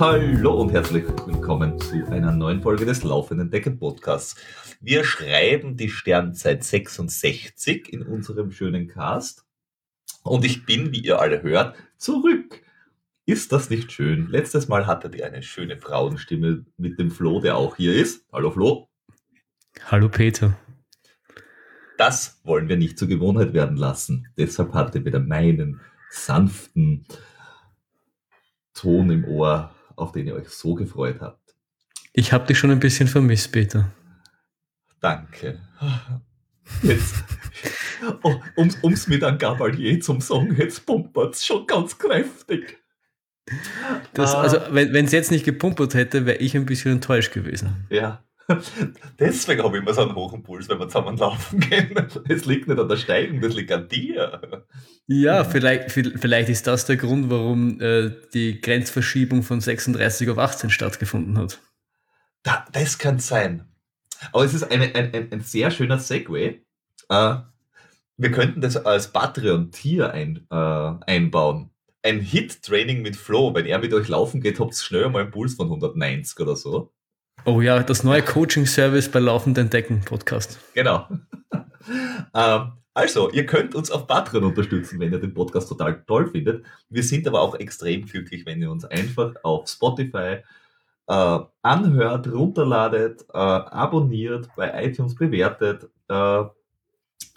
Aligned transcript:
Hallo 0.00 0.60
und 0.60 0.70
herzlich 0.70 1.04
willkommen 1.24 1.78
zu 1.78 2.04
einer 2.10 2.32
neuen 2.32 2.60
Folge 2.60 2.84
des 2.84 3.04
Laufenden 3.04 3.50
Decken 3.50 3.78
Podcasts. 3.78 4.34
Wir 4.80 5.04
schreiben 5.04 5.76
die 5.76 5.88
Sternzeit 5.88 6.62
66 6.62 7.92
in 7.92 8.02
unserem 8.02 8.50
schönen 8.50 8.88
Cast 8.88 9.44
und 10.22 10.44
ich 10.44 10.66
bin, 10.66 10.92
wie 10.92 10.98
ihr 10.98 11.20
alle 11.20 11.42
hört, 11.42 11.76
zurück. 11.96 12.60
Ist 13.24 13.52
das 13.52 13.70
nicht 13.70 13.92
schön? 13.92 14.26
Letztes 14.28 14.68
Mal 14.68 14.86
hattet 14.86 15.14
ihr 15.14 15.26
eine 15.26 15.42
schöne 15.42 15.78
Frauenstimme 15.78 16.66
mit 16.76 16.98
dem 16.98 17.10
Flo, 17.10 17.40
der 17.40 17.56
auch 17.56 17.76
hier 17.76 17.94
ist. 17.94 18.26
Hallo 18.32 18.50
Flo. 18.50 18.88
Hallo 19.86 20.08
Peter. 20.08 20.58
Das 22.04 22.38
wollen 22.44 22.68
wir 22.68 22.76
nicht 22.76 22.98
zur 22.98 23.08
Gewohnheit 23.08 23.54
werden 23.54 23.78
lassen. 23.78 24.28
Deshalb 24.36 24.74
habt 24.74 24.94
ihr 24.94 25.06
wieder 25.06 25.20
meinen 25.20 25.80
sanften 26.10 27.06
Ton 28.74 29.10
im 29.10 29.24
Ohr 29.24 29.74
auf 29.96 30.12
den 30.12 30.26
ihr 30.26 30.34
euch 30.34 30.48
so 30.48 30.74
gefreut 30.74 31.20
habt. 31.20 31.54
Ich 32.12 32.32
habe 32.32 32.46
dich 32.46 32.58
schon 32.58 32.70
ein 32.70 32.80
bisschen 32.80 33.08
vermisst, 33.08 33.52
Peter. 33.52 33.90
Danke. 35.00 35.60
Jetzt, 36.82 37.14
oh, 38.22 38.34
um 38.56 38.92
es 38.92 39.06
mit 39.06 39.22
einem 39.22 39.38
Gabalier 39.38 40.00
zum 40.00 40.20
Song, 40.20 40.54
jetzt 40.56 40.84
pumpert 40.84 41.34
es 41.34 41.46
schon 41.46 41.66
ganz 41.66 41.96
kräftig. 41.96 42.82
Das, 44.14 44.34
ah. 44.34 44.40
also, 44.42 44.58
wenn 44.70 45.04
es 45.04 45.12
jetzt 45.12 45.30
nicht 45.30 45.44
gepumpert 45.44 45.94
hätte, 45.94 46.26
wäre 46.26 46.38
ich 46.38 46.56
ein 46.56 46.66
bisschen 46.66 46.92
enttäuscht 46.92 47.32
gewesen. 47.32 47.86
Ja. 47.90 48.23
Deswegen 49.18 49.62
habe 49.62 49.76
ich 49.76 49.82
immer 49.82 49.94
so 49.94 50.02
einen 50.02 50.14
hohen 50.14 50.42
Puls, 50.42 50.68
wenn 50.68 50.78
wir 50.78 50.88
zusammen 50.88 51.16
laufen 51.16 51.60
gehen. 51.60 51.94
Es 52.28 52.44
liegt 52.44 52.68
nicht 52.68 52.78
an 52.78 52.88
der 52.88 52.96
Steigung, 52.96 53.40
das 53.40 53.54
liegt 53.54 53.72
an 53.72 53.88
dir. 53.88 54.66
Ja, 55.06 55.44
vielleicht, 55.44 55.90
vielleicht 55.92 56.48
ist 56.48 56.66
das 56.66 56.86
der 56.86 56.96
Grund, 56.96 57.30
warum 57.30 57.80
äh, 57.80 58.10
die 58.32 58.60
Grenzverschiebung 58.60 59.42
von 59.42 59.60
36 59.60 60.30
auf 60.30 60.38
18 60.38 60.70
stattgefunden 60.70 61.38
hat. 61.38 61.60
Da, 62.42 62.64
das 62.72 62.98
kann 62.98 63.18
sein. 63.18 63.66
Aber 64.32 64.44
es 64.44 64.54
ist 64.54 64.64
eine, 64.64 64.94
ein, 64.94 65.14
ein, 65.14 65.32
ein 65.32 65.40
sehr 65.40 65.70
schöner 65.70 65.98
Segway. 65.98 66.62
Äh, 67.08 67.36
wir 68.16 68.30
könnten 68.30 68.60
das 68.60 68.76
als 68.76 69.12
Patreon-Tier 69.12 70.12
ein, 70.12 70.46
äh, 70.50 70.54
einbauen. 70.54 71.70
Ein 72.02 72.20
Hit-Training 72.20 73.02
mit 73.02 73.16
Flo. 73.16 73.54
Wenn 73.54 73.66
er 73.66 73.78
mit 73.78 73.92
euch 73.92 74.08
laufen 74.08 74.40
geht, 74.40 74.60
habt 74.60 74.74
ihr 74.74 74.78
schnell 74.78 75.08
mal 75.08 75.22
einen 75.22 75.30
Puls 75.30 75.54
von 75.54 75.66
190 75.66 76.38
oder 76.40 76.54
so. 76.54 76.92
Oh 77.46 77.60
ja, 77.60 77.82
das 77.82 78.04
neue 78.04 78.22
Coaching-Service 78.22 79.10
bei 79.10 79.18
Laufenden 79.18 79.68
Decken 79.68 80.00
Podcast. 80.00 80.58
Genau. 80.72 81.06
ähm, 82.34 82.72
also, 82.94 83.30
ihr 83.32 83.44
könnt 83.44 83.74
uns 83.74 83.90
auf 83.90 84.06
Patreon 84.06 84.44
unterstützen, 84.44 84.98
wenn 84.98 85.12
ihr 85.12 85.18
den 85.18 85.34
Podcast 85.34 85.68
total 85.68 86.02
toll 86.06 86.26
findet. 86.28 86.64
Wir 86.88 87.02
sind 87.02 87.28
aber 87.28 87.42
auch 87.42 87.54
extrem 87.56 88.06
glücklich, 88.06 88.46
wenn 88.46 88.62
ihr 88.62 88.70
uns 88.70 88.86
einfach 88.86 89.34
auf 89.42 89.68
Spotify 89.68 90.38
äh, 91.06 91.38
anhört, 91.60 92.32
runterladet, 92.32 93.26
äh, 93.34 93.36
abonniert, 93.36 94.48
bei 94.56 94.82
iTunes 94.82 95.14
bewertet, 95.14 95.90
äh, 96.08 96.44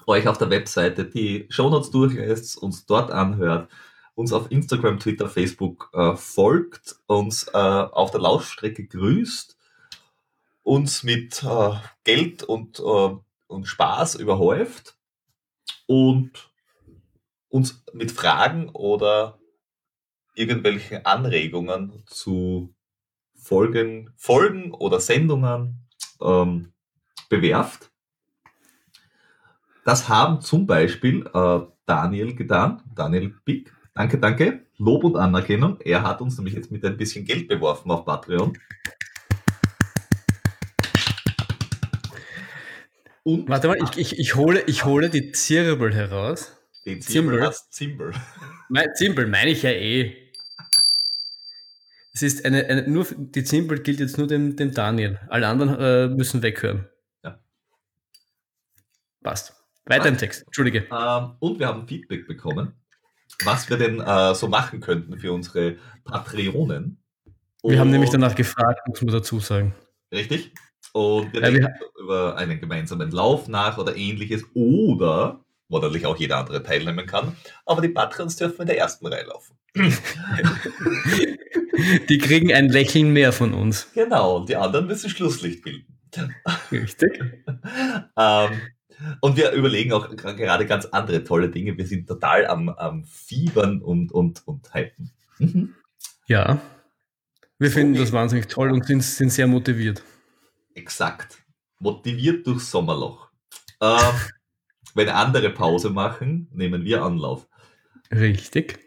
euch 0.05 0.25
auf 0.25 0.37
der 0.37 0.49
Webseite 0.49 1.03
die 1.03 1.47
Shownotes 1.49 1.91
durchlässt, 1.91 2.57
uns 2.63 2.85
dort 2.85 3.11
anhört, 3.11 3.69
uns 4.15 4.31
auf 4.31 4.49
Instagram, 4.51 4.99
Twitter, 4.99 5.27
Facebook 5.27 5.89
äh, 5.93 6.15
folgt, 6.15 6.95
uns 7.07 7.49
äh, 7.49 7.57
auf 7.57 8.11
der 8.11 8.21
Laufstrecke 8.21 8.85
grüßt 8.85 9.56
uns 10.67 11.03
mit 11.03 11.43
äh, 11.43 11.75
Geld 12.03 12.43
und, 12.43 12.79
äh, 12.79 13.15
und 13.47 13.65
Spaß 13.65 14.15
überhäuft 14.15 14.97
und 15.85 16.51
uns 17.47 17.85
mit 17.93 18.11
Fragen 18.11 18.67
oder 18.69 19.39
irgendwelchen 20.35 21.05
Anregungen 21.05 22.03
zu 22.05 22.75
Folgen, 23.33 24.11
Folgen 24.17 24.73
oder 24.73 24.99
Sendungen 24.99 25.87
ähm, 26.21 26.73
bewerft. 27.29 27.89
Das 29.85 30.09
haben 30.09 30.41
zum 30.41 30.67
Beispiel 30.67 31.29
äh, 31.33 31.61
Daniel 31.85 32.35
getan, 32.35 32.83
Daniel 32.93 33.33
Pick. 33.45 33.73
Danke, 33.93 34.19
danke. 34.19 34.65
Lob 34.77 35.05
und 35.05 35.15
Anerkennung. 35.15 35.79
Er 35.79 36.03
hat 36.03 36.19
uns 36.19 36.37
nämlich 36.37 36.55
jetzt 36.55 36.71
mit 36.71 36.83
ein 36.83 36.97
bisschen 36.97 37.23
Geld 37.23 37.47
beworfen 37.47 37.89
auf 37.89 38.03
Patreon. 38.03 38.57
Und 43.27 43.49
Warte 43.49 43.67
mal, 43.67 43.75
ich, 43.83 43.97
ich, 43.97 44.19
ich, 44.19 44.35
hole, 44.35 44.63
ich 44.67 44.85
hole 44.85 45.09
die 45.09 45.33
Zirbel 45.33 45.93
heraus. 45.93 46.55
Den 46.85 47.01
Zimbel 47.01 47.45
heißt 47.45 47.73
Zimbel. 47.73 48.13
Mein, 48.69 48.87
Zimbel 48.95 49.27
meine 49.27 49.51
ich 49.51 49.63
ja 49.63 49.71
eh. 49.71 50.15
Es 52.13 52.23
ist 52.23 52.45
eine, 52.45 52.65
eine, 52.67 52.87
nur 52.87 53.05
die 53.17 53.43
Zimbel 53.43 53.81
gilt 53.81 53.99
jetzt 53.99 54.17
nur 54.17 54.27
dem, 54.27 54.55
dem 54.55 54.71
Daniel. 54.71 55.19
Alle 55.27 55.45
anderen 55.49 55.77
äh, 55.77 56.07
müssen 56.07 56.41
weghören. 56.41 56.87
Ja. 57.21 57.37
Passt. 59.21 59.53
Weiter 59.83 60.05
ah. 60.05 60.07
im 60.07 60.17
Text. 60.17 60.43
Entschuldige. 60.45 60.87
Ähm, 60.89 61.35
und 61.39 61.59
wir 61.59 61.67
haben 61.67 61.85
Feedback 61.85 62.27
bekommen, 62.27 62.75
was 63.43 63.69
wir 63.69 63.75
denn 63.75 63.99
äh, 63.99 64.35
so 64.35 64.47
machen 64.47 64.79
könnten 64.79 65.19
für 65.19 65.33
unsere 65.33 65.75
Patreonen. 66.05 67.03
Wir 67.61 67.71
und 67.71 67.79
haben 67.79 67.89
nämlich 67.89 68.09
danach 68.09 68.35
gefragt, 68.35 68.87
muss 68.87 69.01
man 69.01 69.11
dazu 69.11 69.41
sagen. 69.41 69.75
Richtig. 70.13 70.53
Und 70.93 71.33
wir 71.33 71.41
ja, 71.41 71.49
denken 71.49 71.67
wir 71.67 72.03
über 72.03 72.37
einen 72.37 72.59
gemeinsamen 72.59 73.11
Lauf 73.11 73.47
nach 73.47 73.77
oder 73.77 73.95
ähnliches 73.95 74.43
oder, 74.53 75.39
wo 75.69 75.79
natürlich 75.79 76.05
auch 76.05 76.17
jeder 76.17 76.37
andere 76.37 76.63
teilnehmen 76.63 77.05
kann, 77.05 77.35
aber 77.65 77.81
die 77.81 77.89
Patrons 77.89 78.35
dürfen 78.35 78.61
in 78.61 78.67
der 78.67 78.77
ersten 78.77 79.05
Reihe 79.07 79.25
laufen. 79.25 79.57
die 82.09 82.17
kriegen 82.17 82.53
ein 82.53 82.69
Lächeln 82.69 83.13
mehr 83.13 83.31
von 83.31 83.53
uns. 83.53 83.87
Genau, 83.93 84.37
und 84.37 84.49
die 84.49 84.55
anderen 84.55 84.87
müssen 84.87 85.09
Schlusslicht 85.09 85.63
bilden. 85.63 85.97
Richtig. 86.71 87.21
ähm, 88.17 88.61
und 89.21 89.37
wir 89.37 89.51
überlegen 89.51 89.93
auch 89.93 90.09
gerade 90.15 90.65
ganz 90.65 90.85
andere 90.85 91.23
tolle 91.23 91.49
Dinge. 91.49 91.77
Wir 91.77 91.85
sind 91.85 92.07
total 92.07 92.47
am, 92.47 92.69
am 92.69 93.03
Fiebern 93.03 93.81
und, 93.81 94.11
und, 94.11 94.47
und 94.47 94.73
hypen. 94.73 95.11
Mhm. 95.37 95.75
Ja, 96.25 96.59
wir 97.59 97.69
so 97.69 97.75
finden 97.75 97.95
das 97.95 98.11
wahnsinnig 98.11 98.47
toll 98.47 98.71
und 98.71 98.85
sind, 98.85 99.03
sind 99.03 99.31
sehr 99.31 99.47
motiviert. 99.47 100.03
Exakt. 100.77 101.43
Motiviert 101.79 102.45
durch 102.45 102.61
Sommerloch. 102.61 103.29
Ähm, 103.81 104.13
wenn 104.93 105.09
andere 105.09 105.49
Pause 105.49 105.89
machen, 105.89 106.47
nehmen 106.53 106.85
wir 106.85 107.01
Anlauf. 107.01 107.47
Richtig. 108.11 108.79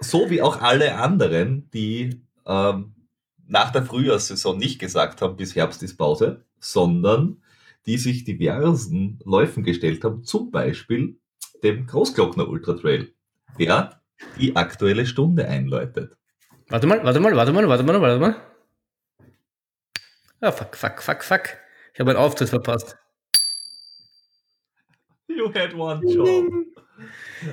So 0.00 0.30
wie 0.30 0.40
auch 0.40 0.60
alle 0.60 0.94
anderen, 0.94 1.68
die 1.72 2.22
ähm, 2.46 2.94
nach 3.48 3.70
der 3.72 3.84
Frühjahrssaison 3.84 4.58
nicht 4.58 4.78
gesagt 4.78 5.20
haben, 5.20 5.36
bis 5.36 5.56
Herbst 5.56 5.82
ist 5.82 5.96
Pause, 5.96 6.44
sondern 6.60 7.42
die 7.86 7.98
sich 7.98 8.22
diversen 8.22 9.18
Läufen 9.24 9.64
gestellt 9.64 10.04
haben, 10.04 10.22
zum 10.22 10.52
Beispiel 10.52 11.18
dem 11.64 11.86
Großglockner 11.86 12.48
Ultra 12.48 12.74
Trail, 12.74 13.12
der 13.58 14.00
die 14.38 14.54
aktuelle 14.54 15.04
Stunde 15.04 15.48
einläutet. 15.48 16.16
Warte 16.68 16.86
mal, 16.86 17.02
warte 17.02 17.18
mal, 17.18 17.34
warte 17.34 17.52
mal, 17.52 17.68
warte 17.68 17.82
mal, 17.82 18.00
warte 18.00 18.20
mal. 18.20 18.36
Ja, 20.40 20.52
fuck, 20.52 20.76
fuck, 20.76 21.02
fuck, 21.02 21.24
fuck. 21.24 21.56
Ich 21.94 22.00
habe 22.00 22.10
einen 22.10 22.18
Auftritt 22.18 22.48
verpasst. 22.48 22.96
You 25.26 25.52
had 25.52 25.74
one 25.74 26.00
job. 26.06 26.46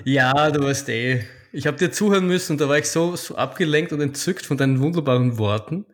Ja, 0.03 0.51
du 0.51 0.63
weißt 0.63 0.89
eh. 0.89 1.25
Ich 1.51 1.67
habe 1.67 1.77
dir 1.77 1.91
zuhören 1.91 2.27
müssen 2.27 2.53
und 2.53 2.61
da 2.61 2.69
war 2.69 2.77
ich 2.77 2.89
so, 2.89 3.15
so 3.15 3.35
abgelenkt 3.35 3.93
und 3.93 4.01
entzückt 4.01 4.45
von 4.45 4.57
deinen 4.57 4.79
wunderbaren 4.79 5.37
Worten, 5.37 5.85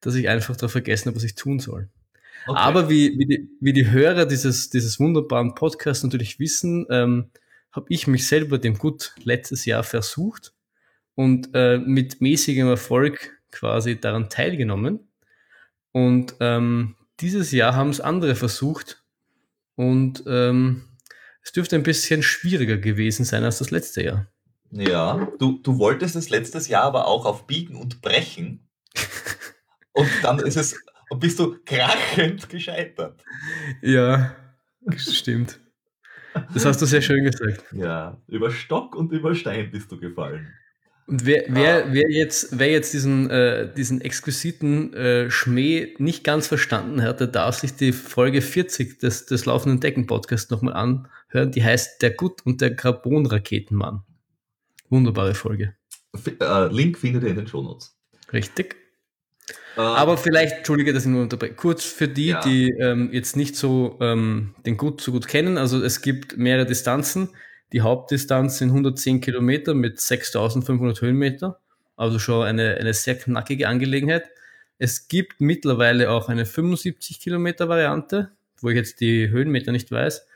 dass 0.00 0.14
ich 0.14 0.28
einfach 0.28 0.56
da 0.56 0.68
vergessen 0.68 1.08
habe, 1.08 1.16
was 1.16 1.24
ich 1.24 1.34
tun 1.34 1.58
soll. 1.58 1.88
Okay. 2.46 2.58
Aber 2.58 2.88
wie, 2.88 3.18
wie, 3.18 3.26
die, 3.26 3.48
wie 3.60 3.72
die 3.72 3.90
Hörer 3.90 4.26
dieses, 4.26 4.70
dieses 4.70 4.98
wunderbaren 4.98 5.54
Podcasts 5.54 6.02
natürlich 6.02 6.38
wissen, 6.38 6.86
ähm, 6.90 7.30
habe 7.72 7.86
ich 7.88 8.06
mich 8.06 8.26
selber 8.26 8.58
dem 8.58 8.78
gut 8.78 9.14
letztes 9.24 9.64
Jahr 9.64 9.84
versucht 9.84 10.52
und 11.14 11.50
äh, 11.54 11.78
mit 11.78 12.20
mäßigem 12.20 12.68
Erfolg 12.68 13.38
quasi 13.50 13.98
daran 13.98 14.28
teilgenommen. 14.28 15.08
Und 15.92 16.34
ähm, 16.40 16.96
dieses 17.20 17.52
Jahr 17.52 17.76
haben 17.76 17.90
es 17.90 18.00
andere 18.00 18.34
versucht 18.34 19.04
und 19.76 20.24
ähm, 20.26 20.88
es 21.42 21.52
dürfte 21.52 21.76
ein 21.76 21.82
bisschen 21.82 22.22
schwieriger 22.22 22.78
gewesen 22.78 23.24
sein 23.24 23.44
als 23.44 23.58
das 23.58 23.70
letzte 23.70 24.02
Jahr. 24.02 24.26
Ja, 24.70 25.28
du, 25.38 25.58
du 25.62 25.78
wolltest 25.78 26.16
es 26.16 26.30
letztes 26.30 26.68
Jahr 26.68 26.84
aber 26.84 27.06
auch 27.06 27.26
auf 27.26 27.46
Biegen 27.46 27.76
und 27.76 28.00
Brechen. 28.00 28.68
und 29.92 30.08
dann 30.22 30.38
ist 30.38 30.56
es, 30.56 30.74
und 31.10 31.20
bist 31.20 31.38
du 31.38 31.58
krachend 31.64 32.48
gescheitert. 32.48 33.22
Ja, 33.82 34.34
stimmt. 34.96 35.60
Das 36.54 36.64
hast 36.64 36.80
du 36.80 36.86
sehr 36.86 37.02
schön 37.02 37.24
gesagt. 37.24 37.64
Ja, 37.72 38.18
über 38.26 38.50
Stock 38.50 38.96
und 38.96 39.12
über 39.12 39.34
Stein 39.34 39.70
bist 39.70 39.92
du 39.92 40.00
gefallen. 40.00 40.54
Und 41.06 41.26
wer, 41.26 41.44
wer, 41.48 41.92
wer, 41.92 42.10
jetzt, 42.10 42.58
wer 42.58 42.70
jetzt 42.70 42.94
diesen, 42.94 43.28
äh, 43.28 43.72
diesen 43.72 44.00
exquisiten 44.00 44.94
äh, 44.94 45.30
Schmäh 45.30 45.94
nicht 45.98 46.24
ganz 46.24 46.46
verstanden 46.46 47.02
hat, 47.02 47.20
der 47.20 47.26
darf 47.26 47.58
sich 47.58 47.74
die 47.74 47.92
Folge 47.92 48.40
40 48.40 49.00
des, 49.00 49.26
des 49.26 49.44
laufenden 49.44 49.80
Decken-Podcasts 49.80 50.50
nochmal 50.50 50.74
anhören. 50.74 51.50
Die 51.52 51.64
heißt 51.64 52.00
Der 52.02 52.12
Gut 52.12 52.46
und 52.46 52.60
der 52.60 52.76
Carbon-Raketenmann. 52.76 54.02
Wunderbare 54.90 55.34
Folge. 55.34 55.74
F 56.14 56.30
äh, 56.40 56.66
Link 56.68 56.98
findet 56.98 57.24
ihr 57.24 57.30
in 57.30 57.36
den 57.36 57.46
Shownotes. 57.46 57.96
Richtig. 58.32 58.76
Ähm, 59.76 59.82
Aber 59.82 60.16
vielleicht, 60.16 60.58
entschuldige, 60.58 60.92
dass 60.92 61.04
ich 61.04 61.10
nur 61.10 61.22
unterbreche, 61.22 61.54
kurz 61.54 61.84
für 61.84 62.08
die, 62.08 62.28
ja. 62.28 62.40
die 62.40 62.70
ähm, 62.78 63.10
jetzt 63.12 63.36
nicht 63.36 63.56
so 63.56 63.98
ähm, 64.00 64.54
den 64.66 64.76
Gut 64.76 65.00
so 65.00 65.12
gut 65.12 65.26
kennen. 65.26 65.58
Also 65.58 65.82
es 65.82 66.02
gibt 66.02 66.36
mehrere 66.36 66.66
Distanzen. 66.66 67.30
Die 67.72 67.80
Hauptdistanz 67.80 68.58
sind 68.58 68.68
110 68.68 69.20
Kilometer 69.20 69.74
mit 69.74 69.98
6500 69.98 71.00
Höhenmeter, 71.00 71.58
also 71.96 72.18
schon 72.18 72.46
eine, 72.46 72.76
eine 72.76 72.92
sehr 72.92 73.16
knackige 73.16 73.68
Angelegenheit. 73.68 74.30
Es 74.78 75.08
gibt 75.08 75.40
mittlerweile 75.40 76.10
auch 76.10 76.28
eine 76.28 76.44
75 76.44 77.20
Kilometer 77.20 77.68
Variante, 77.68 78.32
wo 78.60 78.68
ich 78.68 78.76
jetzt 78.76 79.00
die 79.00 79.30
Höhenmeter 79.30 79.72
nicht 79.72 79.90
weiß, 79.90 80.26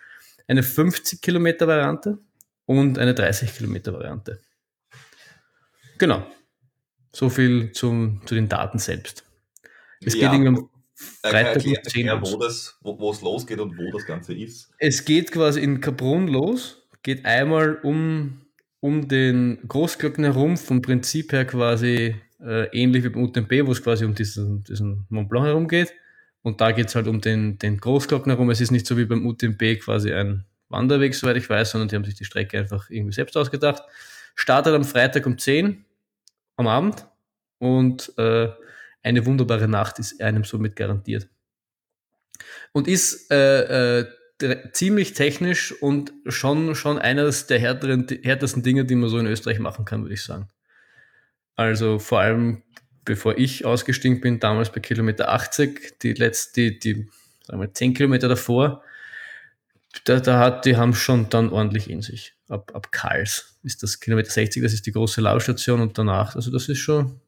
eine 0.49 0.63
50 0.63 1.21
Kilometer 1.21 1.67
Variante 1.67 2.19
und 2.65 2.99
eine 2.99 3.15
30 3.15 3.55
Kilometer 3.55 3.93
Variante. 3.93 4.41
Genau. 5.99 6.27
So 7.13 7.29
viel 7.29 7.73
zum, 7.73 8.23
zu 8.27 8.35
den 8.35 8.49
Daten 8.49 8.79
selbst. 8.79 9.25
Es 10.01 10.15
ja, 10.15 10.31
geht 10.31 10.41
irgendwie 10.41 10.61
um 10.61 10.71
Freitag 10.95 11.57
erklär, 11.57 11.83
erklär, 11.83 12.23
wo, 12.23 12.39
das, 12.39 12.79
wo, 12.81 12.99
wo 12.99 13.11
es 13.11 13.21
losgeht 13.21 13.59
und 13.59 13.77
wo 13.77 13.91
das 13.93 14.07
Ganze 14.07 14.35
ist. 14.35 14.71
Es 14.79 15.05
geht 15.05 15.33
quasi 15.33 15.61
in 15.61 15.81
Kaprun 15.81 16.29
los 16.29 16.86
geht 17.07 17.25
einmal 17.25 17.77
um, 17.85 18.41
um 18.81 19.07
den 19.07 19.61
Großglocken 19.69 20.25
herum, 20.25 20.57
vom 20.57 20.83
Prinzip 20.83 21.31
her 21.31 21.45
quasi 21.45 22.17
äh, 22.41 22.65
ähnlich 22.77 23.05
wie 23.05 23.11
beim 23.11 23.23
UTMB, 23.23 23.65
wo 23.65 23.71
es 23.71 23.81
quasi 23.81 24.05
um 24.05 24.17
diesen, 24.17 24.65
diesen 24.65 25.07
Mont 25.09 25.29
Blanc 25.29 25.47
herum 25.47 25.69
geht. 25.69 25.95
Und 26.43 26.61
da 26.61 26.73
geht 26.73 26.89
es 26.89 26.97
halt 26.97 27.07
um 27.07 27.21
den, 27.21 27.59
den 27.59 27.79
Großglocken 27.79 28.33
herum. 28.33 28.51
Es 28.51 28.61
ist 28.61 28.73
nicht 28.73 28.89
so 28.89 28.97
wie 28.99 29.05
beim 29.05 29.25
UTMB 29.25 29.79
quasi 29.85 30.13
ein 30.13 30.47
Wanderweg, 30.69 31.15
soweit 31.15 31.37
ich 31.37 31.49
weiß, 31.49 31.71
sondern 31.71 31.89
die 31.89 31.95
haben 31.95 32.05
sich 32.05 32.17
die 32.17 32.25
Strecke 32.25 32.59
einfach 32.59 32.91
irgendwie 32.91 33.15
selbst 33.15 33.37
ausgedacht. 33.37 33.85
Startet 34.35 34.75
am 34.75 34.83
Freitag 34.83 35.27
um 35.27 35.39
10 35.39 35.85
am 36.57 36.67
Abend 36.67 37.07
und 37.59 38.13
äh, 38.19 38.49
eine 39.05 39.25
wunderbare 39.25 39.69
Nacht 39.69 40.01
ist 40.01 40.21
einem 40.21 40.43
somit 40.43 40.75
garantiert. 40.75 41.29
Und 42.73 42.89
ist 42.89 43.31
äh, 43.31 44.01
äh, 44.01 44.07
ziemlich 44.73 45.15
technisch 45.15 45.73
und 45.81 46.13
schon, 46.27 46.75
schon 46.75 46.99
eines 46.99 47.47
der 47.47 47.59
härteren, 47.59 48.07
härtesten 48.23 48.63
Dinge, 48.63 48.85
die 48.85 48.95
man 48.95 49.09
so 49.09 49.19
in 49.19 49.27
Österreich 49.27 49.59
machen 49.59 49.85
kann, 49.85 50.03
würde 50.03 50.15
ich 50.15 50.23
sagen. 50.23 50.49
Also 51.55 51.99
vor 51.99 52.21
allem, 52.21 52.63
bevor 53.05 53.39
ich 53.39 53.65
ausgestiegen 53.65 54.21
bin, 54.21 54.41
damals 54.41 54.71
bei 54.71 54.81
Kilometer 54.81 55.31
80, 55.31 55.99
die 56.03 56.13
letzte, 56.13 56.73
die, 56.73 56.79
die 56.79 57.09
sagen 57.45 57.61
wir, 57.61 57.73
10 57.73 57.95
Kilometer 57.95 58.29
davor, 58.29 58.83
da, 60.05 60.21
da 60.21 60.39
hat, 60.39 60.67
die 60.67 60.77
haben 60.77 60.95
schon 60.95 61.31
dann 61.31 61.51
ordentlich 61.51 61.89
in 61.89 62.03
sich. 62.03 62.35
Ab, 62.49 62.73
ab 62.75 62.93
Kals 62.93 63.59
ist 63.63 63.83
das 63.83 64.01
Kilometer 64.01 64.31
60, 64.31 64.63
das 64.63 64.73
ist 64.73 64.87
die 64.87 64.93
große 64.93 65.21
Laufstation 65.21 65.81
und 65.81 65.97
danach, 65.97 66.37
also 66.37 66.51
das 66.51 66.69
ist 66.69 66.79
schon 66.79 67.21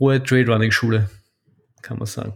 hohe 0.00 0.22
Trailrunning-Schule, 0.22 1.10
kann 1.82 1.98
man 1.98 2.06
sagen. 2.06 2.34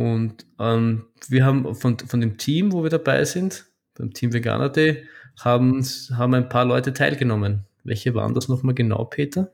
Und 0.00 0.46
ähm, 0.58 1.04
wir 1.28 1.44
haben 1.44 1.74
von, 1.74 1.98
von 1.98 2.22
dem 2.22 2.38
Team, 2.38 2.72
wo 2.72 2.82
wir 2.82 2.88
dabei 2.88 3.22
sind, 3.26 3.66
beim 3.94 4.14
Team 4.14 4.32
Veganer 4.32 4.70
Day, 4.70 5.06
haben, 5.38 5.84
haben 6.16 6.32
ein 6.32 6.48
paar 6.48 6.64
Leute 6.64 6.94
teilgenommen. 6.94 7.66
Welche 7.84 8.14
waren 8.14 8.32
das 8.32 8.48
nochmal 8.48 8.74
genau, 8.74 9.04
Peter? 9.04 9.52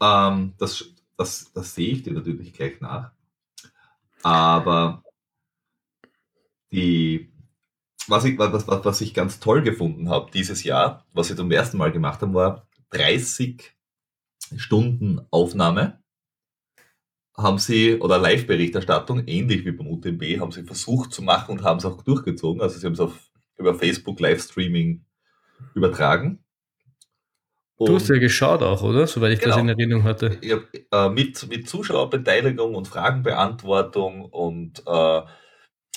Ähm, 0.00 0.54
das, 0.58 0.84
das, 1.16 1.52
das 1.54 1.76
sehe 1.76 1.92
ich 1.92 2.02
dir 2.02 2.12
natürlich 2.12 2.52
gleich 2.52 2.80
nach. 2.80 3.12
Aber 4.24 5.04
die, 6.72 7.30
was, 8.08 8.24
ich, 8.24 8.36
was, 8.36 8.66
was, 8.66 8.84
was 8.84 9.00
ich 9.00 9.14
ganz 9.14 9.38
toll 9.38 9.62
gefunden 9.62 10.08
habe 10.08 10.28
dieses 10.32 10.64
Jahr, 10.64 11.06
was 11.12 11.28
wir 11.28 11.36
zum 11.36 11.52
ersten 11.52 11.76
Mal 11.76 11.92
gemacht 11.92 12.20
haben, 12.20 12.34
war 12.34 12.66
30 12.90 13.76
Stunden 14.56 15.20
Aufnahme 15.30 16.01
haben 17.36 17.58
sie, 17.58 17.98
oder 17.98 18.18
Live-Berichterstattung, 18.18 19.26
ähnlich 19.26 19.64
wie 19.64 19.72
beim 19.72 19.86
UTMB, 19.86 20.40
haben 20.40 20.52
sie 20.52 20.64
versucht 20.64 21.12
zu 21.12 21.22
machen 21.22 21.52
und 21.52 21.64
haben 21.64 21.78
es 21.78 21.84
auch 21.84 22.02
durchgezogen. 22.02 22.60
Also 22.60 22.78
sie 22.78 22.86
haben 22.86 22.92
es 22.92 23.00
auf, 23.00 23.30
über 23.56 23.74
Facebook 23.74 24.20
Livestreaming 24.20 25.04
übertragen. 25.74 26.44
Und 27.76 27.88
du 27.88 27.94
hast 27.96 28.08
ja 28.08 28.18
geschaut 28.18 28.62
auch, 28.62 28.82
oder? 28.82 29.06
Soweit 29.06 29.32
ich 29.32 29.40
genau, 29.40 29.56
das 29.56 29.62
in 29.62 29.68
Erinnerung 29.70 30.04
hatte. 30.04 30.38
Ja, 30.42 30.58
äh, 30.92 31.08
mit, 31.08 31.48
mit 31.48 31.68
Zuschauerbeteiligung 31.68 32.74
und 32.74 32.86
Fragenbeantwortung 32.86 34.24
und 34.26 34.82
äh, 34.86 35.22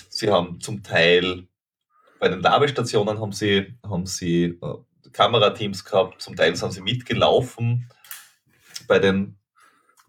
sie 0.09 0.31
haben 0.31 0.59
zum 0.61 0.83
Teil 0.83 1.47
bei 2.19 2.29
den 2.29 2.39
Labestationen 2.39 3.19
haben 3.19 3.33
sie, 3.33 3.75
haben 3.83 4.05
sie 4.05 4.57
äh, 4.61 5.09
Kamerateams 5.11 5.85
gehabt, 5.85 6.21
zum 6.21 6.35
Teil 6.35 6.59
haben 6.59 6.71
sie 6.71 6.81
mitgelaufen 6.81 7.89
bei 8.87 8.99
den 8.99 9.37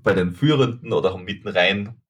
bei 0.06 0.14
den 0.14 0.30
Führenden 0.30 0.92
oder 0.92 1.12
haben 1.12 1.24
mitten 1.24 1.48
rein 1.48 2.00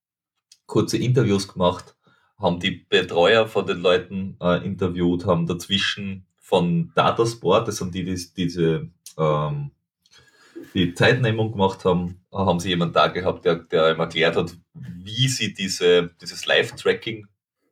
kurze 0.66 0.98
Interviews 0.98 1.48
gemacht, 1.48 1.96
haben 2.38 2.60
die 2.60 2.70
Betreuer 2.70 3.48
von 3.48 3.66
den 3.66 3.78
Leuten 3.78 4.36
äh, 4.38 4.62
interviewt, 4.66 5.24
haben 5.24 5.46
dazwischen 5.46 6.26
von 6.36 6.92
Datasport, 6.94 7.66
das 7.66 7.78
sind 7.78 7.94
die, 7.94 8.04
die 8.04 8.34
diese 8.36 8.90
ähm, 9.16 9.70
die 10.74 10.92
Zeitnehmung 10.92 11.52
gemacht 11.52 11.86
haben, 11.86 12.20
haben 12.30 12.60
sie 12.60 12.68
jemanden 12.68 12.92
da 12.92 13.06
gehabt, 13.06 13.46
der, 13.46 13.54
der 13.54 13.94
ihm 13.94 14.00
erklärt 14.00 14.36
hat, 14.36 14.54
wie 14.74 15.28
sie 15.28 15.54
diese, 15.54 16.10
dieses 16.20 16.44
Live-Tracking 16.44 17.26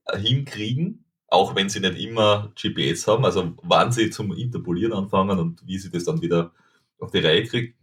äh, 0.06 0.18
hinkriegen, 0.18 1.04
auch 1.26 1.54
wenn 1.54 1.68
sie 1.68 1.80
nicht 1.80 1.98
immer 1.98 2.50
GPS 2.58 3.06
haben, 3.08 3.26
also 3.26 3.52
wann 3.62 3.92
sie 3.92 4.08
zum 4.08 4.32
Interpolieren 4.32 4.94
anfangen 4.94 5.38
und 5.38 5.66
wie 5.66 5.78
sie 5.78 5.90
das 5.90 6.04
dann 6.04 6.22
wieder 6.22 6.52
auf 6.98 7.10
die 7.10 7.18
Reihe 7.18 7.44
kriegen 7.44 7.74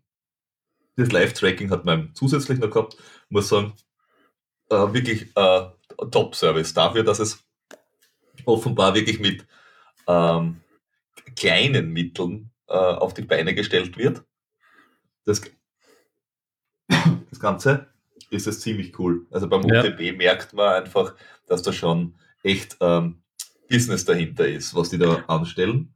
das 1.02 1.12
Live-Tracking 1.12 1.70
hat 1.70 1.86
man 1.86 2.12
zusätzlich 2.14 2.60
noch 2.60 2.70
gehabt. 2.70 2.98
Muss 3.30 3.50
sagen, 3.50 3.74
äh, 4.70 4.94
wirklich 4.94 5.36
äh, 5.36 5.62
Top-Service 6.12 6.74
dafür, 6.74 7.04
dass 7.04 7.20
es 7.20 7.44
offenbar 8.46 8.96
wirklich 8.96 9.20
mit 9.20 9.46
ähm, 10.08 10.62
kleinen 11.36 11.92
Mitteln 11.92 12.52
äh, 12.68 12.74
auf 12.74 13.14
die 13.14 13.22
Beine 13.22 13.54
gestellt 13.54 13.98
wird. 13.98 14.24
Das, 15.26 15.42
das 17.30 17.40
Ganze 17.40 17.88
ist 18.30 18.48
es 18.48 18.62
ziemlich 18.62 18.98
cool. 18.98 19.28
Also 19.32 19.48
beim 19.48 19.64
ja. 19.68 19.84
UTB 19.84 20.18
merkt 20.18 20.54
man 20.54 20.84
einfach, 20.84 21.16
dass 21.48 21.62
da 21.62 21.74
schon 21.74 22.16
echt 22.44 22.78
ähm, 22.80 23.22
Business 23.70 24.06
dahinter 24.06 24.48
ist, 24.48 24.74
was 24.76 24.90
die 24.90 24.98
da 24.98 25.24
anstellen. 25.28 25.94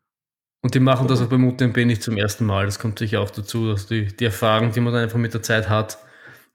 Und 0.66 0.74
die 0.74 0.80
machen 0.80 1.08
das 1.08 1.22
auch 1.22 1.28
beim 1.28 1.48
UTMB 1.48 1.78
nicht 1.86 2.02
zum 2.02 2.18
ersten 2.18 2.44
Mal. 2.44 2.66
Das 2.66 2.80
kommt 2.80 2.98
sicher 2.98 3.22
auch 3.22 3.30
dazu, 3.30 3.68
dass 3.68 3.86
die, 3.86 4.08
die 4.08 4.26
Erfahrung, 4.26 4.72
die 4.72 4.80
man 4.80 4.94
dann 4.94 5.04
einfach 5.04 5.20
mit 5.20 5.32
der 5.32 5.44
Zeit 5.44 5.70
hat, 5.70 6.00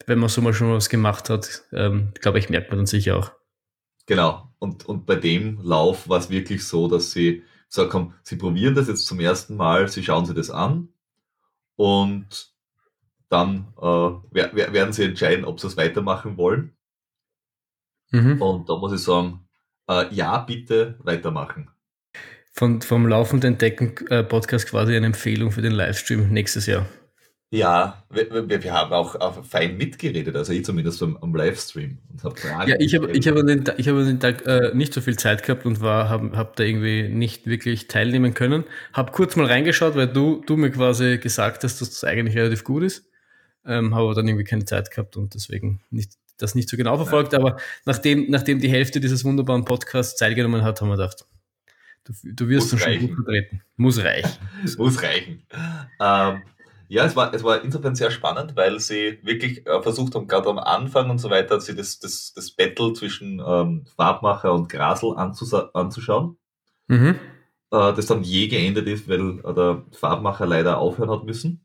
wenn 0.07 0.19
man 0.19 0.29
so 0.29 0.41
mal 0.41 0.53
schon 0.53 0.73
was 0.73 0.89
gemacht 0.89 1.31
hat, 1.31 1.63
ähm, 1.71 2.13
glaube 2.21 2.41
ich, 2.41 2.51
merkt 2.51 2.71
man 2.71 2.79
dann 2.79 2.87
sicher 2.87 3.17
auch. 3.17 3.31
Genau. 4.07 4.53
Und, 4.59 4.85
und 4.85 5.07
bei 5.07 5.15
dem 5.15 5.61
Lauf 5.63 6.09
war 6.09 6.19
es 6.19 6.29
wirklich 6.29 6.67
so, 6.67 6.89
dass 6.89 7.13
sie 7.13 7.45
gesagt 7.69 7.95
haben, 7.95 8.15
sie 8.25 8.35
probieren 8.35 8.75
das 8.75 8.89
jetzt 8.89 9.07
zum 9.07 9.21
ersten 9.21 9.55
Mal, 9.55 9.87
sie 9.87 10.03
schauen 10.03 10.27
sich 10.27 10.35
das 10.35 10.51
an 10.51 10.89
und 11.77 12.53
dann 13.29 13.73
äh, 13.81 13.85
werden 14.33 14.93
sie 14.93 15.05
entscheiden, 15.05 15.45
ob 15.45 15.61
sie 15.61 15.69
es 15.69 15.77
weitermachen 15.77 16.37
wollen. 16.37 16.77
Mhm. 18.11 18.43
Und 18.43 18.69
da 18.69 18.77
muss 18.77 18.93
ich 18.93 19.05
sagen, 19.05 19.49
äh, 19.89 20.13
ja, 20.13 20.39
bitte 20.39 20.99
weitermachen 20.99 21.71
von, 22.61 22.83
vom 22.83 23.09
laufenden 23.09 23.57
Decken-Podcast 23.57 24.67
äh, 24.67 24.71
quasi 24.71 24.95
eine 24.95 25.07
Empfehlung 25.07 25.51
für 25.51 25.63
den 25.63 25.73
Livestream 25.73 26.29
nächstes 26.29 26.67
Jahr. 26.67 26.85
Ja, 27.51 28.05
wir, 28.11 28.51
wir, 28.51 28.63
wir 28.63 28.73
haben 28.75 28.93
auch, 28.93 29.15
auch, 29.15 29.43
fein 29.47 29.79
mitgeredet, 29.79 30.37
also 30.37 30.53
ich 30.53 30.63
zumindest 30.63 31.03
am, 31.03 31.17
am 31.23 31.35
Livestream 31.35 31.97
und 32.11 32.23
habe 32.23 32.37
Fragen. 32.37 32.71
Ja, 32.71 32.77
ich 32.79 32.95
habe 32.95 33.11
ich 33.13 33.27
hab 33.27 33.37
an 33.37 33.47
den, 33.47 33.65
ich 33.79 33.89
hab 33.89 33.97
an 33.97 34.05
den 34.05 34.21
Tag 34.21 34.47
äh, 34.47 34.73
nicht 34.75 34.93
so 34.93 35.01
viel 35.01 35.17
Zeit 35.17 35.43
gehabt 35.43 35.65
und 35.65 35.81
war 35.81 36.11
habe 36.11 36.37
hab 36.37 36.55
da 36.57 36.63
irgendwie 36.63 37.09
nicht 37.09 37.47
wirklich 37.47 37.89
teilnehmen 37.89 38.35
können. 38.35 38.65
Habe 38.93 39.11
kurz 39.13 39.37
mal 39.37 39.47
reingeschaut, 39.47 39.97
weil 39.97 40.09
du, 40.09 40.43
du 40.47 40.59
mir 40.59 40.71
quasi 40.71 41.17
gesagt 41.17 41.65
hast, 41.65 41.81
dass 41.81 41.89
das 41.89 42.05
eigentlich 42.05 42.37
relativ 42.37 42.63
gut 42.63 42.83
ist. 42.83 43.09
Ähm, 43.65 43.95
habe 43.95 44.05
aber 44.05 44.15
dann 44.15 44.29
irgendwie 44.29 44.45
keine 44.45 44.67
Zeit 44.67 44.91
gehabt 44.91 45.17
und 45.17 45.33
deswegen 45.35 45.81
nicht, 45.89 46.13
das 46.37 46.55
nicht 46.55 46.69
so 46.69 46.77
genau 46.77 46.97
verfolgt. 46.97 47.33
Ja. 47.33 47.39
Aber 47.39 47.57
nachdem, 47.87 48.27
nachdem 48.29 48.61
die 48.61 48.71
Hälfte 48.71 49.01
dieses 49.01 49.25
wunderbaren 49.25 49.65
Podcasts 49.65 50.19
Zeit 50.19 50.37
genommen 50.37 50.63
hat, 50.63 50.83
haben 50.83 50.89
wir 50.89 50.99
gedacht, 50.99 51.25
Du, 52.11 52.33
du 52.33 52.49
wirst 52.49 52.73
Muss 52.73 52.83
schon 52.83 52.99
gut 52.99 53.15
vertreten. 53.15 53.63
Muss 53.77 54.03
reichen. 54.03 54.31
Muss 54.79 55.03
reichen. 55.03 55.43
Ähm, 56.01 56.43
ja, 56.89 57.05
es 57.05 57.15
war, 57.15 57.33
es 57.33 57.45
war 57.45 57.63
insofern 57.63 57.95
sehr 57.95 58.11
spannend, 58.11 58.57
weil 58.57 58.81
sie 58.81 59.21
wirklich 59.23 59.65
äh, 59.67 59.81
versucht 59.81 60.15
haben, 60.17 60.27
gerade 60.27 60.49
am 60.49 60.59
Anfang 60.59 61.09
und 61.09 61.19
so 61.19 61.31
weiter, 61.31 61.61
sie 61.61 61.77
das, 61.77 62.01
das, 62.01 62.33
das 62.35 62.51
Battle 62.51 62.93
zwischen 62.95 63.41
ähm, 63.47 63.85
Farbmacher 63.97 64.53
und 64.53 64.69
Grasel 64.69 65.15
anzuschauen. 65.17 66.37
Mhm. 66.89 67.15
Äh, 67.71 67.93
das 67.95 68.07
dann 68.07 68.25
je 68.25 68.49
geendet 68.49 68.89
ist, 68.89 69.09
weil 69.09 69.39
äh, 69.39 69.55
der 69.55 69.85
Farbmacher 69.93 70.47
leider 70.47 70.79
aufhören 70.79 71.11
hat 71.11 71.25
müssen. 71.25 71.65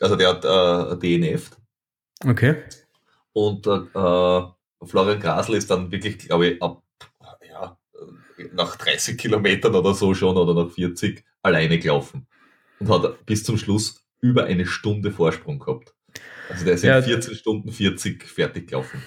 Also 0.00 0.16
der 0.16 0.28
hat 0.28 0.44
äh, 0.44 0.98
DNF. 0.98 1.50
Okay. 2.26 2.56
Und 3.32 3.66
äh, 3.66 3.78
Florian 4.84 5.20
Grasl 5.20 5.54
ist 5.54 5.70
dann 5.70 5.90
wirklich, 5.90 6.18
glaube 6.18 6.46
ich, 6.46 6.62
ab 6.62 6.82
nach 8.52 8.76
30 8.76 9.18
Kilometern 9.18 9.74
oder 9.74 9.94
so 9.94 10.14
schon 10.14 10.36
oder 10.36 10.54
nach 10.54 10.70
40 10.72 11.24
alleine 11.42 11.78
gelaufen. 11.78 12.26
Und 12.78 12.88
hat 12.90 13.26
bis 13.26 13.44
zum 13.44 13.58
Schluss 13.58 14.04
über 14.20 14.44
eine 14.44 14.66
Stunde 14.66 15.10
Vorsprung 15.10 15.58
gehabt. 15.58 15.94
Also 16.48 16.64
der 16.64 16.74
ist 16.74 16.84
ja, 16.84 16.98
in 16.98 17.04
14 17.04 17.34
Stunden 17.34 17.72
40 17.72 18.22
fertig 18.24 18.68
gelaufen. 18.68 19.02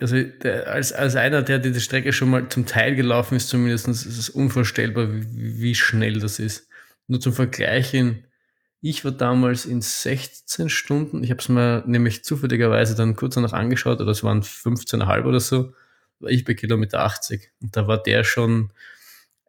Also 0.00 0.22
der, 0.22 0.68
als, 0.68 0.92
als 0.92 1.16
einer, 1.16 1.42
der 1.42 1.58
diese 1.58 1.80
Strecke 1.80 2.12
schon 2.12 2.30
mal 2.30 2.48
zum 2.48 2.66
Teil 2.66 2.94
gelaufen 2.94 3.36
ist, 3.36 3.48
zumindest 3.48 3.88
ist 3.88 4.06
es 4.06 4.28
unvorstellbar, 4.28 5.08
wie, 5.12 5.60
wie 5.60 5.74
schnell 5.74 6.20
das 6.20 6.38
ist. 6.38 6.68
Nur 7.06 7.20
zum 7.20 7.32
Vergleich, 7.32 7.94
in, 7.94 8.24
ich 8.80 9.04
war 9.04 9.12
damals 9.12 9.64
in 9.64 9.80
16 9.80 10.68
Stunden, 10.68 11.22
ich 11.24 11.30
habe 11.30 11.40
es 11.40 11.48
mir 11.48 11.82
nämlich 11.86 12.24
zufälligerweise 12.24 12.94
dann 12.94 13.16
kurz 13.16 13.34
danach 13.34 13.52
angeschaut, 13.52 14.00
oder 14.00 14.10
es 14.10 14.22
waren 14.22 14.42
15,5 14.42 15.24
oder 15.24 15.40
so, 15.40 15.72
war 16.24 16.30
ich 16.30 16.44
bei 16.44 16.54
Kilometer 16.54 17.00
80. 17.00 17.52
Und 17.60 17.76
da 17.76 17.86
war 17.86 18.02
der 18.02 18.24
schon 18.24 18.72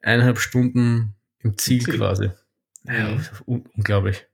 eineinhalb 0.01 0.39
Stunden 0.39 1.15
im 1.39 1.57
Ziel, 1.57 1.83
Ziel. 1.83 1.97
quasi. 1.97 2.29
Ja, 2.83 3.19
unglaublich. 3.45 4.25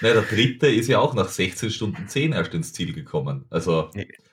Naja, 0.00 0.14
der 0.14 0.22
dritte 0.22 0.68
ist 0.68 0.88
ja 0.88 0.98
auch 0.98 1.14
nach 1.14 1.28
16 1.28 1.70
Stunden 1.70 2.08
10 2.08 2.32
erst 2.32 2.54
ins 2.54 2.72
Ziel 2.72 2.92
gekommen. 2.92 3.44
Also 3.50 3.90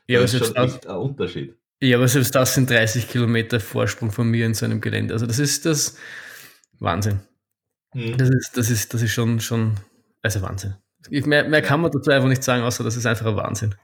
ja, 0.08 0.20
das 0.22 0.34
ist 0.34 0.46
schon 0.46 0.56
echt 0.56 0.88
ein 0.88 0.96
Unterschied. 0.96 1.56
Ja, 1.82 1.98
aber 1.98 2.08
selbst 2.08 2.34
das 2.34 2.54
sind 2.54 2.70
30 2.70 3.10
Kilometer 3.10 3.60
Vorsprung 3.60 4.12
von 4.12 4.28
mir 4.30 4.46
in 4.46 4.54
so 4.54 4.66
einem 4.66 4.82
Gelände. 4.82 5.14
Also 5.14 5.26
das 5.26 5.40
ist 5.40 5.66
das 5.66 5.98
Wahnsinn. 6.80 7.20
Mhm. 7.94 8.18
Das, 8.18 8.30
ist, 8.30 8.58
das, 8.58 8.70
ist, 8.70 8.94
das 8.94 9.02
ist 9.02 9.12
schon, 9.12 9.40
schon 9.40 9.76
also 10.22 10.42
Wahnsinn. 10.42 10.76
Mehr, 11.10 11.48
mehr 11.48 11.62
kann 11.62 11.82
man 11.82 11.92
dazu 11.92 12.10
einfach 12.12 12.30
nicht 12.30 12.44
sagen, 12.44 12.64
außer 12.64 12.84
das 12.84 12.96
ist 12.96 13.06
einfach 13.06 13.26
ein 13.26 13.36
Wahnsinn. 13.36 13.76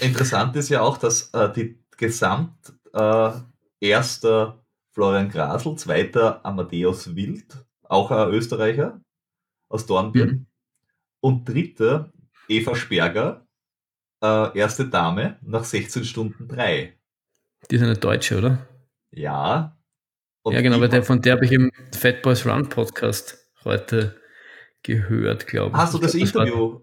Interessant 0.00 0.56
ist 0.56 0.68
ja 0.68 0.80
auch, 0.82 0.98
dass 0.98 1.30
äh, 1.32 1.52
die 1.52 1.78
Gesamt 2.00 2.72
äh, 2.94 3.30
erster 3.78 4.64
Florian 4.90 5.28
Grasl, 5.28 5.76
zweiter 5.76 6.42
Amadeus 6.46 7.14
Wild, 7.14 7.62
auch 7.82 8.10
ein 8.10 8.30
Österreicher 8.30 9.02
aus 9.68 9.84
Dornbirn, 9.84 10.30
mhm. 10.30 10.46
und 11.20 11.46
dritter 11.46 12.10
Eva 12.48 12.74
Sperger, 12.74 13.46
äh, 14.22 14.58
erste 14.58 14.88
Dame 14.88 15.38
nach 15.42 15.64
16 15.64 16.04
Stunden 16.04 16.48
3. 16.48 16.98
Die 17.70 17.76
ist 17.76 17.82
eine 17.82 17.98
Deutsche, 17.98 18.38
oder? 18.38 18.66
Ja. 19.10 19.78
Und 20.40 20.54
ja, 20.54 20.62
genau, 20.62 20.80
weil 20.80 20.88
der, 20.88 21.02
von 21.02 21.20
der 21.20 21.34
habe 21.34 21.44
ich 21.44 21.52
im 21.52 21.70
Fat 21.92 22.22
Boys 22.22 22.46
Run 22.46 22.66
Podcast 22.70 23.46
heute 23.62 24.18
gehört, 24.82 25.46
glaube 25.46 25.72
ich. 25.72 25.76
Hast 25.76 25.92
du 25.92 25.98
das 25.98 26.14
ich 26.14 26.32
glaub, 26.32 26.46
Interview? 26.46 26.80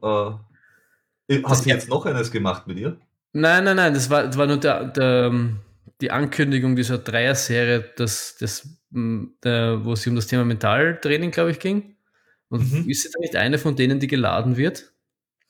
Das 1.27 1.37
äh, 1.39 1.43
hast 1.43 1.65
du 1.65 1.69
jetzt 1.69 1.89
noch 1.89 2.05
eines 2.05 2.31
gemacht 2.31 2.67
mit 2.67 2.77
ihr? 2.77 2.99
Nein, 3.33 3.63
nein, 3.63 3.75
nein, 3.75 3.93
das 3.93 4.09
war, 4.09 4.25
das 4.25 4.37
war 4.37 4.47
nur 4.47 4.57
der, 4.57 4.85
der, 4.85 5.33
die 6.01 6.11
Ankündigung 6.11 6.75
dieser 6.75 6.97
Dreier-Serie, 6.97 7.93
das, 7.95 8.37
das, 8.39 8.67
der, 8.91 9.83
wo 9.83 9.93
es 9.93 10.07
um 10.07 10.15
das 10.15 10.27
Thema 10.27 10.45
Mentaltraining, 10.45 11.31
glaube 11.31 11.51
ich, 11.51 11.59
ging. 11.59 11.97
Und 12.49 12.71
mhm. 12.71 12.89
ist 12.89 13.03
sie 13.03 13.09
da 13.13 13.19
nicht 13.19 13.35
eine 13.35 13.57
von 13.57 13.75
denen, 13.75 13.99
die 13.99 14.07
geladen 14.07 14.57
wird? 14.57 14.93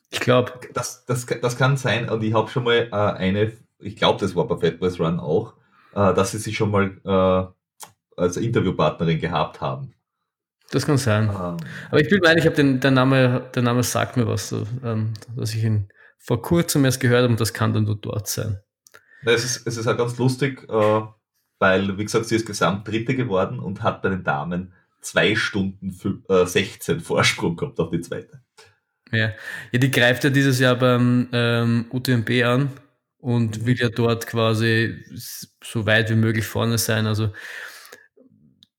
Ich 0.09 0.19
glaube. 0.19 0.53
Das, 0.73 1.05
das, 1.05 1.25
das 1.25 1.57
kann 1.57 1.77
sein 1.77 2.09
und 2.09 2.23
ich 2.23 2.33
habe 2.33 2.49
schon 2.49 2.63
mal 2.63 2.87
äh, 2.91 2.95
eine, 2.95 3.53
ich 3.79 3.95
glaube, 3.95 4.19
das 4.19 4.35
war 4.35 4.47
bei 4.47 4.57
Fat 4.57 4.79
Boys 4.79 4.99
Run 4.99 5.19
auch, 5.19 5.53
äh, 5.93 6.13
dass 6.13 6.31
sie 6.31 6.39
sich 6.39 6.57
schon 6.57 6.71
mal 6.71 6.97
äh, 7.05 8.21
als 8.21 8.37
Interviewpartnerin 8.37 9.19
gehabt 9.19 9.61
haben. 9.61 9.93
Das 10.71 10.85
kann 10.85 10.97
sein. 10.97 11.29
Ähm, 11.29 11.57
Aber 11.89 12.01
ich 12.01 12.09
will 12.11 12.19
meinen, 12.21 12.39
ich 12.39 12.45
habe 12.45 12.55
den, 12.55 12.79
der 12.79 12.91
Name, 12.91 13.49
der 13.53 13.63
Name 13.63 13.83
sagt 13.83 14.17
mir 14.17 14.27
was, 14.27 14.49
so, 14.49 14.65
ähm, 14.83 15.13
dass 15.35 15.53
ich 15.53 15.63
ihn 15.63 15.89
vor 16.17 16.41
kurzem 16.41 16.85
erst 16.85 16.99
gehört 16.99 17.23
habe 17.23 17.31
und 17.31 17.41
das 17.41 17.53
kann 17.53 17.73
dann 17.73 17.83
nur 17.83 17.95
dort 17.95 18.27
sein. 18.27 18.59
Na, 19.23 19.31
es, 19.31 19.43
ist, 19.43 19.67
es 19.67 19.77
ist 19.77 19.87
auch 19.87 19.97
ganz 19.97 20.17
lustig, 20.17 20.63
äh, 20.69 21.01
weil, 21.59 21.97
wie 21.97 22.03
gesagt, 22.03 22.25
sie 22.25 22.35
ist 22.35 22.45
gesamt 22.45 22.87
Dritte 22.87 23.15
geworden 23.15 23.59
und 23.59 23.83
hat 23.83 24.01
bei 24.01 24.09
den 24.09 24.23
Damen 24.23 24.73
zwei 25.01 25.35
Stunden 25.35 25.91
16 25.91 26.97
äh, 26.97 26.99
Vorsprung 26.99 27.55
gehabt 27.55 27.79
auf 27.79 27.89
die 27.89 28.01
zweite. 28.01 28.41
Ja. 29.11 29.31
ja, 29.71 29.79
die 29.79 29.91
greift 29.91 30.23
ja 30.23 30.29
dieses 30.29 30.59
Jahr 30.59 30.75
beim 30.75 31.29
ähm, 31.31 31.85
UTMB 31.91 32.29
an 32.43 32.71
und 33.19 33.61
mhm. 33.61 33.65
will 33.65 33.77
ja 33.79 33.89
dort 33.89 34.27
quasi 34.27 35.03
so 35.63 35.85
weit 35.85 36.09
wie 36.09 36.15
möglich 36.15 36.45
vorne 36.45 36.77
sein. 36.77 37.07
Also 37.07 37.31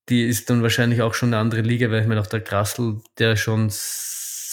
die 0.09 0.23
ist 0.23 0.49
dann 0.49 0.61
wahrscheinlich 0.61 1.01
auch 1.01 1.13
schon 1.13 1.29
eine 1.29 1.37
andere 1.37 1.61
Liga, 1.61 1.89
weil 1.89 2.01
ich 2.01 2.07
meine 2.07 2.21
auch 2.21 2.27
der 2.27 2.41
Grassel, 2.41 3.01
der 3.17 3.35
schon 3.35 3.69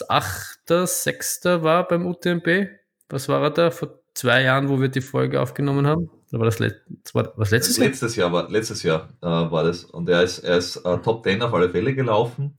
Achter, 0.09 0.87
Sechster 0.87 1.63
war 1.63 1.87
beim 1.87 2.07
UTMB. 2.07 2.69
Was 3.09 3.29
war 3.29 3.43
er 3.43 3.51
da? 3.51 3.71
Vor 3.71 4.01
zwei 4.15 4.43
Jahren, 4.43 4.69
wo 4.69 4.81
wir 4.81 4.89
die 4.89 5.01
Folge 5.01 5.41
aufgenommen 5.41 5.87
haben? 5.87 6.11
Oder 6.31 6.41
war 6.41 6.47
das, 6.47 6.59
Let 6.59 6.83
das 7.05 7.15
war 7.15 7.33
was 7.37 7.51
letztes 7.51 7.77
Jahr? 7.77 7.87
Letztes 7.89 8.17
Jahr 8.17 8.33
war, 8.33 8.51
letztes 8.51 8.83
Jahr, 8.83 9.09
äh, 9.23 9.27
war 9.27 9.65
das. 9.65 9.85
Und 9.85 10.09
er 10.09 10.23
ist, 10.23 10.41
er 10.41 10.57
ist 10.57 10.77
äh, 10.77 10.99
Top 10.99 11.25
10 11.25 11.43
auf 11.43 11.55
alle 11.55 11.71
Fälle 11.71 11.95
gelaufen. 11.95 12.59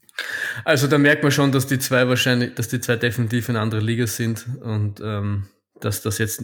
Also 0.64 0.88
da 0.88 0.98
merkt 0.98 1.24
man 1.24 1.32
schon, 1.32 1.52
dass 1.52 1.68
die 1.68 1.80
zwei 1.80 2.08
wahrscheinlich, 2.08 2.56
dass 2.56 2.70
die 2.70 2.80
zwei 2.80 2.96
definitiv 2.96 3.50
in 3.50 3.56
andere 3.56 3.82
Liga 3.82 4.08
sind 4.08 4.46
und 4.62 5.00
ähm, 5.02 5.48
dass 5.80 6.02
das 6.02 6.18
jetzt 6.18 6.44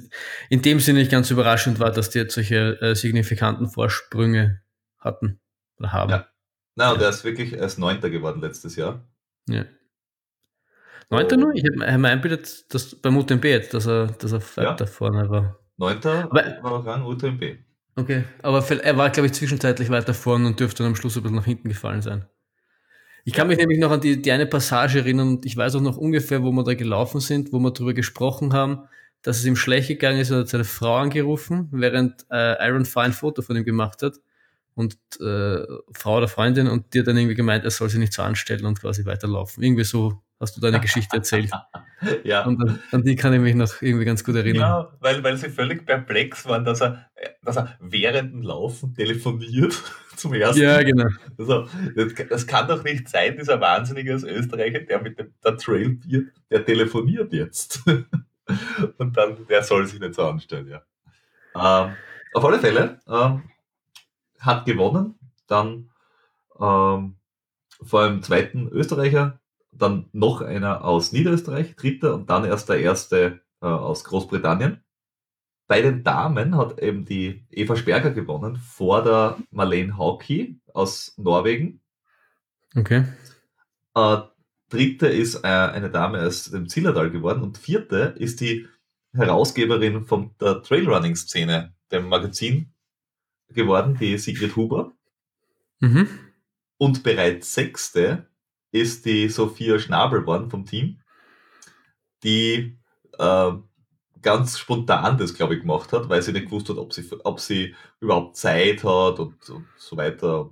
in 0.49 0.61
dem 0.61 0.79
Sinne 0.79 0.99
nicht 0.99 1.11
ganz 1.11 1.31
überraschend 1.31 1.79
war, 1.79 1.91
dass 1.91 2.09
die 2.09 2.19
jetzt 2.19 2.35
solche 2.35 2.79
äh, 2.81 2.95
signifikanten 2.95 3.67
Vorsprünge 3.69 4.61
hatten 4.99 5.39
oder 5.79 5.91
haben. 5.91 6.11
Ja. 6.11 6.27
Na, 6.75 6.91
und 6.91 7.01
er 7.01 7.09
ist 7.09 7.23
wirklich 7.23 7.53
erst 7.53 7.79
Neunter 7.79 8.09
geworden 8.09 8.41
letztes 8.41 8.75
Jahr. 8.75 9.07
Ja. 9.47 9.65
Neunter 11.09 11.35
oh. 11.37 11.39
nur? 11.39 11.55
Ich 11.55 11.63
habe 11.63 11.97
mir 11.97 12.09
einbildet, 12.09 12.73
dass 12.73 12.95
beim 12.95 13.17
UTMB 13.17 13.45
jetzt, 13.45 13.73
dass 13.73 13.87
er, 13.87 14.07
dass 14.07 14.31
er 14.31 14.41
weiter 14.55 14.85
ja. 14.85 14.91
vorne 14.91 15.29
war. 15.29 15.59
Neunter 15.77 16.29
war 16.31 16.85
Rang 16.85 17.05
UTMB. 17.05 17.57
Okay, 17.95 18.23
aber 18.41 18.65
er 18.69 18.97
war, 18.97 19.09
glaube 19.11 19.27
ich, 19.27 19.33
zwischenzeitlich 19.33 19.89
weiter 19.89 20.13
vorne 20.13 20.47
und 20.47 20.59
dürfte 20.59 20.83
dann 20.83 20.91
am 20.91 20.95
Schluss 20.95 21.15
ein 21.15 21.23
bisschen 21.23 21.35
nach 21.35 21.45
hinten 21.45 21.69
gefallen 21.69 22.01
sein. 22.01 22.25
Ich 23.25 23.33
kann 23.33 23.47
mich 23.47 23.57
nämlich 23.57 23.79
noch 23.79 23.91
an 23.91 24.01
die, 24.01 24.21
die 24.21 24.31
eine 24.31 24.45
Passage 24.45 24.99
erinnern 24.99 25.29
und 25.29 25.45
ich 25.45 25.55
weiß 25.55 25.75
auch 25.75 25.81
noch 25.81 25.97
ungefähr, 25.97 26.43
wo 26.43 26.51
wir 26.51 26.63
da 26.63 26.73
gelaufen 26.73 27.21
sind, 27.21 27.53
wo 27.53 27.59
wir 27.59 27.71
darüber 27.71 27.93
gesprochen 27.93 28.53
haben, 28.53 28.83
dass 29.21 29.37
es 29.37 29.45
ihm 29.45 29.55
schlecht 29.55 29.87
gegangen 29.87 30.19
ist 30.19 30.31
und 30.31 30.39
hat 30.39 30.49
seine 30.49 30.65
Frau 30.65 30.97
angerufen, 30.97 31.69
während 31.71 32.25
äh, 32.29 32.67
Iron 32.67 32.85
Fire 32.85 33.05
ein 33.05 33.13
Foto 33.13 33.41
von 33.41 33.55
ihm 33.55 33.63
gemacht 33.63 34.01
hat 34.01 34.19
und 34.75 34.95
äh, 35.21 35.63
Frau 35.93 36.17
oder 36.17 36.27
Freundin 36.27 36.67
und 36.67 36.93
dir 36.93 37.03
dann 37.03 37.15
irgendwie 37.15 37.35
gemeint, 37.35 37.63
er 37.63 37.71
soll 37.71 37.89
sich 37.89 37.99
nicht 37.99 38.13
so 38.13 38.23
anstellen 38.23 38.65
und 38.65 38.81
quasi 38.81 39.05
weiterlaufen. 39.05 39.63
Irgendwie 39.63 39.85
so 39.85 40.21
hast 40.43 40.57
du 40.57 40.61
deine 40.61 40.79
Geschichte 40.79 41.15
erzählt. 41.17 41.49
ja. 42.23 42.45
Und 42.45 42.61
an, 42.61 42.79
an, 42.91 43.03
die 43.03 43.15
kann 43.15 43.33
ich 43.33 43.39
mich 43.39 43.55
noch 43.55 43.81
irgendwie 43.81 44.05
ganz 44.05 44.23
gut 44.23 44.35
erinnern. 44.35 44.61
Ja, 44.61 44.91
weil, 44.99 45.23
weil 45.23 45.37
sie 45.37 45.49
völlig 45.49 45.85
perplex 45.85 46.45
waren, 46.45 46.65
dass 46.65 46.81
er, 46.81 47.09
dass 47.41 47.57
er 47.57 47.77
während 47.79 48.33
dem 48.33 48.41
Laufen 48.41 48.93
telefoniert 48.93 49.81
zum 50.15 50.33
ersten 50.33 50.61
Ja, 50.61 50.83
genau. 50.83 51.07
Also, 51.37 51.67
das, 51.95 52.13
das, 52.29 52.45
kann 52.45 52.67
doch 52.67 52.83
nicht 52.83 53.09
sein, 53.09 53.37
dieser 53.37 53.59
Wahnsinnige 53.59 54.13
aus 54.13 54.23
Österreich, 54.23 54.85
der 54.85 55.01
mit 55.01 55.17
dem 55.17 55.33
der 55.43 55.57
Trailbier, 55.57 56.25
der 56.51 56.65
telefoniert 56.65 57.33
jetzt. 57.33 57.81
Und 58.97 59.15
dann, 59.15 59.47
der 59.47 59.63
soll 59.63 59.87
sich 59.87 59.99
nicht 59.99 60.15
so 60.15 60.25
anstellen, 60.25 60.67
ja. 60.67 60.81
Ähm, 61.55 61.95
auf 62.33 62.43
alle 62.43 62.59
Fälle 62.59 62.99
ähm, 63.07 63.43
hat 64.39 64.65
gewonnen, 64.65 65.17
dann 65.47 65.89
ähm, 66.59 67.15
vor 67.81 68.01
allem 68.01 68.21
zweiten 68.21 68.67
Österreicher, 68.69 69.39
dann 69.77 70.09
noch 70.11 70.41
einer 70.41 70.83
aus 70.83 71.11
Niederösterreich, 71.11 71.75
dritter 71.75 72.13
und 72.13 72.29
dann 72.29 72.45
erst 72.45 72.69
der 72.69 72.79
erste 72.79 73.41
äh, 73.61 73.65
aus 73.65 74.03
Großbritannien. 74.03 74.83
Bei 75.67 75.81
den 75.81 76.03
Damen 76.03 76.57
hat 76.57 76.79
eben 76.79 77.05
die 77.05 77.45
Eva 77.49 77.75
Sperger 77.75 78.11
gewonnen 78.11 78.57
vor 78.57 79.03
der 79.03 79.37
Marlene 79.51 79.97
Hauki 79.97 80.59
aus 80.73 81.13
Norwegen. 81.17 81.79
Okay. 82.75 83.05
Äh, 83.95 84.17
dritte 84.69 85.07
ist 85.07 85.43
äh, 85.43 85.47
eine 85.47 85.89
Dame 85.89 86.25
aus 86.25 86.51
dem 86.51 86.67
Zillertal 86.67 87.11
geworden 87.11 87.43
und 87.43 87.57
vierte 87.57 88.15
ist 88.17 88.41
die 88.41 88.67
Herausgeberin 89.13 90.05
von 90.05 90.31
der 90.41 90.63
Trailrunning-Szene, 90.63 91.73
dem 91.91 92.09
Magazin 92.09 92.73
geworden, 93.49 93.95
die 93.99 94.17
Sigrid 94.17 94.55
Huber. 94.55 94.91
Mhm. 95.79 96.07
Und 96.77 97.03
bereits 97.03 97.53
sechste 97.53 98.27
ist 98.73 99.05
die 99.05 99.29
Sophia 99.29 99.79
Schnabelborn 99.79 100.49
vom 100.49 100.65
Team, 100.65 100.99
die 102.23 102.77
äh, 103.17 103.51
ganz 104.21 104.57
spontan 104.57 105.17
das, 105.17 105.35
glaube 105.35 105.53
ich, 105.55 105.61
gemacht 105.61 105.93
hat, 105.93 106.09
weil 106.09 106.21
sie 106.21 106.33
nicht 106.33 106.45
gewusst 106.45 106.69
hat, 106.69 106.77
ob 106.77 106.91
sie, 106.91 107.07
ob 107.23 107.39
sie 107.39 107.75
überhaupt 107.99 108.35
Zeit 108.35 108.83
hat 108.83 109.19
und, 109.19 109.49
und 109.49 109.67
so 109.77 109.95
weiter. 109.95 110.51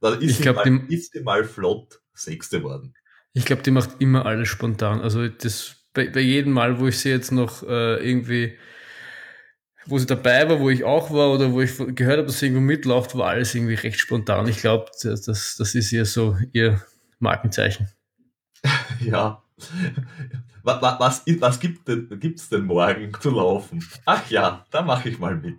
Dann 0.00 0.20
ist, 0.20 0.32
ich 0.32 0.42
glaub, 0.42 0.62
sie 0.62 0.70
mal, 0.70 0.86
die, 0.86 0.94
ist 0.94 1.12
sie 1.12 1.22
mal 1.22 1.44
flott 1.44 2.00
Sechste 2.12 2.62
worden. 2.62 2.94
Ich 3.32 3.44
glaube, 3.44 3.62
die 3.62 3.72
macht 3.72 4.00
immer 4.00 4.26
alles 4.26 4.48
spontan. 4.48 5.00
Also 5.00 5.26
das 5.26 5.76
bei, 5.94 6.08
bei 6.08 6.20
jedem 6.20 6.52
Mal, 6.52 6.78
wo 6.78 6.86
ich 6.86 6.98
sie 6.98 7.08
jetzt 7.08 7.32
noch 7.32 7.62
äh, 7.62 7.96
irgendwie, 8.08 8.56
wo 9.86 9.98
sie 9.98 10.06
dabei 10.06 10.48
war, 10.48 10.60
wo 10.60 10.70
ich 10.70 10.84
auch 10.84 11.10
war 11.10 11.32
oder 11.32 11.52
wo 11.52 11.60
ich 11.60 11.76
gehört 11.76 12.18
habe, 12.18 12.26
dass 12.26 12.38
sie 12.38 12.46
irgendwo 12.46 12.62
mitläuft, 12.62 13.16
war 13.16 13.30
alles 13.30 13.54
irgendwie 13.54 13.74
recht 13.74 13.98
spontan. 13.98 14.46
Ich 14.48 14.58
glaube, 14.58 14.90
das, 15.02 15.56
das 15.56 15.74
ist 15.74 15.92
ihr 15.92 16.04
so 16.04 16.36
ihr 16.52 16.80
Markenzeichen. 17.24 17.88
ja, 19.00 19.42
was, 20.62 20.82
was, 20.82 21.22
was 21.40 21.60
gibt 21.60 21.88
es 21.88 22.48
denn 22.48 22.64
morgen 22.64 23.12
zu 23.20 23.30
laufen? 23.30 23.84
Ach 24.04 24.28
ja, 24.30 24.64
da 24.70 24.82
mache 24.82 25.08
ich 25.08 25.18
mal 25.18 25.36
mit. 25.36 25.58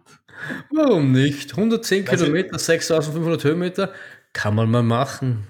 Warum 0.71 1.11
nicht? 1.11 1.51
110 1.51 2.09
also, 2.09 2.25
Kilometer, 2.25 2.59
6500 2.59 3.43
Höhenmeter, 3.43 3.93
kann 4.33 4.55
man 4.55 4.69
mal 4.69 4.83
machen. 4.83 5.47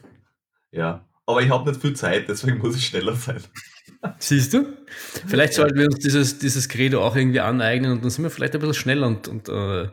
Ja, 0.71 1.05
aber 1.25 1.41
ich 1.41 1.49
habe 1.49 1.69
nicht 1.69 1.81
viel 1.81 1.95
Zeit, 1.95 2.27
deswegen 2.27 2.59
muss 2.59 2.75
ich 2.75 2.85
schneller 2.85 3.15
sein. 3.15 3.41
Siehst 4.19 4.53
du? 4.53 4.77
Vielleicht 5.25 5.53
ja. 5.53 5.63
sollten 5.63 5.79
wir 5.79 5.85
uns 5.85 5.99
dieses, 5.99 6.37
dieses 6.37 6.69
Credo 6.69 7.03
auch 7.03 7.15
irgendwie 7.15 7.39
aneignen 7.39 7.93
und 7.93 8.03
dann 8.03 8.11
sind 8.11 8.23
wir 8.23 8.29
vielleicht 8.29 8.53
ein 8.53 8.59
bisschen 8.59 8.75
schneller 8.75 9.07
und, 9.07 9.27
und 9.27 9.49
äh, 9.49 9.89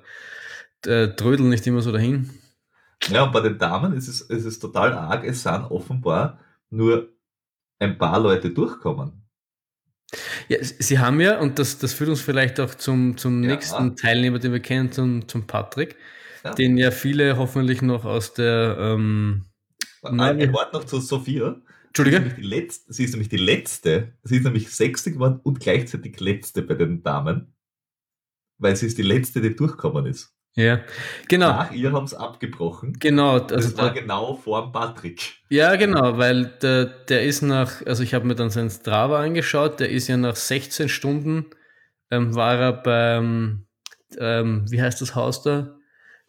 äh, 0.87 1.14
trödeln 1.14 1.49
nicht 1.49 1.67
immer 1.67 1.81
so 1.81 1.93
dahin. 1.93 2.31
Ja, 3.09 3.26
bei 3.26 3.40
den 3.40 3.59
Damen 3.59 3.92
ist 3.94 4.09
es, 4.09 4.21
ist 4.21 4.44
es 4.44 4.59
total 4.59 4.92
arg. 4.92 5.25
Es 5.25 5.42
sind 5.42 5.71
offenbar 5.71 6.38
nur 6.71 7.09
ein 7.78 7.99
paar 7.99 8.21
Leute 8.21 8.50
durchkommen. 8.50 9.23
Ja, 10.49 10.59
Sie 10.61 10.99
haben 10.99 11.21
ja, 11.21 11.40
und 11.40 11.59
das, 11.59 11.78
das 11.78 11.94
führt 11.94 12.11
uns 12.11 12.21
vielleicht 12.21 12.61
auch 12.61 12.75
zum, 12.75 13.16
zum 13.16 13.42
ja. 13.42 13.50
nächsten 13.54 13.97
Teilnehmer, 13.97 14.38
den 14.38 14.52
wir 14.52 14.61
kennen, 14.61 14.92
zum, 14.92 15.26
zum 15.26 15.47
Patrick, 15.47 15.97
ja. 16.44 16.54
den 16.54 16.76
ja 16.76 16.90
viele 16.90 17.37
hoffentlich 17.38 17.82
noch 17.82 18.04
aus 18.04 18.35
der. 18.35 18.76
Ähm, 18.78 19.47
ein 20.02 20.52
Wort 20.52 20.73
noch 20.73 20.85
zu 20.85 21.00
Sophia. 21.00 21.56
Entschuldige? 21.87 22.23
Sie 22.23 22.28
ist, 22.28 22.37
die 22.37 22.42
letzte, 22.42 22.92
sie 22.92 23.04
ist 23.04 23.11
nämlich 23.12 23.28
die 23.28 23.37
letzte, 23.37 24.12
sie 24.23 24.37
ist 24.37 24.44
nämlich 24.44 24.71
sechste 24.71 25.12
geworden 25.12 25.40
und 25.42 25.61
gleichzeitig 25.61 26.18
letzte 26.21 26.62
bei 26.62 26.75
den 26.75 27.02
Damen, 27.02 27.54
weil 28.59 28.76
sie 28.76 28.87
ist 28.87 28.99
die 28.99 29.02
letzte, 29.02 29.40
die 29.40 29.54
durchkommen 29.54 30.06
ist. 30.06 30.35
Ja, 30.54 30.80
genau. 31.28 31.49
Nach 31.49 31.73
ihr 31.73 31.92
haben 31.92 32.04
es 32.04 32.12
abgebrochen. 32.12 32.94
Genau. 32.99 33.38
Also 33.38 33.54
das 33.54 33.76
war 33.78 33.92
der, 33.92 34.02
genau 34.02 34.35
vor 34.35 34.71
Patrick. 34.71 35.38
Ja, 35.49 35.76
genau, 35.76 36.18
weil 36.18 36.44
der, 36.61 36.85
der 36.85 37.25
ist 37.25 37.40
nach, 37.40 37.85
also 37.87 38.02
ich 38.02 38.12
habe 38.12 38.26
mir 38.26 38.35
dann 38.35 38.50
sein 38.50 38.68
Strava 38.68 39.23
angeschaut, 39.23 39.80
der 39.80 39.88
ist 39.88 40.09
ja 40.09 40.18
nach 40.18 40.37
16 40.37 40.90
Stunden, 40.90 41.47
ähm, 42.11 42.35
war 42.35 42.56
er 42.56 42.73
beim, 42.73 43.66
ähm, 44.18 44.66
wie 44.71 44.82
heißt 44.82 45.00
das 45.00 45.14
Haus 45.14 45.42
da? 45.42 45.75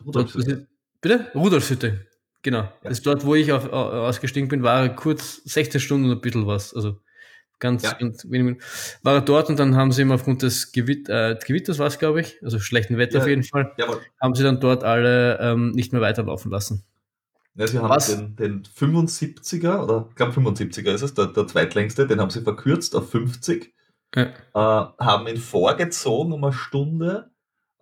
Rudolfshütte. 0.05 0.67
Bitte? 1.01 1.31
Rudolfshütte. 1.35 2.07
Genau. 2.43 2.59
Ja. 2.59 2.73
Das 2.83 2.93
ist 2.93 3.05
dort, 3.05 3.25
wo 3.25 3.35
ich 3.35 3.51
auch 3.51 3.69
ausgestiegen 3.69 4.47
bin, 4.47 4.63
war 4.63 4.83
er 4.83 4.89
kurz 4.89 5.41
16 5.43 5.81
Stunden 5.81 6.05
und 6.09 6.17
ein 6.17 6.21
bisschen 6.21 6.47
was. 6.47 6.73
Also 6.73 7.01
ganz, 7.63 7.81
ja. 7.81 7.93
ganz 7.93 8.29
wenig 8.29 8.61
war 9.01 9.15
er 9.15 9.21
dort 9.21 9.49
und 9.49 9.57
dann 9.57 9.75
haben 9.75 9.91
sie 9.91 10.03
ihm 10.03 10.11
aufgrund 10.11 10.43
des 10.43 10.71
Gewitt, 10.71 11.09
äh, 11.09 11.39
Gewitters 11.43 11.79
was, 11.79 11.97
glaube 11.97 12.21
ich, 12.21 12.37
also 12.43 12.59
schlechten 12.59 12.97
Wetter 12.97 13.17
ja. 13.17 13.21
auf 13.21 13.27
jeden 13.27 13.43
Fall, 13.43 13.71
Jawohl. 13.77 14.01
haben 14.21 14.35
sie 14.35 14.43
dann 14.43 14.59
dort 14.59 14.83
alle 14.83 15.39
ähm, 15.39 15.71
nicht 15.71 15.93
mehr 15.93 16.01
weiterlaufen 16.01 16.51
lassen. 16.51 16.83
Ja, 17.55 17.65
sie 17.67 17.79
haben 17.79 17.89
was? 17.89 18.07
den, 18.07 18.35
den 18.35 18.63
75er, 18.63 19.83
oder 19.83 20.07
ich 20.09 20.15
glaube 20.15 20.33
75er 20.33 20.91
ist 20.91 21.03
es, 21.03 21.13
der, 21.13 21.27
der 21.27 21.47
zweitlängste, 21.47 22.05
den 22.05 22.19
haben 22.19 22.29
sie 22.29 22.41
verkürzt 22.41 22.95
auf 22.95 23.09
50, 23.09 23.73
ja. 24.15 24.23
äh, 24.23 24.33
haben 24.99 25.27
ihn 25.27 25.37
vorgezogen 25.37 26.33
um 26.33 26.43
eine 26.43 26.53
Stunde, 26.53 27.31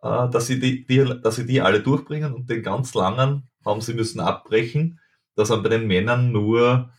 äh, 0.04 0.30
dass, 0.30 0.48
sie 0.48 0.60
die, 0.60 0.86
die, 0.86 1.04
dass 1.24 1.38
sie 1.38 1.46
die 1.46 1.62
alle 1.62 1.82
durchbringen 1.82 2.34
und 2.34 2.50
den 2.50 2.62
ganz 2.62 2.94
langen 2.94 3.50
haben 3.66 3.82
sie 3.82 3.94
müssen 3.94 4.20
abbrechen. 4.20 5.00
Da 5.36 5.46
sind 5.46 5.64
bei 5.64 5.70
den 5.70 5.88
Männern 5.88 6.32
nur 6.32 6.92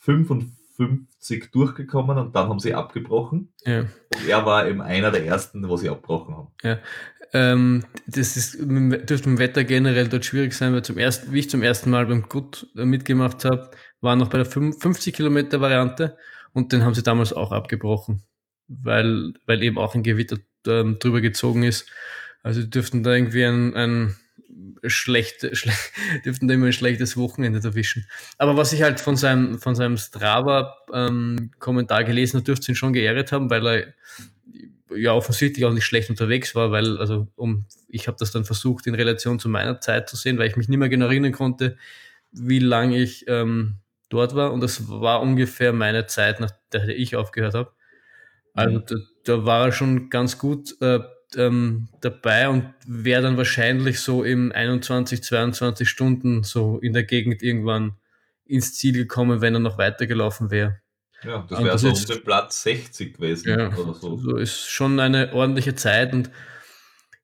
55 0.00 0.55
50 0.76 1.52
durchgekommen 1.52 2.18
und 2.18 2.36
dann 2.36 2.48
haben 2.48 2.60
sie 2.60 2.74
abgebrochen. 2.74 3.52
Ja. 3.64 3.80
Und 3.80 4.28
er 4.28 4.46
war 4.46 4.68
eben 4.68 4.80
einer 4.80 5.10
der 5.10 5.24
ersten, 5.24 5.68
wo 5.68 5.76
sie 5.76 5.88
abgebrochen 5.88 6.36
haben. 6.36 6.48
Ja. 6.62 6.78
Ähm, 7.32 7.84
das 8.06 8.36
ist, 8.36 8.58
dürfte 8.60 9.28
im 9.28 9.38
Wetter 9.38 9.64
generell 9.64 10.08
dort 10.08 10.24
schwierig 10.24 10.54
sein, 10.54 10.72
weil 10.72 10.82
zum 10.82 10.98
ersten, 10.98 11.32
wie 11.32 11.40
ich 11.40 11.50
zum 11.50 11.62
ersten 11.62 11.90
Mal 11.90 12.06
beim 12.06 12.22
Gut 12.28 12.68
mitgemacht 12.74 13.44
habe, 13.44 13.70
war 14.00 14.16
noch 14.16 14.28
bei 14.28 14.38
der 14.38 14.46
50 14.46 15.14
Kilometer 15.14 15.60
Variante 15.60 16.16
und 16.52 16.72
den 16.72 16.84
haben 16.84 16.94
sie 16.94 17.02
damals 17.02 17.32
auch 17.32 17.52
abgebrochen, 17.52 18.22
weil, 18.68 19.34
weil 19.46 19.62
eben 19.62 19.78
auch 19.78 19.94
ein 19.94 20.02
Gewitter 20.02 20.38
ähm, 20.66 20.98
drüber 20.98 21.20
gezogen 21.20 21.62
ist. 21.62 21.90
Also 22.42 22.62
dürften 22.62 23.02
da 23.02 23.14
irgendwie 23.14 23.44
ein, 23.44 23.74
ein 23.74 24.16
schlecht, 24.84 25.56
schlecht 25.56 25.92
dürften 26.24 26.48
da 26.48 26.54
immer 26.54 26.66
ein 26.66 26.72
schlechtes 26.72 27.16
Wochenende 27.16 27.60
erwischen. 27.62 28.06
Aber 28.38 28.56
was 28.56 28.72
ich 28.72 28.82
halt 28.82 29.00
von 29.00 29.16
seinem, 29.16 29.58
von 29.58 29.74
seinem 29.74 29.96
Strava-Kommentar 29.96 32.00
ähm, 32.00 32.06
gelesen 32.06 32.38
habe, 32.38 32.44
dürfte 32.44 32.72
ihn 32.72 32.76
schon 32.76 32.92
geehrt 32.92 33.32
haben, 33.32 33.50
weil 33.50 33.66
er 33.66 33.94
ja 34.96 35.12
offensichtlich 35.12 35.64
auch 35.64 35.72
nicht 35.72 35.84
schlecht 35.84 36.10
unterwegs 36.10 36.54
war, 36.54 36.70
weil, 36.70 36.98
also 36.98 37.28
um, 37.36 37.66
ich 37.88 38.08
habe 38.08 38.16
das 38.18 38.30
dann 38.30 38.44
versucht 38.44 38.86
in 38.86 38.94
Relation 38.94 39.38
zu 39.38 39.48
meiner 39.48 39.80
Zeit 39.80 40.08
zu 40.08 40.16
sehen, 40.16 40.38
weil 40.38 40.48
ich 40.48 40.56
mich 40.56 40.68
nicht 40.68 40.78
mehr 40.78 40.88
genau 40.88 41.06
erinnern 41.06 41.32
konnte, 41.32 41.76
wie 42.32 42.58
lange 42.58 42.98
ich 42.98 43.26
ähm, 43.28 43.76
dort 44.08 44.34
war. 44.34 44.52
Und 44.52 44.60
das 44.60 44.88
war 44.88 45.20
ungefähr 45.20 45.72
meine 45.72 46.06
Zeit, 46.06 46.40
nach 46.40 46.52
der 46.72 46.88
ich 46.88 47.16
aufgehört 47.16 47.54
habe. 47.54 47.72
Also 48.54 48.78
da, 48.78 48.94
da 49.24 49.44
war 49.44 49.66
er 49.66 49.72
schon 49.72 50.08
ganz 50.08 50.38
gut 50.38 50.80
äh, 50.80 51.00
ähm, 51.34 51.88
dabei 52.00 52.48
und 52.48 52.72
wäre 52.86 53.22
dann 53.22 53.36
wahrscheinlich 53.36 54.00
so 54.00 54.22
im 54.22 54.52
21, 54.52 55.22
22 55.22 55.88
Stunden 55.88 56.44
so 56.44 56.78
in 56.78 56.92
der 56.92 57.04
Gegend 57.04 57.42
irgendwann 57.42 57.96
ins 58.44 58.74
Ziel 58.74 58.92
gekommen, 58.92 59.40
wenn 59.40 59.54
er 59.54 59.60
noch 59.60 59.78
weitergelaufen 59.78 60.50
wäre. 60.50 60.80
Ja, 61.24 61.44
das 61.48 61.64
wäre 61.64 61.78
so 61.78 61.88
um 61.88 62.04
den 62.04 62.22
Platz 62.22 62.62
60 62.62 63.14
gewesen 63.14 63.48
ja, 63.48 63.76
oder 63.76 63.94
so. 63.94 64.16
So 64.18 64.36
ist 64.36 64.68
schon 64.68 65.00
eine 65.00 65.32
ordentliche 65.32 65.74
Zeit 65.74 66.12
und 66.12 66.30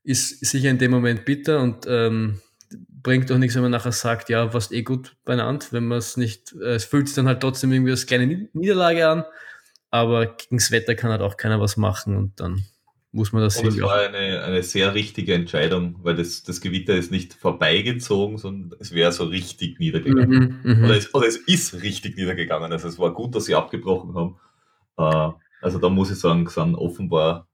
ist 0.02 0.44
sicher 0.44 0.70
in 0.70 0.78
dem 0.78 0.90
Moment 0.90 1.24
bitter 1.24 1.60
und 1.60 1.86
ähm, 1.86 2.40
bringt 2.88 3.30
auch 3.30 3.38
nichts, 3.38 3.54
wenn 3.54 3.62
man 3.62 3.70
nachher 3.70 3.92
sagt, 3.92 4.28
ja, 4.28 4.52
was 4.52 4.72
eh 4.72 4.82
gut 4.82 5.16
beieinander, 5.24 5.66
wenn 5.70 5.86
man 5.86 5.98
es 5.98 6.16
nicht, 6.16 6.54
äh, 6.60 6.74
es 6.74 6.84
fühlt 6.84 7.06
sich 7.06 7.14
dann 7.14 7.28
halt 7.28 7.40
trotzdem 7.40 7.72
irgendwie 7.72 7.92
als 7.92 8.06
kleine 8.06 8.48
Niederlage 8.52 9.08
an, 9.08 9.24
aber 9.90 10.26
gegen 10.26 10.58
das 10.58 10.70
Wetter 10.70 10.94
kann 10.94 11.10
halt 11.10 11.20
auch 11.20 11.36
keiner 11.36 11.60
was 11.60 11.76
machen 11.76 12.16
und 12.16 12.40
dann 12.40 12.64
muss 13.12 13.32
man 13.32 13.42
das 13.42 13.54
sehen. 13.54 13.68
Es 13.68 13.80
war 13.80 14.00
eine, 14.00 14.42
eine 14.42 14.62
sehr 14.62 14.94
richtige 14.94 15.34
Entscheidung, 15.34 15.96
weil 16.02 16.16
das, 16.16 16.42
das 16.42 16.60
Gewitter 16.62 16.94
ist 16.94 17.10
nicht 17.10 17.34
vorbeigezogen, 17.34 18.38
sondern 18.38 18.78
es 18.80 18.92
wäre 18.92 19.12
so 19.12 19.24
richtig 19.24 19.78
niedergegangen. 19.78 20.60
Mhm, 20.62 20.78
mhm, 20.78 20.84
oder, 20.84 20.96
es, 20.96 21.14
oder, 21.14 21.26
es, 21.26 21.36
ist 21.36 21.82
richtig 21.82 22.16
niedergegangen. 22.16 22.72
Also 22.72 22.88
es 22.88 22.98
war 22.98 23.12
gut, 23.12 23.34
dass 23.34 23.44
sie 23.44 23.54
abgebrochen 23.54 24.14
haben. 24.14 24.36
Äh, 24.96 25.38
also 25.60 25.78
da 25.78 25.90
muss 25.90 26.10
ich 26.10 26.18
sagen, 26.18 26.48
sind 26.48 26.74
offenbar 26.74 27.48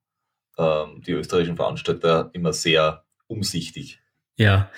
ähm, 0.57 1.03
die 1.05 1.13
österreichischen 1.13 1.57
Veranstalter 1.57 2.31
immer 2.33 2.53
sehr 2.53 3.05
umsichtig. 3.27 4.01
Ja, 4.37 4.71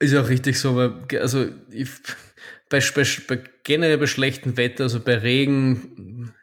ist 0.00 0.16
auch 0.16 0.28
richtig 0.28 0.58
so, 0.58 0.74
weil 0.76 0.94
also 1.20 1.46
ich, 1.70 1.90
bei, 2.68 2.80
bei, 2.94 3.04
bei 3.28 3.44
generell 3.62 3.98
bei 3.98 4.06
schlechtem 4.06 4.56
Wetter, 4.56 4.84
also 4.84 5.00
bei 5.00 5.16
Regen, 5.16 6.34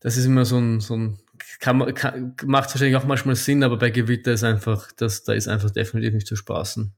das 0.00 0.16
ist 0.16 0.26
immer 0.26 0.44
so 0.44 0.58
ein, 0.58 0.80
so 0.80 0.96
ein 0.96 1.18
kann, 1.60 1.94
kann, 1.94 2.36
macht 2.44 2.70
wahrscheinlich 2.70 2.96
auch 2.96 3.04
manchmal 3.04 3.36
Sinn, 3.36 3.62
aber 3.62 3.76
bei 3.76 3.90
Gewitter 3.90 4.32
ist 4.32 4.44
einfach, 4.44 4.90
das, 4.92 5.24
da 5.24 5.32
ist 5.32 5.48
einfach 5.48 5.70
definitiv 5.70 6.14
nicht 6.14 6.26
zu 6.26 6.36
spaßen. 6.36 6.94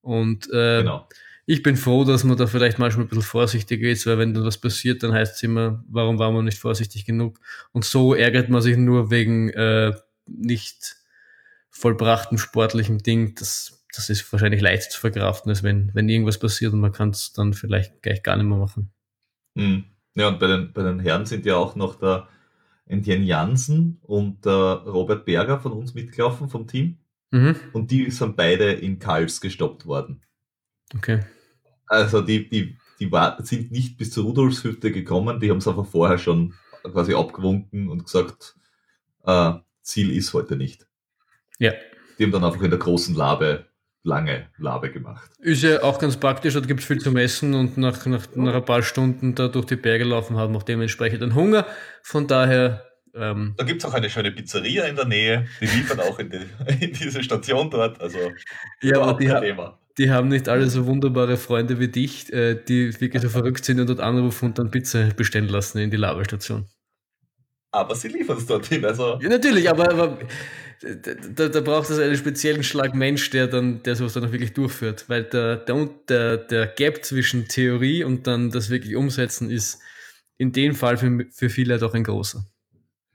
Und 0.00 0.46
äh, 0.50 0.82
genau. 0.82 1.08
ich 1.46 1.62
bin 1.62 1.76
froh, 1.76 2.04
dass 2.04 2.24
man 2.24 2.36
da 2.36 2.46
vielleicht 2.46 2.78
manchmal 2.78 3.06
ein 3.06 3.08
bisschen 3.08 3.22
vorsichtiger 3.22 3.88
ist, 3.88 4.06
weil 4.06 4.18
wenn 4.18 4.34
dann 4.34 4.44
was 4.44 4.58
passiert, 4.58 5.02
dann 5.02 5.12
heißt 5.12 5.36
es 5.36 5.42
immer, 5.42 5.84
warum 5.88 6.18
war 6.18 6.30
man 6.30 6.44
nicht 6.44 6.58
vorsichtig 6.58 7.04
genug? 7.04 7.40
Und 7.72 7.84
so 7.84 8.14
ärgert 8.14 8.48
man 8.48 8.62
sich 8.62 8.76
nur 8.76 9.10
wegen 9.10 9.50
äh, 9.50 9.92
nicht 10.26 10.96
vollbrachtem 11.70 12.38
sportlichen 12.38 12.98
Ding. 12.98 13.34
Das, 13.34 13.84
das 13.94 14.10
ist 14.10 14.30
wahrscheinlich 14.32 14.60
leicht 14.60 14.92
zu 14.92 15.00
verkraften, 15.00 15.50
als 15.50 15.62
wenn, 15.62 15.90
wenn 15.94 16.08
irgendwas 16.08 16.38
passiert 16.38 16.72
und 16.72 16.80
man 16.80 16.92
kann 16.92 17.10
es 17.10 17.32
dann 17.32 17.52
vielleicht 17.52 18.02
gleich 18.02 18.22
gar 18.22 18.36
nicht 18.36 18.46
mehr 18.46 18.58
machen. 18.58 18.90
Mhm. 19.54 19.84
Ja, 20.14 20.28
und 20.28 20.38
bei 20.38 20.46
den, 20.46 20.72
bei 20.72 20.82
den 20.82 21.00
Herren 21.00 21.26
sind 21.26 21.44
ja 21.44 21.56
auch 21.56 21.76
noch 21.76 21.96
da 21.96 22.28
Etienne 22.86 23.24
Jansen 23.24 23.98
und 24.02 24.46
äh, 24.46 24.50
Robert 24.50 25.24
Berger 25.24 25.58
von 25.60 25.72
uns 25.72 25.94
mitgelaufen 25.94 26.48
vom 26.48 26.66
Team. 26.66 26.98
Mhm. 27.30 27.56
Und 27.72 27.90
die 27.90 28.10
sind 28.10 28.36
beide 28.36 28.72
in 28.72 28.98
Kals 28.98 29.40
gestoppt 29.40 29.86
worden. 29.86 30.22
Okay. 30.94 31.20
Also 31.86 32.20
die, 32.20 32.48
die, 32.48 32.78
die 33.00 33.10
war, 33.10 33.42
sind 33.44 33.70
nicht 33.70 33.98
bis 33.98 34.12
zur 34.12 34.24
Rudolfshütte 34.24 34.92
gekommen, 34.92 35.40
die 35.40 35.50
haben 35.50 35.58
es 35.58 35.68
einfach 35.68 35.86
vorher 35.86 36.18
schon 36.18 36.54
quasi 36.82 37.14
abgewunken 37.14 37.88
und 37.88 38.04
gesagt, 38.04 38.56
äh, 39.24 39.54
Ziel 39.82 40.16
ist 40.16 40.32
heute 40.34 40.56
nicht. 40.56 40.86
Ja. 41.58 41.72
Die 42.18 42.24
haben 42.24 42.32
dann 42.32 42.44
einfach 42.44 42.62
in 42.62 42.70
der 42.70 42.78
großen 42.78 43.14
Labe 43.14 43.66
lange 44.06 44.46
Labe 44.56 44.90
gemacht. 44.90 45.30
Ist 45.40 45.62
ja 45.62 45.82
auch 45.82 45.98
ganz 45.98 46.16
praktisch, 46.16 46.54
da 46.54 46.60
gibt 46.60 46.80
es 46.80 46.86
viel 46.86 46.98
zu 46.98 47.10
messen 47.10 47.54
und 47.54 47.76
nach, 47.76 48.06
nach, 48.06 48.26
nach 48.34 48.54
ein 48.54 48.64
paar 48.64 48.82
Stunden 48.82 49.34
da 49.34 49.48
durch 49.48 49.66
die 49.66 49.76
Berge 49.76 50.04
laufen 50.04 50.36
haben 50.36 50.56
auch 50.56 50.62
dementsprechend 50.62 51.22
einen 51.22 51.34
Hunger. 51.34 51.66
Von 52.02 52.26
daher. 52.26 52.84
Ähm, 53.14 53.54
da 53.56 53.64
gibt 53.64 53.82
es 53.82 53.88
auch 53.88 53.94
eine 53.94 54.08
schöne 54.08 54.30
Pizzeria 54.30 54.84
in 54.84 54.94
der 54.94 55.06
Nähe, 55.06 55.46
die 55.60 55.66
liefern 55.66 56.00
auch 56.00 56.18
in, 56.18 56.30
die, 56.30 56.40
in 56.84 56.92
diese 56.92 57.22
Station 57.22 57.70
dort. 57.70 58.00
Also 58.00 58.18
ja, 58.82 59.00
aber 59.00 59.18
die, 59.18 59.30
ha 59.30 59.78
die 59.98 60.10
haben 60.10 60.28
nicht 60.28 60.48
alle 60.48 60.68
so 60.68 60.86
wunderbare 60.86 61.36
Freunde 61.36 61.80
wie 61.80 61.88
dich, 61.88 62.32
äh, 62.32 62.54
die 62.54 62.98
wirklich 63.00 63.22
so 63.22 63.28
verrückt 63.40 63.64
sind 63.64 63.80
und 63.80 63.88
dort 63.88 64.00
anrufen 64.00 64.46
und 64.46 64.58
dann 64.58 64.70
Pizza 64.70 65.08
bestellen 65.16 65.48
lassen 65.48 65.78
in 65.78 65.90
die 65.90 65.96
Labestation. 65.96 66.66
Aber 67.72 67.94
sie 67.94 68.08
liefern 68.08 68.38
es 68.38 68.46
dorthin, 68.46 68.84
also. 68.84 69.18
Ja, 69.20 69.28
natürlich, 69.28 69.68
aber, 69.68 69.90
aber 69.90 70.18
da, 70.82 71.48
da 71.48 71.60
braucht 71.60 71.90
es 71.90 71.98
einen 71.98 72.16
speziellen 72.16 72.62
Schlag 72.62 72.94
Mensch, 72.94 73.30
der 73.30 73.46
dann, 73.46 73.82
der 73.82 73.96
sowas 73.96 74.12
dann 74.12 74.24
auch 74.24 74.32
wirklich 74.32 74.52
durchführt. 74.52 75.04
Weil 75.08 75.24
der, 75.24 75.56
der, 75.56 75.88
der, 76.08 76.36
der 76.36 76.66
Gap 76.66 77.04
zwischen 77.04 77.48
Theorie 77.48 78.04
und 78.04 78.26
dann 78.26 78.50
das 78.50 78.70
wirklich 78.70 78.96
umsetzen 78.96 79.50
ist, 79.50 79.80
in 80.38 80.52
dem 80.52 80.74
Fall 80.74 80.96
für, 80.96 81.26
für 81.32 81.50
viele 81.50 81.78
doch 81.78 81.94
ein 81.94 82.04
großer. 82.04 82.44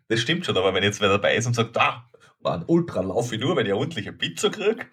Das 0.08 0.19
stimmt 0.19 0.45
schon, 0.45 0.58
aber 0.58 0.74
wenn 0.74 0.84
jetzt 0.84 1.00
wer 1.02 1.10
dabei 1.10 1.36
ist 1.36 1.45
und 1.45 1.54
sagt, 1.54 1.76
da, 1.76 2.10
war 2.41 2.56
ein 2.56 2.63
Ultralauf 2.65 3.32
ich 3.32 3.39
nur, 3.39 3.56
wenn 3.56 3.65
ich 3.65 3.71
eine 3.71 3.80
ordentliche 3.80 4.12
Pizza 4.12 4.50
kriege, 4.50 4.86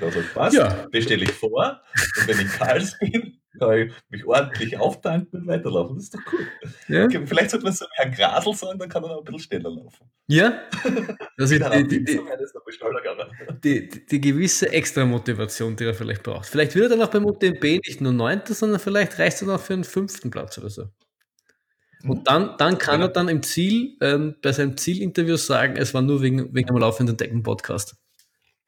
dann 0.00 0.12
sagt, 0.12 0.34
passt, 0.34 0.56
ja. 0.56 0.86
bestelle 0.90 1.24
ich 1.24 1.32
vor. 1.32 1.80
Und 2.20 2.28
wenn 2.28 2.40
ich 2.40 2.52
Karls 2.52 2.98
bin, 2.98 3.40
kann 3.58 3.78
ich 3.78 3.92
mich 4.08 4.24
ordentlich 4.24 4.78
auftanken 4.78 5.40
und 5.40 5.46
weiterlaufen. 5.46 5.96
Das 5.96 6.04
ist 6.04 6.14
doch 6.14 6.20
cool. 6.32 6.46
Ja. 6.88 7.08
Vielleicht 7.26 7.50
sollte 7.50 7.64
man 7.64 7.72
es 7.72 7.78
so 7.78 7.86
Herrn 7.92 8.12
Grasel 8.12 8.54
sagen, 8.54 8.78
dann 8.78 8.88
kann 8.88 9.02
er 9.04 9.08
noch 9.08 9.18
ein 9.18 9.24
bisschen 9.24 9.40
schneller 9.40 9.70
laufen. 9.70 10.10
Ja. 10.28 10.60
Ist 11.36 11.52
die, 11.52 11.58
die, 11.58 12.04
die, 12.04 12.04
die, 13.62 14.06
die, 14.06 14.20
gewisse 14.20 14.72
Extra-Motivation, 14.72 15.76
die 15.76 15.84
er 15.84 15.94
vielleicht 15.94 16.22
braucht. 16.22 16.46
Vielleicht 16.46 16.74
wird 16.74 16.90
er 16.90 16.96
dann 16.96 17.06
auch 17.06 17.10
beim 17.10 17.24
UTMB 17.24 17.62
nicht 17.86 18.00
nur 18.00 18.12
Neunter, 18.12 18.54
sondern 18.54 18.80
vielleicht 18.80 19.18
reicht 19.18 19.42
er 19.42 19.48
noch 19.48 19.60
für 19.60 19.74
einen 19.74 19.84
fünften 19.84 20.30
Platz 20.30 20.58
oder 20.58 20.70
so. 20.70 20.88
Und 22.02 22.20
mhm. 22.20 22.24
dann, 22.24 22.56
dann 22.58 22.78
kann 22.78 23.00
ja. 23.00 23.06
er 23.06 23.12
dann 23.12 23.28
im 23.28 23.42
Ziel, 23.42 23.96
ähm, 24.00 24.36
bei 24.42 24.52
seinem 24.52 24.76
Zielinterview 24.76 25.36
sagen, 25.36 25.76
es 25.76 25.94
war 25.94 26.02
nur 26.02 26.22
wegen, 26.22 26.54
wegen 26.54 26.68
einem 26.70 26.78
laufenden 26.78 27.16
Decken-Podcast. 27.16 27.96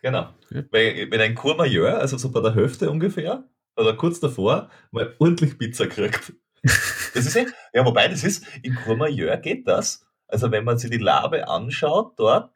Genau. 0.03 0.29
Ja. 0.51 0.65
Weil, 0.71 1.11
wenn 1.11 1.21
ein 1.21 1.35
Courmayeur, 1.35 1.99
also 1.99 2.17
so 2.17 2.31
bei 2.31 2.41
der 2.41 2.55
Hälfte 2.55 2.91
ungefähr, 2.91 3.45
oder 3.79 3.95
kurz 3.95 4.21
davor, 4.21 4.71
mal 4.91 5.15
ordentlich 5.19 5.59
Pizza 5.59 5.87
kriegt. 5.87 6.33
Das 6.63 7.27
ist 7.27 7.35
ja, 7.35 7.45
ja, 7.73 7.85
wobei 7.85 8.09
das 8.09 8.25
ist, 8.25 8.45
in 8.63 8.75
Courmayeur 8.75 9.37
geht 9.37 9.67
das. 9.67 10.05
Also 10.27 10.51
wenn 10.51 10.65
man 10.65 10.79
sich 10.79 10.91
die 10.91 10.99
Labe 10.99 11.49
anschaut 11.49 12.19
dort, 12.19 12.53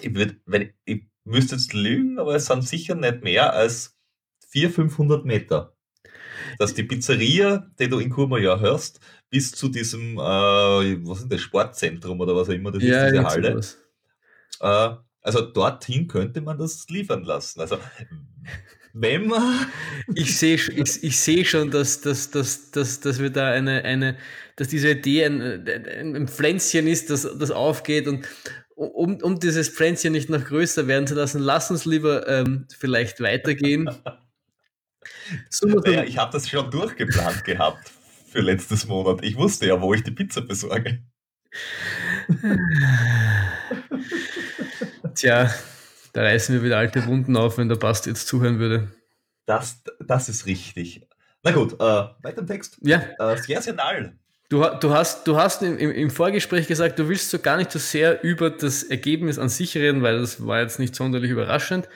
ich, 0.00 0.14
würd, 0.14 0.36
wenn, 0.46 0.72
ich 0.84 1.04
müsste 1.24 1.56
jetzt 1.56 1.72
lügen, 1.72 2.18
aber 2.18 2.34
es 2.34 2.46
sind 2.46 2.66
sicher 2.66 2.94
nicht 2.94 3.22
mehr 3.22 3.52
als 3.52 3.96
400, 4.50 4.74
500 4.74 5.24
Meter. 5.24 5.74
Dass 6.58 6.74
die 6.74 6.84
Pizzeria, 6.84 7.70
die 7.78 7.88
du 7.88 7.98
in 7.98 8.10
Courmayeur 8.10 8.60
hörst, 8.60 9.00
bis 9.30 9.52
zu 9.52 9.68
diesem, 9.68 10.18
äh, 10.18 10.20
was 10.20 11.20
ist 11.20 11.32
das, 11.32 11.40
Sportzentrum 11.40 12.20
oder 12.20 12.34
was 12.34 12.48
auch 12.48 12.52
immer 12.52 12.70
das 12.70 12.82
ja, 12.82 13.06
ist, 13.06 13.12
diese 13.12 13.24
Halle. 13.24 13.60
Äh, 14.60 14.96
also 15.20 15.42
dorthin 15.42 16.08
könnte 16.08 16.40
man 16.40 16.58
das 16.58 16.88
liefern 16.88 17.24
lassen. 17.24 17.60
Also 17.60 17.78
wenn 18.92 19.26
man. 19.26 19.66
Ich 20.14 20.38
sehe 20.38 20.56
ich, 20.56 21.02
ich 21.02 21.20
seh 21.20 21.44
schon, 21.44 21.70
dass, 21.70 22.00
dass, 22.00 22.30
dass, 22.30 22.70
dass, 22.70 23.00
dass 23.00 23.18
wir 23.20 23.30
da 23.30 23.50
eine, 23.50 23.84
eine, 23.84 24.16
dass 24.56 24.68
diese 24.68 24.90
Idee 24.90 25.24
ein, 25.24 25.68
ein 26.16 26.28
Pflänzchen 26.28 26.86
ist, 26.86 27.10
das, 27.10 27.22
das 27.38 27.50
aufgeht 27.50 28.06
und 28.08 28.26
um, 28.74 29.16
um 29.22 29.40
dieses 29.40 29.68
Pflänzchen 29.68 30.12
nicht 30.12 30.30
noch 30.30 30.44
größer 30.44 30.86
werden 30.86 31.06
zu 31.06 31.14
lassen, 31.14 31.40
lass 31.40 31.70
uns 31.70 31.84
lieber 31.84 32.28
ähm, 32.28 32.66
vielleicht 32.76 33.20
weitergehen. 33.20 33.90
So, 35.48 35.66
naja, 35.66 36.04
ich 36.04 36.18
habe 36.18 36.32
das 36.32 36.48
schon 36.48 36.70
durchgeplant 36.70 37.44
gehabt 37.44 37.92
für 38.26 38.40
letztes 38.40 38.86
Monat. 38.86 39.22
Ich 39.22 39.36
wusste 39.36 39.66
ja, 39.66 39.80
wo 39.80 39.94
ich 39.94 40.02
die 40.02 40.10
Pizza 40.10 40.40
besorge. 40.40 41.02
Tja, 45.14 45.50
da 46.12 46.22
reißen 46.22 46.54
wir 46.54 46.62
wieder 46.62 46.78
alte 46.78 47.06
Wunden 47.06 47.36
auf, 47.36 47.58
wenn 47.58 47.68
der 47.68 47.76
Bast 47.76 48.06
jetzt 48.06 48.26
zuhören 48.26 48.58
würde. 48.58 48.88
Das, 49.46 49.82
das 50.00 50.28
ist 50.28 50.46
richtig. 50.46 51.06
Na 51.42 51.52
gut, 51.52 51.74
äh, 51.74 51.76
weiter 51.76 52.38
im 52.38 52.46
Text. 52.46 52.78
Ja. 52.82 53.02
Äh, 53.18 53.36
sehr, 53.38 53.74
nall. 53.74 54.18
Du, 54.50 54.64
du 54.80 54.90
hast, 54.90 55.26
du 55.26 55.36
hast 55.36 55.62
im, 55.62 55.78
im 55.78 56.10
Vorgespräch 56.10 56.66
gesagt, 56.66 56.98
du 56.98 57.08
willst 57.08 57.30
so 57.30 57.38
gar 57.38 57.58
nicht 57.58 57.70
so 57.70 57.78
sehr 57.78 58.22
über 58.24 58.50
das 58.50 58.82
Ergebnis 58.82 59.38
an 59.38 59.48
sich 59.48 59.76
reden, 59.76 60.02
weil 60.02 60.18
das 60.20 60.46
war 60.46 60.60
jetzt 60.60 60.78
nicht 60.78 60.94
sonderlich 60.94 61.30
überraschend, 61.30 61.88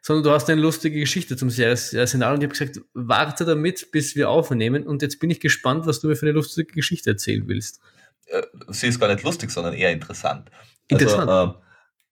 sondern 0.00 0.24
du 0.24 0.30
hast 0.30 0.48
eine 0.48 0.60
lustige 0.60 0.98
Geschichte 1.00 1.36
zum 1.36 1.48
Arsenal 1.48 2.34
und 2.34 2.42
ich 2.42 2.48
habe 2.48 2.48
gesagt, 2.48 2.80
warte 2.94 3.44
damit, 3.44 3.90
bis 3.92 4.16
wir 4.16 4.30
aufnehmen 4.30 4.86
und 4.86 5.02
jetzt 5.02 5.20
bin 5.20 5.28
ich 5.28 5.40
gespannt, 5.40 5.86
was 5.86 6.00
du 6.00 6.08
mir 6.08 6.16
für 6.16 6.26
eine 6.26 6.32
lustige 6.32 6.72
Geschichte 6.72 7.10
erzählen 7.10 7.46
willst. 7.46 7.80
Äh, 8.26 8.42
sie 8.68 8.88
ist 8.88 9.00
gar 9.00 9.12
nicht 9.12 9.24
lustig, 9.24 9.50
sondern 9.50 9.74
eher 9.74 9.92
interessant. 9.92 10.50
Interessant. 10.88 11.28
Also, 11.28 11.52
äh, 11.52 11.67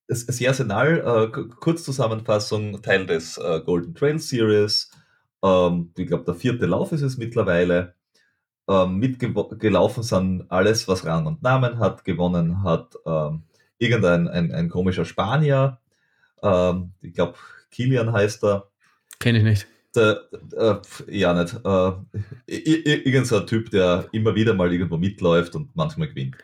das 0.09 0.43
Arsenal, 0.43 1.31
äh, 1.35 1.41
Kurzzusammenfassung, 1.61 2.81
Teil 2.83 3.07
des 3.07 3.39
äh, 3.39 3.61
Golden 3.65 3.95
Trail 3.95 4.19
Series. 4.19 4.91
Ähm, 5.43 5.93
ich 5.97 6.07
glaube, 6.07 6.25
der 6.25 6.35
vierte 6.35 6.67
Lauf 6.67 6.93
ist 6.93 7.03
es 7.03 7.19
mittlerweile. 7.19 7.95
Ähm, 8.69 8.97
mitgelaufen 8.97 10.03
sind 10.03 10.45
alles, 10.49 10.89
was 10.89 11.05
Rang 11.05 11.27
und 11.27 11.43
Namen 11.43 11.79
hat. 11.79 12.05
Gewonnen 12.05 12.63
hat 12.63 12.95
ähm, 13.07 13.43
irgendein 13.79 14.29
ein, 14.29 14.53
ein 14.53 14.69
komischer 14.69 15.05
Spanier. 15.05 15.79
Ich 17.01 17.15
glaube, 17.15 17.35
Kilian 17.71 18.13
heißt 18.13 18.45
er. 18.45 18.71
Kenne 19.19 19.39
ich 19.39 19.45
nicht. 19.45 19.67
Der, 19.97 20.21
äh, 20.57 20.77
ja, 21.09 21.33
nicht. 21.33 21.59
Äh, 21.65 23.03
irgend 23.05 23.27
so 23.27 23.39
ein 23.39 23.47
Typ, 23.47 23.71
der 23.71 24.07
immer 24.13 24.35
wieder 24.35 24.55
mal 24.55 24.73
irgendwo 24.73 24.99
mitläuft 24.99 25.57
und 25.57 25.75
manchmal 25.75 26.09
gewinnt. 26.09 26.37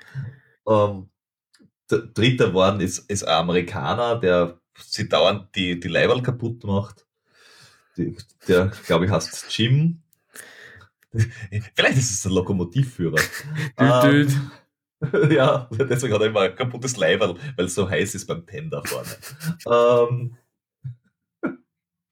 Ähm, 0.67 1.09
Dritter 1.89 2.49
geworden 2.49 2.81
ist, 2.81 3.11
ist 3.11 3.25
ein 3.25 3.35
Amerikaner, 3.35 4.17
der 4.19 4.59
sie 4.79 5.09
dauernd 5.09 5.55
die, 5.55 5.79
die 5.79 5.89
Leiberl 5.89 6.23
kaputt 6.23 6.65
macht. 6.65 7.07
Die, 7.97 8.17
der, 8.49 8.73
glaube 8.87 9.05
ich, 9.05 9.11
heißt 9.11 9.47
Jim. 9.57 10.03
Vielleicht 11.75 11.99
ist 11.99 12.11
es 12.11 12.25
ein 12.25 12.33
Lokomotivführer. 12.33 13.21
ähm, 13.77 14.51
ja, 15.31 15.69
deswegen 15.73 16.15
hat 16.15 16.21
er 16.23 16.29
immer 16.29 16.41
ein 16.41 16.55
kaputtes 16.55 16.97
Leiberl, 16.97 17.37
weil 17.57 17.67
es 17.67 17.75
so 17.75 17.89
heiß 17.89 18.15
ist 18.15 18.27
beim 18.27 18.47
Tender 18.47 18.83
vorne. 18.85 19.11
ähm, 19.67 20.37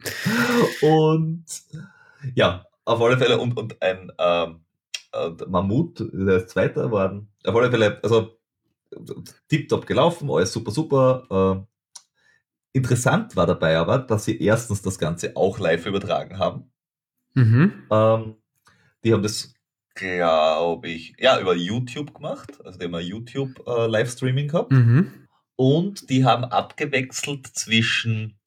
und 0.82 1.44
ja, 2.34 2.66
auf 2.84 3.00
alle 3.00 3.18
Fälle 3.18 3.38
und, 3.38 3.56
und 3.56 3.80
ein 3.80 4.12
ähm, 4.18 4.64
äh, 5.12 5.30
Mammut, 5.48 6.00
der 6.12 6.36
ist 6.36 6.50
Zweiter 6.50 6.84
geworden. 6.84 7.28
Auf 7.44 7.54
alle 7.54 7.70
Fälle, 7.70 8.00
also 8.02 8.39
tiptop 9.48 9.86
gelaufen, 9.86 10.30
alles 10.30 10.52
super, 10.52 10.70
super. 10.70 11.66
Äh, 11.66 11.66
interessant 12.72 13.36
war 13.36 13.46
dabei 13.46 13.78
aber, 13.78 13.98
dass 13.98 14.24
sie 14.24 14.40
erstens 14.40 14.82
das 14.82 14.98
Ganze 14.98 15.36
auch 15.36 15.58
live 15.58 15.86
übertragen 15.86 16.38
haben. 16.38 16.72
Mhm. 17.34 17.84
Ähm, 17.90 18.36
die 19.04 19.12
haben 19.12 19.22
das, 19.22 19.54
glaube 19.94 20.88
ich, 20.88 21.14
ja, 21.18 21.40
über 21.40 21.54
YouTube 21.54 22.14
gemacht. 22.14 22.60
Also 22.64 22.78
die 22.78 22.84
haben 22.86 22.94
ein 22.94 23.06
YouTube-Livestreaming 23.06 24.46
äh, 24.46 24.48
gehabt. 24.48 24.72
Mhm. 24.72 25.10
Und 25.56 26.08
die 26.08 26.24
haben 26.24 26.44
abgewechselt 26.44 27.46
zwischen 27.46 28.38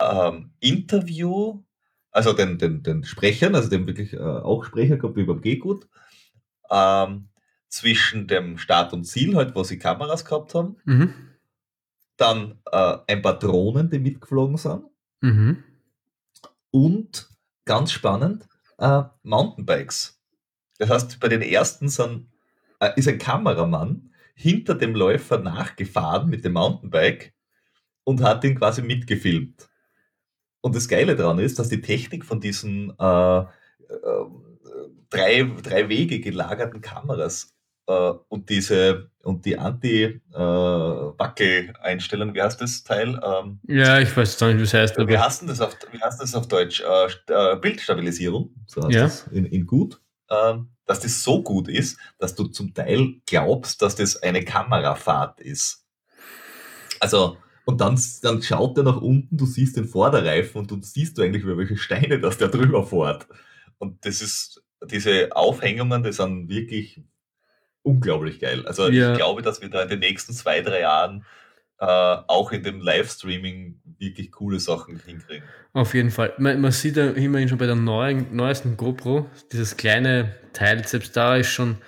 ähm, 0.00 0.52
Interview, 0.60 1.62
also 2.10 2.32
den, 2.32 2.58
den, 2.58 2.82
den 2.82 3.04
Sprechern, 3.04 3.54
also 3.54 3.68
dem 3.68 3.86
wirklich 3.86 4.12
äh, 4.12 4.18
auch 4.18 4.64
Sprecher 4.64 4.96
gehabt 4.96 5.16
wie 5.16 5.24
beim 5.24 5.40
Gehgut, 5.40 5.88
ähm, 6.70 7.27
zwischen 7.68 8.26
dem 8.26 8.58
Start 8.58 8.92
und 8.92 9.04
Ziel, 9.04 9.36
halt, 9.36 9.54
wo 9.54 9.62
sie 9.62 9.78
Kameras 9.78 10.24
gehabt 10.24 10.54
haben. 10.54 10.76
Mhm. 10.84 11.14
Dann 12.16 12.58
äh, 12.72 12.96
ein 13.06 13.22
paar 13.22 13.38
Drohnen, 13.38 13.90
die 13.90 13.98
mitgeflogen 13.98 14.56
sind. 14.56 14.84
Mhm. 15.20 15.62
Und 16.70 17.28
ganz 17.64 17.92
spannend, 17.92 18.48
äh, 18.78 19.02
Mountainbikes. 19.22 20.20
Das 20.78 20.90
heißt, 20.90 21.20
bei 21.20 21.28
den 21.28 21.42
ersten 21.42 21.88
sind, 21.88 22.28
äh, 22.80 22.90
ist 22.96 23.08
ein 23.08 23.18
Kameramann 23.18 24.12
hinter 24.34 24.74
dem 24.74 24.94
Läufer 24.94 25.38
nachgefahren 25.38 26.30
mit 26.30 26.44
dem 26.44 26.52
Mountainbike 26.52 27.34
und 28.04 28.22
hat 28.22 28.44
ihn 28.44 28.58
quasi 28.58 28.82
mitgefilmt. 28.82 29.68
Und 30.60 30.74
das 30.74 30.88
Geile 30.88 31.16
daran 31.16 31.38
ist, 31.38 31.58
dass 31.58 31.68
die 31.68 31.80
Technik 31.80 32.24
von 32.24 32.40
diesen 32.40 32.92
äh, 32.98 33.38
äh, 33.40 33.46
drei, 35.10 35.42
drei 35.62 35.88
Wege 35.88 36.20
gelagerten 36.20 36.80
Kameras 36.80 37.57
und 38.28 38.50
diese 38.50 39.10
und 39.22 39.44
die 39.44 39.58
Anti-Wackel-Einstellung, 39.58 42.30
äh, 42.30 42.34
wie 42.34 42.42
heißt 42.42 42.60
das 42.60 42.84
Teil? 42.84 43.20
Ähm, 43.22 43.60
ja, 43.66 43.98
ich 44.00 44.16
weiß 44.16 44.40
nicht, 44.40 44.58
wie 44.58 44.62
es 44.62 44.74
heißt. 44.74 44.98
Wie 44.98 45.18
heißt 45.18 45.48
das 45.48 45.60
auf, 45.60 45.76
wie 45.90 46.00
heißt 46.00 46.20
das 46.20 46.34
auf 46.34 46.48
Deutsch? 46.48 46.80
Äh, 46.80 47.08
äh, 47.32 47.56
Bildstabilisierung, 47.56 48.50
so 48.66 48.82
heißt 48.82 48.94
ja. 48.94 49.04
das 49.04 49.26
in, 49.28 49.46
in 49.46 49.64
gut. 49.66 50.00
Ähm, 50.30 50.68
dass 50.84 51.00
das 51.00 51.22
so 51.22 51.42
gut 51.42 51.68
ist, 51.68 51.98
dass 52.18 52.34
du 52.34 52.44
zum 52.44 52.74
Teil 52.74 53.14
glaubst, 53.26 53.80
dass 53.82 53.96
das 53.96 54.22
eine 54.22 54.44
Kamerafahrt 54.44 55.40
ist. 55.40 55.86
Also, 57.00 57.38
und 57.64 57.80
dann, 57.80 57.98
dann 58.22 58.42
schaut 58.42 58.76
er 58.78 58.84
nach 58.84 59.00
unten, 59.00 59.36
du 59.36 59.46
siehst 59.46 59.76
den 59.76 59.86
Vorderreifen 59.86 60.60
und 60.60 60.70
du 60.70 60.78
siehst 60.82 61.16
du 61.16 61.22
eigentlich, 61.22 61.44
über 61.44 61.56
welche 61.58 61.76
Steine 61.76 62.20
dass 62.20 62.38
der 62.38 62.48
drüber 62.48 62.86
fährt. 62.86 63.26
Und 63.78 64.04
das 64.04 64.20
ist, 64.20 64.62
diese 64.90 65.34
Aufhängungen, 65.34 66.02
die 66.02 66.12
sind 66.12 66.48
wirklich 66.48 67.02
unglaublich 67.88 68.38
geil. 68.38 68.66
Also 68.66 68.88
ja. 68.88 69.12
ich 69.12 69.18
glaube, 69.18 69.42
dass 69.42 69.62
wir 69.62 69.70
da 69.70 69.82
in 69.82 69.88
den 69.88 70.00
nächsten 70.00 70.32
zwei, 70.32 70.60
drei 70.60 70.80
Jahren 70.80 71.24
äh, 71.80 71.86
auch 71.86 72.52
in 72.52 72.62
dem 72.62 72.80
Livestreaming 72.80 73.80
wirklich 73.98 74.30
coole 74.32 74.60
Sachen 74.60 75.00
hinkriegen. 75.04 75.44
Auf 75.72 75.94
jeden 75.94 76.10
Fall. 76.10 76.34
Man, 76.38 76.60
man 76.60 76.72
sieht 76.72 76.96
ja 76.96 77.10
immerhin 77.10 77.48
schon 77.48 77.58
bei 77.58 77.66
der 77.66 77.76
neuen, 77.76 78.34
neuesten 78.34 78.76
GoPro, 78.76 79.28
dieses 79.52 79.76
kleine 79.76 80.34
Teil, 80.52 80.86
selbst 80.86 81.16
da 81.16 81.36
ist 81.36 81.48
schon, 81.48 81.78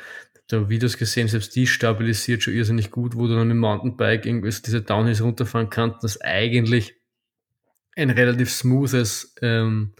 da 0.48 0.68
Videos 0.68 0.96
gesehen, 0.96 1.28
selbst 1.28 1.54
die 1.54 1.66
stabilisiert 1.66 2.42
schon 2.42 2.54
irrsinnig 2.54 2.90
gut, 2.90 3.16
wo 3.16 3.26
du 3.26 3.34
dann 3.34 3.48
mit 3.48 3.54
dem 3.54 3.60
Mountainbike 3.60 4.26
irgendwie 4.26 4.50
diese 4.50 4.82
Downhills 4.82 5.22
runterfahren 5.22 5.70
kannst, 5.70 6.02
das 6.02 6.20
eigentlich 6.20 6.94
ein 7.96 8.10
relativ 8.10 8.50
smoothes 8.50 9.34
ähm, 9.42 9.92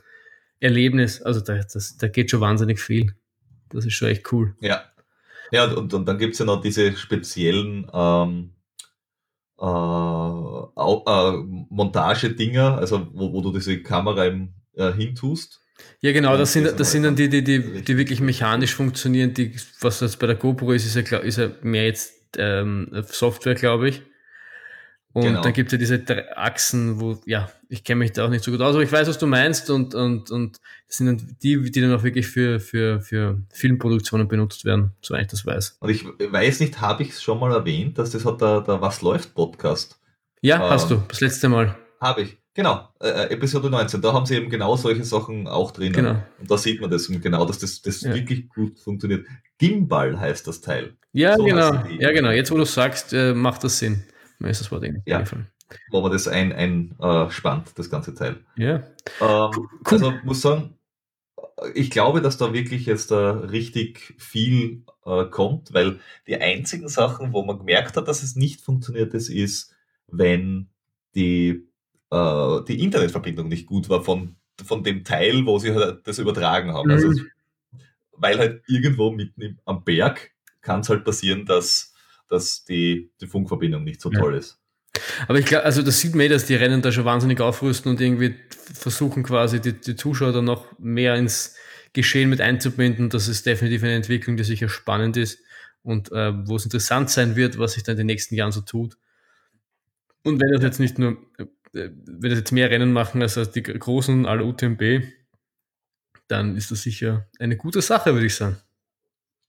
Erlebnis, 0.61 1.23
also 1.23 1.41
da, 1.41 1.57
das, 1.57 1.97
da 1.97 2.09
geht 2.09 2.31
schon 2.31 2.41
wahnsinnig 2.41 2.81
viel. 2.81 3.15
Das 3.71 3.87
ist 3.87 3.95
schon 3.95 4.09
echt 4.09 4.31
cool. 4.33 4.55
Ja, 4.61 4.85
Ja, 5.51 5.65
und, 5.73 5.93
und 5.93 6.07
dann 6.07 6.19
gibt 6.19 6.35
es 6.35 6.39
ja 6.39 6.45
noch 6.45 6.61
diese 6.61 6.97
speziellen 6.97 7.87
ähm, 7.93 8.53
äh, 9.61 9.65
äh, 9.65 11.33
Montagedinger, 11.69 12.79
also 12.79 13.09
wo, 13.13 13.33
wo 13.33 13.41
du 13.41 13.53
diese 13.53 13.83
Kamera 13.83 14.27
im, 14.27 14.55
äh, 14.75 14.93
hintust. 14.93 15.61
Ja, 16.01 16.13
genau, 16.13 16.37
das 16.37 16.53
sind, 16.53 16.79
das 16.79 16.93
sind 16.93 17.05
dann 17.05 17.17
die, 17.17 17.29
die, 17.29 17.43
die, 17.43 17.83
die 17.83 17.97
wirklich 17.97 18.21
mechanisch 18.21 18.75
funktionieren. 18.75 19.35
Die, 19.35 19.55
was 19.81 20.01
jetzt 20.01 20.19
bei 20.19 20.27
der 20.27 20.37
GoPro 20.37 20.73
ist, 20.73 20.85
ist 20.85 21.11
ja, 21.11 21.19
ist 21.19 21.39
ja 21.39 21.51
mehr 21.63 21.87
jetzt 21.87 22.15
ähm, 22.37 22.89
Software, 23.07 23.55
glaube 23.55 23.89
ich. 23.89 24.03
Und 25.13 25.25
genau. 25.25 25.43
dann 25.43 25.53
gibt 25.53 25.69
es 25.69 25.73
ja 25.73 25.79
diese 25.79 25.99
drei 25.99 26.37
Achsen, 26.37 27.01
wo, 27.01 27.19
ja, 27.27 27.51
ich 27.69 27.83
kenne 27.83 27.99
mich 27.99 28.13
da 28.13 28.27
auch 28.27 28.31
nicht 28.31 28.45
so 28.45 28.53
gut 28.53 28.61
aus, 28.61 28.75
aber 28.75 28.85
ich 28.85 28.93
weiß, 28.93 29.09
was 29.09 29.19
du 29.19 29.27
meinst 29.27 29.69
und, 29.69 29.95
und, 29.95 30.31
und 30.31 30.61
das 30.87 30.99
sind 30.99 31.07
dann 31.07 31.37
die, 31.43 31.71
die 31.71 31.81
dann 31.81 31.93
auch 31.93 32.05
wirklich 32.05 32.29
für, 32.29 32.61
für, 32.61 33.01
für 33.01 33.43
Filmproduktionen 33.53 34.29
benutzt 34.29 34.65
werden, 34.65 34.93
soweit 35.03 35.23
ich 35.23 35.29
das 35.29 35.45
weiß. 35.45 35.79
Und 35.81 35.91
ich 35.91 36.05
weiß 36.05 36.61
nicht, 36.61 36.81
habe 36.81 37.03
ich 37.03 37.11
es 37.11 37.23
schon 37.23 37.41
mal 37.41 37.53
erwähnt, 37.53 37.99
dass 37.99 38.11
das 38.11 38.25
hat 38.25 38.41
der, 38.41 38.61
der 38.61 38.81
Was 38.81 39.03
läuft 39.03 39.35
Podcast. 39.35 39.99
Ja, 40.43 40.57
ähm, 40.57 40.71
hast 40.71 40.91
du, 40.91 41.03
das 41.09 41.21
letzte 41.21 41.49
Mal. 41.49 41.77
Habe 42.01 42.23
ich. 42.23 42.39
Genau, 42.55 42.89
äh, 43.01 43.09
äh 43.09 43.31
Episode 43.31 43.69
19, 43.69 44.01
da 44.01 44.13
haben 44.13 44.27
sie 44.27 44.37
eben 44.37 44.49
genau 44.49 44.77
solche 44.77 45.05
Sachen 45.05 45.49
auch 45.49 45.73
drin. 45.73 45.93
Genau. 45.93 46.23
Und 46.39 46.51
da 46.51 46.57
sieht 46.57 46.81
man 46.81 46.91
das 46.91 47.09
und 47.09 47.21
genau, 47.21 47.45
dass 47.45 47.59
das, 47.59 47.83
das 47.83 48.03
ja. 48.03 48.15
wirklich 48.15 48.49
gut 48.49 48.79
funktioniert. 48.79 49.27
Gimbal 49.59 50.19
heißt 50.19 50.47
das 50.47 50.61
Teil. 50.61 50.95
Ja, 51.13 51.37
so 51.37 51.45
genau. 51.45 51.85
Ja, 51.99 52.13
genau. 52.13 52.31
Jetzt, 52.31 52.51
wo 52.51 52.57
du 52.57 52.65
sagst, 52.65 53.13
äh, 53.13 53.35
macht 53.35 53.65
das 53.65 53.79
Sinn. 53.79 54.05
Mir 54.41 54.51
ist 54.51 54.61
das 54.61 54.73
Wort 54.73 54.83
irgendwie 54.83 55.09
ja. 55.09 55.23
Wo 55.91 56.01
man 56.01 56.11
das 56.11 56.27
ein, 56.27 56.53
ein 56.53 56.97
äh, 56.99 57.31
spannt, 57.31 57.79
das 57.79 57.91
ganze 57.91 58.15
Teil. 58.15 58.41
Ja. 58.57 58.83
Ähm, 59.21 59.51
cool. 59.51 59.69
Also 59.85 60.13
muss 60.25 60.41
sagen, 60.41 60.75
ich 61.75 61.91
glaube, 61.91 62.21
dass 62.21 62.39
da 62.39 62.53
wirklich 62.53 62.87
jetzt 62.87 63.11
da 63.11 63.33
richtig 63.33 64.15
viel 64.19 64.83
äh, 65.05 65.27
kommt, 65.27 65.73
weil 65.75 66.01
die 66.27 66.37
einzigen 66.41 66.89
Sachen, 66.89 67.33
wo 67.33 67.45
man 67.45 67.59
gemerkt 67.59 67.97
hat, 67.97 68.09
dass 68.09 68.23
es 68.23 68.35
nicht 68.35 68.61
funktioniert, 68.61 69.15
das 69.15 69.29
ist, 69.29 69.75
wenn 70.09 70.71
die, 71.15 71.69
äh, 72.11 72.65
die 72.67 72.83
Internetverbindung 72.83 73.49
nicht 73.49 73.67
gut 73.67 73.89
war 73.89 74.03
von, 74.03 74.37
von 74.65 74.83
dem 74.83 75.05
Teil, 75.05 75.47
wo 75.47 75.59
sie 75.59 75.75
halt 75.75 76.07
das 76.07 76.19
übertragen 76.19 76.73
haben. 76.73 76.91
Also 76.91 77.09
mhm. 77.09 77.13
Also, 77.13 77.25
weil 78.13 78.39
halt 78.39 78.63
irgendwo 78.67 79.11
mitten 79.11 79.59
am 79.65 79.85
Berg 79.85 80.33
kann 80.63 80.81
es 80.81 80.89
halt 80.89 81.05
passieren, 81.05 81.47
dass, 81.47 81.90
dass 82.31 82.65
die, 82.65 83.11
die 83.21 83.27
Funkverbindung 83.27 83.85
nicht 83.85 84.01
so 84.01 84.11
ja. 84.11 84.21
toll 84.21 84.37
ist. 84.37 84.59
Aber 85.29 85.39
ich 85.39 85.47
glaube, 85.47 85.65
also 85.65 85.83
das 85.83 86.01
sieht 86.01 86.15
man 86.15 86.27
eh, 86.27 86.29
dass 86.29 86.47
die 86.47 86.55
Rennen 86.55 86.83
da 86.83 86.93
schon 86.93 87.05
wahnsinnig 87.05 87.41
aufrüsten 87.41 87.91
und 87.91 88.01
irgendwie 88.01 88.35
versuchen 88.73 89.23
quasi 89.23 89.61
die, 89.61 89.73
die 89.73 89.97
Zuschauer 89.97 90.33
dann 90.33 90.45
noch 90.45 90.79
mehr 90.79 91.17
ins 91.17 91.57
Geschehen 91.93 92.31
mit 92.31 92.41
einzubinden. 92.41 93.11
Das 93.11 93.29
ist 93.29 93.47
definitiv 93.47 93.83
eine 93.83 93.95
Entwicklung, 93.95 94.37
die 94.37 94.45
sicher 94.45 94.69
spannend 94.69 95.17
ist 95.17 95.41
und 95.83 96.13
äh, 96.13 96.33
wo 96.47 96.57
es 96.57 96.65
interessant 96.65 97.11
sein 97.11 97.37
wird, 97.37 97.59
was 97.59 97.73
sich 97.73 97.83
dann 97.83 97.95
in 97.95 97.99
den 97.99 98.07
nächsten 98.07 98.35
Jahren 98.35 98.53
so 98.53 98.61
tut. 98.61 98.97
Und 100.23 100.41
wenn 100.41 100.53
das 100.53 100.63
jetzt 100.63 100.81
nicht 100.81 100.99
nur, 100.99 101.19
äh, 101.39 101.47
wenn 101.73 102.31
das 102.31 102.39
jetzt 102.39 102.53
mehr 102.53 102.71
Rennen 102.71 102.93
machen 102.93 103.23
als 103.23 103.35
die 103.53 103.63
großen 103.63 104.27
alle 104.27 104.45
UTMB, 104.45 105.03
dann 106.29 106.57
ist 106.57 106.71
das 106.71 106.83
sicher 106.83 107.29
eine 107.39 107.57
gute 107.57 107.83
Sache, 107.83 108.13
würde 108.13 108.27
ich 108.27 108.35
sagen. 108.35 108.57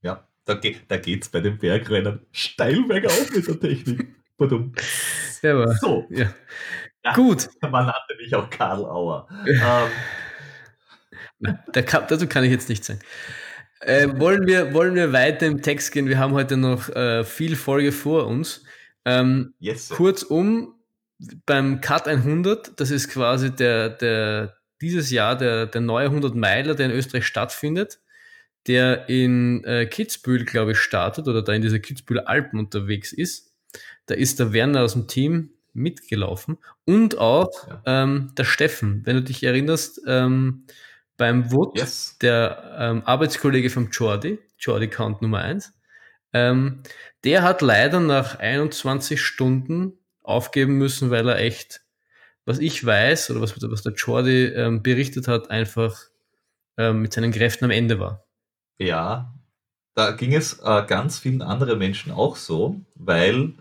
Ja, 0.02 0.28
da, 0.46 0.56
geht 0.56 0.82
da 0.88 0.98
geht's 0.98 1.30
bei 1.30 1.40
den 1.42 1.58
Bergrennen 1.58 2.26
steil 2.32 2.84
bergauf 2.84 3.32
mit 3.34 3.48
der 3.48 3.60
Technik. 3.60 4.16
ja, 5.42 5.52
aber, 5.54 5.74
so. 5.76 6.06
Ja. 6.10 6.34
Ja, 7.04 7.14
Gut. 7.14 7.50
Man 7.62 7.86
nannte 7.86 8.16
mich 8.18 8.34
auch 8.36 8.50
Karl 8.50 8.86
Auer. 8.86 9.28
ähm. 9.48 9.90
kann, 11.86 12.06
dazu 12.08 12.28
kann 12.28 12.44
ich 12.44 12.52
jetzt 12.52 12.70
nicht 12.70 12.84
sagen. 12.84 13.00
Äh, 13.80 14.20
wollen, 14.20 14.46
wir, 14.46 14.74
wollen 14.76 14.94
wir 14.94 15.12
weiter 15.12 15.48
im 15.48 15.64
Text 15.64 15.92
gehen? 15.92 16.08
Wir 16.08 16.20
haben 16.20 16.34
heute 16.34 16.58
noch 16.58 16.90
äh, 16.90 17.24
viel 17.24 17.56
Folge 17.56 17.92
vor 17.92 18.28
uns. 18.28 18.64
Ähm, 19.06 19.56
yes, 19.60 19.90
kurzum, 19.90 20.76
beim 21.48 21.82
Cut 21.82 22.08
100, 22.08 22.80
das 22.80 22.92
ist 22.92 23.10
quasi 23.10 23.56
der, 23.56 23.90
der, 23.90 24.58
dieses 24.82 25.10
Jahr 25.10 25.36
der, 25.36 25.66
der 25.66 25.82
neue 25.82 26.06
100 26.06 26.36
Meiler, 26.36 26.76
der 26.76 26.88
in 26.88 26.92
Österreich 26.92 27.26
stattfindet, 27.26 28.00
der 28.68 29.10
in 29.10 29.64
äh, 29.64 29.86
Kitzbühel, 29.86 30.46
glaube 30.46 30.74
ich, 30.74 30.78
startet 30.78 31.28
oder 31.28 31.42
da 31.42 31.54
in 31.54 31.62
diese 31.62 31.80
Kitzbüheler 31.80 32.28
Alpen 32.28 32.60
unterwegs 32.60 33.12
ist. 33.12 33.54
Da 34.06 34.16
ist 34.16 34.40
der 34.40 34.54
Werner 34.54 34.84
aus 34.84 34.94
dem 34.94 35.08
Team 35.08 35.52
mitgelaufen 35.74 36.58
und 36.86 37.18
auch 37.18 37.68
ja. 37.68 37.82
ähm, 37.86 38.32
der 38.38 38.44
Steffen, 38.44 39.02
wenn 39.06 39.16
du 39.16 39.24
dich 39.24 39.44
erinnerst, 39.44 40.02
ähm, 40.06 40.66
beim 41.18 41.52
Wood, 41.52 41.78
yes. 41.78 42.18
der 42.22 42.76
ähm, 42.78 43.04
Arbeitskollege 43.06 43.70
vom 43.70 43.90
Jordi, 43.92 44.40
Jordi 44.58 44.88
Count 44.88 45.22
Nummer 45.22 45.40
1, 45.40 45.74
ähm, 46.34 46.82
der 47.24 47.44
hat 47.44 47.62
leider 47.62 48.00
nach 48.00 48.40
21 48.40 49.22
Stunden 49.22 49.94
aufgeben 50.24 50.78
müssen, 50.78 51.10
weil 51.10 51.28
er 51.30 51.38
echt, 51.38 51.82
was 52.46 52.60
ich 52.60 52.86
weiß 52.86 53.32
oder 53.32 53.42
was, 53.42 53.62
was 53.62 53.84
der 53.84 53.94
Jordi 53.94 54.46
ähm, 54.46 54.82
berichtet 54.82 55.28
hat, 55.28 55.52
einfach 55.52 56.02
ähm, 56.78 57.04
mit 57.04 57.14
seinen 57.14 57.32
Kräften 57.32 57.66
am 57.66 57.72
Ende 57.72 58.00
war. 58.00 58.26
Ja, 58.82 59.32
da 59.94 60.10
ging 60.10 60.34
es 60.34 60.58
äh, 60.58 60.84
ganz 60.88 61.20
vielen 61.20 61.44
anderen 61.44 61.78
Menschen 61.78 62.12
auch 62.12 62.36
so, 62.36 62.82
weil 62.96 63.54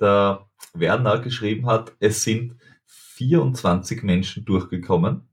der 0.00 0.48
Werner 0.72 1.20
geschrieben 1.20 1.66
hat, 1.66 1.92
es 2.00 2.24
sind 2.24 2.56
24 2.86 4.02
Menschen 4.02 4.44
durchgekommen, 4.44 5.28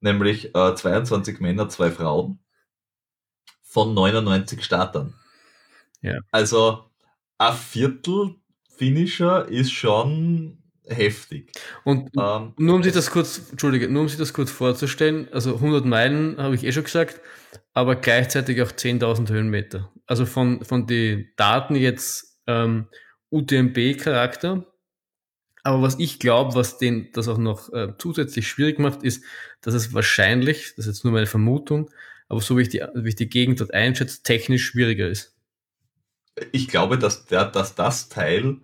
nämlich 0.00 0.52
äh, 0.56 0.74
22 0.74 1.38
Männer, 1.38 1.68
zwei 1.68 1.92
Frauen 1.92 2.40
von 3.62 3.94
99 3.94 4.64
Startern. 4.64 5.14
Ja. 6.00 6.18
Also 6.32 6.90
ein 7.38 7.54
Viertel 7.54 8.34
Finisher 8.68 9.46
ist 9.48 9.70
schon 9.70 10.58
heftig. 10.88 11.52
Und 11.84 12.10
ähm, 12.18 12.52
nur 12.58 12.74
um 12.74 12.82
sich 12.82 12.92
das 12.92 13.12
kurz, 13.12 13.48
Entschuldige, 13.48 13.88
nur 13.88 14.02
um 14.02 14.08
sich 14.08 14.18
das 14.18 14.32
kurz 14.32 14.50
vorzustellen, 14.50 15.28
also 15.32 15.54
100 15.54 15.84
Meilen 15.84 16.36
habe 16.38 16.56
ich 16.56 16.64
eh 16.64 16.72
schon 16.72 16.82
gesagt, 16.82 17.20
aber 17.76 17.94
gleichzeitig 17.94 18.62
auch 18.62 18.72
10.000 18.72 19.28
Höhenmeter. 19.28 19.92
Also 20.06 20.24
von, 20.24 20.64
von 20.64 20.86
den 20.86 21.28
Daten 21.36 21.74
jetzt 21.74 22.40
ähm, 22.46 22.88
UTMB-Charakter. 23.28 24.64
Aber 25.62 25.82
was 25.82 25.98
ich 25.98 26.18
glaube, 26.18 26.54
was 26.54 26.78
den 26.78 27.12
das 27.12 27.28
auch 27.28 27.36
noch 27.36 27.70
äh, 27.74 27.92
zusätzlich 27.98 28.48
schwierig 28.48 28.78
macht, 28.78 29.02
ist, 29.02 29.22
dass 29.60 29.74
es 29.74 29.92
wahrscheinlich, 29.92 30.72
das 30.76 30.86
ist 30.86 30.96
jetzt 30.96 31.04
nur 31.04 31.12
meine 31.12 31.26
Vermutung, 31.26 31.90
aber 32.28 32.40
so 32.40 32.56
wie 32.56 32.62
ich 32.62 32.70
die, 32.70 32.82
wie 32.94 33.10
ich 33.10 33.16
die 33.16 33.28
Gegend 33.28 33.60
dort 33.60 33.74
einschätze, 33.74 34.22
technisch 34.22 34.64
schwieriger 34.64 35.08
ist. 35.08 35.36
Ich 36.52 36.68
glaube, 36.68 36.96
dass, 36.96 37.26
der, 37.26 37.44
dass 37.44 37.74
das 37.74 38.08
Teil 38.08 38.56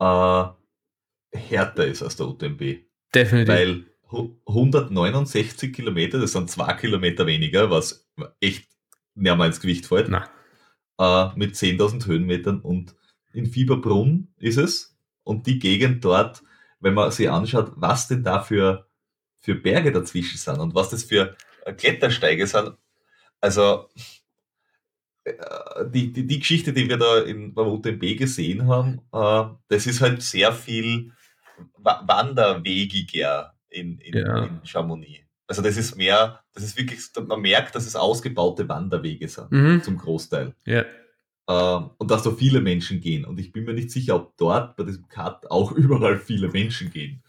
äh, 0.00 0.44
härter 1.30 1.86
ist 1.86 2.02
als 2.02 2.16
der 2.16 2.28
UTMB. 2.28 2.62
Definitiv. 3.14 3.54
Weil 3.54 3.84
169 4.46 5.74
Kilometer, 5.74 6.18
das 6.18 6.32
sind 6.32 6.50
zwei 6.50 6.72
Kilometer 6.72 7.26
weniger, 7.26 7.70
was 7.70 8.05
echt 8.40 8.68
mehrmals 9.14 9.60
Gewicht 9.60 9.86
fällt. 9.86 10.08
Äh, 10.08 11.28
mit 11.36 11.54
10.000 11.54 12.06
Höhenmetern 12.06 12.60
und 12.60 12.94
in 13.32 13.46
Fieberbrunn 13.46 14.28
ist 14.38 14.56
es. 14.56 14.96
Und 15.24 15.46
die 15.46 15.58
Gegend 15.58 16.04
dort, 16.04 16.42
wenn 16.80 16.94
man 16.94 17.10
sich 17.10 17.28
anschaut, 17.28 17.72
was 17.76 18.08
denn 18.08 18.22
da 18.22 18.40
für, 18.40 18.88
für 19.40 19.54
Berge 19.54 19.92
dazwischen 19.92 20.38
sind 20.38 20.58
und 20.58 20.74
was 20.74 20.90
das 20.90 21.04
für 21.04 21.36
Klettersteige 21.76 22.46
sind. 22.46 22.76
Also 23.40 23.88
äh, 25.24 25.34
die, 25.90 26.12
die, 26.12 26.26
die 26.26 26.38
Geschichte, 26.38 26.72
die 26.72 26.88
wir 26.88 26.96
da 26.96 27.20
in, 27.20 27.52
beim 27.54 27.66
UTMB 27.68 28.16
gesehen 28.16 28.68
haben, 28.68 29.00
äh, 29.12 29.44
das 29.68 29.86
ist 29.86 30.00
halt 30.00 30.22
sehr 30.22 30.52
viel 30.52 31.12
wanderwegiger 31.76 33.54
in, 33.68 33.98
in, 33.98 34.18
ja. 34.18 34.44
in 34.44 34.60
Chamonix. 34.64 35.26
Also 35.46 35.62
das 35.62 35.76
ist 35.76 35.96
mehr, 35.96 36.40
das 36.56 36.64
ist 36.64 36.78
wirklich, 36.78 37.00
man 37.26 37.40
merkt, 37.42 37.74
dass 37.74 37.86
es 37.86 37.96
ausgebaute 37.96 38.68
Wanderwege 38.68 39.28
sind, 39.28 39.52
mhm. 39.52 39.82
zum 39.82 39.98
Großteil. 39.98 40.54
Ja. 40.64 40.84
Ähm, 41.48 41.90
und 41.98 42.10
dass 42.10 42.22
da 42.22 42.30
viele 42.32 42.60
Menschen 42.60 43.00
gehen. 43.00 43.24
Und 43.24 43.38
ich 43.38 43.52
bin 43.52 43.64
mir 43.64 43.74
nicht 43.74 43.90
sicher, 43.90 44.16
ob 44.16 44.36
dort 44.38 44.76
bei 44.76 44.84
diesem 44.84 45.06
Cut 45.08 45.50
auch 45.50 45.72
überall 45.76 46.18
viele 46.18 46.48
Menschen 46.48 46.90
gehen. 46.90 47.22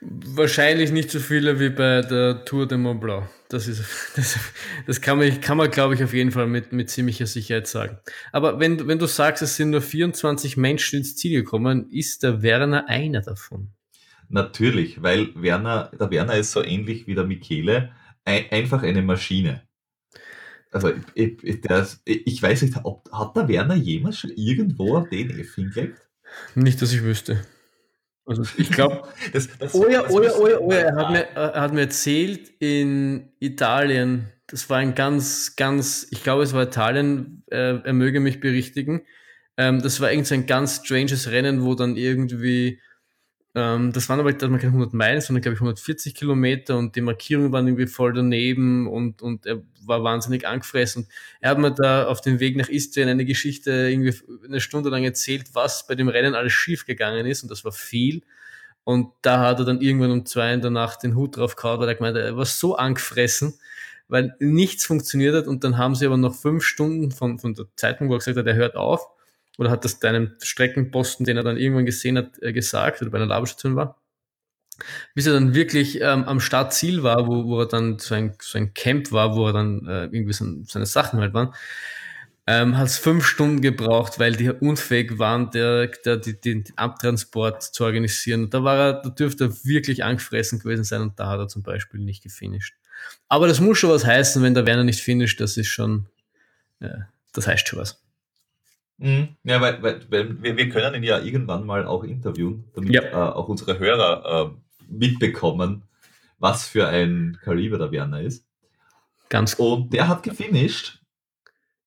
Wahrscheinlich 0.00 0.90
nicht 0.90 1.10
so 1.10 1.20
viele 1.20 1.60
wie 1.60 1.68
bei 1.68 2.00
der 2.00 2.44
Tour 2.44 2.66
de 2.66 2.78
Mont 2.78 3.00
Blanc. 3.00 3.28
Das, 3.48 3.66
ist, 3.68 3.82
das, 4.16 4.38
das 4.86 5.00
kann 5.00 5.18
man, 5.18 5.40
kann 5.40 5.56
man 5.56 5.70
glaube 5.70 5.94
ich, 5.94 6.04
auf 6.04 6.14
jeden 6.14 6.30
Fall 6.30 6.46
mit, 6.46 6.72
mit 6.72 6.90
ziemlicher 6.90 7.26
Sicherheit 7.26 7.66
sagen. 7.66 7.98
Aber 8.30 8.60
wenn, 8.60 8.86
wenn 8.86 8.98
du 8.98 9.06
sagst, 9.06 9.42
es 9.42 9.56
sind 9.56 9.70
nur 9.70 9.82
24 9.82 10.56
Menschen 10.56 11.00
ins 11.00 11.16
Ziel 11.16 11.42
gekommen, 11.42 11.90
ist 11.90 12.22
der 12.22 12.42
Werner 12.42 12.88
einer 12.88 13.20
davon? 13.20 13.72
Natürlich, 14.28 15.02
weil 15.02 15.30
Werner, 15.34 15.90
der 15.98 16.08
Werner 16.12 16.36
ist 16.36 16.52
so 16.52 16.62
ähnlich 16.62 17.08
wie 17.08 17.16
der 17.16 17.24
Michele, 17.24 17.90
ein, 18.30 18.50
einfach 18.50 18.82
eine 18.82 19.02
Maschine. 19.02 19.62
Also 20.70 20.92
ich, 21.14 21.42
ich, 21.42 21.60
der, 21.62 21.86
ich 22.04 22.42
weiß 22.42 22.62
nicht, 22.62 22.76
ob, 22.84 23.10
hat 23.12 23.36
der 23.36 23.48
Werner 23.48 23.74
jemals 23.74 24.18
schon 24.18 24.30
irgendwo 24.30 24.96
auf 24.96 25.08
DNF 25.08 25.54
hingelegt? 25.54 26.08
Nicht, 26.54 26.80
dass 26.80 26.92
ich 26.92 27.02
wüsste. 27.02 27.44
Also 28.24 28.44
ich 28.56 28.70
glaube, 28.70 29.02
oh 29.72 29.88
ja, 29.88 30.08
oh 30.08 30.22
ja, 30.22 30.32
oh 30.36 30.46
ja, 30.46 30.58
oh 30.58 30.70
ja, 30.70 30.78
er 30.78 30.96
hat, 30.96 31.10
mir, 31.10 31.22
er 31.34 31.60
hat 31.60 31.72
mir 31.72 31.80
erzählt, 31.80 32.48
in 32.60 33.32
Italien 33.40 34.28
das 34.50 34.68
war 34.68 34.78
ein 34.78 34.94
ganz, 34.94 35.54
ganz, 35.56 36.06
ich 36.10 36.22
glaube, 36.22 36.42
es 36.42 36.52
war 36.52 36.64
Italien, 36.64 37.44
äh, 37.50 37.78
er 37.82 37.92
möge 37.92 38.20
mich 38.20 38.40
berichtigen. 38.40 39.02
Ähm, 39.56 39.80
das 39.80 40.00
war 40.00 40.10
irgend 40.10 40.26
so 40.26 40.34
ein 40.34 40.46
ganz 40.46 40.84
stranges 40.84 41.30
Rennen, 41.30 41.62
wo 41.62 41.74
dann 41.74 41.96
irgendwie, 41.96 42.80
ähm, 43.54 43.92
das 43.92 44.08
waren 44.08 44.20
aber 44.20 44.30
waren 44.30 44.58
keine 44.58 44.72
100 44.72 44.92
Meilen, 44.92 45.20
sondern 45.20 45.42
glaube 45.42 45.54
ich 45.54 45.60
140 45.60 46.14
Kilometer 46.14 46.78
und 46.78 46.94
die 46.94 47.00
Markierungen 47.00 47.52
waren 47.52 47.66
irgendwie 47.66 47.88
voll 47.88 48.12
daneben 48.12 48.86
und, 48.86 49.22
und 49.22 49.44
er 49.46 49.62
war 49.84 50.04
wahnsinnig 50.04 50.46
angefressen. 50.46 51.08
Er 51.40 51.50
hat 51.50 51.58
mir 51.58 51.72
da 51.72 52.06
auf 52.06 52.20
dem 52.20 52.38
Weg 52.38 52.56
nach 52.56 52.68
Istrien 52.68 53.08
eine 53.08 53.24
Geschichte 53.24 53.72
irgendwie 53.90 54.14
eine 54.44 54.60
Stunde 54.60 54.90
lang 54.90 55.02
erzählt, 55.02 55.48
was 55.54 55.86
bei 55.86 55.96
dem 55.96 56.08
Rennen 56.08 56.34
alles 56.34 56.52
schief 56.52 56.86
gegangen 56.86 57.26
ist 57.26 57.42
und 57.42 57.50
das 57.50 57.64
war 57.64 57.72
viel. 57.72 58.22
Und 58.84 59.12
da 59.22 59.40
hat 59.40 59.58
er 59.58 59.64
dann 59.64 59.80
irgendwann 59.80 60.10
um 60.12 60.26
zwei 60.26 60.52
in 60.52 60.60
der 60.62 60.70
Nacht 60.70 61.02
den 61.02 61.14
Hut 61.16 61.36
drauf 61.36 61.56
gehauen, 61.56 61.80
weil 61.80 61.88
er 61.88 61.94
gemeint 61.96 62.16
hat, 62.16 62.24
er 62.24 62.36
war 62.36 62.46
so 62.46 62.76
angefressen, 62.76 63.54
weil 64.08 64.34
nichts 64.40 64.84
funktioniert 64.84 65.34
hat. 65.34 65.46
Und 65.46 65.64
dann 65.64 65.76
haben 65.76 65.94
sie 65.94 66.06
aber 66.06 66.16
noch 66.16 66.34
fünf 66.34 66.64
Stunden 66.64 67.10
von, 67.10 67.38
von 67.38 67.54
der 67.54 67.66
Zeitung, 67.76 68.08
wo 68.08 68.14
er 68.14 68.18
gesagt 68.18 68.38
hat, 68.38 68.46
er 68.46 68.54
hört 68.54 68.76
auf, 68.76 69.06
oder 69.60 69.70
hat 69.70 69.84
das 69.84 70.00
deinem 70.00 70.32
Streckenposten, 70.42 71.26
den 71.26 71.36
er 71.36 71.42
dann 71.42 71.58
irgendwann 71.58 71.84
gesehen 71.84 72.16
hat, 72.16 72.42
äh, 72.42 72.54
gesagt, 72.54 73.02
oder 73.02 73.10
bei 73.10 73.18
einer 73.18 73.26
Labestation 73.26 73.76
war. 73.76 74.00
Bis 75.14 75.26
er 75.26 75.34
dann 75.34 75.54
wirklich 75.54 76.00
ähm, 76.00 76.24
am 76.24 76.40
Startziel 76.40 77.02
war, 77.02 77.28
wo, 77.28 77.44
wo 77.44 77.60
er 77.60 77.68
dann 77.68 77.98
so 77.98 78.14
ein, 78.14 78.34
so 78.40 78.56
ein 78.56 78.72
Camp 78.72 79.12
war, 79.12 79.36
wo 79.36 79.46
er 79.48 79.52
dann 79.52 79.86
äh, 79.86 80.04
irgendwie 80.04 80.32
so, 80.32 80.46
seine 80.64 80.86
Sachen 80.86 81.20
halt 81.20 81.34
waren, 81.34 81.52
ähm, 82.46 82.78
hat 82.78 82.86
es 82.86 82.96
fünf 82.96 83.26
Stunden 83.26 83.60
gebraucht, 83.60 84.18
weil 84.18 84.34
die 84.34 84.48
unfähig 84.48 85.18
waren, 85.18 85.50
der, 85.50 85.88
der, 85.88 86.16
die, 86.16 86.40
den 86.40 86.64
Abtransport 86.76 87.62
zu 87.62 87.84
organisieren. 87.84 88.48
Da 88.48 88.64
war 88.64 88.78
er, 88.78 88.92
da 89.02 89.10
dürfte 89.10 89.44
er 89.44 89.64
wirklich 89.64 90.04
angefressen 90.04 90.58
gewesen 90.58 90.84
sein 90.84 91.02
und 91.02 91.20
da 91.20 91.28
hat 91.28 91.38
er 91.38 91.48
zum 91.48 91.62
Beispiel 91.62 92.00
nicht 92.00 92.22
gefinisht. 92.22 92.76
Aber 93.28 93.46
das 93.46 93.60
muss 93.60 93.76
schon 93.76 93.90
was 93.90 94.06
heißen, 94.06 94.42
wenn 94.42 94.54
der 94.54 94.64
Werner 94.64 94.84
nicht 94.84 95.02
finisht, 95.02 95.38
das 95.38 95.58
ist 95.58 95.68
schon, 95.68 96.06
ja, 96.80 97.08
das 97.34 97.46
heißt 97.46 97.68
schon 97.68 97.78
was. 97.78 98.00
Mhm. 99.00 99.36
Ja, 99.44 99.60
weil, 99.60 99.82
weil, 99.82 100.42
wir, 100.42 100.56
wir 100.56 100.68
können 100.68 100.94
ihn 100.94 101.02
ja 101.02 101.18
irgendwann 101.20 101.64
mal 101.66 101.86
auch 101.86 102.04
interviewen, 102.04 102.64
damit 102.74 102.92
Ja. 102.92 103.02
äh, 103.02 103.32
auch 103.32 103.48
unsere 103.48 103.78
Hörer 103.78 104.52
äh, 104.52 104.84
mitbekommen, 104.92 105.84
was 106.38 106.68
für 106.68 106.86
ein 106.88 107.38
Kaliber 107.42 107.78
der 107.78 107.92
Werner 107.92 108.20
ist. 108.20 108.46
Ganz 109.30 109.54
Und 109.54 109.92
der 109.92 110.06
hat 110.08 110.22
gefinisht, 110.22 111.00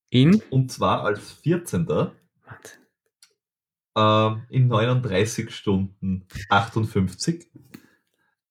in. 0.09 0.41
und 0.49 0.71
zwar 0.71 1.03
als 1.03 1.31
14. 1.33 1.87
Wahnsinn. 1.87 2.11
ähm, 3.95 4.43
in 4.49 4.67
39 4.67 5.53
Stunden 5.53 6.25
58. 6.49 7.47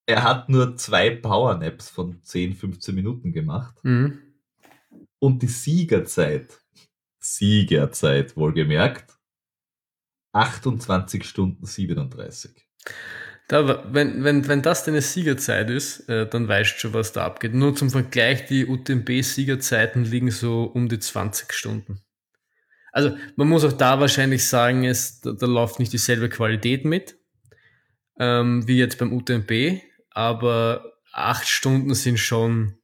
Er 0.07 0.23
hat 0.25 0.49
nur 0.49 0.77
zwei 0.77 1.11
Powernaps 1.11 1.89
von 1.89 2.23
10, 2.23 2.55
15 2.55 2.95
Minuten 2.95 3.33
gemacht. 3.33 3.75
Mhm. 3.83 4.19
Und 5.19 5.43
die 5.43 5.47
Siegerzeit, 5.49 6.61
Siegerzeit 7.23 8.37
wohlgemerkt, 8.37 9.19
28 10.33 11.25
Stunden 11.25 11.65
37. 11.65 12.51
Da, 13.49 13.85
wenn, 13.93 14.25
wenn, 14.25 14.49
wenn 14.49 14.63
das 14.63 14.85
deine 14.85 15.03
Siegerzeit 15.03 15.71
ist, 15.71 16.09
äh, 16.09 16.29
dann 16.29 16.49
weißt 16.49 16.75
du 16.75 16.79
schon, 16.79 16.95
was 16.95 17.13
da 17.13 17.25
abgeht. 17.25 17.55
Nur 17.55 17.77
zum 17.77 17.91
Vergleich, 17.91 18.47
die 18.47 18.67
UTMB-Siegerzeiten 18.67 20.05
liegen 20.05 20.31
so 20.31 20.65
um 20.65 20.89
die 20.89 20.99
20 20.99 21.53
Stunden. 21.53 22.01
Also 22.93 23.17
man 23.37 23.49
muss 23.49 23.65
auch 23.65 23.73
da 23.73 24.01
wahrscheinlich 24.01 24.47
sagen, 24.47 24.85
es, 24.85 25.21
da, 25.21 25.33
da 25.33 25.47
läuft 25.47 25.79
nicht 25.79 25.93
dieselbe 25.93 26.29
Qualität 26.29 26.85
mit, 26.85 27.19
ähm, 28.19 28.67
wie 28.67 28.79
jetzt 28.79 28.99
beim 28.99 29.13
UTMB, 29.13 29.81
aber 30.11 30.93
acht 31.13 31.49
Stunden 31.49 31.95
sind 31.95 32.19
schon 32.19 32.79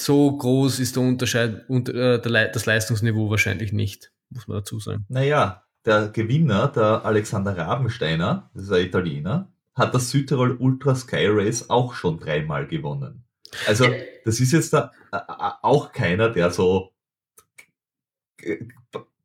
so 0.00 0.36
groß 0.36 0.80
ist 0.80 0.96
der 0.96 1.02
Unterschied, 1.02 1.64
unter, 1.68 1.94
äh, 1.94 2.20
der, 2.20 2.48
das 2.48 2.66
Leistungsniveau 2.66 3.30
wahrscheinlich 3.30 3.72
nicht, 3.72 4.12
muss 4.30 4.48
man 4.48 4.58
dazu 4.58 4.78
sagen. 4.80 5.04
Naja, 5.08 5.64
der 5.84 6.08
Gewinner, 6.08 6.68
der 6.68 7.04
Alexander 7.04 7.56
Rabensteiner, 7.56 8.50
das 8.54 8.64
ist 8.64 8.72
ein 8.72 8.86
Italiener, 8.86 9.52
hat 9.74 9.94
das 9.94 10.10
Südtirol 10.10 10.56
Ultra 10.56 10.94
Sky 10.94 11.26
Race 11.28 11.70
auch 11.70 11.94
schon 11.94 12.18
dreimal 12.18 12.66
gewonnen. 12.66 13.24
Also, 13.66 13.86
das 14.24 14.40
ist 14.40 14.52
jetzt 14.52 14.72
da, 14.72 14.92
äh, 15.12 15.16
äh, 15.16 15.50
auch 15.62 15.92
keiner, 15.92 16.28
der 16.28 16.50
so 16.50 16.92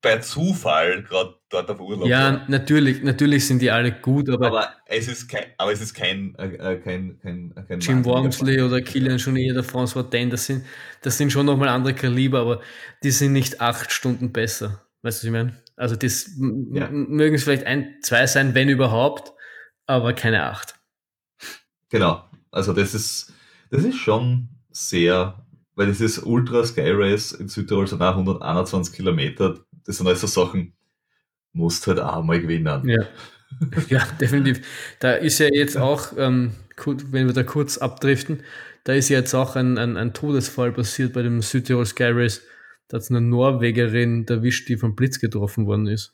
bei 0.03 0.17
Zufall 0.19 1.01
gerade 1.01 1.33
dort 1.49 1.71
auf 1.71 1.79
Urlaub 1.79 2.01
war. 2.01 2.07
Ja, 2.09 2.45
natürlich, 2.47 3.01
natürlich 3.01 3.47
sind 3.47 3.61
die 3.61 3.71
alle 3.71 3.91
gut, 3.91 4.29
aber, 4.29 4.47
Aber 4.47 4.73
es 4.85 5.07
ist 5.07 5.27
kein, 5.29 5.45
aber 5.57 5.71
es 5.71 5.81
ist 5.81 5.93
kein, 5.93 6.35
äh, 6.35 6.73
äh, 6.73 6.79
kein, 6.79 7.17
kein, 7.19 7.55
kein 7.67 7.79
Jim 7.79 8.05
Wormsley 8.05 8.61
oder 8.61 8.81
Kilian 8.81 9.17
Jornet 9.17 9.53
oder 9.53 9.61
François 9.61 10.03
Den, 10.03 10.29
das 10.29 10.45
sind, 10.45 10.65
das 11.01 11.17
sind 11.17 11.31
schon 11.31 11.45
nochmal 11.45 11.69
andere 11.69 11.95
Kaliber, 11.95 12.41
aber 12.41 12.61
die 13.01 13.11
sind 13.11 13.31
nicht 13.31 13.61
acht 13.61 13.91
Stunden 13.91 14.31
besser. 14.33 14.83
Weißt 15.03 15.23
du, 15.23 15.23
was 15.23 15.23
ich 15.23 15.31
meine? 15.31 15.57
Also 15.77 15.95
das 15.95 16.29
Ja. 16.37 16.89
mögen 16.91 17.35
es 17.35 17.45
vielleicht 17.45 17.65
ein, 17.65 17.95
zwei 18.03 18.27
sein, 18.27 18.53
wenn 18.53 18.69
überhaupt, 18.69 19.31
aber 19.87 20.13
keine 20.13 20.43
acht. 20.43 20.75
Genau. 21.89 22.23
Also 22.51 22.73
das 22.73 22.93
ist, 22.93 23.31
das 23.71 23.83
ist 23.85 23.97
schon 23.97 24.49
sehr, 24.71 25.45
weil 25.75 25.87
das 25.87 26.01
ist 26.01 26.19
Ultra 26.19 26.65
Sky 26.65 26.91
Race 26.91 27.31
in 27.31 27.47
Südtirol 27.47 27.87
sind 27.87 28.01
auch 28.01 28.17
121 28.17 28.93
Kilometer. 28.93 29.59
Das 29.85 29.97
sind 29.97 30.07
also 30.07 30.27
Sachen, 30.27 30.73
musst 31.53 31.87
halt 31.87 31.99
auch 31.99 32.23
mal 32.23 32.41
gewinnen. 32.41 32.87
Ja. 32.87 33.05
ja, 33.89 34.05
definitiv. 34.19 34.95
Da 34.99 35.13
ist 35.13 35.39
ja 35.39 35.47
jetzt 35.47 35.77
auch, 35.77 36.13
ähm, 36.17 36.53
wenn 36.85 37.27
wir 37.27 37.33
da 37.33 37.43
kurz 37.43 37.77
abdriften, 37.77 38.43
da 38.83 38.93
ist 38.93 39.09
ja 39.09 39.19
jetzt 39.19 39.33
auch 39.33 39.55
ein, 39.55 39.77
ein, 39.77 39.95
ein 39.95 40.13
Todesfall 40.13 40.71
passiert 40.71 41.13
bei 41.13 41.21
dem 41.21 41.41
Südtirol 41.41 41.85
Sky 41.85 42.11
Race. 42.11 42.41
Da 42.87 42.97
hat 42.97 43.09
eine 43.09 43.21
Norwegerin 43.21 44.25
erwischt, 44.27 44.67
die 44.69 44.77
vom 44.77 44.95
Blitz 44.95 45.19
getroffen 45.19 45.65
worden 45.65 45.87
ist. 45.87 46.13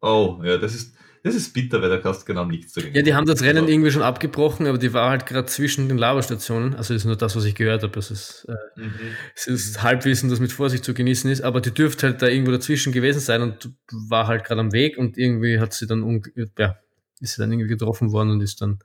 Oh, 0.00 0.40
ja, 0.42 0.58
das 0.58 0.74
ist, 0.74 0.96
das 1.24 1.34
ist 1.34 1.52
bitter, 1.54 1.80
weil 1.80 1.88
da 1.88 1.98
kannst 1.98 2.22
du 2.22 2.24
genau 2.26 2.44
nichts 2.44 2.72
dagegen. 2.72 2.94
Ja, 2.96 3.02
die 3.02 3.14
haben 3.14 3.26
das 3.26 3.42
Rennen 3.42 3.60
Aber- 3.64 3.68
irgendwie 3.68 3.90
schon 3.90 4.02
abgebrochen, 4.02 4.66
aber 4.66 4.78
die 4.78 4.92
war 4.92 5.10
halt 5.10 5.26
gerade 5.26 5.46
zwischen 5.46 5.88
den 5.88 5.98
Laberstationen. 5.98 6.74
Also 6.74 6.94
das 6.94 7.02
ist 7.02 7.06
nur 7.06 7.16
das, 7.16 7.36
was 7.36 7.44
ich 7.44 7.54
gehört 7.54 7.82
habe. 7.82 7.92
Das 7.92 8.10
ist, 8.10 8.46
äh, 8.48 8.80
Mhm. 8.80 8.92
es 9.36 9.46
ist 9.46 9.82
Halbwissen, 9.82 10.28
das 10.30 10.40
mit 10.40 10.52
Vorsicht 10.52 10.84
zu 10.84 10.94
genießen 10.94 11.30
ist, 11.30 11.42
aber 11.42 11.60
die 11.60 11.70
dürfte 11.72 12.08
halt 12.08 12.22
da 12.22 12.26
irgendwo 12.28 12.50
dazwischen 12.52 12.92
gewesen 12.92 13.20
sein 13.20 13.42
und 13.42 13.70
war 14.08 14.26
halt 14.26 14.44
gerade 14.44 14.60
am 14.60 14.72
Weg 14.72 14.98
und 14.98 15.16
irgendwie 15.16 15.60
hat 15.60 15.72
sie 15.72 15.86
dann, 15.86 16.22
ja, 16.58 16.76
ist 17.20 17.34
sie 17.36 17.40
dann 17.40 17.52
irgendwie 17.52 17.68
getroffen 17.68 18.10
worden 18.12 18.30
und 18.30 18.40
ist 18.40 18.60
dann 18.60 18.78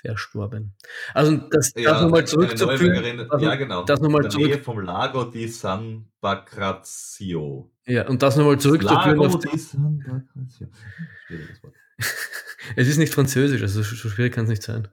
verstorben. 0.00 0.74
Also 1.14 1.36
das, 1.36 1.72
das 1.72 2.02
nochmal 2.02 2.26
zurückzuführen, 2.26 3.30
also 3.30 3.44
ja, 3.44 3.54
genau. 3.54 3.84
das 3.84 4.00
nochmal 4.00 4.22
der 4.22 4.32
Nähe 4.36 4.50
zurück, 4.50 4.64
vom 4.64 4.80
Lago 4.80 5.24
di 5.24 5.48
San 5.48 6.06
Bacrazio. 6.20 7.70
ja, 7.86 8.06
und 8.08 8.22
das 8.22 8.36
nochmal 8.36 8.58
zurückzuführen 8.58 9.16
Lago 9.16 9.26
auf, 9.26 9.38
di 9.38 9.58
San 9.58 9.98
Bacrazio. 9.98 10.68
Es 12.76 12.88
ist 12.88 12.98
nicht 12.98 13.12
französisch, 13.12 13.62
also 13.62 13.82
so 13.82 13.94
so 13.96 14.08
schwierig 14.10 14.34
kann 14.34 14.44
es 14.44 14.50
nicht 14.50 14.62
sein. 14.62 14.88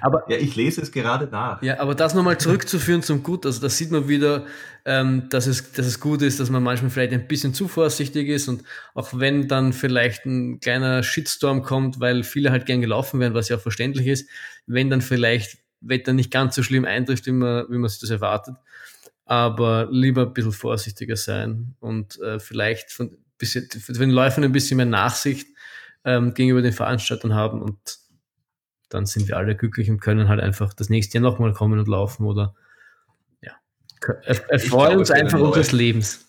Aber 0.00 0.24
Ja, 0.28 0.36
ich 0.36 0.56
lese 0.56 0.80
es 0.80 0.92
gerade 0.92 1.26
nach. 1.26 1.62
Ja, 1.62 1.78
aber 1.80 1.94
das 1.94 2.14
nochmal 2.14 2.38
zurückzuführen 2.38 3.02
zum 3.02 3.22
Gut, 3.22 3.46
also 3.46 3.60
da 3.60 3.68
sieht 3.68 3.90
man 3.90 4.08
wieder, 4.08 4.46
ähm, 4.84 5.28
dass, 5.28 5.46
es, 5.46 5.72
dass 5.72 5.86
es 5.86 6.00
gut 6.00 6.22
ist, 6.22 6.40
dass 6.40 6.50
man 6.50 6.62
manchmal 6.62 6.90
vielleicht 6.90 7.12
ein 7.12 7.28
bisschen 7.28 7.54
zu 7.54 7.68
vorsichtig 7.68 8.28
ist 8.28 8.48
und 8.48 8.62
auch 8.94 9.10
wenn 9.12 9.48
dann 9.48 9.72
vielleicht 9.72 10.24
ein 10.26 10.60
kleiner 10.60 11.02
Shitstorm 11.02 11.62
kommt, 11.62 12.00
weil 12.00 12.24
viele 12.24 12.50
halt 12.50 12.66
gern 12.66 12.80
gelaufen 12.80 13.20
werden, 13.20 13.34
was 13.34 13.48
ja 13.48 13.56
auch 13.56 13.60
verständlich 13.60 14.06
ist, 14.06 14.28
wenn 14.66 14.90
dann 14.90 15.02
vielleicht 15.02 15.58
Wetter 15.80 16.12
nicht 16.12 16.30
ganz 16.30 16.54
so 16.54 16.62
schlimm 16.62 16.84
eintrifft, 16.84 17.26
wie 17.26 17.32
man, 17.32 17.66
wie 17.68 17.78
man 17.78 17.88
sich 17.90 18.00
das 18.00 18.10
erwartet, 18.10 18.56
aber 19.24 19.88
lieber 19.90 20.22
ein 20.22 20.32
bisschen 20.32 20.52
vorsichtiger 20.52 21.16
sein 21.16 21.74
und 21.80 22.20
äh, 22.20 22.38
vielleicht 22.38 22.92
von, 22.92 23.16
bisschen, 23.42 23.68
für 23.68 23.92
den 23.92 24.10
Läufern 24.10 24.44
ein 24.44 24.52
bisschen 24.52 24.76
mehr 24.76 24.86
Nachsicht 24.86 25.48
ähm, 26.04 26.32
gegenüber 26.32 26.62
den 26.62 26.72
Veranstaltern 26.72 27.34
haben 27.34 27.60
und 27.60 27.98
dann 28.92 29.06
sind 29.06 29.28
wir 29.28 29.36
alle 29.36 29.56
glücklich 29.56 29.90
und 29.90 30.00
können 30.00 30.28
halt 30.28 30.40
einfach 30.40 30.74
das 30.74 30.88
nächste 30.88 31.18
Jahr 31.18 31.22
nochmal 31.22 31.52
kommen 31.52 31.78
und 31.78 31.88
laufen 31.88 32.26
oder 32.26 32.54
ja, 33.40 33.52
er, 34.24 34.50
erfreuen 34.50 34.98
uns 34.98 35.10
einfach 35.10 35.40
unseres 35.40 35.72
Lebens. 35.72 36.28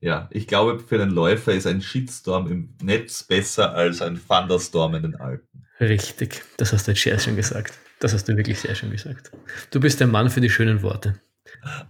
Ja, 0.00 0.28
ich 0.30 0.46
glaube, 0.46 0.78
für 0.78 0.98
den 0.98 1.10
Läufer 1.10 1.52
ist 1.52 1.66
ein 1.66 1.80
Shitstorm 1.80 2.50
im 2.50 2.74
Netz 2.82 3.22
besser 3.22 3.74
als 3.74 4.02
ein 4.02 4.20
Thunderstorm 4.28 4.94
in 4.94 5.02
den 5.02 5.16
Alpen. 5.16 5.66
Richtig, 5.80 6.42
das 6.58 6.72
hast 6.72 6.86
du 6.86 6.92
jetzt 6.92 7.02
sehr 7.02 7.18
schön 7.18 7.36
gesagt. 7.36 7.78
Das 7.98 8.12
hast 8.12 8.28
du 8.28 8.36
wirklich 8.36 8.58
sehr 8.58 8.74
schön 8.74 8.90
gesagt. 8.90 9.30
Du 9.70 9.80
bist 9.80 10.00
der 10.00 10.06
Mann 10.06 10.28
für 10.28 10.40
die 10.40 10.50
schönen 10.50 10.82
Worte. 10.82 11.20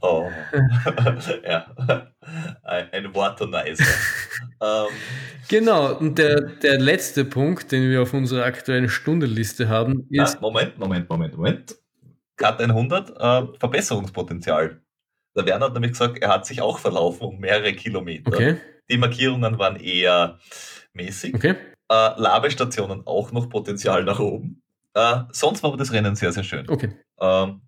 Oh. 0.00 0.28
ja. 1.44 1.66
Ein, 2.62 2.92
ein 2.92 3.14
Wortonizer. 3.14 3.84
ähm, 4.62 4.86
Genau, 5.48 5.94
und 5.96 6.18
der, 6.18 6.40
der 6.40 6.78
letzte 6.80 7.24
Punkt, 7.24 7.70
den 7.72 7.88
wir 7.90 8.02
auf 8.02 8.12
unserer 8.14 8.44
aktuellen 8.44 8.88
Stundenliste 8.88 9.68
haben, 9.68 10.06
ist, 10.10 10.34
na, 10.34 10.40
Moment, 10.40 10.78
Moment, 10.78 11.08
Moment, 11.08 11.36
Moment. 11.36 11.76
Cut 12.36 12.60
100, 12.60 13.10
äh, 13.10 13.58
Verbesserungspotenzial. 13.58 14.80
Der 15.36 15.46
Werner 15.46 15.66
hat 15.66 15.74
nämlich 15.74 15.92
gesagt, 15.92 16.18
er 16.18 16.28
hat 16.30 16.46
sich 16.46 16.60
auch 16.60 16.78
verlaufen 16.78 17.26
um 17.28 17.38
mehrere 17.38 17.72
Kilometer. 17.74 18.32
okay, 18.32 18.56
Die 18.90 18.98
Markierungen 18.98 19.58
waren 19.58 19.76
eher 19.76 20.38
mäßig. 20.94 21.34
okay, 21.34 21.54
Äh, 21.90 22.20
Labestationen 22.20 23.06
auch 23.06 23.30
noch 23.32 23.48
Potenzial 23.48 24.02
nach 24.04 24.18
oben. 24.18 24.62
Äh, 24.94 25.20
sonst 25.30 25.62
war 25.62 25.68
aber 25.70 25.76
das 25.76 25.92
Rennen 25.92 26.16
sehr, 26.16 26.32
sehr 26.32 26.42
schön. 26.44 26.68
okay. 26.68 26.90
Ähm, 27.20 27.60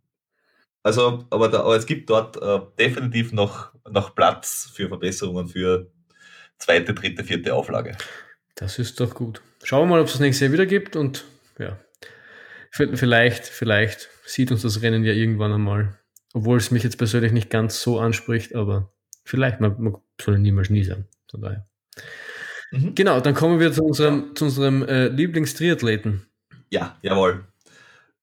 Also, 0.89 1.26
aber, 1.28 1.51
da, 1.51 1.61
aber 1.61 1.76
es 1.76 1.84
gibt 1.84 2.09
dort 2.09 2.41
äh, 2.41 2.61
definitiv 2.78 3.34
noch, 3.34 3.74
noch 3.91 4.14
Platz 4.14 4.70
für 4.72 4.89
Verbesserungen 4.89 5.47
für 5.47 5.91
zweite, 6.57 6.95
dritte, 6.95 7.24
vierte 7.24 7.53
Auflage. 7.53 7.95
Das 8.55 8.78
ist 8.78 8.99
doch 8.99 9.14
gut. 9.14 9.43
Schauen 9.62 9.82
wir 9.82 9.97
mal, 9.97 10.01
ob 10.01 10.07
es 10.07 10.12
das 10.12 10.22
nächste 10.22 10.47
Jahr 10.47 10.55
wieder 10.55 10.64
gibt 10.64 10.97
und 10.97 11.26
ja. 11.59 11.78
Vielleicht, 12.70 13.45
vielleicht 13.45 14.09
sieht 14.24 14.51
uns 14.51 14.62
das 14.62 14.80
Rennen 14.80 15.05
ja 15.05 15.12
irgendwann 15.12 15.53
einmal. 15.53 15.99
Obwohl 16.32 16.57
es 16.57 16.70
mich 16.70 16.84
jetzt 16.84 16.97
persönlich 16.97 17.32
nicht 17.32 17.51
ganz 17.51 17.82
so 17.82 18.01
anspricht, 18.01 18.55
aber 18.55 18.91
vielleicht, 19.26 19.61
man, 19.61 19.78
man 19.78 19.97
soll 20.18 20.39
niemals 20.39 20.70
nie 20.70 20.84
sein. 20.84 21.05
Von 21.30 21.43
daher. 21.43 21.68
Mhm. 22.70 22.95
Genau, 22.95 23.20
dann 23.20 23.34
kommen 23.34 23.61
wir 23.61 23.72
zu 23.72 23.84
unserem, 23.84 24.34
zu 24.34 24.47
unserem 24.47 24.84
äh, 24.84 25.09
Lieblingstriathleten. 25.09 26.26
Ja, 26.70 26.97
jawohl. 27.03 27.45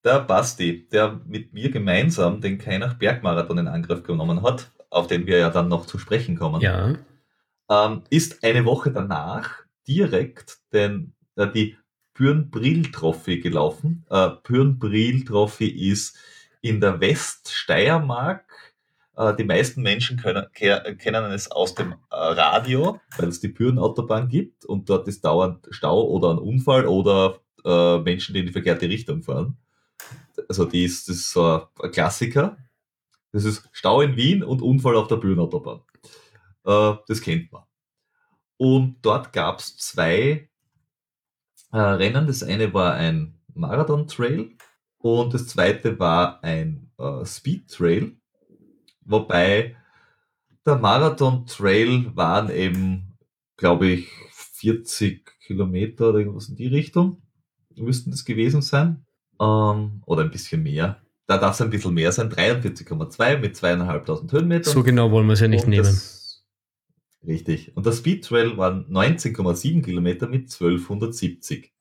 Der 0.06 0.20
Basti, 0.20 0.88
der 0.88 1.20
mit 1.26 1.53
mir 1.53 1.72
gemeinsam 1.72 2.39
den 2.39 2.60
Kainach 2.60 2.93
Bergmarathon 2.93 3.58
in 3.58 3.68
Angriff 3.68 4.03
genommen 4.03 4.43
hat, 4.43 4.72
auf 4.91 5.08
den 5.08 5.26
wir 5.26 5.39
ja 5.39 5.49
dann 5.49 5.68
noch 5.68 5.88
zu 5.88 5.97
sprechen 5.97 6.38
kommen, 6.38 6.62
ja. 6.62 6.93
ähm, 7.72 8.03
ist 8.12 8.43
eine 8.43 8.66
Woche 8.66 8.91
danach 8.91 9.64
direkt 9.88 10.60
den, 10.72 11.16
äh, 11.36 11.47
die 11.47 11.76
Bürn-Brill 12.14 12.91
Trophy 12.91 13.39
gelaufen. 13.39 14.06
Äh, 14.12 14.30
Bürn-Brill 14.43 15.26
Trophy 15.26 15.68
ist 15.68 16.16
in 16.62 16.80
der 16.82 17.01
Weststeiermark. 17.01 18.45
Äh, 19.18 19.36
die 19.36 19.43
meisten 19.43 19.82
Menschen 19.82 20.18
können, 20.18 20.45
kennen 20.53 21.32
es 21.32 21.51
aus 21.51 21.74
dem 21.74 21.93
äh, 21.93 21.95
Radio, 22.16 23.01
weil 23.18 23.30
es 23.30 23.39
die 23.39 23.47
Bürn-Autobahn 23.47 24.28
gibt 24.28 24.66
und 24.66 24.88
dort 24.88 25.08
ist 25.08 25.26
dauernd 25.26 25.68
Stau 25.72 26.03
oder 26.03 26.30
ein 26.30 26.38
Unfall 26.38 26.86
oder 26.86 27.39
äh, 27.66 27.97
Menschen, 27.97 28.34
die 28.34 28.41
in 28.41 28.45
die 28.45 28.53
verkehrte 28.53 28.88
Richtung 28.88 29.24
fahren. 29.24 29.58
Also 30.47 30.66
die 30.66 30.84
ist, 30.84 31.08
das 31.10 31.18
ist 31.18 31.32
so 31.32 31.68
ein 31.82 31.91
Klassiker. 31.91 32.58
Das 33.32 33.43
ist 33.43 33.68
Stau 33.72 34.01
in 34.01 34.16
Wien 34.16 34.43
und 34.43 34.62
Unfall 34.62 34.95
auf 34.95 35.08
der 35.08 35.18
Bürn-Autobahn. 35.18 35.82
Äh, 36.66 36.93
das 37.08 37.22
kennt 37.22 37.51
man. 37.51 37.64
Und 38.58 38.97
dort 39.01 39.34
gab 39.34 39.60
es 39.60 39.78
zwei 39.78 40.49
äh, 41.72 41.78
Rennen. 41.78 42.28
Das 42.28 42.43
eine 42.43 42.74
war 42.74 42.93
ein 42.93 43.39
Marathon-Trail 43.53 44.56
und 44.99 45.34
das 45.34 45.47
zweite 45.47 45.99
war 45.99 46.43
ein 46.43 46.91
äh, 46.97 47.26
Speed-Trail. 47.26 48.18
Wobei 49.01 49.76
der 50.66 50.78
Marathon-Trail 50.78 52.16
waren 52.16 52.49
eben, 52.49 53.18
glaube 53.58 53.88
ich, 53.88 54.10
40 54.32 55.39
Kilometer 55.41 56.10
oder 56.10 56.20
irgendwas 56.20 56.49
in 56.49 56.56
die 56.56 56.68
Richtung. 56.68 57.22
Müssten 57.76 58.12
das 58.12 58.26
gewesen 58.26 58.62
sein. 58.62 59.05
Ähm, 59.39 60.01
oder 60.05 60.23
ein 60.23 60.31
bisschen 60.31 60.63
mehr. 60.63 61.01
Da 61.27 61.38
darf 61.38 61.55
es 61.55 61.61
ein 61.61 61.69
bisschen 61.69 61.93
mehr 61.93 62.11
sein. 62.11 62.29
43,2 62.29 63.38
mit 63.39 63.55
zweieinhalbtausend 63.55 64.31
Höhenmetern. 64.31 64.73
So 64.73 64.83
genau 64.83 65.11
wollen 65.11 65.27
wir 65.27 65.33
es 65.33 65.39
ja 65.39 65.47
nicht 65.47 65.63
und 65.63 65.71
nehmen. 65.71 65.86
Das, 65.86 66.15
Richtig. 67.25 67.75
Und 67.75 67.86
der 67.86 67.93
Speed 67.93 68.23
Trail 68.25 68.57
waren 68.57 68.86
19,7 68.88 69.83
Kilometer 69.83 70.27
mit 70.27 70.43
1270. 70.43 71.73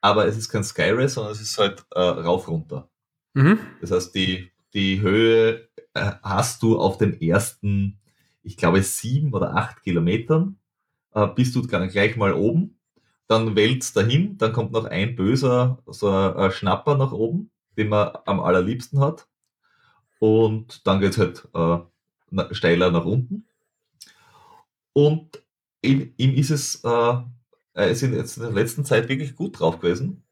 Aber 0.00 0.26
es 0.26 0.36
ist 0.36 0.48
kein 0.48 0.64
Sky 0.64 0.90
Race, 0.90 1.14
sondern 1.14 1.32
es 1.32 1.40
ist 1.40 1.58
halt 1.58 1.84
äh, 1.94 2.00
rauf 2.00 2.48
runter. 2.48 2.90
Mhm. 3.34 3.58
Das 3.80 3.90
heißt, 3.90 4.14
die, 4.14 4.50
die 4.74 5.00
Höhe 5.00 5.68
äh, 5.94 6.12
hast 6.22 6.62
du 6.62 6.78
auf 6.78 6.98
den 6.98 7.20
ersten, 7.20 8.00
ich 8.42 8.56
glaube, 8.56 8.82
sieben 8.82 9.32
oder 9.32 9.56
acht 9.56 9.82
Kilometern, 9.82 10.58
äh, 11.14 11.26
bist 11.28 11.54
du 11.54 11.62
gleich 11.62 12.16
mal 12.16 12.32
oben. 12.32 12.77
Dann 13.28 13.54
wälzt 13.54 13.96
dahin, 13.96 14.38
dann 14.38 14.52
kommt 14.52 14.72
noch 14.72 14.86
ein 14.86 15.14
böser 15.14 15.78
so 15.86 16.10
ein 16.10 16.50
Schnapper 16.50 16.96
nach 16.96 17.12
oben, 17.12 17.50
den 17.76 17.90
man 17.90 18.16
am 18.26 18.40
allerliebsten 18.40 19.00
hat. 19.00 19.28
Und 20.18 20.86
dann 20.86 21.00
geht's 21.00 21.18
halt 21.18 21.46
äh, 21.54 21.78
steiler 22.54 22.90
nach 22.90 23.04
unten. 23.04 23.46
Und 24.92 25.42
ihm, 25.82 26.12
ihm 26.16 26.34
ist 26.34 26.50
es, 26.50 26.82
äh, 26.84 27.14
er 27.74 27.88
ist 27.88 28.02
in, 28.02 28.14
jetzt 28.14 28.36
in 28.36 28.44
der 28.44 28.52
letzten 28.52 28.84
Zeit 28.84 29.08
wirklich 29.08 29.36
gut 29.36 29.60
drauf 29.60 29.78
gewesen 29.78 30.24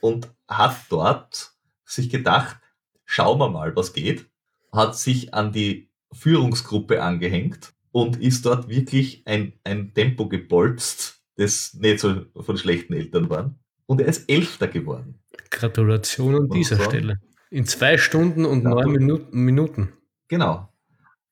und 0.00 0.32
hat 0.48 0.76
dort 0.88 1.52
sich 1.84 2.08
gedacht, 2.08 2.58
schauen 3.04 3.38
wir 3.38 3.50
mal, 3.50 3.74
was 3.76 3.92
geht, 3.92 4.30
hat 4.72 4.96
sich 4.96 5.34
an 5.34 5.52
die 5.52 5.90
Führungsgruppe 6.12 7.02
angehängt 7.02 7.74
und 7.90 8.20
ist 8.20 8.46
dort 8.46 8.68
wirklich 8.68 9.22
ein, 9.26 9.52
ein 9.64 9.92
Tempo 9.92 10.28
gebolzt, 10.28 11.21
das 11.36 11.74
nicht 11.74 12.00
so 12.00 12.26
von 12.40 12.56
schlechten 12.56 12.94
Eltern 12.94 13.30
war. 13.30 13.54
Und 13.86 14.00
er 14.00 14.08
ist 14.08 14.28
Elfter 14.28 14.68
geworden. 14.68 15.20
Gratulation 15.50 16.36
an 16.36 16.48
dieser 16.48 16.80
Stelle. 16.82 17.20
In 17.50 17.66
zwei 17.66 17.98
Stunden 17.98 18.44
und 18.44 18.64
neun 18.64 19.28
Minuten. 19.30 19.92
Genau. 20.28 20.72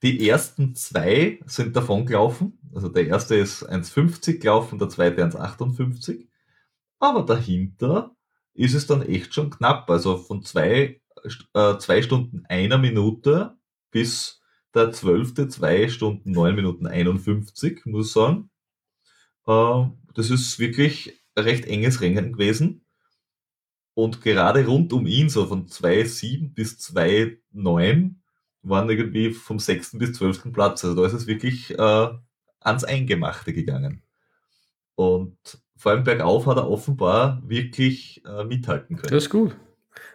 Die 0.02 0.28
ersten 0.28 0.74
zwei 0.74 1.40
sind 1.46 1.76
davon 1.76 2.06
gelaufen. 2.06 2.58
Also 2.74 2.88
der 2.88 3.06
erste 3.06 3.36
ist 3.36 3.68
1,50 3.68 4.38
gelaufen, 4.38 4.78
der 4.78 4.88
zweite 4.88 5.24
1,58. 5.24 6.26
Aber 6.98 7.22
dahinter 7.22 8.14
ist 8.54 8.74
es 8.74 8.86
dann 8.86 9.02
echt 9.02 9.34
schon 9.34 9.50
knapp. 9.50 9.88
Also 9.90 10.16
von 10.16 10.42
zwei, 10.42 11.00
äh, 11.54 11.78
zwei 11.78 12.02
Stunden 12.02 12.44
einer 12.48 12.78
Minute 12.78 13.56
bis 13.90 14.40
der 14.74 14.92
zwölfte 14.92 15.48
zwei 15.48 15.88
Stunden 15.88 16.30
neun 16.30 16.54
Minuten 16.54 16.86
51, 16.86 17.86
muss 17.86 18.08
ich 18.08 18.12
sagen. 18.12 18.49
Äh, 19.46 19.84
das 20.14 20.30
ist 20.30 20.58
wirklich 20.58 21.20
ein 21.34 21.44
recht 21.44 21.66
enges 21.66 22.00
Rennen 22.00 22.32
gewesen. 22.32 22.84
Und 23.94 24.22
gerade 24.22 24.66
rund 24.66 24.92
um 24.92 25.06
ihn, 25.06 25.28
so 25.28 25.46
von 25.46 25.66
2,7 25.66 26.54
bis 26.54 26.78
2,9, 26.78 28.14
waren 28.62 28.90
irgendwie 28.90 29.32
vom 29.32 29.58
sechsten 29.58 29.98
bis 29.98 30.14
zwölften 30.14 30.52
Platz. 30.52 30.84
Also 30.84 31.00
da 31.00 31.06
ist 31.06 31.12
es 31.12 31.26
wirklich 31.26 31.78
äh, 31.78 32.08
ans 32.60 32.84
Eingemachte 32.84 33.52
gegangen. 33.52 34.02
Und 34.94 35.36
vor 35.76 35.92
allem 35.92 36.04
bergauf 36.04 36.46
hat 36.46 36.58
er 36.58 36.68
offenbar 36.68 37.42
wirklich 37.46 38.22
äh, 38.26 38.44
mithalten 38.44 38.96
können. 38.96 39.12
Das 39.12 39.24
ist 39.24 39.30
gut. 39.30 39.56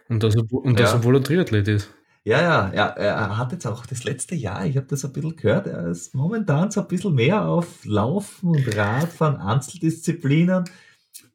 Und 0.08 0.22
dass 0.22 0.34
er, 0.34 0.44
und 0.52 0.78
dass 0.78 0.92
ja. 0.92 0.98
er 0.98 1.04
wohl 1.04 1.16
ein 1.16 1.24
Triathlet 1.24 1.68
ist. 1.68 1.92
Ja, 2.26 2.42
ja, 2.42 2.72
ja, 2.74 2.86
er 2.88 3.38
hat 3.38 3.52
jetzt 3.52 3.68
auch 3.68 3.86
das 3.86 4.02
letzte 4.02 4.34
Jahr, 4.34 4.66
ich 4.66 4.76
habe 4.76 4.88
das 4.88 5.04
ein 5.04 5.12
bisschen 5.12 5.36
gehört, 5.36 5.68
er 5.68 5.86
ist 5.86 6.12
momentan 6.12 6.72
so 6.72 6.80
ein 6.80 6.88
bisschen 6.88 7.14
mehr 7.14 7.44
auf 7.44 7.84
Laufen 7.84 8.48
und 8.48 8.76
Radfahren, 8.76 9.36
Einzeldisziplinen. 9.36 10.64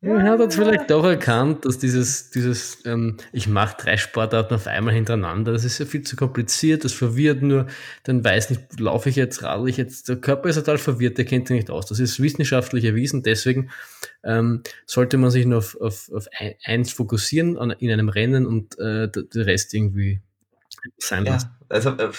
Ja, 0.01 0.17
er 0.17 0.31
hat 0.31 0.41
jetzt 0.41 0.55
vielleicht 0.55 0.91
doch 0.91 1.05
erkannt, 1.05 1.63
dass 1.63 1.79
dieses, 1.79 2.31
dieses 2.31 2.85
ähm, 2.85 3.15
ich 3.31 3.47
mache 3.47 3.77
drei 3.81 3.95
Sportarten 3.95 4.53
auf 4.53 4.67
einmal 4.67 4.93
hintereinander, 4.93 5.53
das 5.53 5.63
ist 5.63 5.79
ja 5.79 5.85
viel 5.85 6.01
zu 6.01 6.17
kompliziert, 6.17 6.83
das 6.83 6.91
verwirrt 6.91 7.41
nur, 7.41 7.67
dann 8.03 8.21
weiß 8.21 8.49
nicht, 8.49 8.77
laufe 8.77 9.07
ich 9.07 9.15
jetzt, 9.15 9.43
radel 9.43 9.69
ich 9.69 9.77
jetzt, 9.77 10.09
der 10.09 10.17
Körper 10.17 10.49
ist 10.49 10.57
total 10.57 10.77
verwirrt, 10.77 11.17
der 11.17 11.23
kennt 11.23 11.47
sich 11.47 11.55
nicht 11.55 11.69
aus. 11.69 11.85
Das 11.85 12.01
ist 12.01 12.21
wissenschaftlich 12.21 12.83
erwiesen, 12.83 13.23
deswegen 13.23 13.69
ähm, 14.25 14.61
sollte 14.85 15.17
man 15.17 15.31
sich 15.31 15.45
nur 15.45 15.59
auf, 15.59 15.79
auf, 15.79 16.11
auf 16.13 16.27
eins 16.65 16.91
fokussieren 16.91 17.57
an, 17.57 17.71
in 17.71 17.91
einem 17.91 18.09
Rennen 18.09 18.45
und 18.45 18.77
äh, 18.77 19.09
der 19.09 19.45
Rest 19.45 19.73
irgendwie 19.73 20.19
sein. 20.97 21.25
Ja, 21.25 21.37
also 21.69 21.91
äh, 21.91 22.11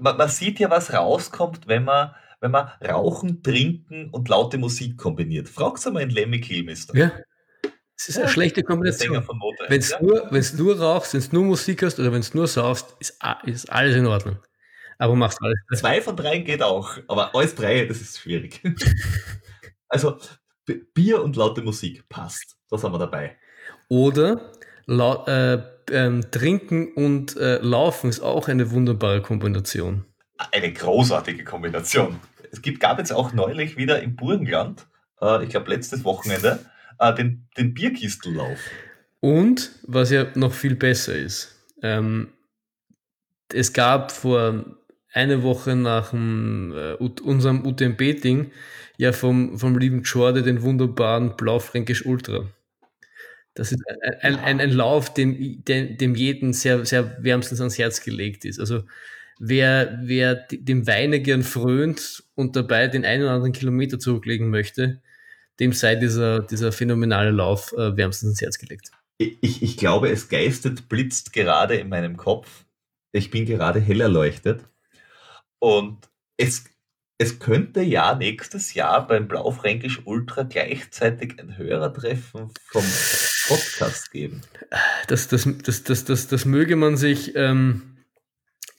man, 0.00 0.16
man 0.16 0.28
sieht 0.28 0.58
ja, 0.58 0.70
was 0.70 0.92
rauskommt, 0.92 1.66
wenn 1.66 1.84
man 1.84 2.14
wenn 2.40 2.50
man 2.50 2.70
Rauchen, 2.86 3.42
Trinken 3.42 4.10
und 4.10 4.28
laute 4.28 4.58
Musik 4.58 4.98
kombiniert. 4.98 5.48
Frag's 5.48 5.86
einmal 5.86 6.02
in 6.02 6.10
Lemmy 6.10 6.40
Kilmister. 6.40 6.96
Ja. 6.96 7.12
Das 7.96 8.08
ist 8.08 8.18
eine 8.18 8.28
schlechte 8.28 8.62
Kombination. 8.62 9.26
Wenn 9.68 9.80
du 9.80 9.86
ja. 9.86 10.02
nur, 10.02 10.26
wenn's 10.30 10.52
nur 10.52 10.78
rauchst, 10.78 11.14
wenn 11.14 11.22
du 11.22 11.28
nur 11.32 11.44
Musik 11.44 11.82
hast 11.82 11.98
oder 11.98 12.12
wenn 12.12 12.20
du 12.20 12.28
nur 12.34 12.46
saufst, 12.46 12.94
ist, 13.00 13.18
ist 13.44 13.72
alles 13.72 13.96
in 13.96 14.06
Ordnung. 14.06 14.36
Aber 14.98 15.14
machst 15.14 15.38
alles. 15.40 15.58
Zwei 15.80 16.02
von 16.02 16.14
dreien 16.14 16.44
geht 16.44 16.62
auch, 16.62 16.98
aber 17.08 17.34
alles 17.34 17.54
drei, 17.54 17.86
das 17.86 18.00
ist 18.00 18.18
schwierig. 18.18 18.60
also 19.88 20.18
Bier 20.94 21.22
und 21.22 21.36
laute 21.36 21.62
Musik 21.62 22.08
passt. 22.08 22.56
Das 22.68 22.84
haben 22.84 22.92
wir 22.92 22.98
dabei. 22.98 23.36
Oder 23.88 24.52
laut, 24.86 25.26
äh, 25.28 25.62
ähm, 25.90 26.30
Trinken 26.30 26.92
und 26.92 27.36
äh, 27.36 27.58
Laufen 27.58 28.10
ist 28.10 28.20
auch 28.20 28.48
eine 28.48 28.70
wunderbare 28.70 29.22
Kombination 29.22 30.04
eine 30.38 30.72
großartige 30.72 31.44
Kombination. 31.44 32.20
Es 32.52 32.62
gibt, 32.62 32.80
gab 32.80 32.98
jetzt 32.98 33.12
auch 33.12 33.32
neulich 33.32 33.76
wieder 33.76 34.02
im 34.02 34.16
Burgenland, 34.16 34.86
äh, 35.20 35.44
ich 35.44 35.50
glaube 35.50 35.70
letztes 35.70 36.04
Wochenende, 36.04 36.64
äh, 36.98 37.14
den, 37.14 37.48
den 37.56 37.74
Bierkistellauf. 37.74 38.58
Und 39.20 39.70
was 39.82 40.10
ja 40.10 40.26
noch 40.34 40.52
viel 40.52 40.76
besser 40.76 41.14
ist, 41.14 41.64
ähm, 41.82 42.28
es 43.52 43.72
gab 43.72 44.12
vor 44.12 44.64
eine 45.12 45.42
Woche 45.42 45.76
nach 45.76 46.10
dem, 46.10 46.72
äh, 46.76 46.94
unserem 46.94 47.64
UTMB-Ding 47.64 48.50
ja 48.98 49.12
vom, 49.12 49.58
vom 49.58 49.78
lieben 49.78 50.02
Jordi 50.02 50.42
den 50.42 50.62
wunderbaren 50.62 51.36
Blaufränkisch 51.36 52.06
Ultra. 52.06 52.46
Das 53.56 53.72
ist 53.72 53.82
ein, 54.20 54.36
ein, 54.36 54.60
ein 54.60 54.70
Lauf, 54.70 55.12
dem, 55.12 55.64
dem, 55.64 55.96
dem 55.96 56.14
jeden 56.14 56.52
sehr, 56.52 56.84
sehr 56.84 57.16
wärmstens 57.24 57.58
ans 57.60 57.78
Herz 57.78 58.02
gelegt 58.02 58.44
ist. 58.44 58.60
Also 58.60 58.84
wer, 59.38 59.98
wer 60.02 60.34
dem 60.34 60.86
Weine 60.86 61.20
gern 61.20 61.42
frönt 61.42 62.22
und 62.34 62.54
dabei 62.54 62.86
den 62.86 63.06
einen 63.06 63.22
oder 63.22 63.32
anderen 63.32 63.52
Kilometer 63.52 63.98
zurücklegen 63.98 64.50
möchte, 64.50 65.00
dem 65.58 65.72
sei 65.72 65.94
dieser, 65.96 66.40
dieser 66.40 66.70
phänomenale 66.70 67.30
Lauf 67.30 67.72
äh, 67.72 67.96
wärmstens 67.96 68.30
ins 68.30 68.42
Herz 68.42 68.58
gelegt. 68.58 68.90
Ich, 69.16 69.62
ich 69.62 69.76
glaube, 69.78 70.10
es 70.10 70.28
geistet, 70.28 70.90
blitzt 70.90 71.32
gerade 71.32 71.76
in 71.76 71.88
meinem 71.88 72.18
Kopf. 72.18 72.66
ich 73.12 73.30
bin 73.30 73.46
gerade 73.46 73.80
hell 73.80 74.02
erleuchtet 74.02 74.60
und 75.58 76.10
es, 76.36 76.66
es 77.18 77.38
könnte 77.38 77.80
ja 77.80 78.14
nächstes 78.14 78.74
Jahr 78.74 79.06
beim 79.06 79.26
Blaufränkisch 79.26 80.02
Ultra 80.04 80.42
gleichzeitig 80.42 81.38
ein 81.40 81.56
Hörertreffen 81.56 82.50
vom 82.66 82.84
Podcast 83.48 84.10
geben. 84.10 84.42
Das, 85.08 85.28
das, 85.28 85.48
das, 85.64 85.84
das, 85.84 86.04
das, 86.04 86.28
das 86.28 86.44
möge 86.44 86.76
man 86.76 86.96
sich 86.96 87.34
ähm, 87.34 88.04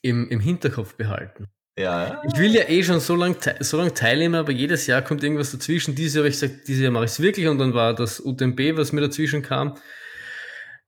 im, 0.01 0.29
im 0.29 0.39
Hinterkopf 0.39 0.95
behalten. 0.95 1.47
Ja. 1.77 2.21
Ich 2.27 2.39
will 2.39 2.53
ja 2.53 2.67
eh 2.67 2.83
schon 2.83 2.99
so 2.99 3.15
lange 3.15 3.38
so 3.59 3.77
lang 3.77 3.93
teilnehmen, 3.93 4.35
aber 4.35 4.51
jedes 4.51 4.88
Jahr 4.88 5.03
kommt 5.03 5.23
irgendwas 5.23 5.51
dazwischen. 5.51 5.95
Dieses 5.95 6.15
Jahr 6.15 6.23
habe 6.23 6.29
ich 6.29 6.39
gesagt, 6.39 6.67
dieses 6.67 6.83
Jahr 6.83 6.91
mache 6.91 7.05
ich 7.05 7.11
es 7.11 7.19
wirklich 7.19 7.47
und 7.47 7.59
dann 7.59 7.73
war 7.73 7.93
das 7.93 8.19
UTMB, 8.19 8.75
was 8.75 8.93
mir 8.93 9.01
dazwischen 9.01 9.43
kam. 9.43 9.77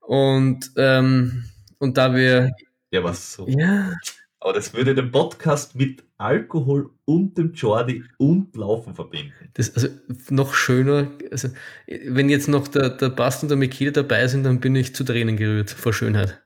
Und, 0.00 0.72
ähm, 0.76 1.44
und 1.78 1.96
da 1.96 2.14
wir. 2.14 2.50
Ja, 2.90 3.04
was 3.04 3.34
so. 3.34 3.46
Ja. 3.48 3.92
Aber 4.40 4.52
das 4.52 4.74
würde 4.74 4.94
den 4.94 5.12
Podcast 5.12 5.76
mit 5.76 6.02
Alkohol 6.20 6.90
und 7.06 7.36
dem 7.38 7.54
Jordi 7.54 8.04
und 8.18 8.54
Laufen 8.54 8.94
verbinden. 8.94 9.32
Das, 9.54 9.74
also 9.74 9.88
noch 10.28 10.54
schöner, 10.54 11.10
also 11.30 11.48
wenn 11.86 12.28
jetzt 12.28 12.48
noch 12.48 12.68
der, 12.68 12.90
der 12.90 13.08
Bast 13.08 13.42
und 13.42 13.48
der 13.48 13.56
Mikide 13.56 13.92
dabei 13.92 14.26
sind, 14.28 14.44
dann 14.44 14.60
bin 14.60 14.76
ich 14.76 14.94
zu 14.94 15.04
Tränen 15.04 15.36
gerührt 15.36 15.70
vor 15.70 15.92
Schönheit. 15.92 16.42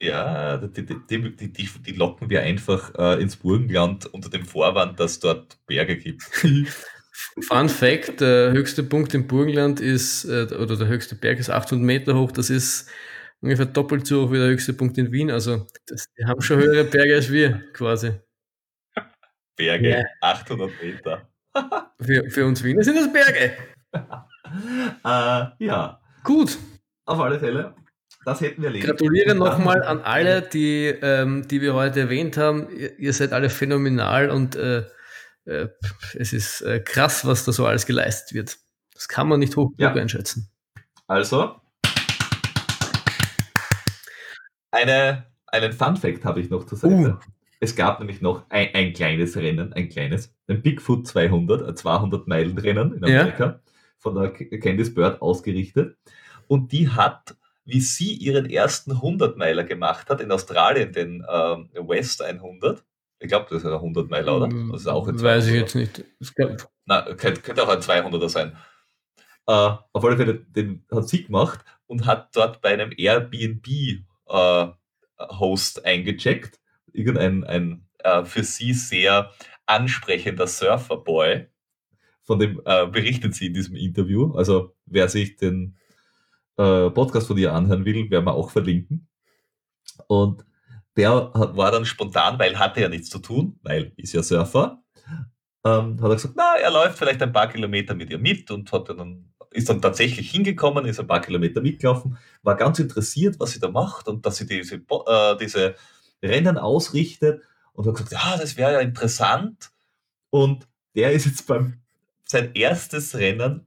Ja, 0.00 0.56
die, 0.56 0.84
die, 0.84 0.96
die, 1.08 1.52
die, 1.52 1.68
die 1.86 1.92
locken 1.92 2.28
wir 2.28 2.42
einfach 2.42 2.92
äh, 2.98 3.22
ins 3.22 3.36
Burgenland 3.36 4.06
unter 4.06 4.30
dem 4.30 4.44
Vorwand, 4.44 4.98
dass 4.98 5.20
dort 5.20 5.58
Berge 5.66 5.96
gibt. 5.96 6.22
Fun 7.40 7.68
Fact: 7.68 8.20
Der 8.20 8.50
höchste 8.50 8.82
Punkt 8.82 9.14
im 9.14 9.28
Burgenland 9.28 9.78
ist, 9.78 10.24
äh, 10.24 10.48
oder 10.58 10.76
der 10.76 10.88
höchste 10.88 11.14
Berg 11.14 11.38
ist 11.38 11.50
800 11.50 11.84
Meter 11.84 12.18
hoch. 12.18 12.32
Das 12.32 12.50
ist 12.50 12.90
ungefähr 13.40 13.66
doppelt 13.66 14.06
so 14.06 14.26
hoch 14.26 14.32
wie 14.32 14.38
der 14.38 14.48
höchste 14.48 14.72
Punkt 14.72 14.98
in 14.98 15.12
Wien. 15.12 15.30
Also, 15.30 15.66
das, 15.86 16.06
die 16.18 16.24
haben 16.24 16.40
schon 16.40 16.58
höhere 16.58 16.84
Berge 16.84 17.14
als 17.14 17.30
wir, 17.30 17.62
quasi. 17.72 18.12
Berge, 19.62 19.90
ja. 19.90 20.04
800 20.20 20.70
Meter. 20.82 21.28
für, 22.00 22.30
für 22.30 22.46
uns 22.46 22.64
Wiener 22.64 22.82
sind 22.82 22.96
das 22.96 23.12
Berge. 23.12 23.52
äh, 25.04 25.64
ja. 25.64 26.00
Gut. 26.24 26.58
Auf 27.04 27.20
alle 27.20 27.38
Fälle. 27.38 27.74
Das 28.24 28.40
hätten 28.40 28.62
wir 28.62 28.68
erledigt. 28.68 28.88
Gratuliere 28.88 29.34
nochmal 29.34 29.82
an 29.82 30.00
alle, 30.04 30.42
die, 30.42 30.86
ähm, 30.86 31.46
die 31.46 31.60
wir 31.60 31.74
heute 31.74 32.00
erwähnt 32.00 32.36
haben. 32.36 32.68
Ihr, 32.70 32.98
ihr 32.98 33.12
seid 33.12 33.32
alle 33.32 33.50
phänomenal 33.50 34.30
und 34.30 34.56
äh, 34.56 34.84
äh, 35.44 35.68
es 36.14 36.32
ist 36.32 36.62
äh, 36.62 36.80
krass, 36.80 37.24
was 37.24 37.44
da 37.44 37.52
so 37.52 37.66
alles 37.66 37.86
geleistet 37.86 38.34
wird. 38.34 38.58
Das 38.94 39.08
kann 39.08 39.28
man 39.28 39.40
nicht 39.40 39.56
hoch 39.56 39.72
ja. 39.76 39.92
einschätzen. 39.92 40.50
Also, 41.06 41.60
eine, 44.70 45.26
einen 45.46 45.72
Fun 45.72 45.96
Fact 45.96 46.24
habe 46.24 46.40
ich 46.40 46.50
noch 46.50 46.64
zu 46.64 46.76
sagen. 46.76 47.06
Uh. 47.06 47.31
Es 47.62 47.76
gab 47.76 48.00
nämlich 48.00 48.20
noch 48.20 48.50
ein, 48.50 48.74
ein, 48.74 48.92
kleines 48.92 49.36
Rennen, 49.36 49.72
ein 49.72 49.88
kleines, 49.88 50.34
ein 50.48 50.62
Bigfoot 50.62 51.06
200, 51.06 51.62
ein 51.62 51.76
200 51.76 52.26
Meilen 52.26 52.58
Rennen 52.58 52.92
in 52.92 53.04
Amerika, 53.04 53.44
ja. 53.44 53.60
von 53.98 54.16
der 54.16 54.32
Candice 54.32 54.92
Bird 54.92 55.22
ausgerichtet. 55.22 55.96
Und 56.48 56.72
die 56.72 56.88
hat 56.88 57.36
wie 57.64 57.80
sie 57.80 58.14
ihren 58.14 58.50
ersten 58.50 58.92
100-Meiler 58.92 59.64
gemacht 59.64 60.10
hat, 60.10 60.20
in 60.20 60.32
Australien 60.32 60.92
den 60.92 61.24
ähm, 61.30 61.70
West 61.74 62.20
100. 62.22 62.84
Ich 63.20 63.28
glaube, 63.28 63.46
das 63.50 63.62
ist 63.62 63.66
ein 63.66 63.72
100-Meiler, 63.72 64.36
oder? 64.36 64.46
Hm, 64.48 64.72
das 64.72 64.80
ist 64.82 64.88
auch 64.88 65.06
ein 65.06 65.22
Weiß 65.22 65.46
ich 65.46 65.54
jetzt 65.54 65.76
nicht. 65.76 66.04
Na, 66.86 67.02
könnte, 67.14 67.40
könnte 67.40 67.62
auch 67.62 67.68
ein 67.68 67.78
200er 67.78 68.28
sein. 68.28 68.56
Äh, 69.46 69.52
auf 69.92 70.04
alle 70.04 70.16
Fälle, 70.16 70.34
den 70.34 70.84
hat 70.90 71.08
sie 71.08 71.24
gemacht 71.24 71.60
und 71.86 72.06
hat 72.06 72.34
dort 72.34 72.60
bei 72.62 72.70
einem 72.70 72.90
Airbnb-Host 72.96 74.08
äh, 75.78 75.82
eingecheckt. 75.84 76.58
Irgendein 76.92 77.44
ein, 77.44 77.86
äh, 77.98 78.24
für 78.24 78.44
sie 78.44 78.72
sehr 78.72 79.32
ansprechender 79.66 80.46
Surferboy. 80.46 81.46
Von 82.22 82.38
dem 82.38 82.60
äh, 82.64 82.86
berichtet 82.86 83.34
sie 83.34 83.46
in 83.46 83.54
diesem 83.54 83.76
Interview. 83.76 84.34
Also, 84.34 84.74
wer 84.86 85.08
sich 85.08 85.36
den 85.36 85.76
äh, 86.56 86.90
Podcast 86.90 87.26
von 87.26 87.38
ihr 87.38 87.52
anhören 87.52 87.84
will, 87.84 88.10
werden 88.10 88.24
wir 88.24 88.34
auch 88.34 88.50
verlinken. 88.50 89.08
Und 90.06 90.44
der 90.96 91.32
hat, 91.34 91.56
war 91.56 91.70
dann 91.70 91.84
spontan, 91.84 92.38
weil 92.38 92.58
hatte 92.58 92.80
ja 92.80 92.88
nichts 92.88 93.10
zu 93.10 93.18
tun, 93.18 93.58
weil 93.62 93.92
ist 93.96 94.12
ja 94.12 94.22
Surfer, 94.22 94.82
ähm, 95.64 96.00
hat 96.00 96.10
er 96.10 96.14
gesagt, 96.14 96.34
na, 96.36 96.56
er 96.56 96.70
läuft 96.70 96.98
vielleicht 96.98 97.22
ein 97.22 97.32
paar 97.32 97.48
Kilometer 97.48 97.94
mit 97.94 98.10
ihr 98.10 98.18
mit 98.18 98.50
und 98.50 98.70
hat 98.72 98.88
dann, 98.88 99.32
ist 99.50 99.68
dann 99.68 99.80
tatsächlich 99.80 100.30
hingekommen, 100.30 100.86
ist 100.86 101.00
ein 101.00 101.06
paar 101.06 101.20
Kilometer 101.20 101.60
mitgelaufen, 101.60 102.18
war 102.42 102.56
ganz 102.56 102.78
interessiert, 102.78 103.38
was 103.38 103.52
sie 103.52 103.60
da 103.60 103.70
macht 103.70 104.08
und 104.08 104.26
dass 104.26 104.36
sie 104.36 104.46
diese, 104.46 104.76
äh, 104.76 105.36
diese 105.40 105.76
Rennen 106.22 106.58
ausrichtet 106.58 107.42
und 107.72 107.86
hat 107.86 107.94
gesagt, 107.94 108.12
ja, 108.12 108.36
das 108.36 108.56
wäre 108.56 108.74
ja 108.74 108.80
interessant. 108.80 109.70
Und 110.30 110.68
der 110.94 111.12
ist 111.12 111.26
jetzt 111.26 111.46
beim 111.46 111.80
sein 112.24 112.54
erstes 112.54 113.16
Rennen 113.16 113.66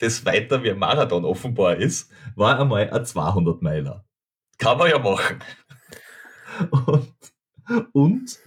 das 0.00 0.24
weiter 0.24 0.62
wie 0.62 0.70
ein 0.70 0.78
Marathon 0.78 1.24
offenbar 1.24 1.76
ist, 1.76 2.10
war 2.34 2.58
einmal 2.58 2.90
ein 2.90 3.04
200 3.04 3.62
Meiler. 3.62 4.04
Kann 4.58 4.78
man 4.78 4.90
ja 4.90 4.98
machen. 4.98 5.38
Und, 6.70 7.14
und 7.92 8.38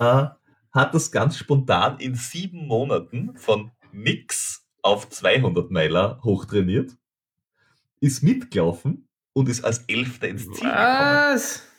äh, 0.00 0.26
hat 0.72 0.94
das 0.94 1.12
ganz 1.12 1.36
spontan 1.36 1.98
in 2.00 2.14
sieben 2.14 2.66
Monaten 2.66 3.36
von 3.36 3.70
nix 3.92 4.66
auf 4.80 5.08
200 5.10 5.70
Meiler 5.70 6.18
hochtrainiert, 6.24 6.96
ist 8.00 8.22
mitgelaufen 8.22 9.06
und 9.34 9.50
ist 9.50 9.64
als 9.64 9.80
Elfter 9.86 10.28
ins 10.28 10.50
Ziel 10.50 10.66
Was? 10.66 11.52
gekommen. 11.58 11.71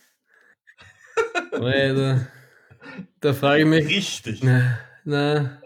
Alter. 1.51 2.27
Da 3.21 3.33
frage 3.33 3.61
ich 3.61 3.67
mich. 3.67 3.87
Richtig. 3.87 4.43
Na, 4.43 4.79
na, 5.03 5.59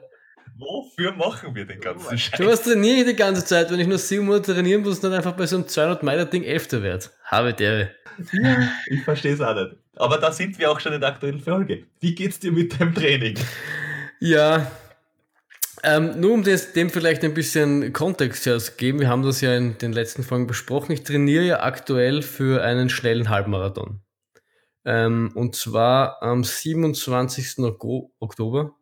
Wofür 0.60 1.12
machen 1.14 1.54
wir 1.54 1.66
den 1.66 1.80
ganzen 1.80 2.18
Scheiß? 2.18 2.40
Du 2.40 2.50
hast 2.50 2.64
trainiere 2.64 3.06
die 3.06 3.16
ganze 3.16 3.46
Zeit, 3.46 3.70
wenn 3.72 3.80
ich 3.80 3.88
nur 3.88 4.00
sieben 4.00 4.26
Monate 4.26 4.56
trainieren 4.56 4.82
muss, 4.82 5.00
dann 5.00 5.14
einfach 5.14 5.34
bei 5.34 5.46
so 5.46 5.58
einem 5.58 5.68
200 5.68 6.02
Meter 6.02 6.26
Ding 6.26 6.44
Elfter 6.44 6.82
wird. 6.82 7.12
Habe 7.24 7.54
der. 7.54 7.92
Ich 8.88 9.04
verstehe 9.04 9.34
es 9.34 9.42
auch 9.42 9.54
nicht. 9.54 9.76
Aber 9.96 10.18
da 10.18 10.32
sind 10.32 10.58
wir 10.58 10.72
auch 10.72 10.80
schon 10.80 10.94
in 10.94 11.02
der 11.02 11.10
aktuellen 11.10 11.40
Folge. 11.40 11.84
Wie 12.00 12.16
geht's 12.16 12.40
dir 12.40 12.52
mit 12.52 12.80
deinem 12.80 12.96
Training? 12.96 13.38
Ja, 14.20 14.72
ähm, 15.84 16.20
nur 16.20 16.34
um 16.34 16.44
das, 16.44 16.74
dem 16.74 16.90
vielleicht 16.90 17.24
ein 17.24 17.36
bisschen 17.36 17.94
Kontext 17.94 18.44
zu 18.44 18.60
geben, 18.78 19.00
wir 19.00 19.10
haben 19.10 19.22
das 19.22 19.42
ja 19.42 19.56
in 19.56 19.78
den 19.78 19.94
letzten 19.94 20.24
Folgen 20.24 20.48
besprochen. 20.48 20.92
Ich 20.92 21.04
trainiere 21.04 21.44
ja 21.44 21.60
aktuell 21.62 22.24
für 22.24 22.64
einen 22.64 22.90
schnellen 22.90 23.30
Halbmarathon. 23.30 24.02
Ähm, 24.88 25.32
und 25.36 25.54
zwar 25.54 26.24
am 26.24 26.46
27. 26.46 27.58
Oktober 27.60 28.74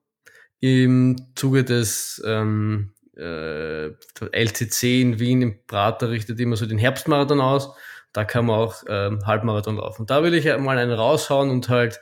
im 0.59 1.15
Zuge 1.33 1.63
des 1.63 2.21
ähm, 2.23 2.93
äh, 3.17 3.87
LCC 4.31 5.01
in 5.01 5.19
Wien 5.19 5.41
im 5.41 5.65
Prater 5.65 6.11
richtet 6.11 6.39
immer 6.39 6.57
so 6.57 6.67
den 6.67 6.77
Herbstmarathon 6.77 7.41
aus. 7.41 7.71
Da 8.13 8.23
kann 8.23 8.45
man 8.45 8.59
auch 8.59 8.83
ähm, 8.87 9.25
Halbmarathon 9.25 9.77
laufen. 9.77 10.03
Und 10.03 10.11
da 10.11 10.21
will 10.21 10.35
ich 10.35 10.45
mal 10.45 10.77
einen 10.77 10.91
raushauen 10.91 11.49
und 11.49 11.69
halt 11.69 11.99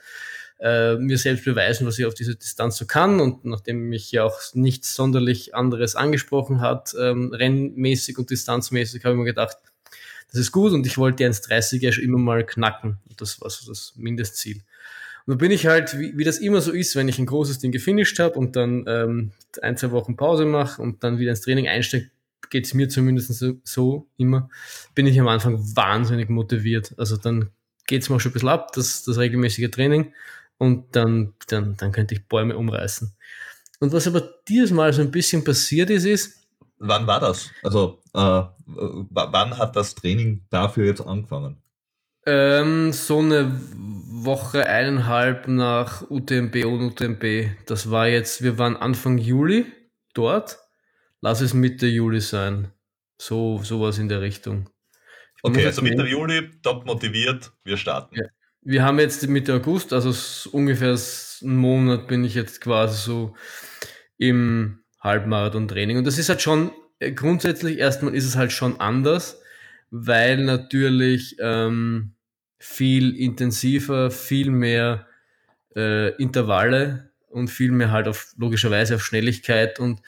äh, 0.60 0.96
mir 0.96 1.16
selbst 1.16 1.46
beweisen, 1.46 1.86
was 1.86 1.98
ich 1.98 2.04
auf 2.04 2.14
dieser 2.14 2.34
Distanz 2.34 2.76
so 2.76 2.84
kann. 2.86 3.20
Und 3.20 3.46
nachdem 3.46 3.88
mich 3.88 4.12
ja 4.12 4.24
auch 4.24 4.38
nichts 4.52 4.94
sonderlich 4.94 5.54
anderes 5.54 5.96
angesprochen 5.96 6.60
hat, 6.60 6.94
ähm, 7.00 7.32
rennmäßig 7.32 8.18
und 8.18 8.28
distanzmäßig, 8.28 9.02
habe 9.04 9.14
ich 9.14 9.18
mir 9.18 9.24
gedacht, 9.24 9.56
das 10.34 10.40
ist 10.40 10.52
gut 10.52 10.72
und 10.72 10.84
ich 10.84 10.98
wollte 10.98 11.18
die 11.18 11.26
1,30 11.26 11.80
ja 11.80 11.92
schon 11.92 12.02
immer 12.02 12.18
mal 12.18 12.44
knacken. 12.44 12.98
Das 13.16 13.40
war 13.40 13.48
so 13.50 13.70
das 13.70 13.92
Mindestziel. 13.94 14.56
Und 15.26 15.30
dann 15.30 15.38
bin 15.38 15.52
ich 15.52 15.66
halt, 15.66 15.96
wie, 15.96 16.18
wie 16.18 16.24
das 16.24 16.38
immer 16.38 16.60
so 16.60 16.72
ist, 16.72 16.96
wenn 16.96 17.06
ich 17.06 17.20
ein 17.20 17.26
großes 17.26 17.60
Ding 17.60 17.70
gefinisht 17.70 18.18
habe 18.18 18.36
und 18.36 18.56
dann 18.56 18.84
ähm, 18.88 19.30
ein, 19.62 19.76
zwei 19.76 19.92
Wochen 19.92 20.16
Pause 20.16 20.44
mache 20.44 20.82
und 20.82 21.04
dann 21.04 21.20
wieder 21.20 21.30
ins 21.30 21.42
Training 21.42 21.68
einsteige, 21.68 22.10
geht 22.50 22.66
es 22.66 22.74
mir 22.74 22.88
zumindest 22.88 23.32
so, 23.32 23.60
so, 23.62 24.08
immer, 24.16 24.50
bin 24.96 25.06
ich 25.06 25.20
am 25.20 25.28
Anfang 25.28 25.56
wahnsinnig 25.76 26.28
motiviert. 26.30 26.94
Also 26.98 27.16
dann 27.16 27.50
geht 27.86 28.02
es 28.02 28.08
mir 28.08 28.16
auch 28.16 28.20
schon 28.20 28.32
ein 28.32 28.34
bisschen 28.34 28.48
ab, 28.48 28.72
das, 28.72 29.04
das 29.04 29.16
regelmäßige 29.16 29.70
Training 29.70 30.12
und 30.58 30.96
dann, 30.96 31.34
dann, 31.46 31.76
dann 31.76 31.92
könnte 31.92 32.16
ich 32.16 32.26
Bäume 32.26 32.56
umreißen. 32.56 33.12
Und 33.78 33.92
was 33.92 34.08
aber 34.08 34.34
dieses 34.48 34.72
Mal 34.72 34.92
so 34.92 35.00
ein 35.00 35.12
bisschen 35.12 35.44
passiert 35.44 35.90
ist, 35.90 36.06
ist, 36.06 36.43
Wann 36.78 37.06
war 37.06 37.20
das? 37.20 37.50
Also, 37.62 38.00
äh, 38.14 38.42
wann 38.66 39.58
hat 39.58 39.76
das 39.76 39.94
Training 39.94 40.44
dafür 40.50 40.86
jetzt 40.86 41.00
angefangen? 41.00 41.62
Ähm, 42.26 42.92
so 42.92 43.18
eine 43.18 43.52
Woche, 43.74 44.66
eineinhalb 44.66 45.46
nach 45.48 46.08
UTMB 46.10 46.64
und 46.64 46.80
UTMB. 46.80 47.50
Das 47.66 47.90
war 47.90 48.08
jetzt, 48.08 48.42
wir 48.42 48.58
waren 48.58 48.76
Anfang 48.76 49.18
Juli 49.18 49.66
dort. 50.14 50.58
Lass 51.20 51.40
es 51.40 51.54
Mitte 51.54 51.86
Juli 51.86 52.20
sein. 52.20 52.72
So, 53.18 53.60
sowas 53.62 53.98
in 53.98 54.08
der 54.08 54.20
Richtung. 54.20 54.70
Ich 55.36 55.44
okay, 55.44 55.66
also 55.66 55.82
Mitte 55.82 56.06
Juli, 56.06 56.50
top 56.62 56.86
motiviert, 56.86 57.52
wir 57.64 57.76
starten. 57.76 58.16
Ja. 58.16 58.24
Wir 58.62 58.82
haben 58.82 58.98
jetzt 58.98 59.26
Mitte 59.28 59.54
August, 59.54 59.92
also 59.92 60.14
ungefähr 60.50 60.96
einen 61.42 61.56
Monat 61.56 62.08
bin 62.08 62.24
ich 62.24 62.34
jetzt 62.34 62.62
quasi 62.62 62.96
so 62.96 63.34
im 64.16 64.83
Halbmarathon-Training. 65.04 65.98
Und 65.98 66.06
das 66.06 66.18
ist 66.18 66.28
halt 66.28 66.42
schon, 66.42 66.72
äh, 66.98 67.12
grundsätzlich 67.12 67.78
erstmal 67.78 68.14
ist 68.14 68.24
es 68.24 68.36
halt 68.36 68.50
schon 68.50 68.80
anders, 68.80 69.40
weil 69.90 70.38
natürlich 70.38 71.36
ähm, 71.38 72.14
viel 72.58 73.16
intensiver, 73.16 74.10
viel 74.10 74.50
mehr 74.50 75.06
äh, 75.76 76.10
Intervalle 76.16 77.10
und 77.28 77.48
viel 77.48 77.70
mehr 77.70 77.92
halt 77.92 78.08
auf 78.08 78.34
logischerweise 78.38 78.96
auf 78.96 79.04
Schnelligkeit 79.04 79.78
und 79.78 80.00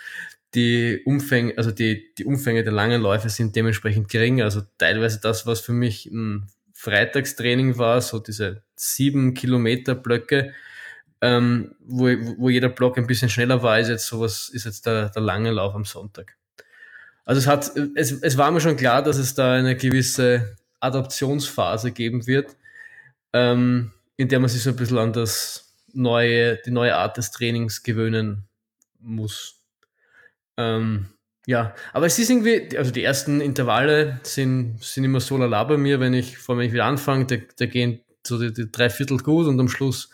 die 0.55 1.03
Umfänge, 1.05 1.53
also 1.57 1.71
die, 1.71 2.15
die 2.17 2.25
Umfänge 2.25 2.65
der 2.65 2.73
langen 2.73 3.03
Läufe 3.03 3.29
sind 3.29 3.55
dementsprechend 3.55 4.09
gering. 4.09 4.41
Also 4.41 4.63
teilweise 4.79 5.21
das, 5.21 5.47
was 5.47 5.61
für 5.61 5.73
mich 5.73 6.07
ein 6.07 6.47
Freitagstraining 6.73 7.77
war, 7.79 8.01
so 8.01 8.19
diese 8.21 8.63
sieben 8.75 9.35
Kilometer 9.35 9.95
Blöcke, 9.95 10.55
ähm, 11.21 11.75
wo, 11.81 12.07
wo 12.39 12.49
jeder 12.49 12.69
Block 12.69 12.99
ein 12.99 13.07
bisschen 13.07 13.29
schneller 13.29 13.63
war, 13.63 13.81
ist 13.81 13.89
jetzt 13.89 14.07
sowas, 14.07 14.49
ist 14.49 14.65
jetzt 14.65 14.87
der, 14.87 15.11
der 15.11 15.23
lange 15.23 15.51
Lauf 15.51 15.75
am 15.75 15.85
Sonntag. 15.85 16.37
Also 17.25 17.41
es 17.41 17.47
hat, 17.47 17.73
es, 17.97 18.13
es 18.13 18.37
war 18.37 18.51
mir 18.51 18.61
schon 18.61 18.77
klar, 18.77 19.03
dass 19.03 19.17
es 19.17 19.35
da 19.35 19.55
eine 19.55 19.77
gewisse 19.77 20.57
Adaptionsphase 20.81 21.93
geben 21.93 22.27
wird, 22.27 22.57
ähm, 23.33 23.93
in 24.17 24.29
der 24.29 24.41
man 24.41 24.49
sich 24.49 24.63
so 24.63 24.71
ein 24.71 24.77
bisschen 24.77 24.99
an 24.99 25.13
das 25.13 25.75
neue, 25.93 26.57
die 26.65 26.71
neue 26.71 26.95
Art 26.95 27.17
des 27.17 27.31
Trainings 27.33 27.83
gewöhnen 27.83 28.45
muss. 29.01 29.57
Ähm, 30.57 31.09
ja, 31.47 31.75
aber 31.93 32.07
es 32.07 32.19
ist 32.19 32.31
irgendwie, 32.31 32.77
also 32.77 32.91
die 32.91 33.05
ersten 33.05 33.41
Intervalle 33.41 34.21
sind, 34.23 34.83
sind 34.83 35.05
immer 35.05 35.21
so 35.21 35.37
lala 35.37 35.65
bei 35.65 35.77
mir, 35.77 36.01
wenn 36.01 36.15
ich, 36.15 36.39
vor 36.39 36.59
wenn 36.59 36.67
ich 36.67 36.73
wieder 36.73 36.85
anfange, 36.85 37.27
da, 37.27 37.37
da 37.57 37.67
gehen 37.67 38.01
so 38.27 38.39
die, 38.39 38.53
die 38.53 38.71
drei 38.71 38.91
Viertel 38.91 39.19
gut 39.19 39.47
und 39.47 39.59
am 39.61 39.69
Schluss 39.69 40.11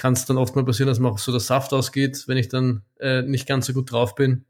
kann 0.00 0.14
es 0.14 0.24
dann 0.24 0.38
oft 0.38 0.56
mal 0.56 0.64
passieren, 0.64 0.88
dass 0.88 0.98
mir 0.98 1.08
auch 1.08 1.18
so 1.18 1.30
der 1.30 1.42
Saft 1.42 1.74
ausgeht, 1.74 2.24
wenn 2.26 2.38
ich 2.38 2.48
dann 2.48 2.82
äh, 3.00 3.20
nicht 3.20 3.46
ganz 3.46 3.66
so 3.66 3.74
gut 3.74 3.92
drauf 3.92 4.14
bin. 4.14 4.46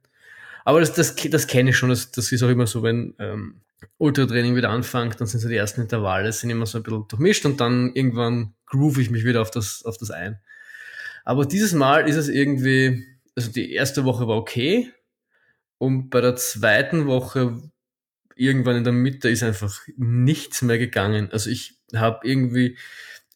Aber 0.65 0.79
das, 0.79 0.93
das, 0.93 1.17
das 1.17 1.49
kenne 1.49 1.71
ich 1.71 1.77
schon, 1.77 1.89
das, 1.89 2.13
das 2.13 2.31
ist 2.31 2.45
auch 2.45 2.49
immer 2.49 2.69
so, 2.69 2.85
wenn 2.85 3.15
ähm, 3.19 3.61
Ultratraining 3.99 4.55
wieder 4.55 4.71
anfängt, 4.71 5.21
dann 5.21 5.27
sind 5.27 5.41
so 5.41 5.49
die 5.49 5.57
ersten 5.57 5.81
Intervalle, 5.81 6.33
sind 6.33 6.51
immer 6.51 6.67
so 6.67 6.79
ein 6.79 6.85
bisschen 6.85 7.09
durchmischt 7.09 7.47
und 7.47 7.61
dann 7.61 7.93
irgendwann 7.95 8.55
groove 8.67 8.99
ich 8.99 9.11
mich 9.11 9.25
wieder 9.25 9.43
auf 9.43 9.51
das, 9.51 9.85
auf 9.85 9.99
das 9.99 10.13
ein. 10.13 10.39
Aber 11.25 11.45
dieses 11.45 11.73
Mal 11.73 12.09
ist 12.09 12.17
es 12.17 12.29
irgendwie, 12.29 13.05
also 13.35 13.51
die 13.51 13.73
erste 13.73 14.05
Woche 14.05 14.29
war 14.29 14.37
okay 14.37 14.93
und 15.79 16.11
bei 16.11 16.21
der 16.21 16.37
zweiten 16.37 17.07
Woche 17.07 17.61
irgendwann 18.37 18.77
in 18.77 18.85
der 18.85 18.93
Mitte 18.93 19.29
ist 19.29 19.43
einfach 19.43 19.81
nichts 19.97 20.63
mehr 20.63 20.79
gegangen. 20.79 21.29
Also 21.33 21.51
ich 21.51 21.81
habe 21.93 22.21
irgendwie 22.23 22.79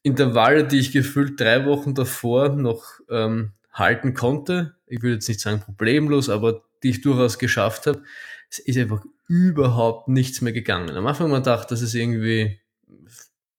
Intervalle, 0.05 0.69
die 0.69 0.79
ich 0.79 0.93
gefühlt 0.93 1.41
drei 1.41 1.65
Wochen 1.65 1.95
davor 1.95 2.51
noch 2.51 2.85
ähm, 3.11 3.53
halten 3.73 4.15
konnte. 4.15 4.77
Ich 4.87 5.03
würde 5.03 5.15
jetzt 5.15 5.29
nicht 5.29 5.41
sagen 5.41 5.61
problemlos, 5.61 6.29
aber 6.29 6.63
die 6.83 6.91
ich 6.91 7.01
durchaus 7.01 7.39
geschafft 7.39 7.87
habe. 7.87 8.03
Es 8.51 8.59
ist 8.59 8.79
einfach 8.79 9.03
überhaupt 9.27 10.09
nichts 10.09 10.43
mehr 10.43 10.53
gegangen. 10.53 10.91
Am 10.91 11.07
Anfang 11.07 11.31
man 11.31 11.43
gedacht, 11.43 11.71
das 11.71 11.81
ist 11.81 11.95
irgendwie 11.95 12.61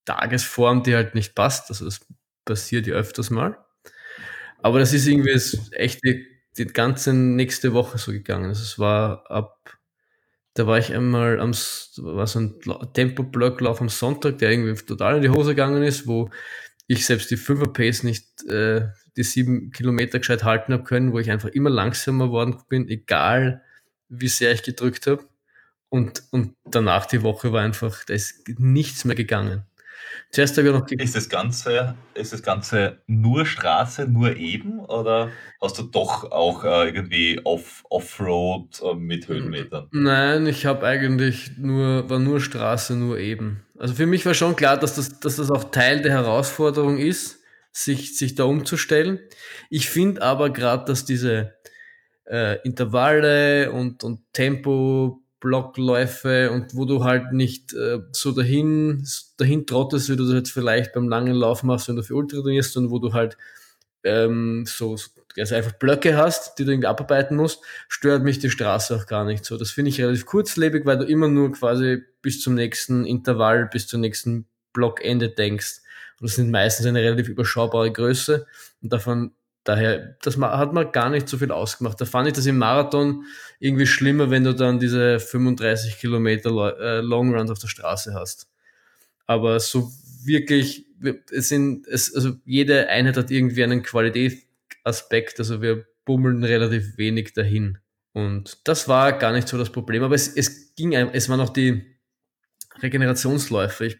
Tagesform, 0.06 0.84
die 0.84 0.96
halt 0.96 1.16
nicht 1.16 1.34
passt. 1.34 1.70
Also 1.70 1.86
das 1.86 2.06
passiert 2.46 2.86
ja 2.86 2.94
öfters 2.94 3.32
mal. 3.32 3.58
Aber 4.62 4.80
das 4.80 4.94
ist 4.94 5.08
irgendwie 5.08 5.34
das 5.34 5.72
echte, 5.72 6.22
die 6.58 6.66
ganze 6.68 7.14
nächste 7.14 7.74
Woche 7.74 7.98
so 7.98 8.12
gegangen. 8.12 8.46
Also 8.46 8.62
es 8.62 8.78
war 8.78 9.30
ab, 9.32 9.75
da 10.56 10.66
war 10.66 10.80
ich 10.80 10.94
einmal 10.94 11.40
am, 11.40 11.52
war 11.52 12.28
so 12.28 12.40
ein 12.40 12.56
Tempo-Blocklauf 12.94 13.82
am 13.82 13.90
Sonntag, 13.90 14.38
der 14.40 14.52
irgendwie 14.52 14.74
total 14.86 15.18
in 15.18 15.22
die 15.22 15.30
Hose 15.30 15.50
gegangen 15.52 15.84
ist, 15.84 16.08
wo 16.08 16.30
ich 16.88 17.06
selbst 17.06 17.30
die 17.30 17.38
5er 17.38 17.74
Pace 17.74 18.04
nicht 18.04 18.44
äh, 18.50 18.88
die 19.18 19.24
sieben 19.24 19.72
Kilometer 19.72 20.20
gescheit 20.20 20.44
halten 20.44 20.74
habe 20.74 20.84
können, 20.84 21.12
wo 21.12 21.20
ich 21.20 21.30
einfach 21.30 21.50
immer 21.50 21.70
langsamer 21.70 22.32
worden 22.32 22.58
bin, 22.70 22.88
egal 22.88 23.64
wie 24.08 24.28
sehr 24.30 24.52
ich 24.54 24.64
gedrückt 24.64 25.08
habe. 25.08 25.26
Und, 25.90 26.24
und 26.32 26.56
danach 26.64 27.06
die 27.06 27.22
Woche 27.22 27.52
war 27.52 27.62
einfach, 27.62 28.04
da 28.06 28.14
ist 28.14 28.48
nichts 28.58 29.06
mehr 29.06 29.16
gegangen. 29.16 29.66
Zuerst 30.32 30.58
habe 30.58 30.68
ich 30.68 30.74
noch 30.74 30.88
ist 30.90 31.16
das 31.16 31.30
Ganze, 31.30 31.96
ist 32.14 32.34
das 32.34 32.44
Ganze 32.44 33.02
nur 33.08 33.46
Straße, 33.46 34.06
nur 34.08 34.36
eben 34.36 34.80
oder 34.80 35.32
hast 35.62 35.80
du 35.80 35.84
doch 35.84 36.30
auch 36.32 36.66
äh, 36.66 36.90
irgendwie 36.90 37.40
Off, 37.44 37.86
Offroad 37.90 38.82
äh, 38.84 38.96
mit 38.96 39.28
Höhenmetern? 39.30 39.88
Nein, 39.92 40.46
ich 40.48 40.66
habe 40.66 40.86
eigentlich 40.86 41.52
nur, 41.58 42.10
war 42.10 42.20
nur 42.20 42.42
Straße, 42.42 42.96
nur 42.96 43.18
eben. 43.18 43.66
Also 43.80 43.94
für 43.94 44.06
mich 44.06 44.26
war 44.26 44.34
schon 44.34 44.56
klar, 44.56 44.78
dass 44.78 44.96
das, 44.96 45.20
dass 45.20 45.38
das 45.38 45.52
auch 45.52 45.72
Teil 45.72 46.02
der 46.02 46.12
Herausforderung 46.12 46.98
ist, 46.98 47.40
sich, 47.72 48.18
sich 48.18 48.36
da 48.36 48.44
umzustellen. 48.44 49.20
Ich 49.70 49.90
finde 49.90 50.22
aber 50.22 50.50
gerade, 50.50 50.86
dass 50.86 51.06
diese 51.06 51.56
äh, 52.26 52.62
Intervalle 52.64 53.72
und, 53.72 54.04
und 54.04 54.22
Tempo 54.34 55.22
Blockläufe 55.46 56.50
und 56.50 56.76
wo 56.76 56.86
du 56.86 57.04
halt 57.04 57.32
nicht 57.32 57.72
äh, 57.74 58.00
so 58.14 58.32
dahin, 58.32 59.06
dahin 59.38 59.68
trottest, 59.68 60.10
wie 60.10 60.16
du 60.16 60.26
das 60.26 60.34
jetzt 60.34 60.52
vielleicht 60.52 60.94
beim 60.94 61.08
langen 61.08 61.36
Lauf 61.36 61.62
machst, 61.62 61.88
wenn 61.88 61.96
du 61.96 62.02
für 62.02 62.16
Ultra 62.16 62.42
trainierst, 62.42 62.74
sondern 62.74 62.92
wo 62.92 62.98
du 62.98 63.14
halt 63.14 63.38
ähm, 64.04 64.66
so, 64.66 64.96
also 65.38 65.56
einfach 65.56 65.74
Blöcke 65.74 66.18
hast, 66.18 66.58
die 66.58 66.66
du 66.66 66.72
irgendwie 66.72 66.88
abarbeiten 66.88 67.38
musst, 67.38 67.64
stört 67.88 68.24
mich 68.24 68.40
die 68.40 68.50
Straße 68.50 68.96
auch 68.96 69.06
gar 69.06 69.24
nicht 69.24 69.46
so. 69.46 69.56
Das 69.56 69.70
finde 69.70 69.90
ich 69.90 70.02
relativ 70.02 70.26
kurzlebig, 70.26 70.84
weil 70.88 70.98
du 70.98 71.06
immer 71.06 71.28
nur 71.28 71.52
quasi 71.52 72.02
bis 72.24 72.42
zum 72.42 72.56
nächsten 72.56 73.06
Intervall, 73.06 73.70
bis 73.72 73.86
zum 73.86 74.02
nächsten 74.02 74.48
Blockende 74.74 75.30
denkst. 75.30 75.82
Und 76.20 76.28
das 76.28 76.38
sind 76.38 76.50
meistens 76.50 76.88
eine 76.88 77.02
relativ 77.02 77.30
überschaubare 77.30 77.92
Größe. 77.92 78.48
Und 78.82 78.92
davon 78.92 79.36
daher, 79.66 80.16
das 80.22 80.38
hat 80.38 80.74
man 80.74 80.92
gar 80.92 81.10
nicht 81.10 81.28
so 81.28 81.38
viel 81.38 81.52
ausgemacht. 81.52 82.00
Da 82.00 82.06
fand 82.06 82.28
ich 82.28 82.34
das 82.34 82.46
im 82.46 82.58
Marathon 82.58 83.26
irgendwie 83.60 83.88
schlimmer, 83.88 84.30
wenn 84.30 84.44
du 84.44 84.54
dann 84.54 84.80
diese 84.80 85.20
35 85.20 85.98
Kilometer 85.98 86.80
äh, 86.80 87.02
Long 87.02 87.36
Runs 87.36 87.52
auf 87.52 87.60
der 87.60 87.68
Straße 87.68 88.14
hast. 88.14 88.48
Aber 89.26 89.60
so 89.60 89.92
wirklich, 90.24 90.86
es 91.32 91.50
sind, 91.50 91.88
es, 91.88 92.14
also 92.16 92.34
jede 92.46 92.88
Einheit 92.90 93.18
hat 93.18 93.32
irgendwie 93.32 93.64
einen 93.64 93.84
Qualitätsaspekt, 93.84 95.40
also 95.40 95.62
wir 95.62 95.86
bummeln 96.06 96.44
relativ 96.44 96.98
wenig 96.98 97.34
dahin. 97.34 97.80
Und 98.14 98.68
das 98.68 98.88
war 98.88 99.14
gar 99.18 99.34
nicht 99.34 99.48
so 99.48 99.58
das 99.58 99.72
Problem, 99.72 100.04
aber 100.04 100.16
es, 100.16 100.28
es 100.28 100.76
ging, 100.76 100.94
es 100.94 101.28
waren 101.28 101.42
auch 101.42 101.50
die 101.50 101.84
Regenerationsläufe. 102.82 103.86
Ich 103.88 103.98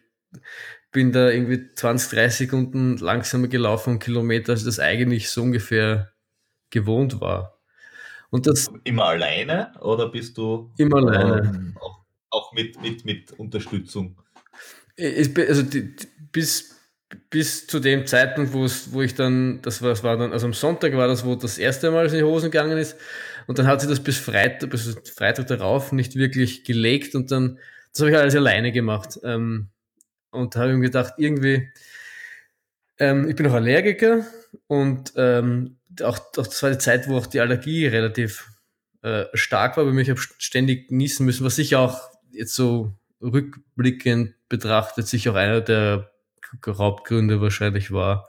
bin 0.92 1.12
da 1.12 1.30
irgendwie 1.30 1.74
20, 1.74 2.10
30 2.10 2.38
Sekunden 2.38 2.96
langsamer 2.98 3.48
gelaufen, 3.48 3.90
einen 3.90 3.98
Kilometer, 3.98 4.52
als 4.52 4.64
das 4.64 4.80
eigentlich 4.80 5.30
so 5.30 5.42
ungefähr 5.42 6.12
gewohnt 6.70 7.20
war. 7.20 7.60
Und 8.30 8.46
das 8.46 8.70
immer 8.84 9.04
alleine 9.04 9.72
oder 9.80 10.08
bist 10.08 10.36
du 10.36 10.72
immer 10.78 10.96
alleine? 10.96 11.48
Ähm, 11.48 11.76
auch, 11.80 12.04
auch, 12.30 12.52
mit, 12.52 12.80
mit, 12.82 13.04
mit 13.04 13.32
Unterstützung? 13.32 14.20
Ich, 14.96 15.36
also 15.38 15.62
die, 15.62 15.94
bis, 16.32 16.76
bis 17.30 17.66
zu 17.66 17.78
dem 17.78 18.06
Zeitpunkt, 18.06 18.52
wo 18.52 18.64
es, 18.64 18.92
wo 18.92 19.02
ich 19.02 19.14
dann, 19.14 19.60
das 19.62 19.80
war, 19.82 19.90
das 19.90 20.02
war 20.02 20.16
dann, 20.16 20.32
also 20.32 20.46
am 20.46 20.54
Sonntag 20.54 20.94
war 20.94 21.06
das, 21.08 21.24
wo 21.24 21.34
das 21.34 21.58
erste 21.58 21.90
Mal 21.90 22.06
in 22.06 22.12
die 22.12 22.22
Hosen 22.22 22.50
gegangen 22.50 22.78
ist. 22.78 22.96
Und 23.46 23.58
dann 23.58 23.66
hat 23.66 23.80
sich 23.80 23.88
das 23.88 24.02
bis 24.02 24.18
Freitag, 24.18 24.70
bis 24.70 24.96
Freitag 25.14 25.46
darauf 25.46 25.92
nicht 25.92 26.16
wirklich 26.16 26.64
gelegt 26.64 27.14
und 27.14 27.30
dann, 27.30 27.58
das 27.92 28.00
habe 28.00 28.10
ich 28.10 28.16
alles 28.16 28.34
alleine 28.34 28.72
gemacht. 28.72 29.20
Ähm, 29.22 29.68
und 30.30 30.56
habe 30.56 30.74
mir 30.74 30.82
gedacht, 30.86 31.14
irgendwie, 31.18 31.68
ähm, 32.98 33.28
ich 33.28 33.36
bin 33.36 33.46
auch 33.46 33.54
Allergiker 33.54 34.24
und 34.66 35.12
ähm, 35.16 35.78
auch, 36.02 36.18
auch 36.18 36.46
das 36.46 36.62
war 36.62 36.70
die 36.70 36.78
Zeit, 36.78 37.08
wo 37.08 37.16
auch 37.16 37.26
die 37.26 37.40
Allergie 37.40 37.86
relativ 37.86 38.48
äh, 39.02 39.24
stark 39.34 39.76
war 39.76 39.84
bei 39.84 39.92
mir. 39.92 40.02
Ich 40.02 40.10
habe 40.10 40.20
ständig 40.20 40.90
niesen 40.90 41.26
müssen, 41.26 41.44
was 41.44 41.56
sicher 41.56 41.80
auch 41.80 42.10
jetzt 42.32 42.54
so 42.54 42.94
rückblickend 43.22 44.34
betrachtet, 44.48 45.06
sicher 45.06 45.32
auch 45.32 45.36
einer 45.36 45.60
der 45.60 46.10
Hauptgründe 46.66 47.40
wahrscheinlich 47.40 47.92
war. 47.92 48.28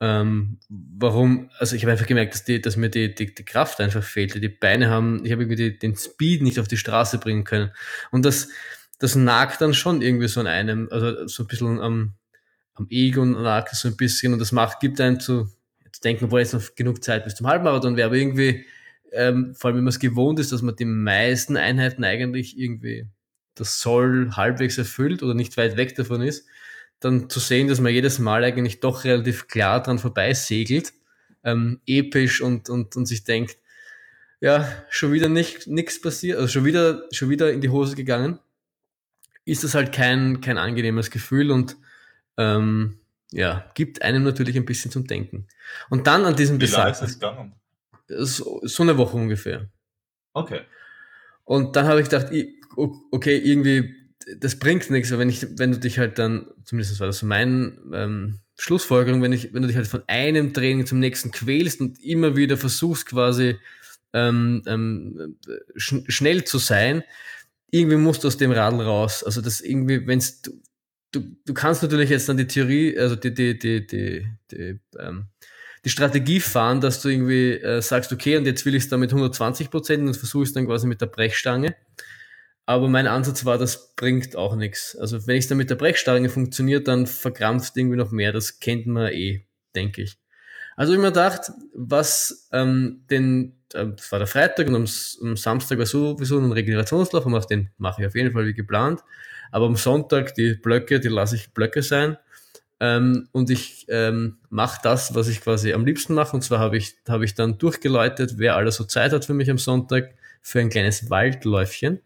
Ähm, 0.00 0.58
warum, 0.68 1.50
also 1.58 1.76
ich 1.76 1.82
habe 1.82 1.92
einfach 1.92 2.06
gemerkt, 2.06 2.34
dass, 2.34 2.44
die, 2.44 2.60
dass 2.60 2.76
mir 2.76 2.90
die, 2.90 3.14
die, 3.14 3.34
die 3.34 3.44
Kraft 3.44 3.80
einfach 3.80 4.02
fehlte. 4.02 4.40
Die 4.40 4.48
Beine 4.48 4.90
haben, 4.90 5.24
ich 5.24 5.32
habe 5.32 5.42
irgendwie 5.42 5.70
die, 5.70 5.78
den 5.78 5.96
Speed 5.96 6.42
nicht 6.42 6.58
auf 6.58 6.68
die 6.68 6.76
Straße 6.76 7.18
bringen 7.18 7.44
können. 7.44 7.72
Und 8.10 8.24
das, 8.24 8.48
das 8.98 9.16
nagt 9.16 9.60
dann 9.60 9.74
schon 9.74 10.02
irgendwie 10.02 10.28
so 10.28 10.40
an 10.40 10.46
einem, 10.46 10.88
also 10.90 11.26
so 11.26 11.42
ein 11.42 11.46
bisschen 11.46 11.80
am, 11.80 12.14
am 12.74 12.86
Ego 12.90 13.24
nagt 13.24 13.72
es 13.72 13.80
so 13.80 13.88
ein 13.88 13.96
bisschen 13.96 14.32
und 14.32 14.38
das 14.38 14.52
macht, 14.52 14.80
gibt 14.80 15.00
einen 15.00 15.20
zu, 15.20 15.46
zu 15.92 16.00
denken, 16.02 16.30
wo 16.30 16.38
jetzt 16.38 16.54
noch 16.54 16.74
genug 16.74 17.02
Zeit 17.02 17.24
bis 17.24 17.34
zum 17.34 17.46
Halbmarathon 17.46 17.96
wäre, 17.96 18.06
aber 18.06 18.16
irgendwie, 18.16 18.64
ähm, 19.12 19.54
vor 19.54 19.68
allem 19.68 19.78
wenn 19.78 19.84
man 19.84 19.90
es 19.90 19.98
gewohnt 19.98 20.38
ist, 20.38 20.52
dass 20.52 20.62
man 20.62 20.76
die 20.76 20.84
meisten 20.84 21.56
Einheiten 21.56 22.04
eigentlich 22.04 22.58
irgendwie 22.58 23.06
das 23.54 23.80
Soll 23.80 24.30
halbwegs 24.32 24.78
erfüllt 24.78 25.22
oder 25.22 25.34
nicht 25.34 25.56
weit 25.56 25.76
weg 25.76 25.94
davon 25.94 26.22
ist, 26.22 26.46
dann 27.00 27.28
zu 27.28 27.38
sehen, 27.38 27.68
dass 27.68 27.80
man 27.80 27.92
jedes 27.92 28.18
Mal 28.18 28.42
eigentlich 28.44 28.80
doch 28.80 29.04
relativ 29.04 29.46
klar 29.46 29.82
dran 29.82 29.98
vorbeisegelt, 29.98 30.92
ähm, 31.44 31.80
episch 31.86 32.40
und, 32.40 32.70
und, 32.70 32.96
und 32.96 33.06
sich 33.06 33.24
denkt, 33.24 33.58
ja, 34.40 34.68
schon 34.88 35.12
wieder 35.12 35.28
nicht 35.28 35.66
nichts 35.66 36.00
passiert, 36.00 36.38
also 36.38 36.48
schon 36.48 36.64
wieder, 36.64 37.04
schon 37.12 37.30
wieder 37.30 37.52
in 37.52 37.60
die 37.60 37.68
Hose 37.68 37.94
gegangen 37.94 38.38
ist 39.44 39.64
das 39.64 39.74
halt 39.74 39.92
kein, 39.92 40.40
kein 40.40 40.58
angenehmes 40.58 41.10
Gefühl 41.10 41.50
und 41.50 41.76
ähm, 42.36 42.98
ja, 43.30 43.70
gibt 43.74 44.02
einem 44.02 44.22
natürlich 44.22 44.56
ein 44.56 44.64
bisschen 44.64 44.90
zum 44.90 45.06
Denken. 45.06 45.46
Und 45.90 46.06
dann 46.06 46.24
an 46.24 46.36
diesem 46.36 46.60
Wie 46.60 46.66
lange 46.66 46.90
ist 46.90 47.02
es 47.02 47.14
gegangen? 47.14 47.54
So, 48.08 48.60
so 48.62 48.82
eine 48.82 48.96
Woche 48.96 49.16
ungefähr. 49.16 49.68
Okay. 50.32 50.60
Und 51.44 51.76
dann 51.76 51.86
habe 51.86 52.00
ich 52.00 52.08
gedacht, 52.08 52.32
okay, 52.76 53.36
irgendwie, 53.36 53.94
das 54.38 54.58
bringt 54.58 54.90
nichts, 54.90 55.10
wenn 55.16 55.28
ich, 55.28 55.58
wenn 55.58 55.72
du 55.72 55.78
dich 55.78 55.98
halt 55.98 56.18
dann, 56.18 56.46
zumindest 56.64 57.00
war 57.00 57.06
das 57.06 57.18
so 57.18 57.26
mein 57.26 57.78
ähm, 57.92 58.40
Schlussfolgerung, 58.56 59.22
wenn 59.22 59.32
ich, 59.32 59.52
wenn 59.52 59.62
du 59.62 59.68
dich 59.68 59.76
halt 59.76 59.86
von 59.86 60.02
einem 60.06 60.54
Training 60.54 60.86
zum 60.86 61.00
nächsten 61.00 61.30
quälst 61.30 61.80
und 61.80 62.02
immer 62.02 62.36
wieder 62.36 62.56
versuchst 62.56 63.06
quasi 63.06 63.58
ähm, 64.12 64.62
ähm, 64.66 65.36
sch 65.76 65.96
schnell 66.08 66.44
zu 66.44 66.58
sein, 66.58 67.02
irgendwie 67.74 67.96
musst 67.96 68.22
du 68.22 68.28
aus 68.28 68.36
dem 68.36 68.52
Radl 68.52 68.80
raus. 68.80 69.24
Also 69.24 69.40
das 69.40 69.60
irgendwie, 69.60 70.06
wenn's 70.06 70.42
du, 70.42 70.52
du, 71.10 71.36
du 71.44 71.54
kannst 71.54 71.82
natürlich 71.82 72.08
jetzt 72.08 72.28
dann 72.28 72.36
die 72.36 72.46
Theorie, 72.46 72.96
also 72.96 73.16
die, 73.16 73.34
die, 73.34 73.58
die, 73.58 73.84
die, 73.84 74.26
die, 74.52 74.80
ähm, 74.98 75.26
die 75.84 75.90
Strategie 75.90 76.38
fahren, 76.38 76.80
dass 76.80 77.02
du 77.02 77.08
irgendwie 77.08 77.54
äh, 77.54 77.82
sagst, 77.82 78.12
okay, 78.12 78.36
und 78.36 78.46
jetzt 78.46 78.64
will 78.64 78.76
ich 78.76 78.84
es 78.84 78.88
dann 78.88 79.00
mit 79.00 79.10
120 79.10 79.70
Prozent 79.70 80.06
und 80.06 80.16
versuche 80.16 80.44
es 80.44 80.52
dann 80.52 80.66
quasi 80.66 80.86
mit 80.86 81.00
der 81.00 81.06
Brechstange. 81.06 81.74
Aber 82.64 82.88
mein 82.88 83.08
Ansatz 83.08 83.44
war, 83.44 83.58
das 83.58 83.94
bringt 83.96 84.36
auch 84.36 84.54
nichts. 84.54 84.96
Also 84.96 85.26
wenn 85.26 85.36
es 85.36 85.48
dann 85.48 85.58
mit 85.58 85.68
der 85.68 85.74
Brechstange 85.74 86.28
funktioniert, 86.28 86.86
dann 86.86 87.08
verkrampft 87.08 87.76
irgendwie 87.76 87.96
noch 87.96 88.12
mehr. 88.12 88.32
Das 88.32 88.60
kennt 88.60 88.86
man 88.86 89.12
eh, 89.12 89.46
denke 89.74 90.02
ich. 90.02 90.16
Also 90.76 90.92
ich 90.92 90.98
mir 91.00 91.08
gedacht, 91.08 91.50
was 91.74 92.48
ähm, 92.52 93.04
den, 93.10 93.63
das 93.74 94.10
war 94.12 94.18
der 94.18 94.28
Freitag 94.28 94.68
und 94.68 94.74
am, 94.74 94.86
am 95.22 95.36
Samstag 95.36 95.78
war 95.78 95.86
sowieso 95.86 96.38
ein 96.38 96.52
Regenerationslauf, 96.52 97.26
und 97.26 97.50
den 97.50 97.70
mache 97.76 98.02
ich 98.02 98.06
auf 98.06 98.14
jeden 98.14 98.32
Fall 98.32 98.46
wie 98.46 98.54
geplant. 98.54 99.00
Aber 99.50 99.66
am 99.66 99.76
Sonntag 99.76 100.34
die 100.34 100.54
Blöcke, 100.54 101.00
die 101.00 101.08
lasse 101.08 101.36
ich 101.36 101.52
Blöcke 101.52 101.82
sein. 101.82 102.16
Ähm, 102.80 103.28
und 103.32 103.50
ich 103.50 103.86
ähm, 103.88 104.38
mache 104.50 104.80
das, 104.82 105.14
was 105.14 105.28
ich 105.28 105.40
quasi 105.40 105.72
am 105.72 105.84
liebsten 105.86 106.14
mache. 106.14 106.34
Und 106.34 106.42
zwar 106.42 106.58
habe 106.58 106.76
ich, 106.76 106.96
hab 107.08 107.22
ich 107.22 107.34
dann 107.34 107.58
durchgeläutet, 107.58 108.34
wer 108.38 108.56
alles 108.56 108.76
so 108.76 108.84
Zeit 108.84 109.12
hat 109.12 109.24
für 109.24 109.34
mich 109.34 109.50
am 109.50 109.58
Sonntag, 109.58 110.14
für 110.42 110.60
ein 110.60 110.70
kleines 110.70 111.08
Waldläufchen. 111.08 112.00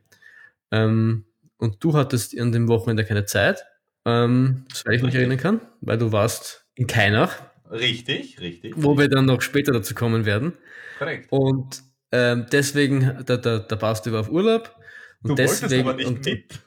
Ähm, 0.70 1.24
und 1.56 1.82
du 1.82 1.94
hattest 1.94 2.38
an 2.38 2.52
dem 2.52 2.68
Wochenende 2.68 3.04
keine 3.04 3.24
Zeit, 3.24 3.64
ähm, 4.04 4.64
soweit 4.72 4.96
ich 4.96 5.02
mich 5.02 5.14
erinnern 5.14 5.38
kann, 5.38 5.60
weil 5.80 5.98
du 5.98 6.12
warst 6.12 6.64
in 6.74 6.86
Keinach. 6.86 7.34
Richtig, 7.70 8.40
richtig. 8.40 8.74
Wo 8.76 8.96
wir 8.96 9.08
dann 9.08 9.26
noch 9.26 9.42
später 9.42 9.72
dazu 9.72 9.94
kommen 9.94 10.24
werden. 10.24 10.54
Korrekt. 10.98 11.30
Und 11.30 11.82
ähm, 12.12 12.46
deswegen, 12.50 13.24
der, 13.28 13.38
der, 13.38 13.60
der 13.60 13.76
Basti 13.76 14.12
war 14.12 14.20
auf 14.20 14.30
Urlaub. 14.30 14.74
Und 15.22 15.30
du 15.30 15.34
deswegen, 15.34 15.84
wolltest 15.84 16.08
aber 16.08 16.18
nicht 16.18 16.26
mit. 16.26 16.60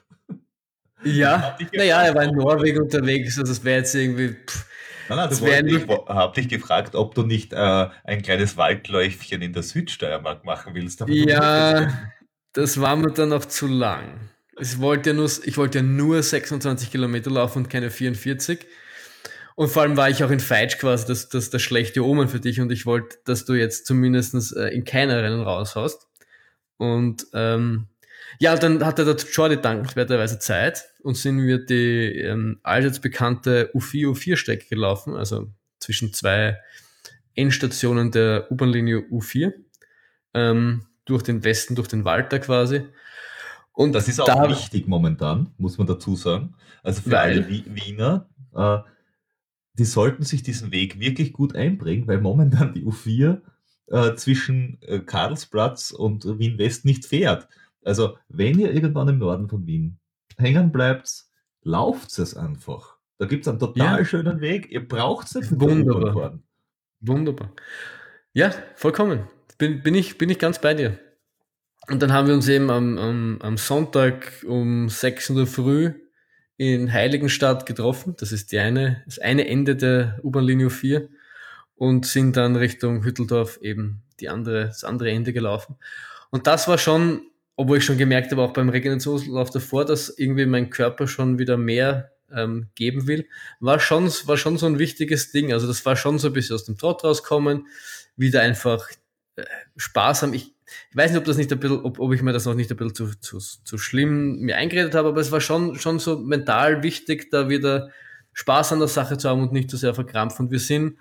Ja, 1.04 1.58
naja, 1.72 2.02
er 2.02 2.14
war 2.14 2.22
in 2.22 2.36
Norwegen 2.36 2.82
unterwegs, 2.82 3.36
also 3.36 3.52
das 3.52 3.64
wäre 3.64 3.78
jetzt 3.78 3.94
irgendwie. 3.94 4.36
Pff, 4.46 4.66
Nein, 5.08 5.18
nein, 5.18 5.66
du 5.66 5.76
ich 5.76 5.88
habe 5.88 6.34
dich 6.34 6.48
gefragt, 6.48 6.94
ob 6.94 7.14
du 7.14 7.22
nicht 7.22 7.52
äh, 7.52 7.88
ein 8.04 8.22
kleines 8.22 8.56
Waldläufchen 8.56 9.42
in 9.42 9.52
der 9.52 9.62
Südsteiermark 9.62 10.44
machen 10.44 10.74
willst. 10.74 11.04
ja, 11.08 11.92
das 12.52 12.80
war 12.80 12.96
mir 12.96 13.12
dann 13.12 13.32
auch 13.32 13.44
zu 13.44 13.66
lang. 13.66 14.30
Ich 14.60 14.78
wollte 14.78 15.10
ja 15.10 15.16
nur, 15.16 15.30
ich 15.44 15.56
wollte 15.56 15.78
ja 15.78 15.82
nur 15.82 16.22
26 16.22 16.90
Kilometer 16.90 17.30
laufen 17.30 17.58
und 17.58 17.70
keine 17.70 17.90
44. 17.90 18.66
Und 19.54 19.68
vor 19.68 19.82
allem 19.82 19.96
war 19.96 20.08
ich 20.08 20.24
auch 20.24 20.30
in 20.30 20.40
Feitsch 20.40 20.78
quasi 20.78 21.06
das, 21.06 21.28
das, 21.28 21.50
das 21.50 21.62
schlechte 21.62 22.04
Omen 22.04 22.28
für 22.28 22.40
dich 22.40 22.60
und 22.60 22.72
ich 22.72 22.86
wollte, 22.86 23.18
dass 23.24 23.44
du 23.44 23.54
jetzt 23.54 23.86
zumindest 23.86 24.56
äh, 24.56 24.68
in 24.68 24.84
keiner 24.84 25.22
Rennen 25.22 25.42
raushaust. 25.42 26.08
Und 26.78 27.26
ähm, 27.34 27.88
ja, 28.38 28.56
dann 28.56 28.84
hatte 28.84 29.04
der 29.04 29.16
Jordi 29.16 29.60
dankenswerterweise 29.60 30.38
Zeit 30.38 30.84
und 31.02 31.16
sind 31.16 31.42
wir 31.42 31.64
die 31.64 32.18
ähm, 32.18 32.58
allseits 32.62 33.00
bekannte 33.00 33.70
U4, 33.74 34.08
U4-Strecke 34.08 34.66
gelaufen, 34.68 35.14
also 35.14 35.48
zwischen 35.78 36.12
zwei 36.12 36.58
Endstationen 37.34 38.10
der 38.10 38.50
U-Bahn-Linie 38.50 38.98
U4, 39.10 39.52
ähm, 40.34 40.86
durch 41.04 41.22
den 41.22 41.44
Westen, 41.44 41.74
durch 41.74 41.88
den 41.88 42.04
Walter 42.04 42.38
quasi. 42.38 42.86
Und 43.72 43.92
das 43.92 44.08
ist 44.08 44.20
auch 44.20 44.26
da, 44.26 44.48
wichtig 44.48 44.86
momentan, 44.86 45.52
muss 45.56 45.78
man 45.78 45.86
dazu 45.86 46.14
sagen. 46.14 46.54
Also 46.82 47.02
für 47.02 47.18
alle 47.18 47.48
Wiener, 47.48 48.28
äh, 48.54 48.78
die 49.74 49.84
sollten 49.84 50.22
sich 50.22 50.42
diesen 50.42 50.70
Weg 50.70 51.00
wirklich 51.00 51.32
gut 51.32 51.54
einbringen, 51.54 52.06
weil 52.06 52.20
momentan 52.20 52.74
die 52.74 52.84
U4 52.84 53.40
äh, 53.86 54.14
zwischen 54.14 54.78
äh, 54.82 55.00
Karlsplatz 55.00 55.90
und 55.90 56.38
Wien 56.38 56.58
West 56.58 56.84
nicht 56.84 57.06
fährt. 57.06 57.48
Also, 57.84 58.16
wenn 58.28 58.58
ihr 58.58 58.72
irgendwann 58.72 59.08
im 59.08 59.18
Norden 59.18 59.48
von 59.48 59.66
Wien 59.66 59.98
hängen 60.36 60.72
bleibt, 60.72 61.24
lauft 61.62 62.18
es 62.18 62.36
einfach. 62.36 62.96
Da 63.18 63.26
gibt 63.26 63.42
es 63.44 63.48
einen 63.48 63.58
total 63.58 63.98
ja. 63.98 64.04
schönen 64.04 64.40
Weg. 64.40 64.70
Ihr 64.70 64.86
braucht 64.86 65.28
es 65.28 65.34
nicht 65.34 65.60
Wunderbar. 65.60 66.38
Wunderbar. 67.00 67.52
Ja, 68.32 68.52
vollkommen. 68.74 69.28
Bin, 69.58 69.82
bin, 69.82 69.94
ich, 69.94 70.18
bin 70.18 70.30
ich 70.30 70.38
ganz 70.38 70.60
bei 70.60 70.74
dir. 70.74 70.98
Und 71.88 72.02
dann 72.02 72.12
haben 72.12 72.28
wir 72.28 72.34
uns 72.34 72.48
eben 72.48 72.70
am, 72.70 72.98
am, 72.98 73.38
am 73.42 73.56
Sonntag 73.56 74.44
um 74.46 74.88
6 74.88 75.30
Uhr 75.30 75.46
früh 75.46 75.92
in 76.56 76.92
Heiligenstadt 76.92 77.66
getroffen. 77.66 78.14
Das 78.18 78.32
ist 78.32 78.52
die 78.52 78.58
eine, 78.58 79.02
das 79.06 79.18
eine 79.18 79.48
Ende 79.48 79.76
der 79.76 80.20
U-Bahn-Linie 80.22 80.70
4 80.70 81.08
und 81.74 82.06
sind 82.06 82.36
dann 82.36 82.56
Richtung 82.56 83.04
Hütteldorf 83.04 83.58
eben 83.62 84.02
die 84.20 84.28
andere, 84.28 84.66
das 84.66 84.84
andere 84.84 85.10
Ende 85.10 85.32
gelaufen. 85.32 85.76
Und 86.30 86.46
das 86.46 86.68
war 86.68 86.78
schon 86.78 87.22
obwohl 87.56 87.78
ich 87.78 87.84
schon 87.84 87.98
gemerkt 87.98 88.30
habe, 88.32 88.42
auch 88.42 88.52
beim 88.52 88.68
Regenerationslauf 88.68 89.50
davor, 89.50 89.84
dass 89.84 90.08
irgendwie 90.08 90.46
mein 90.46 90.70
Körper 90.70 91.06
schon 91.06 91.38
wieder 91.38 91.56
mehr 91.56 92.12
ähm, 92.30 92.68
geben 92.74 93.06
will, 93.06 93.28
war 93.60 93.78
schon, 93.78 94.06
war 94.06 94.36
schon 94.36 94.56
so 94.56 94.66
ein 94.66 94.78
wichtiges 94.78 95.32
Ding. 95.32 95.52
Also 95.52 95.66
das 95.66 95.84
war 95.84 95.96
schon 95.96 96.18
so 96.18 96.28
ein 96.28 96.32
bisschen 96.32 96.54
aus 96.54 96.64
dem 96.64 96.78
Trott 96.78 97.04
rauskommen, 97.04 97.66
wieder 98.16 98.40
einfach 98.40 98.88
äh, 99.36 99.44
sparsam. 99.76 100.32
Ich, 100.32 100.51
ich 100.90 100.96
weiß 100.96 101.10
nicht, 101.10 101.18
ob 101.18 101.24
das 101.24 101.36
nicht 101.36 101.52
ein 101.52 101.60
bisschen, 101.60 101.80
ob, 101.80 101.98
ob 101.98 102.12
ich 102.12 102.22
mir 102.22 102.32
das 102.32 102.46
noch 102.46 102.54
nicht 102.54 102.70
ein 102.70 102.76
bisschen 102.76 102.94
zu, 102.94 103.20
zu, 103.20 103.38
zu 103.38 103.78
schlimm 103.78 104.40
mir 104.40 104.56
eingeredet 104.56 104.94
habe, 104.94 105.08
aber 105.08 105.20
es 105.20 105.32
war 105.32 105.40
schon, 105.40 105.76
schon 105.76 105.98
so 105.98 106.18
mental 106.18 106.82
wichtig, 106.82 107.30
da 107.30 107.48
wieder 107.48 107.90
Spaß 108.32 108.72
an 108.72 108.78
der 108.78 108.88
Sache 108.88 109.18
zu 109.18 109.28
haben 109.28 109.42
und 109.42 109.52
nicht 109.52 109.70
zu 109.70 109.76
sehr 109.76 109.94
verkrampft. 109.94 110.40
Und 110.40 110.50
wir 110.50 110.60
sind, 110.60 110.96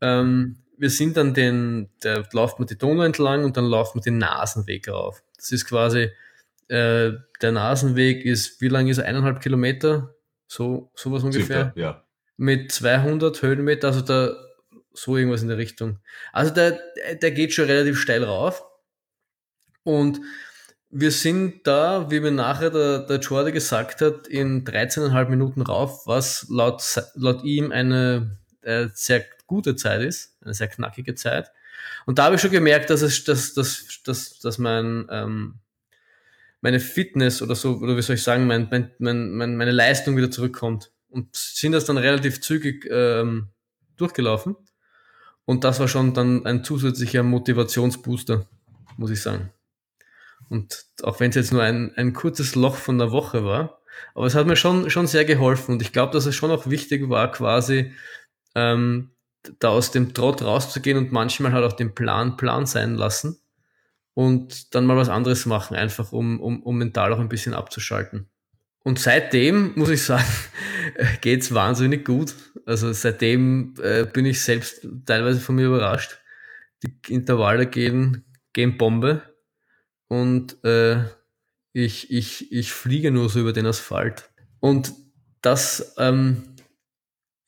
ähm, 0.00 0.56
wir 0.76 0.90
sind 0.90 1.16
dann 1.16 1.34
den, 1.34 1.88
der 2.02 2.26
läuft 2.32 2.58
man 2.58 2.66
die 2.68 2.78
Donau 2.78 3.02
entlang 3.02 3.44
und 3.44 3.56
dann 3.56 3.66
läuft 3.66 3.94
man 3.94 4.02
den 4.02 4.18
Nasenweg 4.18 4.88
rauf. 4.88 5.22
Das 5.36 5.52
ist 5.52 5.66
quasi, 5.66 6.10
äh, 6.68 7.12
der 7.42 7.52
Nasenweg 7.52 8.24
ist, 8.24 8.60
wie 8.60 8.68
lang 8.68 8.88
ist 8.88 8.98
er? 8.98 9.06
Eineinhalb 9.06 9.40
Kilometer? 9.40 10.14
So, 10.46 10.90
sowas 10.94 11.22
ungefähr. 11.22 11.72
Circa, 11.74 11.80
ja. 11.80 12.04
Mit 12.36 12.72
200 12.72 13.42
Höhenmeter, 13.42 13.88
also 13.88 14.00
da, 14.00 14.34
so 14.92 15.16
irgendwas 15.16 15.42
in 15.42 15.48
der 15.48 15.58
Richtung. 15.58 15.98
Also 16.32 16.52
der, 16.52 16.78
der 17.20 17.30
geht 17.30 17.52
schon 17.52 17.66
relativ 17.66 17.98
steil 17.98 18.24
rauf. 18.24 18.64
Und 19.84 20.20
wir 20.90 21.12
sind 21.12 21.66
da, 21.66 22.10
wie 22.10 22.20
mir 22.20 22.32
nachher 22.32 22.70
der, 22.70 23.00
der 23.00 23.20
Jordi 23.20 23.52
gesagt 23.52 24.00
hat, 24.00 24.26
in 24.26 24.64
13,5 24.64 25.28
Minuten 25.28 25.62
rauf, 25.62 26.06
was 26.06 26.46
laut, 26.48 26.82
laut 27.14 27.44
ihm 27.44 27.70
eine 27.70 28.38
äh, 28.62 28.88
sehr 28.92 29.24
gute 29.46 29.76
Zeit 29.76 30.02
ist, 30.02 30.36
eine 30.42 30.54
sehr 30.54 30.68
knackige 30.68 31.14
Zeit. 31.14 31.52
Und 32.06 32.18
da 32.18 32.24
habe 32.24 32.34
ich 32.34 32.40
schon 32.40 32.50
gemerkt, 32.50 32.90
dass 32.90 33.02
es, 33.02 33.24
dass, 33.24 33.54
dass, 33.54 34.02
dass, 34.04 34.40
dass 34.40 34.58
mein, 34.58 35.06
ähm, 35.10 35.60
meine 36.60 36.80
Fitness 36.80 37.40
oder 37.40 37.54
so, 37.54 37.76
oder 37.76 37.96
wie 37.96 38.02
soll 38.02 38.16
ich 38.16 38.22
sagen, 38.22 38.46
mein, 38.46 38.68
mein, 38.70 39.30
mein, 39.30 39.56
meine 39.56 39.70
Leistung 39.70 40.16
wieder 40.16 40.30
zurückkommt. 40.30 40.90
Und 41.08 41.34
sind 41.34 41.72
das 41.72 41.84
dann 41.84 41.98
relativ 41.98 42.40
zügig 42.40 42.86
ähm, 42.90 43.48
durchgelaufen. 43.96 44.56
Und 45.44 45.64
das 45.64 45.80
war 45.80 45.88
schon 45.88 46.14
dann 46.14 46.46
ein 46.46 46.64
zusätzlicher 46.64 47.22
Motivationsbooster, 47.22 48.46
muss 48.96 49.10
ich 49.10 49.20
sagen. 49.20 49.50
Und 50.50 50.84
auch 51.02 51.20
wenn 51.20 51.30
es 51.30 51.36
jetzt 51.36 51.52
nur 51.52 51.62
ein, 51.62 51.94
ein 51.94 52.12
kurzes 52.12 52.56
Loch 52.56 52.74
von 52.74 52.98
der 52.98 53.12
Woche 53.12 53.44
war, 53.44 53.80
aber 54.14 54.26
es 54.26 54.34
hat 54.34 54.46
mir 54.46 54.56
schon, 54.56 54.90
schon 54.90 55.06
sehr 55.06 55.24
geholfen. 55.24 55.72
Und 55.72 55.82
ich 55.82 55.92
glaube, 55.92 56.12
dass 56.12 56.26
es 56.26 56.34
schon 56.34 56.50
auch 56.50 56.68
wichtig 56.68 57.08
war, 57.08 57.30
quasi 57.30 57.92
ähm, 58.54 59.12
da 59.60 59.68
aus 59.68 59.92
dem 59.92 60.12
Trott 60.12 60.42
rauszugehen 60.42 60.98
und 60.98 61.12
manchmal 61.12 61.52
halt 61.52 61.64
auch 61.64 61.72
den 61.72 61.94
Plan 61.94 62.36
Plan 62.36 62.66
sein 62.66 62.96
lassen 62.96 63.38
und 64.14 64.74
dann 64.74 64.86
mal 64.86 64.96
was 64.96 65.08
anderes 65.08 65.46
machen, 65.46 65.76
einfach 65.76 66.12
um, 66.12 66.40
um, 66.40 66.62
um 66.62 66.76
mental 66.76 67.12
auch 67.12 67.20
ein 67.20 67.28
bisschen 67.28 67.54
abzuschalten. 67.54 68.28
Und 68.82 68.98
seitdem, 68.98 69.72
muss 69.76 69.90
ich 69.90 70.02
sagen, 70.02 70.26
geht's 71.20 71.54
wahnsinnig 71.54 72.04
gut. 72.04 72.34
Also 72.66 72.92
seitdem 72.92 73.74
äh, 73.82 74.04
bin 74.04 74.26
ich 74.26 74.42
selbst 74.42 74.86
teilweise 75.06 75.38
von 75.38 75.54
mir 75.54 75.66
überrascht. 75.66 76.18
Die 76.82 77.12
Intervalle 77.12 77.66
gehen, 77.66 78.24
gehen 78.52 78.78
Bombe 78.78 79.22
und 80.10 80.62
äh, 80.64 81.04
ich, 81.72 82.10
ich, 82.10 82.52
ich 82.52 82.72
fliege 82.72 83.10
nur 83.10 83.28
so 83.30 83.40
über 83.40 83.52
den 83.52 83.66
Asphalt. 83.66 84.28
Und 84.58 84.92
das 85.40 85.94
ähm, 85.98 86.50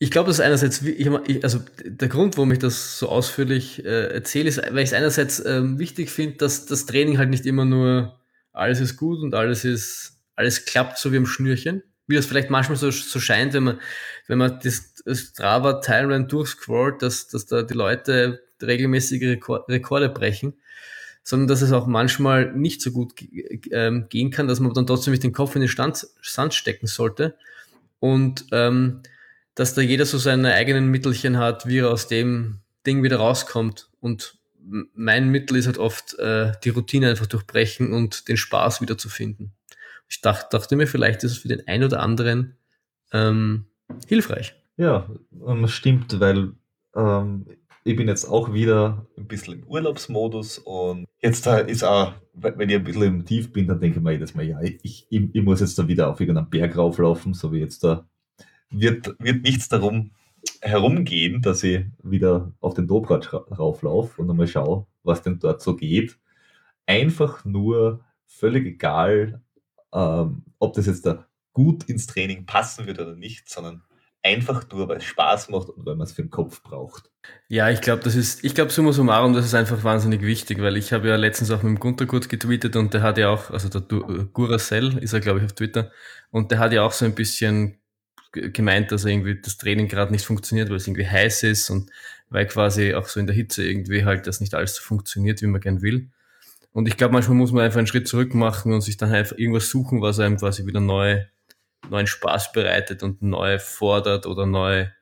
ich 0.03 0.11
glaube, 0.11 0.27
das 0.27 0.41
ist 0.41 0.45
einerseits, 0.45 0.83
ich, 0.83 1.45
also 1.45 1.61
der 1.85 2.09
Grund, 2.09 2.37
warum 2.37 2.51
ich 2.51 2.59
das 2.59 2.99
so 2.99 3.09
ausführlich 3.09 3.85
äh, 3.85 4.13
erzähle, 4.13 4.49
ist, 4.49 4.59
weil 4.59 4.79
ich 4.79 4.91
es 4.91 4.95
einerseits 4.95 5.45
ähm, 5.47 5.79
wichtig 5.79 6.11
finde, 6.11 6.39
dass 6.39 6.67
das 6.67 6.87
Training 6.87 7.19
halt 7.19 7.31
nicht 7.31 7.47
immer 7.47 7.65
nur 7.65 8.19
alles 8.53 8.81
ist 8.81 8.97
gut 8.97 9.21
und 9.21 9.33
alles 9.37 9.65
ist, 9.65 10.21
alles 10.35 10.65
klappt 10.65 10.99
so 10.99 11.13
wie 11.13 11.19
im 11.19 11.27
Schnürchen, 11.27 11.85
wie 12.09 12.17
das 12.17 12.27
vielleicht 12.27 12.51
manchmal 12.51 12.77
so, 12.77 12.91
so 12.91 13.21
scheint, 13.21 13.53
wenn 13.53 13.63
man, 13.63 13.81
wenn 14.27 14.39
man 14.39 14.59
das, 14.61 14.93
Strava 15.07 15.75
Timeline 15.75 16.27
durchscrollt, 16.27 17.01
dass, 17.01 17.29
dass 17.29 17.47
da 17.47 17.63
die 17.63 17.75
Leute 17.75 18.43
regelmäßige 18.61 19.39
Rekorde 19.69 20.09
brechen. 20.09 20.55
Sondern 21.23 21.49
dass 21.49 21.63
es 21.63 21.73
auch 21.73 21.87
manchmal 21.87 22.53
nicht 22.53 22.81
so 22.81 22.91
gut 22.91 23.15
ähm, 23.71 24.07
gehen 24.09 24.31
kann, 24.31 24.49
dass 24.49 24.61
man 24.61 24.75
dann 24.75 24.87
trotzdem 24.87 25.13
mit 25.13 25.23
dem 25.23 25.33
Kopf 25.33 25.55
in 25.55 25.61
den 25.61 25.69
Stand, 25.69 26.07
Sand 26.21 26.55
stecken 26.55 26.87
sollte 26.87 27.37
und 28.01 28.47
ähm, 28.53 29.03
dass 29.55 29.75
da 29.75 29.83
jeder 29.83 30.07
so 30.07 30.19
seine 30.19 30.55
eigenen 30.55 30.89
Mittelchen 30.89 31.39
hat, 31.39 31.67
wie 31.67 31.79
er 31.79 31.91
aus 31.91 32.09
dem 32.09 32.61
Ding 32.87 33.03
wieder 33.03 33.19
rauskommt. 33.19 33.91
Und 34.01 34.39
mein 34.95 35.29
Mittel 35.29 35.57
ist 35.57 35.67
halt 35.67 35.79
oft 35.79 36.19
äh, 36.19 36.53
die 36.65 36.71
Routine 36.71 37.11
einfach 37.11 37.27
durchbrechen 37.27 37.93
und 37.93 38.29
den 38.29 38.37
Spaß 38.37 38.81
wieder 38.81 38.97
zu 38.97 39.09
finden. 39.09 39.53
Ich 40.09 40.21
dachte, 40.21 40.57
dachte 40.57 40.77
mir, 40.77 40.87
vielleicht 40.87 41.25
ist 41.25 41.33
es 41.33 41.39
für 41.39 41.49
den 41.49 41.67
einen 41.69 41.85
oder 41.85 42.01
anderen 42.01 42.57
ähm, 43.13 43.67
hilfreich. 44.09 44.55
Ja, 44.77 45.09
ähm, 45.47 45.69
stimmt, 45.69 46.19
weil 46.19 46.53
ähm, 46.95 47.47
ich 47.85 47.97
bin 47.97 48.09
jetzt 48.09 48.25
auch 48.25 48.53
wieder 48.53 49.07
ein 49.17 49.27
bisschen 49.27 49.61
im 49.61 49.67
Urlaubsmodus 49.67 50.59
und 50.59 51.07
jetzt 51.21 51.47
da 51.47 51.59
ist 51.59 51.83
auch, 51.83 52.15
wenn 52.35 52.69
ich 52.69 52.77
ein 52.77 52.85
bisschen 52.85 53.03
im 53.03 53.25
Tief 53.25 53.53
bin, 53.53 53.67
dann 53.67 53.81
denke 53.81 53.99
ich 53.99 54.03
mir 54.03 54.13
jedes 54.13 54.35
Mal, 54.35 54.45
ja, 54.45 54.61
ich, 54.61 54.79
ich, 54.83 55.07
ich 55.11 55.43
muss 55.43 55.61
jetzt 55.61 55.79
da 55.79 55.89
wieder 55.89 56.09
auf 56.09 56.21
irgendeinen 56.21 56.51
Berg 56.51 56.77
rauflaufen, 56.77 57.35
so 57.35 57.53
wie 57.53 57.59
jetzt 57.59 57.85
da. 57.85 58.07
Wird, 58.71 59.15
wird 59.19 59.43
nichts 59.43 59.69
darum 59.69 60.13
herumgehen, 60.61 61.43
dass 61.43 61.63
ich 61.63 61.85
wieder 62.03 62.53
auf 62.61 62.75
den 62.75 62.87
Dobratsch 62.87 63.33
rauflaufe 63.33 64.23
und 64.23 64.31
einmal 64.31 64.49
schaue, 64.49 64.87
was 65.03 65.23
denn 65.23 65.39
dort 65.39 65.61
so 65.61 65.77
geht. 65.77 66.19
Einfach 66.87 67.45
nur 67.45 68.05
völlig 68.27 68.67
egal, 68.67 69.43
ähm, 69.93 70.45
ob 70.59 70.73
das 70.73 70.87
jetzt 70.87 71.05
da 71.05 71.27
gut 71.53 71.85
ins 71.85 72.07
Training 72.07 72.47
passen 72.47 72.87
wird 72.87 72.99
oder 72.99 73.15
nicht, 73.15 73.51
sondern 73.51 73.83
einfach 74.23 74.69
nur, 74.71 74.89
weil 74.89 74.99
es 74.99 75.05
Spaß 75.05 75.49
macht 75.49 75.71
und 75.71 75.85
weil 75.85 75.97
man 75.97 76.07
es 76.07 76.13
für 76.13 76.23
den 76.23 76.31
Kopf 76.31 76.63
braucht. 76.63 77.11
Ja, 77.49 77.71
ich 77.71 77.81
glaube, 77.81 78.03
das 78.03 78.15
ist, 78.15 78.45
ich 78.45 78.55
glaube, 78.55 78.71
summa 78.71 78.93
summarum, 78.93 79.33
das 79.33 79.45
ist 79.45 79.55
einfach 79.55 79.83
wahnsinnig 79.85 80.23
wichtig, 80.23 80.61
weil 80.61 80.77
ich 80.77 80.93
habe 80.93 81.09
ja 81.09 81.17
letztens 81.17 81.51
auch 81.51 81.63
mit 81.63 81.77
dem 81.77 81.81
Gunter 81.81 82.07
kurz 82.07 82.29
getweetet 82.29 82.77
und 82.77 82.95
der 82.95 83.03
hat 83.03 83.19
ja 83.19 83.31
auch, 83.31 83.51
also 83.51 83.69
der 83.69 83.81
äh, 83.81 84.25
Guracell 84.33 84.99
ist 84.99 85.13
er, 85.13 85.21
glaube 85.21 85.41
ich, 85.41 85.45
auf 85.45 85.53
Twitter, 85.53 85.91
und 86.31 86.51
der 86.51 86.59
hat 86.59 86.73
ja 86.73 86.83
auch 86.83 86.93
so 86.93 87.05
ein 87.05 87.15
bisschen 87.15 87.79
gemeint, 88.33 88.91
dass 88.93 89.05
irgendwie 89.05 89.41
das 89.41 89.59
Training 89.59 89.89
gerade 89.89 90.13
nicht 90.13 90.25
funktioniert, 90.25 90.71
weil 90.71 90.77
es 90.77 90.87
irgendwie 90.87 91.07
heiß 91.07 91.43
ist 91.43 91.69
und 91.71 91.91
weil 92.31 92.47
quasi 92.47 92.95
auch 92.95 93.07
so 93.07 93.21
in 93.21 93.27
der 93.27 93.37
Hitze 93.37 93.65
irgendwie 93.65 94.05
halt 94.05 94.27
das 94.27 94.41
nicht 94.41 94.55
alles 94.55 94.77
so 94.77 94.83
funktioniert, 94.83 95.43
wie 95.43 95.47
man 95.47 95.61
gern 95.61 95.83
will. 95.83 96.11
Und 96.73 96.89
ich 96.89 96.97
glaube, 96.97 97.13
manchmal 97.13 97.37
muss 97.37 97.53
man 97.53 97.65
einfach 97.65 97.79
einen 97.79 97.87
Schritt 97.87 98.09
zurück 98.09 98.35
machen 98.35 98.73
und 98.73 98.81
sich 98.81 98.97
dann 98.97 99.13
einfach 99.13 99.37
irgendwas 99.37 99.69
suchen, 99.69 100.01
was 100.01 100.19
einem 100.19 100.39
quasi 100.39 100.67
wieder 100.67 100.81
neu 100.81 101.23
neuen 101.89 102.07
Spaß 102.07 102.53
bereitet 102.53 103.03
und 103.03 103.23
neu 103.23 103.59
fordert 103.59 104.27
oder 104.27 104.47
neue, 104.47 104.93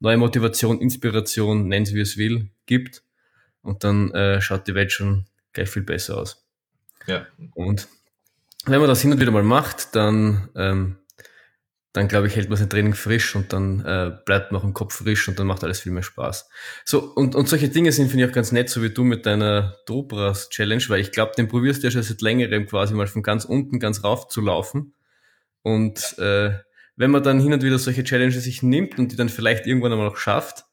neue 0.00 0.16
Motivation, 0.16 0.80
Inspiration, 0.80 1.68
nennt 1.68 1.92
wie 1.92 2.00
es 2.00 2.16
will, 2.16 2.50
gibt. 2.66 3.02
Und 3.62 3.84
dann 3.84 4.12
äh, 4.12 4.40
schaut 4.40 4.66
die 4.66 4.74
Welt 4.74 4.92
schon 4.92 5.26
gleich 5.52 5.68
viel 5.68 5.82
besser 5.82 6.18
aus. 6.18 6.46
Ja. 7.06 7.26
Und 7.54 7.88
wenn 8.66 8.80
man 8.80 8.88
das 8.88 9.00
hin 9.00 9.12
und 9.12 9.20
wieder 9.20 9.30
mal 9.30 9.42
macht, 9.42 9.94
dann, 9.94 10.48
ähm, 10.54 10.96
dann 11.92 12.06
glaube 12.06 12.26
ich, 12.26 12.36
hält 12.36 12.48
man 12.48 12.58
sein 12.58 12.70
Training 12.70 12.94
frisch 12.94 13.34
und 13.34 13.52
dann 13.52 13.80
äh, 13.84 14.12
bleibt 14.24 14.52
man 14.52 14.60
auch 14.60 14.64
im 14.64 14.74
Kopf 14.74 14.94
frisch 14.94 15.26
und 15.28 15.38
dann 15.38 15.46
macht 15.46 15.64
alles 15.64 15.80
viel 15.80 15.92
mehr 15.92 16.02
Spaß. 16.02 16.48
So, 16.84 17.00
und, 17.14 17.34
und 17.34 17.48
solche 17.48 17.70
Dinge 17.70 17.92
sind, 17.92 18.08
finde 18.08 18.24
ich, 18.24 18.30
auch 18.30 18.34
ganz 18.34 18.52
nett, 18.52 18.68
so 18.68 18.82
wie 18.82 18.90
du 18.90 19.04
mit 19.04 19.26
deiner 19.26 19.76
Dobras 19.86 20.50
Challenge, 20.50 20.84
weil 20.88 21.00
ich 21.00 21.12
glaube, 21.12 21.32
den 21.36 21.48
probierst 21.48 21.82
du 21.82 21.86
ja 21.86 21.90
schon 21.90 22.02
seit 22.02 22.20
längerem 22.20 22.66
quasi 22.66 22.94
mal 22.94 23.06
von 23.06 23.22
ganz 23.22 23.44
unten 23.44 23.80
ganz 23.80 24.04
rauf 24.04 24.28
zu 24.28 24.40
laufen. 24.40 24.94
Und 25.62 26.18
äh, 26.18 26.58
wenn 26.96 27.10
man 27.10 27.22
dann 27.22 27.40
hin 27.40 27.52
und 27.52 27.62
wieder 27.62 27.78
solche 27.78 28.04
Challenges 28.04 28.44
sich 28.44 28.62
nimmt 28.62 28.98
und 28.98 29.12
die 29.12 29.16
dann 29.16 29.28
vielleicht 29.28 29.66
irgendwann 29.66 29.92
einmal 29.92 30.08
noch 30.08 30.16
schafft, 30.16 30.64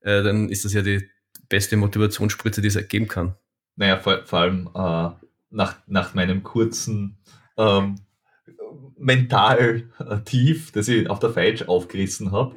äh, 0.00 0.22
dann 0.22 0.48
ist 0.48 0.64
das 0.64 0.72
ja 0.72 0.82
die 0.82 1.08
beste 1.48 1.76
Motivationsspritze, 1.76 2.60
die 2.60 2.68
es 2.68 2.76
ergeben 2.76 3.08
kann. 3.08 3.34
Naja, 3.76 3.98
vor, 3.98 4.24
vor 4.24 4.40
allem 4.40 4.68
äh, 4.74 5.10
nach, 5.50 5.76
nach 5.86 6.14
meinem 6.14 6.42
kurzen 6.42 7.18
ähm, 7.56 8.00
mental 8.96 9.84
äh, 9.98 10.18
Tief, 10.24 10.72
das 10.72 10.88
ich 10.88 11.08
auf 11.08 11.20
der 11.20 11.30
Feitsch 11.30 11.68
aufgerissen 11.68 12.32
habe, 12.32 12.56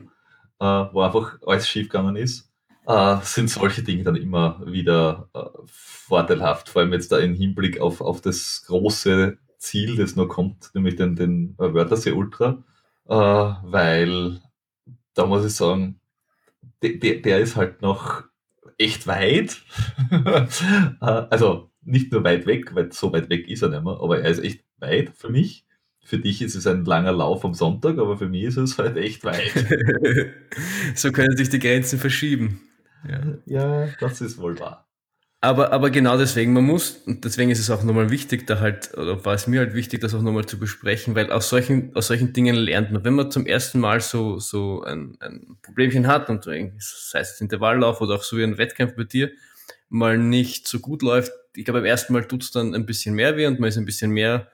äh, 0.59 0.93
wo 0.93 1.01
einfach 1.01 1.37
alles 1.45 1.67
schief 1.67 1.89
gegangen 1.89 2.15
ist, 2.15 2.51
äh, 2.87 3.17
sind 3.23 3.49
solche 3.49 3.83
Dinge 3.83 4.03
dann 4.03 4.15
immer 4.15 4.61
wieder 4.65 5.29
äh, 5.33 5.41
vorteilhaft, 5.65 6.69
vor 6.69 6.81
allem 6.81 6.93
jetzt 6.93 7.11
da 7.11 7.19
im 7.19 7.35
Hinblick 7.35 7.79
auf, 7.79 8.01
auf 8.01 8.21
das 8.21 8.63
große 8.65 9.37
Ziel, 9.61 9.95
das 9.95 10.15
noch 10.15 10.27
kommt, 10.27 10.71
nämlich 10.73 10.95
den, 10.95 11.15
den 11.15 11.55
Wörthersee 11.57 12.11
Ultra, 12.11 12.63
äh, 13.07 13.13
weil 13.13 14.41
da 15.13 15.25
muss 15.25 15.45
ich 15.45 15.53
sagen, 15.53 15.99
der, 16.81 17.19
der 17.19 17.39
ist 17.39 17.55
halt 17.55 17.81
noch 17.81 18.23
echt 18.77 19.07
weit. 19.07 19.61
Äh, 21.01 21.25
also 21.29 21.71
nicht 21.83 22.11
nur 22.11 22.23
weit 22.23 22.45
weg, 22.45 22.75
weil 22.75 22.91
so 22.91 23.11
weit 23.11 23.29
weg 23.29 23.47
ist 23.47 23.63
er 23.63 23.69
nicht 23.69 23.83
mehr, 23.83 23.97
aber 24.01 24.19
er 24.19 24.29
ist 24.29 24.43
echt 24.43 24.63
weit 24.77 25.11
für 25.15 25.29
mich. 25.29 25.65
Für 26.03 26.17
dich 26.17 26.41
ist 26.41 26.55
es 26.55 26.67
ein 26.67 26.85
langer 26.85 27.11
Lauf 27.11 27.45
am 27.45 27.53
Sonntag, 27.53 27.97
aber 27.97 28.17
für 28.17 28.27
mich 28.27 28.43
ist 28.43 28.57
es 28.57 28.77
halt 28.77 28.97
echt 28.97 29.23
weit. 29.23 29.51
so 30.95 31.11
können 31.11 31.37
sich 31.37 31.49
die 31.49 31.59
Grenzen 31.59 31.99
verschieben. 31.99 32.61
Ja, 33.07 33.37
ja 33.45 33.87
das 33.99 34.21
ist 34.21 34.37
wohl 34.37 34.59
wahr. 34.59 34.90
Aber, 35.43 35.73
aber 35.73 35.89
genau 35.89 36.19
deswegen, 36.19 36.53
man 36.53 36.65
muss, 36.65 36.97
und 37.07 37.25
deswegen 37.25 37.49
ist 37.49 37.57
es 37.57 37.71
auch 37.71 37.81
nochmal 37.81 38.11
wichtig, 38.11 38.45
da 38.45 38.59
halt, 38.59 38.95
oder 38.95 39.25
war 39.25 39.33
es 39.33 39.47
mir 39.47 39.61
halt 39.61 39.73
wichtig, 39.73 39.99
das 39.99 40.13
auch 40.13 40.21
nochmal 40.21 40.45
zu 40.45 40.59
besprechen, 40.59 41.15
weil 41.15 41.31
aus 41.31 41.49
solchen, 41.49 41.95
aus 41.95 42.07
solchen 42.07 42.31
Dingen 42.31 42.55
lernt 42.55 42.91
man. 42.91 43.03
Wenn 43.03 43.15
man 43.15 43.31
zum 43.31 43.47
ersten 43.47 43.79
Mal 43.79 44.01
so, 44.01 44.37
so 44.37 44.83
ein, 44.83 45.17
ein 45.19 45.57
Problemchen 45.63 46.05
hat 46.05 46.29
und 46.29 46.43
sei 46.43 46.71
es 47.13 47.41
Intervalllauf 47.41 48.01
oder 48.01 48.15
auch 48.15 48.23
so 48.23 48.37
wie 48.37 48.43
ein 48.43 48.59
Wettkampf 48.59 48.95
bei 48.95 49.03
dir, 49.03 49.31
mal 49.89 50.15
nicht 50.15 50.67
so 50.67 50.79
gut 50.79 51.01
läuft, 51.01 51.31
ich 51.55 51.65
glaube, 51.65 51.79
beim 51.79 51.87
ersten 51.87 52.13
Mal 52.13 52.27
tut 52.27 52.43
es 52.43 52.51
dann 52.51 52.75
ein 52.75 52.85
bisschen 52.85 53.15
mehr 53.15 53.35
weh 53.35 53.47
und 53.47 53.59
man 53.59 53.69
ist 53.69 53.77
ein 53.77 53.85
bisschen 53.85 54.11
mehr, 54.11 54.47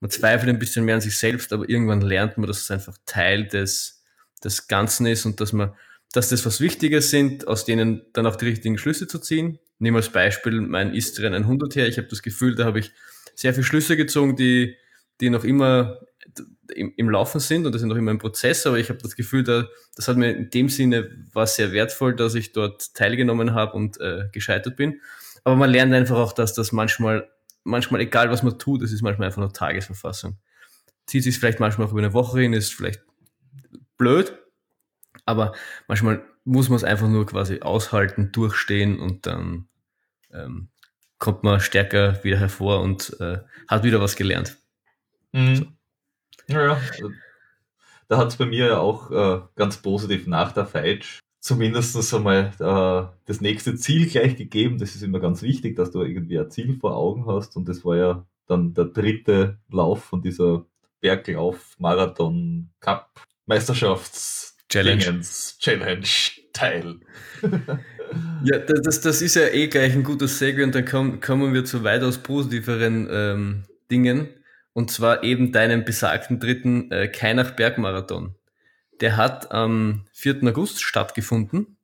man 0.00 0.10
zweifelt 0.10 0.50
ein 0.50 0.58
bisschen 0.58 0.84
mehr 0.84 0.96
an 0.96 1.00
sich 1.00 1.18
selbst, 1.18 1.50
aber 1.54 1.66
irgendwann 1.66 2.02
lernt 2.02 2.36
man, 2.36 2.46
dass 2.46 2.60
es 2.60 2.70
einfach 2.70 2.98
Teil 3.06 3.46
des, 3.46 4.04
des 4.44 4.68
Ganzen 4.68 5.06
ist 5.06 5.24
und 5.24 5.40
dass 5.40 5.54
man, 5.54 5.72
dass 6.12 6.28
das 6.30 6.46
was 6.46 6.60
Wichtiges 6.60 7.10
sind, 7.10 7.46
aus 7.46 7.64
denen 7.64 8.02
dann 8.12 8.26
auch 8.26 8.36
die 8.36 8.46
richtigen 8.46 8.78
Schlüsse 8.78 9.06
zu 9.06 9.18
ziehen 9.18 9.58
nehme 9.78 9.98
als 9.98 10.10
Beispiel 10.10 10.60
mein 10.60 10.94
Istrian 10.94 11.34
100 11.34 11.76
her. 11.76 11.88
Ich 11.88 11.98
habe 11.98 12.08
das 12.08 12.22
Gefühl, 12.22 12.54
da 12.54 12.64
habe 12.64 12.78
ich 12.78 12.92
sehr 13.34 13.52
viele 13.52 13.64
Schlüsse 13.64 13.96
gezogen, 13.96 14.36
die, 14.36 14.76
die 15.20 15.30
noch 15.30 15.44
immer 15.44 16.00
im, 16.74 16.92
im 16.96 17.10
Laufen 17.10 17.40
sind 17.40 17.66
und 17.66 17.74
das 17.74 17.82
ist 17.82 17.88
noch 17.88 17.96
immer 17.96 18.10
ein 18.10 18.18
Prozess, 18.18 18.66
aber 18.66 18.78
ich 18.78 18.88
habe 18.88 18.98
das 19.00 19.16
Gefühl, 19.16 19.44
da, 19.44 19.68
das 19.94 20.08
hat 20.08 20.16
mir 20.16 20.32
in 20.32 20.50
dem 20.50 20.68
Sinne 20.68 21.10
war 21.32 21.46
sehr 21.46 21.72
wertvoll, 21.72 22.16
dass 22.16 22.34
ich 22.34 22.52
dort 22.52 22.94
teilgenommen 22.94 23.54
habe 23.54 23.76
und 23.76 24.00
äh, 24.00 24.28
gescheitert 24.32 24.76
bin. 24.76 25.00
Aber 25.44 25.56
man 25.56 25.70
lernt 25.70 25.92
einfach 25.92 26.16
auch, 26.16 26.32
dass 26.32 26.54
das 26.54 26.72
manchmal, 26.72 27.30
manchmal 27.62 28.00
egal 28.00 28.30
was 28.30 28.42
man 28.42 28.58
tut, 28.58 28.82
es 28.82 28.92
ist 28.92 29.02
manchmal 29.02 29.26
einfach 29.26 29.40
nur 29.40 29.52
Tagesverfassung. 29.52 30.38
Zieht 31.06 31.22
sich 31.22 31.38
vielleicht 31.38 31.60
manchmal 31.60 31.86
auch 31.86 31.92
über 31.92 32.00
eine 32.00 32.14
Woche 32.14 32.40
hin, 32.40 32.52
ist 32.52 32.74
vielleicht 32.74 33.02
blöd, 33.96 34.36
aber 35.24 35.52
manchmal 35.88 36.22
muss 36.44 36.68
man 36.68 36.76
es 36.76 36.84
einfach 36.84 37.08
nur 37.08 37.26
quasi 37.26 37.60
aushalten, 37.60 38.30
durchstehen 38.32 39.00
und 39.00 39.26
dann 39.26 39.68
ähm, 40.32 40.68
kommt 41.18 41.42
man 41.42 41.60
stärker 41.60 42.22
wieder 42.22 42.38
hervor 42.38 42.80
und 42.80 43.16
äh, 43.20 43.38
hat 43.68 43.84
wieder 43.84 44.00
was 44.00 44.16
gelernt. 44.16 44.56
Mhm. 45.32 45.56
So. 45.56 45.66
Ja, 46.48 46.80
da 48.08 48.18
hat 48.18 48.28
es 48.28 48.36
bei 48.36 48.46
mir 48.46 48.66
ja 48.66 48.78
auch 48.78 49.10
äh, 49.10 49.40
ganz 49.56 49.78
positiv 49.78 50.26
nach 50.26 50.52
der 50.52 50.66
Feitsch 50.66 51.20
zumindest 51.46 52.12
einmal 52.12 52.52
äh, 52.58 53.16
das 53.26 53.40
nächste 53.40 53.76
Ziel 53.76 54.08
gleich 54.08 54.36
gegeben. 54.36 54.78
Das 54.78 54.96
ist 54.96 55.02
immer 55.02 55.20
ganz 55.20 55.42
wichtig, 55.42 55.76
dass 55.76 55.92
du 55.92 56.02
irgendwie 56.02 56.38
ein 56.38 56.50
Ziel 56.50 56.76
vor 56.78 56.96
Augen 56.96 57.26
hast. 57.26 57.56
Und 57.56 57.68
das 57.68 57.84
war 57.84 57.96
ja 57.96 58.26
dann 58.46 58.74
der 58.74 58.86
dritte 58.86 59.58
Lauf 59.70 60.02
von 60.02 60.22
dieser 60.22 60.66
Berglauf 61.00 61.76
Cup 64.68 64.84
Meisterschafts 64.84 65.58
Challenge. 65.58 66.00
Challenge 66.02 66.06
Teil. 66.52 67.00
ja, 68.44 68.58
das, 68.58 69.00
das 69.00 69.22
ist 69.22 69.36
ja 69.36 69.48
eh 69.48 69.68
gleich 69.68 69.92
ein 69.92 70.04
gutes 70.04 70.38
Segel 70.38 70.64
und 70.64 70.74
dann 70.74 70.84
komm, 70.84 71.20
kommen 71.20 71.52
wir 71.54 71.64
zu 71.64 71.84
weitaus 71.84 72.18
positiveren 72.18 73.08
ähm, 73.10 73.64
Dingen. 73.90 74.28
Und 74.72 74.90
zwar 74.90 75.22
eben 75.22 75.52
deinen 75.52 75.84
besagten 75.84 76.38
dritten 76.38 76.90
äh, 76.90 77.08
Kainach 77.08 77.52
Bergmarathon. 77.52 78.34
Der 79.00 79.16
hat 79.16 79.50
am 79.50 80.04
4. 80.12 80.42
August 80.44 80.82
stattgefunden 80.82 81.78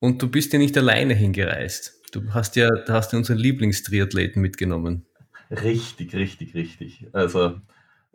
und 0.00 0.22
du 0.22 0.28
bist 0.28 0.52
ja 0.52 0.58
nicht 0.58 0.76
alleine 0.76 1.14
hingereist. 1.14 2.00
Du 2.12 2.32
hast 2.32 2.56
ja, 2.56 2.70
da 2.70 2.94
hast 2.94 3.12
du 3.12 3.16
unseren 3.16 3.38
Lieblingstriathleten 3.38 4.40
mitgenommen. 4.40 5.06
Richtig, 5.50 6.14
richtig, 6.14 6.54
richtig. 6.54 7.06
Also 7.12 7.60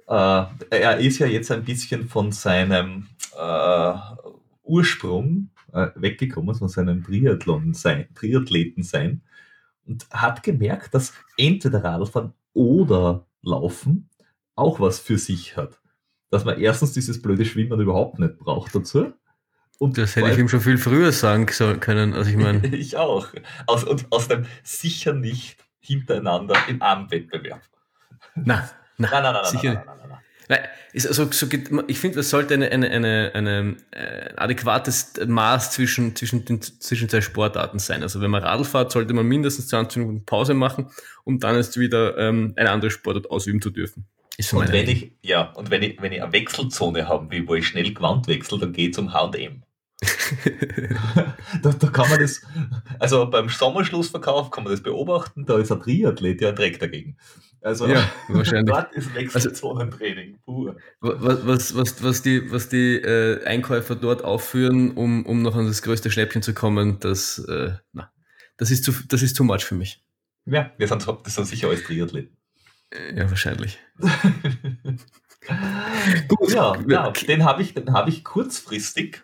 äh, 0.07 0.43
er 0.69 0.97
ist 0.97 1.19
ja 1.19 1.27
jetzt 1.27 1.51
ein 1.51 1.63
bisschen 1.63 2.07
von 2.07 2.31
seinem 2.31 3.07
äh, 3.37 3.93
Ursprung 4.63 5.49
äh, 5.73 5.87
weggekommen, 5.95 6.55
von 6.55 6.69
seinem 6.69 7.03
Triathlon 7.03 7.73
sein, 7.73 8.07
Triathleten 8.15 8.83
sein 8.83 9.21
und 9.85 10.07
hat 10.11 10.43
gemerkt, 10.43 10.93
dass 10.93 11.13
entweder 11.37 11.83
Radfahren 11.83 12.33
oder 12.53 13.25
Laufen 13.41 14.09
auch 14.55 14.79
was 14.79 14.99
für 14.99 15.17
sich 15.17 15.57
hat. 15.57 15.79
Dass 16.29 16.45
man 16.45 16.59
erstens 16.59 16.93
dieses 16.93 17.21
blöde 17.21 17.45
Schwimmen 17.45 17.79
überhaupt 17.79 18.19
nicht 18.19 18.37
braucht 18.37 18.75
dazu. 18.75 19.13
Und 19.79 19.97
das 19.97 20.15
hätte 20.15 20.29
ich 20.29 20.37
ihm 20.37 20.47
schon 20.47 20.61
viel 20.61 20.77
früher 20.77 21.11
sagen 21.11 21.47
können, 21.47 22.13
als 22.13 22.27
ich 22.27 22.37
meine. 22.37 22.65
ich 22.75 22.97
auch. 22.97 23.27
Aus, 23.65 23.83
und 23.83 24.11
aus 24.11 24.27
dem 24.27 24.45
sicher 24.63 25.13
nicht 25.13 25.57
hintereinander 25.79 26.55
im 26.67 26.81
Armwettbewerb. 26.81 27.61
Nein, 28.35 28.45
nein, 28.45 28.69
Nein, 28.97 29.09
nein, 29.11 29.23
nein, 29.23 29.33
nein, 29.33 29.45
sicher 29.45 29.73
nein, 29.73 29.77
nicht. 29.77 29.85
nein, 29.87 29.97
nein, 29.97 30.09
nein. 30.09 30.19
Nein, 30.49 30.59
ist 30.93 31.07
also, 31.07 31.31
so 31.31 31.47
ich 31.87 31.99
finde, 31.99 32.19
es 32.19 32.29
sollte 32.29 32.53
eine, 32.53 32.71
eine, 32.71 32.89
eine, 32.89 33.31
eine 33.33 33.75
äh, 33.91 34.33
adäquates 34.35 35.13
Maß 35.25 35.71
zwischen, 35.71 36.15
zwischen, 36.15 36.45
den, 36.45 36.61
zwischen 36.61 37.07
zwei 37.07 37.21
Sportarten 37.21 37.79
sein. 37.79 38.03
Also 38.03 38.21
wenn 38.21 38.31
man 38.31 38.43
Radl 38.43 38.65
fährt, 38.65 38.91
sollte 38.91 39.13
man 39.13 39.25
mindestens 39.25 39.67
20 39.69 39.99
Minuten 39.99 40.25
Pause 40.25 40.53
machen, 40.53 40.89
um 41.23 41.39
dann 41.39 41.55
erst 41.55 41.79
wieder 41.79 42.17
ähm, 42.17 42.53
eine 42.57 42.71
andere 42.71 42.91
Sportart 42.91 43.29
ausüben 43.29 43.61
zu 43.61 43.69
dürfen. 43.69 44.05
Ist 44.37 44.53
Und 44.53 44.71
wenn 44.71 44.89
ich, 44.89 45.11
ja, 45.21 45.51
und 45.53 45.69
wenn 45.69 45.83
ich, 45.83 46.01
wenn 46.01 46.11
ich 46.11 46.21
eine 46.21 46.33
Wechselzone 46.33 47.07
haben 47.07 47.31
will, 47.31 47.47
wo 47.47 47.55
ich 47.55 47.67
schnell 47.67 47.93
Gewand 47.93 48.27
wechsle, 48.27 48.59
dann 48.59 48.73
gehe 48.73 48.89
ich 48.89 48.93
zum 48.93 49.13
H&M. 49.13 49.63
Da, 51.61 51.71
da 51.71 51.87
kann 51.87 52.09
man 52.09 52.19
das, 52.19 52.41
also 52.99 53.29
beim 53.29 53.49
Sommerschlussverkauf 53.49 54.49
kann 54.49 54.63
man 54.63 54.73
das 54.73 54.81
beobachten, 54.81 55.45
da 55.45 55.59
ist 55.59 55.71
ein 55.71 55.79
Triathlet, 55.79 56.41
der 56.41 56.55
trägt 56.55 56.81
dagegen. 56.81 57.17
Also 57.61 57.87
Ja, 57.87 58.09
wahrscheinlich. 58.29 58.73
dort 58.73 58.91
ist 58.93 59.13
Wechselzonentraining 59.13 60.39
pur. 60.43 60.75
Was, 60.99 61.45
was, 61.45 61.75
was, 61.75 62.03
was 62.03 62.21
die, 62.23 62.51
was 62.51 62.69
die 62.69 62.95
äh, 62.95 63.43
Einkäufer 63.45 63.95
dort 63.95 64.23
aufführen, 64.23 64.91
um, 64.91 65.25
um 65.25 65.43
noch 65.43 65.55
an 65.55 65.67
das 65.67 65.83
größte 65.83 66.09
Schnäppchen 66.09 66.41
zu 66.41 66.53
kommen, 66.55 66.99
das, 66.99 67.37
äh, 67.39 67.73
na, 67.93 68.11
das, 68.57 68.71
ist 68.71 68.83
zu, 68.83 68.91
das 69.07 69.21
ist 69.21 69.37
too 69.37 69.43
much 69.43 69.63
für 69.63 69.75
mich. 69.75 70.03
Ja, 70.45 70.71
wir 70.77 70.87
sind, 70.87 71.05
das 71.23 71.35
sind 71.35 71.45
sicher 71.45 71.67
alles 71.67 71.83
Triathleten. 71.83 72.35
Äh, 72.89 73.15
Ja, 73.15 73.29
wahrscheinlich. 73.29 73.77
Gut, 76.27 76.51
ja, 76.51 76.75
ja 76.87 77.11
den 77.11 77.45
habe 77.45 77.61
ich, 77.61 77.75
den 77.75 77.93
hab 77.93 78.07
ich 78.07 78.23
kurzfristig 78.23 79.21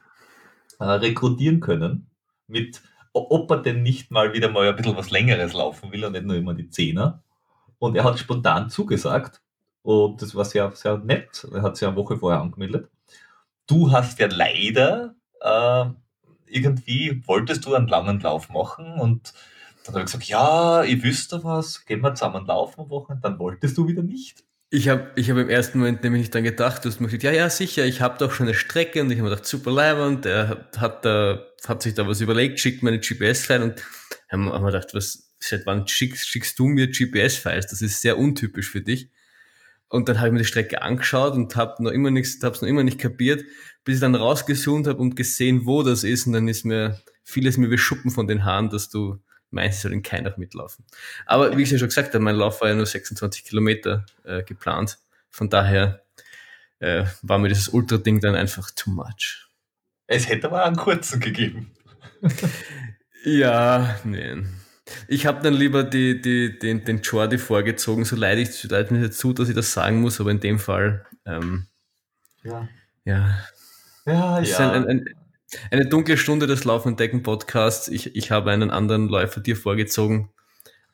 äh, 0.79 0.85
rekrutieren 0.85 1.59
können, 1.59 2.09
mit, 2.47 2.81
ob 3.13 3.49
er 3.51 3.57
denn 3.57 3.83
nicht 3.83 4.11
mal 4.11 4.33
wieder 4.33 4.49
mal 4.49 4.67
ein 4.67 4.75
bisschen 4.75 4.95
was 4.95 5.11
Längeres 5.11 5.53
laufen 5.53 5.91
will 5.91 6.05
und 6.05 6.13
nicht 6.13 6.25
nur 6.25 6.35
immer 6.35 6.53
die 6.53 6.69
Zehner. 6.69 7.23
Und 7.79 7.95
er 7.95 8.03
hat 8.03 8.19
spontan 8.19 8.69
zugesagt 8.69 9.41
und 9.83 10.21
das 10.21 10.35
war 10.35 10.45
sehr, 10.45 10.71
sehr 10.71 10.97
nett. 10.97 11.47
Er 11.53 11.61
hat 11.61 11.77
sich 11.77 11.87
eine 11.87 11.95
Woche 11.95 12.17
vorher 12.17 12.41
angemeldet. 12.41 12.89
Du 13.67 13.91
hast 13.91 14.19
ja 14.19 14.27
leider 14.27 15.15
äh, 15.41 15.85
irgendwie, 16.47 17.21
wolltest 17.27 17.65
du 17.65 17.75
einen 17.75 17.87
langen 17.87 18.19
Lauf 18.19 18.49
machen 18.49 18.99
und 18.99 19.33
dann 19.83 19.95
habe 19.95 19.99
ich 20.01 20.05
gesagt, 20.07 20.25
ja, 20.25 20.83
ich 20.83 21.01
wüsste 21.03 21.43
was, 21.43 21.85
gehen 21.85 22.01
wir 22.01 22.13
zusammen 22.15 22.45
laufen 22.45 22.81
am 22.81 22.89
Wochenende. 22.89 23.29
Dann 23.29 23.39
wolltest 23.39 23.77
du 23.77 23.87
wieder 23.87 24.03
nicht. 24.03 24.43
Ich 24.69 24.89
habe 24.89 25.11
ich 25.15 25.29
hab 25.29 25.37
im 25.37 25.49
ersten 25.49 25.79
Moment 25.79 26.03
nämlich 26.03 26.29
dran 26.29 26.43
gedacht, 26.43 26.83
du 26.83 26.89
hast 26.89 26.99
mir 26.99 27.07
gesagt, 27.07 27.23
ja, 27.23 27.31
ja, 27.31 27.49
sicher, 27.49 27.85
ich 27.85 28.01
habe 28.01 28.17
doch 28.17 28.33
schon 28.33 28.47
eine 28.47 28.53
Strecke. 28.53 29.01
Und 29.01 29.11
ich 29.11 29.17
habe 29.17 29.29
mir 29.29 29.35
gedacht, 29.35 29.47
super 29.47 29.71
leibend, 29.71 30.25
der 30.25 30.49
hat, 30.49 30.79
hat, 30.79 31.05
da, 31.05 31.45
hat 31.65 31.81
sich 31.81 31.93
da 31.93 32.05
was 32.05 32.19
überlegt, 32.19 32.59
schickt 32.59 32.83
mir 32.83 32.89
eine 32.89 32.99
GPS-File 32.99 33.63
und 33.63 33.83
haben 34.29 34.51
haben 34.51 34.63
wir 34.63 34.71
gedacht, 34.71 34.93
was, 34.93 35.31
seit 35.39 35.65
wann 35.65 35.87
schickst, 35.87 36.27
schickst 36.27 36.59
du 36.59 36.67
mir 36.67 36.87
GPS-Files? 36.87 37.67
Das 37.67 37.81
ist 37.81 38.01
sehr 38.01 38.17
untypisch 38.17 38.69
für 38.69 38.81
dich. 38.81 39.09
Und 39.89 40.09
dann 40.09 40.17
habe 40.17 40.27
ich 40.27 40.33
mir 40.33 40.39
die 40.39 40.45
Strecke 40.45 40.81
angeschaut 40.81 41.33
und 41.33 41.55
habe 41.55 41.81
noch 41.81 41.91
immer 41.91 42.11
nichts, 42.11 42.43
hab's 42.43 42.61
noch 42.61 42.67
immer 42.67 42.83
nicht 42.83 42.99
kapiert, 42.99 43.45
bis 43.85 43.95
ich 43.95 44.01
dann 44.01 44.15
rausgezoomt 44.15 44.85
habe 44.87 44.99
und 44.99 45.15
gesehen, 45.15 45.65
wo 45.65 45.81
das 45.81 46.03
ist. 46.03 46.27
Und 46.27 46.33
dann 46.33 46.49
ist 46.49 46.65
mir 46.65 46.99
vieles 47.23 47.55
mir 47.55 47.71
wie 47.71 47.77
Schuppen 47.77 48.11
von 48.11 48.27
den 48.27 48.43
Haaren, 48.43 48.69
dass 48.69 48.89
du 48.89 49.19
meinst, 49.51 49.77
ich 49.77 49.81
soll 49.81 49.93
in 49.93 50.03
Kainach 50.03 50.37
mitlaufen. 50.37 50.85
Aber 51.25 51.57
wie 51.57 51.63
ich 51.63 51.71
ja 51.71 51.77
schon 51.77 51.87
gesagt 51.87 52.13
habe, 52.13 52.23
mein 52.23 52.35
Lauf 52.35 52.61
war 52.61 52.69
ja 52.69 52.75
nur 52.75 52.85
26 52.85 53.43
Kilometer 53.45 54.05
äh, 54.23 54.43
geplant. 54.43 54.97
Von 55.29 55.49
daher 55.49 56.03
äh, 56.79 57.05
war 57.21 57.37
mir 57.39 57.49
dieses 57.49 57.69
Ultra-Ding 57.69 58.19
dann 58.19 58.35
einfach 58.35 58.71
too 58.71 58.89
much. 58.91 59.47
Es 60.07 60.27
hätte 60.27 60.47
aber 60.47 60.63
einen 60.63 60.75
kurzen 60.75 61.19
gegeben. 61.19 61.71
Ja, 63.23 63.99
nee. 64.05 64.37
Ich 65.09 65.25
habe 65.25 65.41
dann 65.43 65.53
lieber 65.53 65.83
die, 65.83 66.21
die, 66.21 66.57
den, 66.57 66.85
den 66.85 67.01
Jordi 67.01 67.37
vorgezogen, 67.37 68.05
so 68.05 68.15
leid, 68.15 68.37
ich, 68.37 68.63
leid 68.63 68.89
mir 68.91 69.01
jetzt 69.01 69.19
zu, 69.19 69.33
dass 69.33 69.49
ich 69.49 69.55
das 69.55 69.73
sagen 69.73 69.99
muss, 69.99 70.21
aber 70.21 70.31
in 70.31 70.39
dem 70.39 70.59
Fall, 70.59 71.05
ähm, 71.25 71.67
Ja, 72.43 72.69
ja, 73.03 73.37
ja, 74.05 74.39
ist 74.39 74.57
ja. 74.57 74.71
ein, 74.71 74.85
ein, 74.85 74.89
ein, 74.99 75.05
eine 75.71 75.87
dunkle 75.87 76.17
Stunde 76.17 76.47
des 76.47 76.63
Lauf 76.63 76.85
entdecken 76.85 77.23
Podcasts. 77.23 77.87
Ich, 77.87 78.15
ich 78.15 78.31
habe 78.31 78.51
einen 78.51 78.71
anderen 78.71 79.07
Läufer 79.07 79.39
dir 79.39 79.55
vorgezogen, 79.55 80.29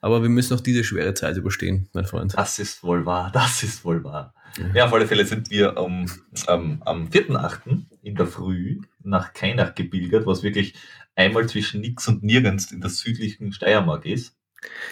aber 0.02 0.22
wir 0.22 0.30
müssen 0.30 0.56
auch 0.56 0.62
diese 0.62 0.84
schwere 0.84 1.14
Zeit 1.14 1.38
überstehen, 1.38 1.90
mein 1.94 2.06
Freund. 2.06 2.38
Das 2.38 2.60
ist 2.60 2.84
wohl 2.84 3.06
wahr, 3.06 3.32
das 3.34 3.64
ist 3.64 3.84
wohl 3.86 4.04
wahr. 4.04 4.34
Ja. 4.74 4.86
Auf 4.86 4.94
alle 4.94 5.08
Fälle 5.08 5.26
sind 5.26 5.50
wir 5.50 5.78
am, 5.78 6.06
ähm, 6.48 6.82
am 6.86 7.08
4.8. 7.08 7.86
in 8.04 8.16
der 8.16 8.28
Früh 8.28 8.82
nach 9.04 9.34
Kainach 9.34 9.74
gebildet, 9.74 10.26
was 10.26 10.44
wirklich 10.44 10.76
einmal 11.16 11.48
zwischen 11.48 11.82
nix 11.82 12.08
und 12.08 12.24
nirgends 12.24 12.72
in 12.72 12.82
der 12.82 12.90
südlichen 12.90 13.52
Steiermark 13.52 14.06
ist. 14.06 14.36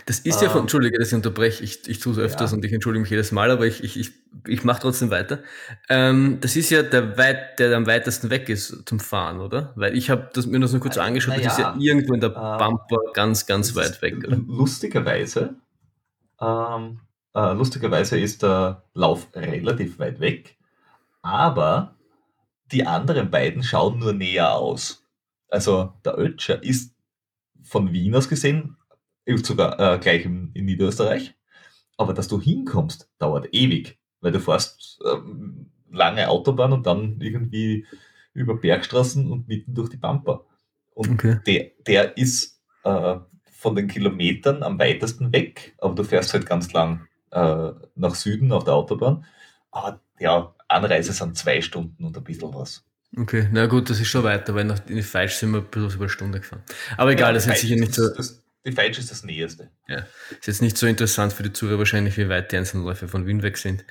Das 0.06 0.20
ist 0.20 0.42
ja 0.42 0.50
von, 0.50 0.62
entschuldige, 0.62 0.98
dass 0.98 1.10
ich 1.10 1.14
unterbreche, 1.14 1.64
ich, 1.64 1.88
ich 1.88 2.00
tue 2.00 2.14
es 2.14 2.20
öfters 2.20 2.52
Ja. 2.52 2.58
und 2.58 2.66
ich 2.66 2.74
entschuldige 2.74 3.02
mich 3.02 3.10
jedes 3.12 3.32
Mal, 3.32 3.52
aber 3.52 3.66
ich, 3.68 3.84
ich, 3.84 4.00
ich, 4.00 4.12
ich 4.48 4.64
mache 4.64 4.82
trotzdem 4.82 5.12
weiter. 5.12 5.40
Ähm, 5.90 6.40
das 6.42 6.56
ist 6.56 6.70
ja 6.72 6.82
der, 6.84 7.18
weit, 7.18 7.60
der 7.60 7.76
am 7.78 7.86
weitesten 7.86 8.30
weg 8.30 8.50
ist 8.50 8.84
zum 8.86 9.00
Fahren, 9.00 9.40
oder? 9.40 9.74
Weil 9.76 9.96
ich 9.96 10.10
habe 10.10 10.30
das 10.34 10.46
mir 10.48 10.60
das 10.60 10.72
nur 10.72 10.82
kurz 10.82 10.98
Äh, 10.98 11.02
angeschaut, 11.02 11.38
das 11.38 11.54
ist 11.54 11.60
ja 11.60 11.76
ja. 11.76 11.76
irgendwo 11.80 12.14
in 12.14 12.20
der 12.22 12.32
Äh, 12.32 12.34
Pampa 12.34 12.98
ganz, 13.14 13.46
ganz 13.46 13.76
weit 13.76 14.02
weg. 14.02 14.18
Oder? 14.26 14.38
Lustigerweise, 14.38 15.56
ähm, 16.40 17.00
äh, 17.36 17.54
lustigerweise 17.54 18.20
ist 18.20 18.42
der 18.44 18.84
Lauf 18.94 19.28
relativ 19.36 20.00
weit 20.00 20.20
weg, 20.20 20.58
aber 21.22 21.96
die 22.72 22.86
anderen 22.88 23.30
beiden 23.30 23.64
schauen 23.64 24.00
nur 24.00 24.14
näher 24.14 24.54
aus. 24.54 25.06
Also 25.50 25.94
der 26.06 26.18
Ötscher 26.18 26.64
ist 26.64 26.96
von 27.62 27.92
Wien 27.94 28.16
aus 28.16 28.28
gesehen 28.30 28.78
sogar 29.44 29.80
äh, 29.80 30.00
gleich 30.00 30.26
in, 30.26 30.52
in 30.54 30.66
Niederösterreich, 30.66 31.36
aber 31.98 32.14
dass 32.14 32.28
du 32.28 32.42
hinkommst, 32.42 33.10
dauert 33.20 33.50
ewig, 33.54 34.00
weil 34.22 34.32
du 34.32 34.40
fährst 34.40 35.00
ähm, 35.06 35.72
lange 35.92 36.28
Autobahn 36.30 36.74
und 36.74 36.86
dann 36.88 37.20
irgendwie 37.22 37.86
über 38.34 38.56
Bergstraßen 38.56 39.30
und 39.32 39.48
mitten 39.48 39.74
durch 39.74 39.90
die 39.90 39.98
Pampa. 39.98 40.46
Und 40.94 41.12
Okay. 41.14 41.40
der, 41.46 41.72
der 41.88 42.18
ist 42.18 42.62
äh, 42.84 43.18
von 43.52 43.76
den 43.76 43.88
Kilometern 43.88 44.64
am 44.64 44.80
weitesten 44.80 45.32
weg, 45.34 45.76
aber 45.80 45.96
du 45.96 46.04
fährst 46.04 46.34
halt 46.34 46.46
ganz 46.46 46.72
lang 46.74 47.08
äh, 47.32 47.72
nach 47.96 48.16
Süden 48.16 48.52
auf 48.52 48.64
der 48.64 48.74
Autobahn. 48.76 49.26
Aber 49.72 50.02
ja, 50.20 50.56
Anreise 50.68 51.14
sind 51.14 51.38
zwei 51.38 51.62
Stunden 51.62 52.04
und 52.06 52.18
ein 52.18 52.24
bisschen 52.24 52.54
was. 52.54 52.86
Okay, 53.18 53.50
na 53.52 53.66
gut, 53.66 53.90
das 53.90 54.00
ist 54.00 54.08
schon 54.08 54.24
weiter, 54.24 54.56
weil 54.56 54.64
nach 54.64 54.80
in 54.88 54.96
die 54.96 55.02
Falsch 55.02 55.36
sind 55.36 55.52
wir 55.52 55.60
ein 55.60 55.70
bisschen 55.70 55.90
über 55.92 56.04
eine 56.06 56.10
Stunde 56.10 56.40
gefahren. 56.40 56.64
Aber 56.96 57.12
egal, 57.12 57.34
Ja, 57.34 57.34
das 57.34 57.46
ist 57.46 57.60
sicher 57.60 57.76
nicht 57.76 57.94
so, 57.94 58.04
Das, 58.16 58.41
die 58.66 58.72
Feitsch 58.72 59.00
ist 59.00 59.12
das 59.12 59.24
Näheste. 59.24 59.70
ist 59.88 60.48
jetzt 60.48 60.62
nicht 60.62 60.78
so 60.78 60.88
interessant 60.88 61.34
für 61.34 61.44
die 61.44 61.54
Zuhörer 61.54 61.80
wahrscheinlich, 61.80 62.18
wie 62.18 62.30
weit 62.30 62.52
die 62.52 62.58
einzelnen 62.58 62.86
Läufe 62.86 63.08
von 63.08 63.26
Wien 63.26 63.44
weg 63.44 63.58
sind. 63.58 63.86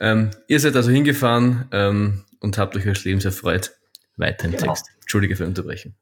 Ähm, 0.00 0.30
ihr 0.48 0.60
seid 0.60 0.76
also 0.76 0.90
hingefahren 0.90 1.68
ähm, 1.72 2.24
und 2.40 2.58
habt 2.58 2.76
euch 2.76 2.86
eures 2.86 3.04
Lebens 3.04 3.24
erfreut. 3.24 3.72
Weiter 4.16 4.46
im 4.46 4.52
Genau. 4.52 4.64
Text. 4.66 4.86
Entschuldige 5.00 5.36
für 5.36 5.46
Unterbrechen. 5.46 5.94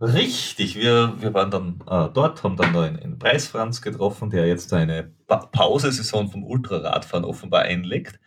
Richtig, 0.00 0.76
wir, 0.76 1.14
wir 1.20 1.32
waren 1.34 1.50
dann 1.50 1.80
äh, 1.86 2.12
dort, 2.12 2.42
haben 2.42 2.56
dann 2.56 2.72
noch 2.72 2.82
einen, 2.82 2.98
einen 2.98 3.18
Preisfranz 3.18 3.80
getroffen, 3.80 4.30
der 4.30 4.46
jetzt 4.46 4.72
eine 4.72 5.12
pa 5.26 5.46
Pausesaison 5.46 6.30
vom 6.30 6.44
Ultraradfahren 6.44 7.24
offenbar 7.24 7.62
einlegt, 7.62 8.18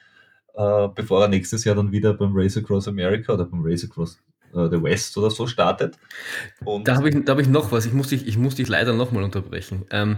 äh, 0.54 0.88
bevor 0.96 1.24
er 1.24 1.28
nächstes 1.28 1.66
Jahr 1.66 1.76
dann 1.76 1.92
wieder 1.92 2.14
beim 2.14 2.32
Race 2.34 2.56
Across 2.56 2.88
America 2.88 3.34
oder 3.34 3.46
beim 3.46 3.62
Race 3.66 3.84
Across 3.84 4.20
the 4.54 4.82
West 4.84 5.18
oder 5.18 5.32
so 5.32 5.48
startet. 5.48 5.98
Und 6.64 6.88
Da 6.88 6.96
habe 6.96 7.10
ich, 7.10 7.16
da 7.26 7.34
hab 7.34 7.40
ich 7.40 7.48
noch 7.48 7.72
was. 7.72 7.86
Ich 7.86 7.94
muss 7.94 8.10
dich, 8.10 8.28
ich 8.28 8.38
muss 8.38 8.56
dich 8.56 8.68
leider 8.68 8.94
nochmal 8.94 9.24
unterbrechen. 9.24 9.86
Ähm, 9.92 10.18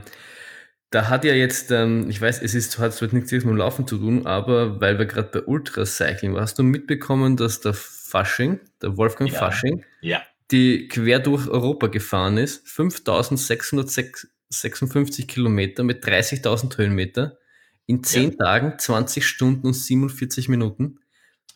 da 0.89 1.09
hat 1.09 1.25
ja 1.25 1.34
jetzt, 1.34 1.71
ähm, 1.71 2.07
ich 2.09 2.21
weiß, 2.21 2.41
es 2.43 2.53
ist, 2.53 2.77
hat 2.77 2.93
zwar 2.93 3.09
nichts 3.11 3.31
mit 3.31 3.41
dem 3.43 3.57
Laufen 3.57 3.88
zu 3.88 3.97
tun, 3.97 4.27
aber 4.27 4.79
weil 4.79 4.99
wir 4.99 5.07
gerade 5.07 5.29
bei 5.31 5.41
Ultracycling 5.41 6.34
waren, 6.34 6.43
hast 6.43 6.59
du 6.59 6.63
mitbekommen, 6.63 7.36
dass 7.36 7.61
der 7.61 7.73
Fasching, 7.73 8.59
der 8.81 8.95
Wolfgang 8.95 9.31
Ja. 9.31 9.39
Fasching, 9.39 9.84
ja, 10.01 10.21
die 10.51 10.88
quer 10.88 11.17
durch 11.19 11.47
Europa 11.47 11.88
gefahren 11.88 12.38
ist, 12.38 12.67
5656 12.67 15.27
Kilometer 15.27 15.84
mit 15.84 16.05
30.000 16.05 16.77
Höhenmeter 16.77 17.39
in 17.88 18.03
10 18.03 18.38
Tagen, 18.38 18.77
20 18.77 19.25
Stunden 19.25 19.65
und 19.67 19.73
47 19.73 20.47
Minuten. 20.47 20.99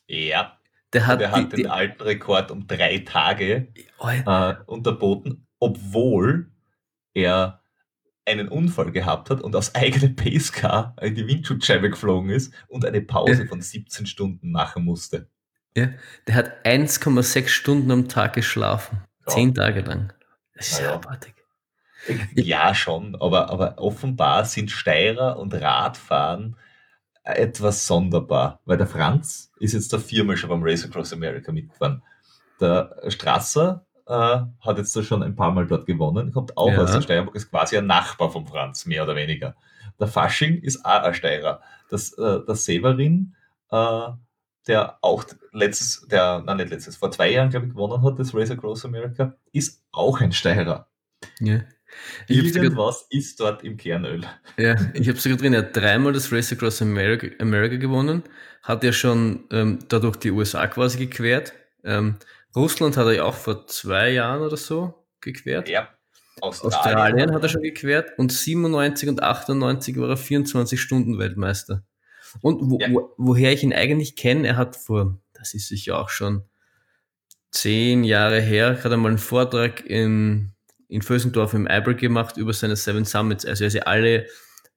ja, 0.07 0.56
Der 0.93 1.05
hat, 1.05 1.19
der 1.19 1.31
hat 1.31 1.39
die, 1.39 1.49
den 1.49 1.57
die, 1.57 1.67
alten 1.67 2.01
Rekord 2.01 2.51
um 2.51 2.65
drei 2.67 2.99
Tage 2.99 3.67
äh, 3.99 4.55
unterboten, 4.65 5.47
obwohl 5.59 6.51
er 7.13 7.61
einen 8.25 8.47
Unfall 8.47 8.91
gehabt 8.91 9.29
hat 9.29 9.41
und 9.41 9.55
aus 9.55 9.75
eigenem 9.75 10.15
Pacecar 10.15 10.95
in 11.01 11.15
die 11.15 11.27
Windschutzscheibe 11.27 11.89
geflogen 11.89 12.29
ist 12.29 12.53
und 12.67 12.85
eine 12.85 13.01
Pause 13.01 13.43
Ja. 13.43 13.47
von 13.47 13.61
17 13.61 14.05
Stunden 14.05 14.51
machen 14.51 14.85
musste. 14.85 15.29
Ja, 15.75 15.89
der 16.25 16.35
hat 16.35 16.65
1,6 16.65 17.49
Stunden 17.49 17.91
am 17.91 18.07
Tag 18.07 18.33
geschlafen. 18.33 19.03
Ja. 19.27 19.33
Zehn 19.33 19.53
Tage 19.53 19.81
lang. 19.81 20.13
Das 20.53 20.71
ist 20.71 20.81
ja. 20.81 20.93
abartig. 20.95 21.35
Ja, 22.35 22.73
schon, 22.73 23.15
aber, 23.15 23.49
aber 23.49 23.79
offenbar 23.79 24.45
sind 24.45 24.71
Steirer 24.71 25.37
und 25.37 25.53
Radfahren 25.53 26.55
etwas 27.35 27.85
sonderbar, 27.87 28.59
weil 28.65 28.77
der 28.77 28.87
Franz 28.87 29.51
ist 29.59 29.73
jetzt 29.73 29.91
da 29.93 29.97
viermal 29.99 30.37
schon 30.37 30.49
beim 30.49 30.63
Race 30.63 30.85
Across 30.85 31.13
America 31.13 31.51
mitgefahren. 31.51 32.01
Der 32.59 32.95
Strasser 33.09 33.85
äh, 34.07 34.11
hat 34.61 34.77
jetzt 34.77 34.95
da 34.95 35.03
schon 35.03 35.21
ein 35.23 35.35
paar 35.35 35.51
Mal 35.51 35.67
dort 35.67 35.85
gewonnen, 35.85 36.31
kommt 36.31 36.57
auch 36.57 36.71
Ja. 36.71 36.81
aus 36.83 36.91
der 36.93 37.01
Steiermark, 37.01 37.35
ist 37.35 37.49
quasi 37.49 37.77
ein 37.77 37.85
Nachbar 37.87 38.31
vom 38.31 38.47
Franz, 38.47 38.85
mehr 38.85 39.03
oder 39.03 39.15
weniger. 39.15 39.55
Der 39.99 40.07
Fasching 40.07 40.61
ist 40.61 40.85
auch 40.85 41.03
ein 41.03 41.13
Steirer. 41.13 41.61
Das, 41.89 42.13
äh, 42.13 42.39
der 42.47 42.55
Severin, 42.55 43.35
äh, 43.71 44.07
der 44.67 44.97
auch 45.01 45.23
letztes, 45.51 46.07
der, 46.07 46.41
nein, 46.45 46.57
nicht 46.57 46.69
letztes, 46.69 46.97
vor 46.97 47.11
zwei 47.11 47.31
Jahren, 47.31 47.49
glaube 47.49 47.65
ich, 47.67 47.71
gewonnen 47.73 48.03
hat, 48.03 48.19
das 48.19 48.33
Race 48.33 48.51
Across 48.51 48.85
America, 48.85 49.33
ist 49.51 49.83
auch 49.91 50.19
ein 50.21 50.31
Steirer. 50.31 50.87
Ja. 51.39 51.59
Ich 52.27 52.37
Irgendwas 52.37 53.05
ist 53.09 53.39
dort 53.39 53.63
im 53.63 53.77
Kernöl. 53.77 54.21
Ja, 54.57 54.75
ich 54.93 55.07
habe 55.07 55.19
sogar 55.19 55.37
drin, 55.37 55.53
er 55.53 55.59
hat 55.59 55.75
dreimal 55.75 56.13
das 56.13 56.31
Race 56.31 56.51
Across 56.51 56.81
America, 56.81 57.27
America 57.39 57.77
gewonnen, 57.77 58.23
hat 58.63 58.83
ja 58.83 58.91
schon 58.91 59.45
ähm, 59.51 59.79
dadurch 59.87 60.17
die 60.17 60.31
USA 60.31 60.67
quasi 60.67 60.97
gequert. 60.97 61.53
Ähm, 61.83 62.17
Russland 62.55 62.97
hat 62.97 63.05
er 63.05 63.13
ja 63.13 63.23
auch 63.23 63.35
vor 63.35 63.67
zwei 63.67 64.11
Jahren 64.11 64.41
oder 64.41 64.57
so 64.57 65.05
gequert. 65.21 65.69
Ja. 65.69 65.89
Australien 66.41 67.33
hat 67.33 67.41
er 67.41 67.49
schon 67.49 67.63
gequert 67.63 68.11
und 68.17 68.31
97 68.31 69.09
und 69.09 69.23
98 69.23 69.97
war 69.97 70.09
er 70.09 70.17
24 70.17 70.79
Stunden 70.79 71.17
Weltmeister. 71.17 71.83
Und 72.41 72.69
wo, 72.69 72.77
Ja. 72.79 72.91
wo, 72.91 73.13
woher 73.17 73.53
ich 73.53 73.63
ihn 73.63 73.73
eigentlich 73.73 74.15
kenne, 74.15 74.47
er 74.47 74.57
hat 74.57 74.75
vor, 74.75 75.19
das 75.33 75.53
ist 75.53 75.67
sicher 75.69 75.97
auch 75.97 76.09
schon 76.09 76.43
zehn 77.51 78.03
Jahre 78.03 78.39
her, 78.41 78.83
hat 78.83 78.91
er 78.91 78.97
mal 78.97 79.09
einen 79.09 79.17
Vortrag 79.17 79.85
in, 79.85 80.53
in 80.87 81.01
Vösendorf 81.01 81.53
im 81.53 81.67
Eibel 81.67 81.95
gemacht 81.95 82.37
über 82.37 82.53
seine 82.53 82.75
Seven 82.75 83.05
Summits. 83.05 83.45
Also 83.45 83.63
er 83.63 83.67
ist 83.67 83.73
ja 83.73 83.83
alle, 83.83 84.25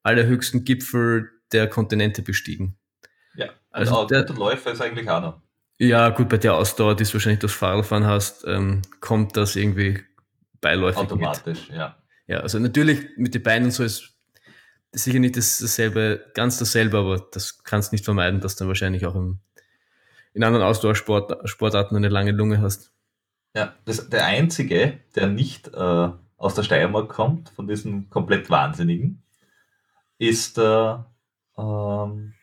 alle 0.02 0.26
höchsten 0.26 0.64
Gipfel 0.64 1.30
der 1.52 1.68
Kontinente 1.68 2.22
bestiegen. 2.22 2.76
Ja. 3.34 3.50
Also 3.70 3.94
auch 3.94 4.06
der- 4.06 4.24
guter 4.24 4.38
Läufer 4.38 4.72
ist 4.72 4.80
eigentlich 4.80 5.08
auch 5.08 5.20
noch. 5.22 5.40
Ja, 5.78 6.10
gut, 6.10 6.28
bei 6.28 6.36
der 6.36 6.54
Ausdauer, 6.54 6.94
die 6.94 7.04
du 7.04 7.12
wahrscheinlich 7.14 7.38
durchs 7.40 7.54
Fahrradfahren 7.56 8.04
hast, 8.04 8.44
ähm, 8.46 8.82
kommt 9.00 9.36
das 9.36 9.56
irgendwie 9.56 9.98
beiläufig 10.60 11.00
mit. 11.02 11.12
Automatisch, 11.12 11.70
ja. 11.70 11.96
Ja, 12.26 12.40
also 12.40 12.58
natürlich 12.58 13.06
mit 13.16 13.34
den 13.34 13.42
Beinen 13.42 13.64
und 13.66 13.70
so 13.70 13.82
ist 13.82 14.12
sicher 14.92 15.18
nicht 15.20 15.36
das- 15.36 15.58
dasselbe, 15.58 16.26
ganz 16.34 16.58
dasselbe, 16.58 16.98
aber 16.98 17.26
das 17.32 17.62
kannst 17.64 17.92
nicht 17.92 18.04
vermeiden, 18.04 18.40
dass 18.40 18.56
du 18.56 18.60
dann 18.60 18.68
wahrscheinlich 18.68 19.06
auch 19.06 19.14
im, 19.14 19.38
in 20.34 20.44
anderen 20.44 20.64
Ausdauersportarten 20.66 21.46
Sportarten 21.48 21.96
eine 21.96 22.08
lange 22.08 22.32
Lunge 22.32 22.60
hast. 22.60 22.92
Ja, 23.54 23.74
das, 23.84 24.08
der 24.08 24.26
einzige, 24.26 25.00
der 25.16 25.26
nicht 25.26 25.68
äh, 25.74 26.08
aus 26.36 26.54
der 26.54 26.62
Steiermark 26.62 27.08
kommt, 27.08 27.50
von 27.50 27.66
diesen 27.66 28.08
komplett 28.10 28.48
Wahnsinnigen, 28.48 29.22
ist 30.18 30.56
der, 30.56 31.06
ähm, 31.58 32.34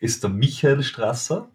ist 0.00 0.22
der 0.22 0.30
Michael 0.30 0.82
Strasser, 0.82 1.50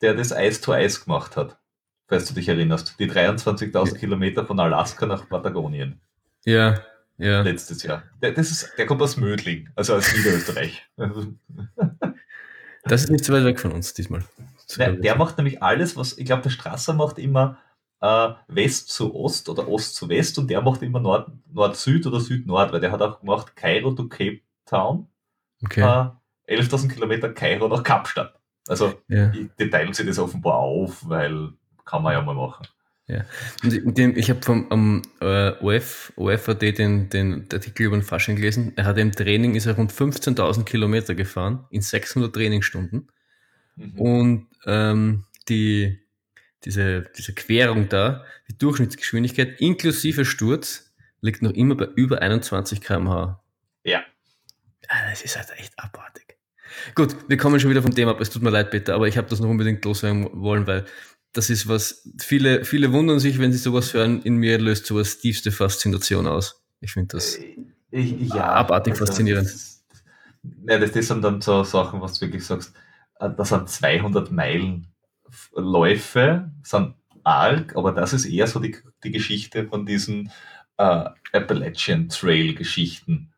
der 0.00 0.14
das 0.14 0.32
Eis 0.32 0.60
to 0.60 0.72
Eis 0.72 1.04
gemacht 1.04 1.36
hat, 1.36 1.58
falls 2.06 2.26
du 2.28 2.34
dich 2.34 2.48
erinnerst. 2.48 2.98
Die 2.98 3.10
23.000 3.10 3.92
Ja. 3.92 3.98
Kilometer 3.98 4.46
von 4.46 4.58
Alaska 4.58 5.04
nach 5.06 5.28
Patagonien 5.28 6.00
Ja, 6.44 6.80
ja. 7.18 7.42
letztes 7.42 7.82
Jahr. 7.82 8.04
Der, 8.22 8.32
das 8.32 8.50
ist, 8.50 8.72
der 8.78 8.86
kommt 8.86 9.02
aus 9.02 9.16
Mödling, 9.16 9.68
also 9.74 9.94
aus 9.96 10.14
Niederösterreich. 10.14 10.88
Das 12.84 13.02
ist 13.02 13.10
nicht 13.10 13.24
so 13.24 13.32
weit 13.34 13.44
weg 13.44 13.60
von 13.60 13.72
uns 13.72 13.92
diesmal. 13.92 14.24
Der, 14.78 14.92
der 14.92 15.16
macht 15.16 15.36
nämlich 15.36 15.62
alles, 15.62 15.96
was, 15.96 16.16
ich 16.16 16.24
glaube, 16.24 16.42
der 16.42 16.50
Strasser 16.50 16.94
macht 16.94 17.18
immer 17.18 17.58
äh, 18.00 18.28
West 18.48 18.90
zu 18.90 19.14
Ost 19.14 19.48
oder 19.48 19.68
Ost 19.68 19.94
zu 19.96 20.08
West 20.08 20.38
und 20.38 20.48
der 20.48 20.62
macht 20.62 20.82
immer 20.82 21.00
Nord, 21.00 21.30
Nord-Süd 21.52 22.06
oder 22.06 22.20
Süd-Nord, 22.20 22.72
weil 22.72 22.80
der 22.80 22.92
hat 22.92 23.02
auch 23.02 23.20
gemacht 23.20 23.56
Kairo 23.56 23.92
to 23.92 24.08
Cape 24.08 24.40
Town, 24.66 25.08
Okay. 25.64 25.80
äh, 25.80 26.54
11.000 26.54 26.88
Kilometer 26.92 27.30
Kairo 27.32 27.68
nach 27.68 27.82
Kapstadt. 27.82 28.34
Also, 28.68 28.94
Ja. 29.08 29.26
die, 29.28 29.70
teilen 29.70 29.92
sich 29.92 30.06
das 30.06 30.18
offenbar 30.18 30.54
auf, 30.54 31.08
weil 31.08 31.50
kann 31.84 32.02
man 32.02 32.12
ja 32.12 32.20
mal 32.22 32.34
machen. 32.34 32.66
Und 33.64 33.98
ich- 33.98 34.28
habe 34.30 34.42
vom 34.42 34.66
am, 34.70 35.02
äh, 35.20 35.52
OF, 35.62 36.12
OFAD 36.16 36.72
den, 36.72 37.08
den 37.08 37.46
Artikel 37.50 37.86
über 37.86 37.96
den 37.96 38.02
Fasching 38.02 38.36
gelesen. 38.36 38.74
Er 38.76 38.84
hat 38.84 38.98
im 38.98 39.12
Training 39.12 39.54
ist 39.54 39.64
er 39.64 39.76
rund 39.76 39.90
15.000 39.92 40.64
Kilometer 40.66 41.14
gefahren 41.14 41.64
in 41.70 41.80
600 41.80 42.34
Trainingsstunden. 42.34 43.08
Mhm. 43.76 43.98
Und 43.98 44.46
ähm, 44.66 45.24
die, 45.48 45.98
diese, 46.68 47.04
diese 47.16 47.32
Querung 47.32 47.88
da, 47.88 48.24
die 48.48 48.58
Durchschnittsgeschwindigkeit 48.58 49.58
inklusive 49.58 50.26
Sturz, 50.26 50.92
liegt 51.22 51.40
noch 51.40 51.52
immer 51.52 51.74
bei 51.74 51.86
über 51.96 52.20
21 52.20 52.82
km/h. 52.82 53.42
Ja. 53.84 54.02
Ah, 54.88 55.10
Das 55.10 55.22
ist 55.22 55.36
halt 55.38 55.48
echt 55.56 55.72
abartig. 55.78 56.36
Gut, 56.94 57.16
wir 57.26 57.38
kommen 57.38 57.58
schon 57.58 57.70
wieder 57.70 57.80
vom 57.82 57.94
Thema 57.94 58.10
ab. 58.10 58.20
Es 58.20 58.28
tut 58.28 58.42
mir 58.42 58.50
leid, 58.50 58.70
Peter, 58.70 58.94
aber 58.94 59.08
ich 59.08 59.16
habe 59.16 59.28
das 59.28 59.40
noch 59.40 59.48
unbedingt 59.48 59.82
loswerden 59.84 60.28
wollen, 60.34 60.66
weil 60.66 60.84
das 61.32 61.48
ist 61.48 61.68
was, 61.68 62.06
viele, 62.20 62.66
viele 62.66 62.92
wundern 62.92 63.18
sich, 63.18 63.38
wenn 63.38 63.50
sie 63.50 63.58
sowas 63.58 63.94
hören, 63.94 64.20
in 64.22 64.36
mir 64.36 64.58
löst 64.58 64.84
sowas 64.86 65.18
tiefste 65.18 65.50
Faszination 65.50 66.26
aus. 66.26 66.62
Ich 66.80 66.92
finde 66.92 67.16
das. 67.16 67.38
Ich, 67.90 68.32
Abartig 68.34 68.96
faszinierend. 68.96 69.46
Das, 69.48 69.84
ja, 70.68 70.78
das, 70.78 70.92
das 70.92 71.08
sind 71.08 71.22
dann 71.24 71.40
so 71.40 71.64
Sachen, 71.64 72.02
was 72.02 72.18
du 72.18 72.26
wirklich 72.26 72.44
sagst. 72.44 72.74
äh, 73.20 73.30
Das 73.36 73.48
sind 73.48 73.68
200 73.70 74.30
Meilen 74.30 74.86
Läufe, 75.54 76.50
sind 76.62 76.94
arg, 77.24 77.76
aber 77.76 77.92
das 77.92 78.12
ist 78.12 78.24
eher 78.26 78.46
so 78.46 78.58
die, 78.60 78.76
die 79.04 79.10
Geschichte 79.12 79.66
von 79.66 79.84
diesen 79.86 80.30
äh, 80.78 81.04
Appalachian 81.32 82.08
Trail 82.08 82.54
Geschichten. 82.54 83.32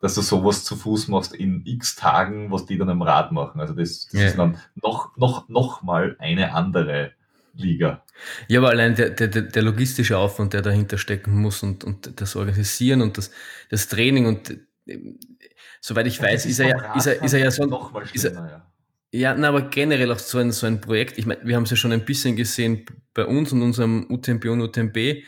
Dass 0.00 0.14
du 0.14 0.20
sowas 0.20 0.62
zu 0.62 0.76
Fuß 0.76 1.08
machst 1.08 1.34
in 1.34 1.62
x 1.64 1.96
Tagen, 1.96 2.50
was 2.52 2.66
die 2.66 2.76
dann 2.76 2.90
im 2.90 3.00
Rad 3.02 3.32
machen. 3.32 3.60
Also 3.60 3.72
das, 3.74 4.06
das 4.12 4.20
Ja. 4.20 4.26
ist 4.28 4.38
dann 4.38 4.58
noch, 4.74 5.16
noch, 5.16 5.48
noch 5.48 5.82
mal 5.82 6.16
eine 6.18 6.52
andere 6.52 7.12
Liga. 7.54 8.04
Ja, 8.46 8.60
aber 8.60 8.68
allein 8.70 8.94
der, 8.94 9.10
der, 9.10 9.28
der 9.28 9.62
logistische 9.62 10.18
Aufwand, 10.18 10.52
der 10.52 10.60
dahinter 10.62 10.98
stecken 10.98 11.40
muss 11.40 11.62
und, 11.62 11.82
und 11.82 12.20
das 12.20 12.36
Organisieren 12.36 13.00
und 13.00 13.16
das, 13.16 13.30
das 13.70 13.88
Training 13.88 14.26
und 14.26 14.50
äh, 14.86 14.98
soweit 15.80 16.06
ich 16.06 16.20
weiß, 16.20 16.44
ist 16.44 16.58
er 16.58 16.68
ja, 16.68 16.94
ist 16.94 17.06
er, 17.06 17.22
ist 17.22 17.32
er 17.32 17.40
ja 17.40 17.50
so 17.50 17.62
ein, 17.62 18.04
ist 18.12 18.24
er- 18.24 18.32
ja. 18.34 18.72
Ja, 19.16 19.34
na, 19.34 19.48
aber 19.48 19.62
generell 19.62 20.12
auch 20.12 20.18
so 20.18 20.36
ein, 20.36 20.52
so 20.52 20.66
ein 20.66 20.82
Projekt. 20.82 21.16
Ich 21.16 21.24
meine, 21.24 21.40
wir 21.42 21.56
haben 21.56 21.62
es 21.62 21.70
ja 21.70 21.76
schon 21.76 21.90
ein 21.92 22.04
bisschen 22.04 22.36
gesehen 22.36 22.84
bei 23.14 23.24
uns 23.24 23.50
und 23.50 23.62
unserem 23.62 24.06
UTMB 24.10 24.44
und 24.46 24.60
UTMB, 24.60 25.24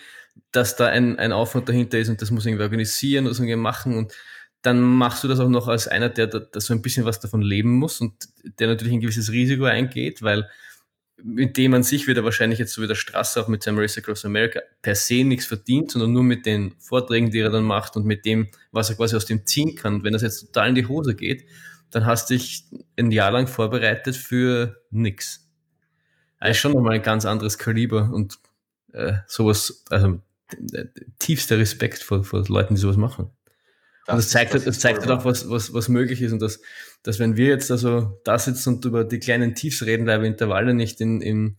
dass 0.53 0.76
da 0.76 0.89
ein, 0.89 1.18
ein 1.18 1.32
Aufwand 1.32 1.70
dahinter 1.70 1.99
ist 1.99 2.11
und 2.11 2.20
das 2.20 2.30
muss 2.30 2.45
irgendwie 2.45 2.64
organisieren 2.64 3.26
und 3.26 3.32
irgendwie 3.32 3.57
machen 3.57 3.97
und 3.97 4.12
dann 4.61 4.80
machst 4.82 5.24
du 5.24 5.28
das 5.28 5.41
auch 5.41 5.49
noch 5.49 5.68
als 5.68 5.89
einer, 5.89 6.11
der, 6.11 6.26
da 6.26 6.41
der 6.41 6.61
so 6.61 6.74
ein 6.74 6.82
bisschen 6.82 7.07
was 7.07 7.20
davon 7.20 7.41
leben 7.41 7.76
muss 7.76 8.03
und 8.03 8.12
der 8.59 8.66
natürlich 8.66 8.93
ein 8.93 9.01
gewisses 9.01 9.32
Risiko 9.32 9.64
eingeht, 9.64 10.20
weil 10.20 10.51
mit 11.22 11.57
dem 11.57 11.72
an 11.72 11.82
sich 11.82 12.07
wird 12.07 12.18
er 12.18 12.24
wahrscheinlich 12.24 12.59
jetzt 12.59 12.74
so 12.74 12.82
wie 12.82 12.89
der 12.89 12.95
Strasser 12.95 13.41
auch 13.41 13.49
mit 13.49 13.62
seinem 13.62 13.78
Race 13.78 13.97
Across 13.97 14.26
America 14.26 14.61
per 14.82 14.97
se 14.97 15.24
nichts 15.24 15.47
verdient, 15.47 15.93
sondern 15.93 16.12
nur 16.12 16.24
mit 16.24 16.45
den 16.45 16.74
Vorträgen, 16.78 17.30
die 17.30 17.39
er 17.39 17.49
dann 17.49 17.64
macht 17.64 17.97
und 17.97 18.05
mit 18.05 18.26
dem, 18.26 18.49
was 18.70 18.91
er 18.91 18.97
quasi 18.97 19.16
aus 19.16 19.24
dem 19.24 19.47
ziehen 19.47 19.76
kann. 19.76 19.95
Und 19.95 20.05
wenn 20.05 20.12
das 20.12 20.22
jetzt 20.22 20.41
total 20.41 20.68
in 20.68 20.74
die 20.74 20.86
Hose 20.86 21.14
geht, 21.14 21.47
dann 21.91 22.07
hast 22.07 22.30
du 22.30 22.34
dich 22.34 22.64
ein 22.99 23.11
Jahr 23.11 23.30
lang 23.30 23.47
vorbereitet 23.47 24.16
für 24.16 24.82
nix. 24.91 25.49
Das 26.41 26.51
ist 26.51 26.59
schon 26.59 26.72
nochmal 26.72 26.95
ein 26.95 27.03
ganz 27.03 27.24
anderes 27.24 27.59
Kaliber 27.59 28.11
und 28.12 28.39
äh, 28.93 29.14
sowas, 29.26 29.84
also 29.91 30.20
äh, 30.72 30.84
tiefster 31.18 31.59
Respekt 31.59 32.03
vor, 32.03 32.24
vor 32.24 32.45
Leuten, 32.49 32.74
die 32.74 32.80
sowas 32.80 32.97
machen. 32.97 33.30
und 34.07 34.17
das 34.17 34.30
zeigt, 34.30 34.54
das, 34.54 34.67
ist 34.67 34.80
zeigt 34.80 35.00
halt 35.00 35.11
auch, 35.11 35.25
was, 35.25 35.50
was, 35.50 35.72
was 35.75 35.88
möglich 35.88 36.22
ist 36.22 36.33
und 36.33 36.41
dass, 36.41 36.61
dass 37.03 37.18
wenn 37.18 37.37
wir 37.37 37.49
jetzt 37.49 37.71
also 37.71 38.21
da 38.25 38.38
sitzen 38.38 38.75
und 38.75 38.84
über 38.84 39.04
die 39.04 39.18
kleinen 39.18 39.54
Tiefs 39.54 39.83
reden, 39.83 40.07
weil 40.07 40.21
wir 40.21 40.29
Intervalle 40.29 40.75
nicht 40.75 41.00
in, 41.00 41.21
in, 41.21 41.57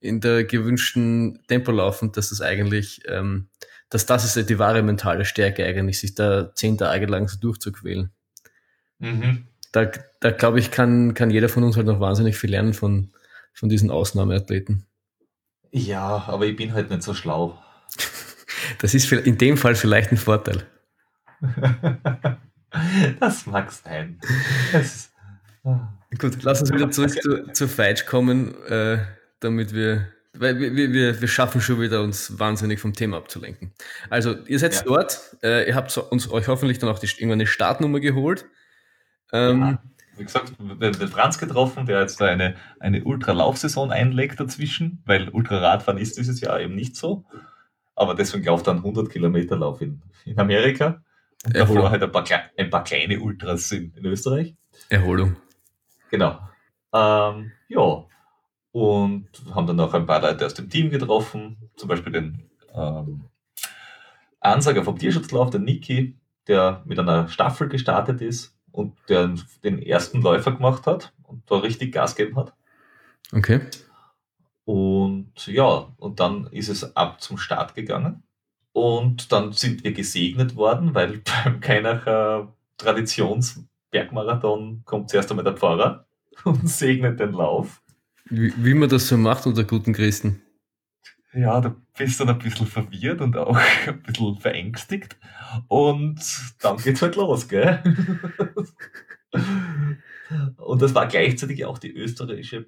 in 0.00 0.20
der 0.20 0.44
gewünschten 0.44 1.42
Tempo 1.48 1.72
laufen, 1.72 2.12
dass 2.12 2.30
das 2.30 2.40
eigentlich, 2.40 3.02
ähm, 3.06 3.48
dass 3.90 4.06
das 4.06 4.36
ist 4.36 4.48
die 4.48 4.58
wahre 4.58 4.82
mentale 4.82 5.24
Stärke 5.24 5.64
eigentlich, 5.64 5.98
sich 5.98 6.14
da 6.14 6.54
zehn 6.54 6.78
Tage 6.78 7.06
lang 7.06 7.28
so 7.28 7.38
durchzuquälen. 7.38 8.10
Mhm. 8.98 9.48
Da, 9.72 9.90
da 10.20 10.30
glaube 10.30 10.58
ich, 10.60 10.70
kann, 10.70 11.14
kann 11.14 11.30
jeder 11.30 11.48
von 11.48 11.64
uns 11.64 11.76
halt 11.76 11.86
noch 11.86 12.00
wahnsinnig 12.00 12.36
viel 12.36 12.50
lernen 12.50 12.74
von, 12.74 13.10
von 13.54 13.68
diesen 13.68 13.90
Ausnahmeathleten. 13.90 14.86
Ja, 15.70 16.24
aber 16.28 16.46
ich 16.46 16.56
bin 16.56 16.74
halt 16.74 16.90
nicht 16.90 17.02
so 17.02 17.14
schlau. 17.14 17.58
Das 18.78 18.94
ist 18.94 19.10
in 19.10 19.38
dem 19.38 19.56
Fall 19.56 19.74
vielleicht 19.74 20.12
ein 20.12 20.16
Vorteil. 20.16 20.64
das 23.20 23.46
mag 23.46 23.72
sein. 23.72 24.20
Das, 24.72 25.10
ah. 25.64 25.92
Gut, 26.18 26.42
lass 26.42 26.60
uns 26.60 26.72
wieder 26.72 26.90
zurück 26.90 27.10
zu, 27.20 27.46
zu 27.52 27.68
Feitsch 27.68 28.06
kommen, 28.06 28.54
äh, 28.66 28.98
damit 29.40 29.74
wir, 29.74 30.08
weil 30.34 30.58
wir, 30.58 30.76
wir, 30.76 30.92
wir 30.92 31.20
wir 31.20 31.28
schaffen 31.28 31.60
schon 31.60 31.80
wieder 31.80 32.02
uns 32.02 32.38
wahnsinnig 32.38 32.80
vom 32.80 32.92
Thema 32.92 33.16
abzulenken. 33.16 33.72
Also 34.10 34.36
ihr 34.46 34.58
seid 34.58 34.74
Ja. 34.74 34.82
dort, 34.84 35.36
äh, 35.42 35.66
ihr 35.66 35.74
habt 35.74 35.90
so, 35.90 36.08
uns 36.08 36.30
euch 36.30 36.48
hoffentlich 36.48 36.78
dann 36.78 36.90
auch 36.90 36.98
die, 36.98 37.06
irgendwann 37.06 37.32
eine 37.32 37.46
Startnummer 37.46 38.00
geholt. 38.00 38.46
Ähm, 39.32 39.60
Ja. 39.60 39.82
Wie 40.16 40.24
gesagt, 40.24 40.52
den, 40.58 40.78
den 40.78 41.08
Franz 41.08 41.38
getroffen, 41.38 41.86
der 41.86 42.00
jetzt 42.00 42.20
da 42.20 42.26
eine, 42.26 42.54
eine 42.78 43.02
Ultralaufsaison 43.02 43.90
einlegt 43.90 44.38
dazwischen, 44.38 45.02
weil 45.06 45.30
Ultraradfahren 45.30 45.98
ist 45.98 46.18
dieses 46.18 46.40
Jahr 46.40 46.60
eben 46.60 46.74
nicht 46.74 46.96
so. 46.96 47.24
Aber 47.94 48.14
deswegen 48.14 48.44
läuft 48.44 48.66
er 48.66 48.72
einen 48.72 48.80
100 48.80 49.10
Kilometer 49.10 49.56
Lauf 49.56 49.80
in, 49.80 50.02
in 50.24 50.38
Amerika. 50.38 51.02
Und 51.44 51.56
Erholung. 51.56 51.76
davor 51.76 51.90
halt 51.90 52.02
ein 52.02 52.12
paar, 52.12 52.24
ein 52.56 52.70
paar 52.70 52.84
kleine 52.84 53.20
Ultras 53.20 53.72
in, 53.72 53.94
in 53.94 54.04
Österreich. 54.04 54.54
Erholung. 54.90 55.36
Genau. 56.10 56.38
Ähm, 56.92 57.52
ja. 57.68 58.04
Und 58.72 59.28
haben 59.54 59.66
dann 59.66 59.80
auch 59.80 59.94
ein 59.94 60.06
paar 60.06 60.20
Leute 60.20 60.44
aus 60.46 60.54
dem 60.54 60.68
Team 60.68 60.90
getroffen, 60.90 61.70
zum 61.76 61.88
Beispiel 61.88 62.12
den 62.12 62.50
ähm, 62.74 63.24
Ansager 64.40 64.84
vom 64.84 64.98
Tierschutzlauf, 64.98 65.50
der 65.50 65.60
Niki, 65.60 66.16
der 66.48 66.82
mit 66.84 66.98
einer 66.98 67.28
Staffel 67.28 67.68
gestartet 67.68 68.20
ist 68.20 68.56
und 68.72 68.94
der 69.08 69.34
den 69.62 69.80
ersten 69.80 70.22
Läufer 70.22 70.52
gemacht 70.52 70.86
hat 70.86 71.12
und 71.22 71.48
da 71.50 71.56
richtig 71.56 71.92
Gas 71.92 72.16
gegeben 72.16 72.38
hat. 72.38 72.54
Okay. 73.32 73.60
Und 74.64 75.46
ja, 75.46 75.92
und 75.96 76.20
dann 76.20 76.46
ist 76.48 76.68
es 76.68 76.94
ab 76.96 77.20
zum 77.20 77.38
Start 77.38 77.74
gegangen. 77.74 78.22
Und 78.72 79.32
dann 79.32 79.52
sind 79.52 79.82
wir 79.84 79.92
gesegnet 79.92 80.56
worden, 80.56 80.94
weil 80.94 81.20
beim 81.44 81.60
keiner 81.60 82.52
Traditionsbergmarathon 82.78 84.82
kommt 84.84 85.10
zuerst 85.10 85.30
einmal 85.30 85.44
der 85.44 85.56
Pfarrer 85.56 86.06
und 86.44 86.68
segnet 86.68 87.20
den 87.20 87.32
Lauf. 87.32 87.82
Wie, 88.24 88.52
wie 88.56 88.74
man 88.74 88.88
das 88.88 89.06
so 89.08 89.16
macht 89.16 89.46
unter 89.46 89.64
guten 89.64 89.92
Christen. 89.92 90.42
Ja, 91.34 91.60
du 91.60 91.74
bist 91.96 92.20
dann 92.20 92.28
ein 92.28 92.38
bisschen 92.38 92.66
verwirrt 92.66 93.20
und 93.20 93.36
auch 93.36 93.56
ein 93.86 94.02
bisschen 94.02 94.38
verängstigt. 94.38 95.16
Und 95.68 96.20
dann 96.60 96.76
geht's 96.76 97.02
halt 97.02 97.16
los, 97.16 97.48
gell? 97.48 97.82
Und 100.56 100.82
das 100.82 100.94
war 100.94 101.08
gleichzeitig 101.08 101.64
auch 101.64 101.78
die 101.78 101.94
österreichische 101.94 102.66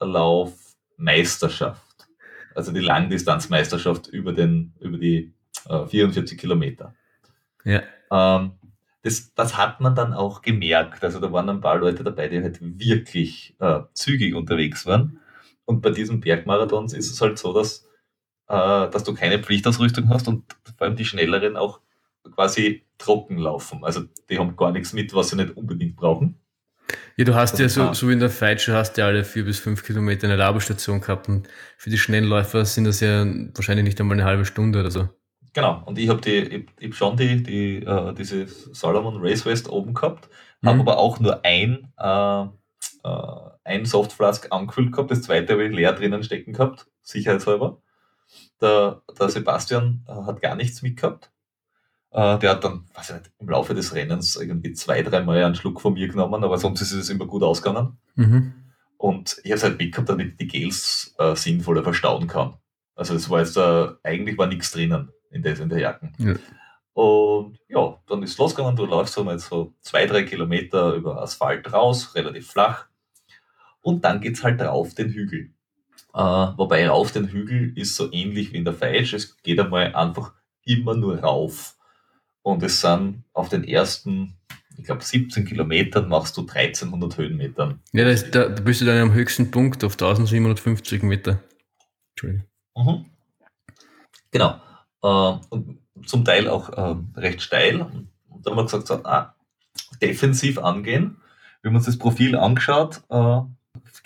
Berglaufmeisterschaft. 0.00 2.08
Also 2.54 2.72
die 2.72 2.80
Langdistanzmeisterschaft 2.80 4.08
über, 4.08 4.32
den, 4.32 4.74
über 4.80 4.98
die 4.98 5.34
äh, 5.68 5.86
44 5.86 6.38
Kilometer. 6.38 6.94
Ja. 7.64 7.82
Ähm, 8.10 8.52
das, 9.02 9.32
das 9.34 9.56
hat 9.56 9.80
man 9.80 9.94
dann 9.94 10.12
auch 10.12 10.42
gemerkt. 10.42 11.04
Also 11.04 11.20
da 11.20 11.32
waren 11.32 11.48
ein 11.48 11.60
paar 11.60 11.78
Leute 11.78 12.04
dabei, 12.04 12.28
die 12.28 12.42
halt 12.42 12.58
wirklich 12.60 13.56
äh, 13.60 13.80
zügig 13.94 14.34
unterwegs 14.34 14.86
waren. 14.86 15.20
Und 15.68 15.82
bei 15.82 15.90
diesen 15.90 16.20
Bergmarathons 16.20 16.94
ist 16.94 17.10
es 17.12 17.20
halt 17.20 17.38
so, 17.38 17.52
dass, 17.52 17.86
äh, 18.48 18.88
dass 18.90 19.04
du 19.04 19.14
keine 19.14 19.38
Pflichtausrüstung 19.42 20.08
hast 20.08 20.28
und 20.28 20.44
vor 20.76 20.86
allem 20.86 20.96
die 20.96 21.04
Schnelleren 21.04 21.56
auch 21.56 21.80
quasi 22.34 22.84
trocken 22.98 23.38
laufen. 23.38 23.84
Also 23.84 24.02
die 24.30 24.38
haben 24.38 24.56
gar 24.56 24.72
nichts 24.72 24.92
mit, 24.94 25.12
was 25.14 25.28
sie 25.30 25.36
nicht 25.36 25.56
unbedingt 25.56 25.96
brauchen. 25.96 26.40
Ja, 27.16 27.24
du 27.26 27.34
hast 27.34 27.58
Also 27.58 27.62
ja 27.64 27.68
so, 27.68 27.80
klar. 27.82 27.94
so 27.94 28.08
wie 28.08 28.12
in 28.14 28.20
der 28.20 28.30
Feitsche 28.30 28.72
hast 28.74 28.94
du 28.96 29.02
ja 29.02 29.08
alle 29.08 29.24
vier 29.24 29.44
bis 29.44 29.58
fünf 29.58 29.84
Kilometer 29.84 30.26
eine 30.26 30.36
Labestation 30.36 31.00
gehabt 31.02 31.28
und 31.28 31.48
für 31.76 31.90
die 31.90 31.98
Schnellläufer 31.98 32.64
sind 32.64 32.84
das 32.84 33.00
ja 33.00 33.26
wahrscheinlich 33.54 33.84
nicht 33.84 34.00
einmal 34.00 34.16
eine 34.16 34.24
halbe 34.24 34.46
Stunde 34.46 34.80
oder 34.80 34.90
so. 34.90 35.08
Genau, 35.52 35.82
und 35.86 35.98
ich 35.98 36.08
habe 36.08 36.20
die, 36.20 36.36
ich, 36.36 36.66
ich 36.80 36.94
schon 36.96 37.16
die, 37.16 37.42
die, 37.42 37.76
äh, 37.84 38.14
diese 38.14 38.46
Salomon 38.46 39.16
Race 39.20 39.44
West 39.46 39.68
oben 39.68 39.94
gehabt, 39.94 40.28
habe 40.64 40.76
Mhm. 40.76 40.80
aber 40.82 40.98
auch 40.98 41.20
nur 41.20 41.44
ein, 41.44 41.92
äh, 41.98 42.42
äh, 42.42 42.46
ein 43.68 43.84
Softflask 43.84 44.48
angefüllt 44.50 44.92
gehabt, 44.92 45.10
das 45.10 45.22
zweite 45.22 45.52
habe 45.52 45.64
ich 45.64 45.74
leer 45.74 45.92
drinnen 45.92 46.22
stecken 46.22 46.52
gehabt, 46.52 46.86
sicherheitshalber. 47.02 47.80
Der, 48.60 49.02
der 49.18 49.28
Sebastian 49.28 50.04
äh, 50.08 50.12
hat 50.12 50.42
gar 50.42 50.56
nichts 50.56 50.82
mitgehabt. 50.82 51.30
Äh, 52.10 52.38
der 52.38 52.50
hat 52.50 52.64
dann, 52.64 52.86
weiß 52.94 53.10
ich 53.10 53.16
nicht, 53.16 53.30
im 53.38 53.48
Laufe 53.48 53.74
des 53.74 53.94
Rennens 53.94 54.36
irgendwie 54.36 54.72
zwei, 54.72 55.02
dreimal 55.02 55.42
einen 55.42 55.54
Schluck 55.54 55.80
von 55.80 55.94
mir 55.94 56.08
genommen, 56.08 56.42
aber 56.42 56.58
sonst 56.58 56.80
ist 56.80 56.92
es 56.92 57.10
immer 57.10 57.26
gut 57.26 57.42
ausgegangen. 57.42 57.98
Mhm. 58.16 58.52
Und 58.96 59.38
ich 59.44 59.50
habe 59.52 59.58
es 59.58 59.62
halt 59.62 59.78
mitgehabt, 59.78 60.08
damit 60.08 60.32
ich 60.32 60.36
die 60.36 60.48
Gels 60.48 61.14
äh, 61.18 61.36
sinnvoller 61.36 61.84
verstauen 61.84 62.26
kann. 62.26 62.54
Also 62.96 63.14
es 63.14 63.30
war 63.30 63.38
jetzt, 63.38 63.56
äh, 63.56 63.88
eigentlich 64.02 64.36
war 64.36 64.48
nichts 64.48 64.72
drinnen 64.72 65.10
in 65.30 65.42
der, 65.42 65.58
in 65.58 65.68
der 65.68 65.78
Jacken. 65.78 66.12
Ja. 66.18 66.34
Und 66.94 67.60
ja, 67.68 67.96
dann 68.08 68.24
ist 68.24 68.32
es 68.32 68.38
losgegangen, 68.38 68.74
du 68.74 68.84
läufst 68.84 69.14
so 69.14 69.22
mal 69.22 69.38
so 69.38 69.72
zwei, 69.82 70.06
drei 70.06 70.24
Kilometer 70.24 70.94
über 70.94 71.22
Asphalt 71.22 71.72
raus, 71.72 72.12
relativ 72.16 72.50
flach. 72.50 72.87
Und 73.88 74.04
dann 74.04 74.20
geht's 74.20 74.44
halt 74.44 74.60
rauf 74.60 74.94
den 74.94 75.08
Hügel. 75.08 75.48
Äh, 76.12 76.20
wobei 76.20 76.86
rauf 76.86 77.10
den 77.10 77.28
Hügel 77.28 77.72
ist 77.74 77.96
so 77.96 78.12
ähnlich 78.12 78.52
wie 78.52 78.58
in 78.58 78.66
der 78.66 78.74
Feitsch, 78.74 79.14
es 79.14 79.38
geht 79.38 79.58
einmal 79.58 79.94
einfach 79.94 80.34
immer 80.62 80.94
nur 80.94 81.20
rauf. 81.20 81.74
Und 82.42 82.62
es 82.62 82.82
sind 82.82 83.24
auf 83.32 83.48
den 83.48 83.64
ersten, 83.64 84.36
ich 84.76 84.84
glaube 84.84 85.02
17 85.02 85.46
Kilometern 85.46 86.06
machst 86.06 86.36
du 86.36 86.42
1300 86.42 87.16
Höhenmetern. 87.16 87.80
Ja, 87.94 88.04
da, 88.04 88.10
ist, 88.10 88.34
da, 88.34 88.48
bist 88.48 88.82
du 88.82 88.84
dann 88.84 88.98
am 88.98 89.14
höchsten 89.14 89.50
Punkt 89.50 89.82
auf 89.84 89.92
1750 89.92 91.02
Meter. 91.02 91.42
Entschuldigung. 92.10 92.46
Mhm. 92.76 93.06
Genau. 94.30 94.60
Äh, 95.02 95.38
und 95.48 95.78
zum 96.04 96.26
Teil 96.26 96.46
auch 96.46 96.70
ähm, 96.76 97.14
recht 97.16 97.40
steil. 97.40 97.80
Und 97.80 98.10
da 98.44 98.50
haben 98.50 98.58
wir 98.58 98.64
gesagt, 98.64 98.86
so, 98.86 99.02
ah, 99.04 99.34
defensiv 100.02 100.58
angehen. 100.58 101.22
Wir 101.62 101.70
haben 101.70 101.76
uns 101.76 101.86
das 101.86 101.98
Profil 101.98 102.36
angeschaut, 102.36 103.02
äh, 103.08 103.40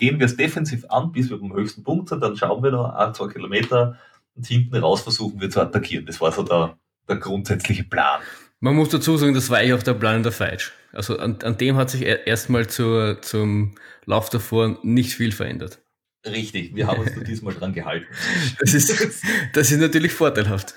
gehen 0.03 0.19
wir 0.19 0.27
es 0.27 0.37
defensiv 0.37 0.85
an, 0.89 1.13
bis 1.13 1.31
wir 1.31 1.39
beim 1.39 1.55
höchsten 1.55 1.85
Punkt 1.85 2.09
sind, 2.09 2.25
dann 2.25 2.37
schauen 2.37 2.61
wir 2.61 2.73
noch 2.73 2.93
ein, 2.93 3.15
zwei 3.15 3.29
Kilometer 3.29 3.97
und 4.35 4.45
hinten 4.45 4.75
raus 4.75 5.03
versuchen 5.03 5.41
wir 5.41 5.49
zu 5.49 5.61
attackieren. 5.61 6.07
Das 6.07 6.21
war 6.21 6.33
so 6.33 6.43
der, 6.43 6.77
der 7.09 7.19
grundsätzliche 7.19 7.85
Plan. 7.85 8.21
Man 8.59 8.75
muss 8.75 8.89
dazu 8.89 9.17
sagen, 9.17 9.33
das 9.33 9.49
war 9.49 9.59
eigentlich 9.59 9.75
auch 9.75 9.83
der 9.85 9.95
Plan 9.95 10.25
der 10.25 10.33
Feitsch. 10.33 10.73
Also 10.93 11.21
an, 11.21 11.39
an 11.45 11.57
dem 11.57 11.77
hat 11.77 11.91
sich 11.91 12.03
erstmal 12.03 12.67
zur, 12.67 13.23
zum 13.23 13.77
Lauf 14.05 14.29
davor 14.29 14.77
nicht 14.83 15.15
viel 15.15 15.31
verändert. 15.31 15.81
Richtig, 16.27 16.75
wir 16.75 16.89
haben 16.89 17.01
uns 17.01 17.15
da 17.15 17.21
diesmal 17.21 17.55
dran 17.55 17.73
gehalten. 17.73 18.07
Das 18.59 18.75
ist, 18.75 19.23
das 19.53 19.71
ist 19.71 19.79
natürlich 19.79 20.13
vorteilhaft. 20.13 20.75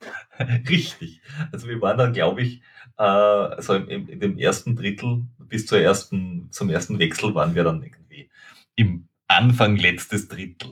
Richtig. 0.68 1.20
Also 1.52 1.68
wir 1.68 1.80
waren 1.80 1.98
dann, 1.98 2.12
glaube 2.12 2.42
ich, 2.42 2.62
äh, 2.98 3.62
so 3.62 3.74
im, 3.74 3.88
im, 3.88 4.08
in 4.08 4.18
dem 4.18 4.38
ersten 4.38 4.74
Drittel 4.74 5.22
bis 5.38 5.66
zur 5.66 5.78
ersten, 5.78 6.48
zum 6.50 6.68
ersten 6.68 6.98
Wechsel 6.98 7.32
waren 7.32 7.54
wir 7.54 7.62
dann 7.62 7.80
irgendwie 7.80 7.96
im 8.76 9.08
Anfang 9.28 9.76
letztes 9.76 10.28
Drittel. 10.28 10.70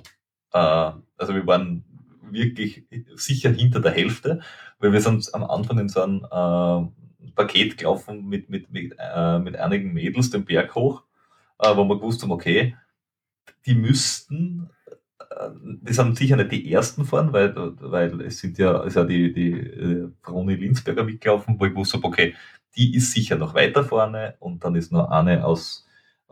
Äh, 0.52 0.58
also 0.58 1.34
wir 1.34 1.46
waren 1.46 1.84
wirklich 2.30 2.86
sicher 3.16 3.50
hinter 3.50 3.80
der 3.80 3.92
Hälfte, 3.92 4.40
weil 4.78 4.92
wir 4.92 5.00
sind 5.00 5.34
am 5.34 5.44
Anfang 5.44 5.78
in 5.78 5.88
so 5.88 6.02
ein 6.02 6.24
äh, 6.24 7.30
Paket 7.34 7.78
gelaufen 7.78 8.26
mit, 8.26 8.48
mit, 8.48 8.70
mit, 8.70 8.94
äh, 8.98 9.38
mit 9.38 9.56
einigen 9.56 9.92
Mädels 9.92 10.30
den 10.30 10.44
Berg 10.44 10.74
hoch, 10.74 11.02
äh, 11.58 11.76
wo 11.76 11.84
wir 11.84 11.96
gewusst 11.96 12.22
haben, 12.22 12.32
okay, 12.32 12.76
die 13.66 13.74
müssten 13.74 14.70
äh, 15.18 15.50
die 15.82 15.92
sind 15.92 16.16
sicher 16.16 16.36
nicht 16.36 16.52
die 16.52 16.72
ersten 16.72 17.04
fahren, 17.04 17.32
weil, 17.32 17.54
weil 17.80 18.20
es 18.22 18.38
sind 18.38 18.58
ja, 18.58 18.82
ist 18.82 18.96
ja 18.96 19.04
die, 19.04 19.32
die 19.32 19.52
äh, 19.52 20.08
Froni 20.22 20.54
Linsberger 20.54 21.04
mitgelaufen, 21.04 21.58
wo 21.58 21.66
ich 21.66 21.74
wusste, 21.74 21.98
okay, 22.02 22.34
die 22.76 22.94
ist 22.94 23.12
sicher 23.12 23.36
noch 23.36 23.54
weiter 23.54 23.84
vorne 23.84 24.34
und 24.40 24.64
dann 24.64 24.74
ist 24.74 24.92
noch 24.92 25.10
eine 25.10 25.44
aus, 25.44 25.83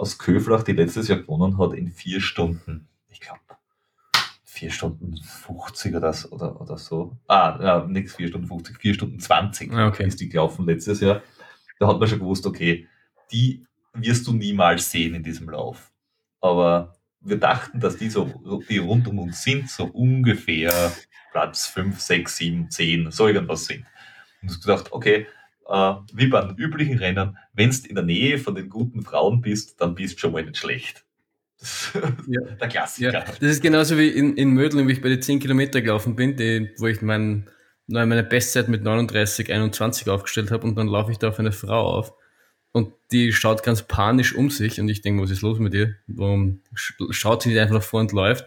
aus 0.02 0.18
Köflach, 0.18 0.64
die 0.64 0.72
letztes 0.72 1.06
Jahr 1.06 1.18
gewonnen 1.20 1.58
hat, 1.58 1.74
in 1.74 1.88
vier 1.92 2.20
Stunden, 2.20 2.88
ich 3.08 3.20
glaube, 3.20 3.38
vier 4.42 4.70
Stunden 4.72 5.16
50 5.16 5.94
oder, 5.94 6.12
so- 6.12 6.30
oder, 6.30 6.60
oder 6.60 6.76
so. 6.76 7.16
Ah, 7.28 7.56
ja, 7.62 7.86
nichts 7.86 8.16
vier 8.16 8.26
Stunden 8.26 8.48
50, 8.48 8.78
vier 8.80 8.94
Stunden 8.94 9.20
20 9.20 9.72
Ah, 9.72 9.86
okay. 9.86 10.04
ist 10.06 10.18
die 10.20 10.28
gelaufen 10.28 10.66
letztes 10.66 11.00
Jahr. 11.00 11.22
Da 11.78 11.86
hat 11.86 12.00
man 12.00 12.08
schon 12.08 12.18
gewusst, 12.18 12.46
okay, 12.46 12.88
die 13.30 13.64
wirst 13.94 14.26
du 14.26 14.32
niemals 14.32 14.90
sehen 14.90 15.14
in 15.14 15.22
diesem 15.22 15.48
Lauf. 15.48 15.92
Aber 16.40 16.96
wir 17.20 17.38
dachten, 17.38 17.78
dass 17.78 17.96
die 17.96 18.10
so, 18.10 18.24
die 18.68 18.78
rund 18.78 19.06
um 19.06 19.20
uns 19.20 19.44
sind, 19.44 19.70
so 19.70 19.84
ungefähr 19.84 20.92
Platz 21.30 21.68
5, 21.68 22.00
6, 22.00 22.36
7, 22.36 22.70
10, 22.70 23.10
so 23.12 23.28
irgendwas 23.28 23.66
sind. 23.66 23.86
Und 24.42 24.48
hast 24.50 24.62
gedacht, 24.62 24.92
okay, 24.92 25.28
äh, 25.72 25.94
wie 26.14 26.26
bei 26.28 26.42
den 26.42 26.56
üblichen 26.56 26.98
Rennen, 26.98 27.36
wenn 27.54 27.70
du 27.70 27.76
in 27.88 27.94
der 27.96 28.04
Nähe 28.04 28.38
von 28.38 28.54
den 28.54 28.68
guten 28.68 29.02
Frauen 29.02 29.40
bist, 29.40 29.80
dann 29.80 29.94
bist 29.94 30.14
du 30.14 30.18
schon 30.20 30.32
mal 30.32 30.44
nicht 30.44 30.58
schlecht. 30.58 31.04
Das 31.58 31.92
Ja. 32.26 32.40
der 32.60 32.68
Klassiker. 32.68 33.12
Ja, 33.12 33.20
das 33.24 33.50
ist 33.50 33.62
genauso 33.62 33.96
wie 33.98 34.08
in, 34.08 34.36
in 34.36 34.50
Mödling, 34.50 34.86
wie 34.88 34.92
ich 34.92 35.00
bei 35.02 35.08
den 35.08 35.22
10 35.22 35.40
Kilometer 35.40 35.80
gelaufen 35.80 36.16
bin, 36.16 36.36
die, 36.36 36.70
wo 36.78 36.86
ich 36.86 37.02
mein, 37.02 37.48
meine 37.86 38.22
Bestzeit 38.24 38.68
mit 38.68 38.82
39, 38.82 39.52
21 39.52 40.08
aufgestellt 40.08 40.50
habe 40.50 40.66
und 40.66 40.76
dann 40.76 40.88
laufe 40.88 41.10
ich 41.10 41.18
da 41.18 41.28
auf 41.28 41.38
eine 41.38 41.52
Frau 41.52 41.96
auf 41.96 42.12
und 42.72 42.92
die 43.12 43.32
schaut 43.32 43.62
ganz 43.62 43.82
panisch 43.82 44.34
um 44.34 44.50
sich 44.50 44.80
und 44.80 44.88
ich 44.88 45.02
denke, 45.02 45.22
was 45.22 45.30
ist 45.30 45.42
los 45.42 45.58
mit 45.58 45.74
ihr? 45.74 45.94
Warum 46.06 46.60
sch- 46.74 47.12
schaut 47.12 47.42
sie 47.42 47.50
nicht 47.50 47.58
einfach 47.60 47.74
nach 47.76 47.82
vor 47.82 48.00
und 48.00 48.12
läuft? 48.12 48.44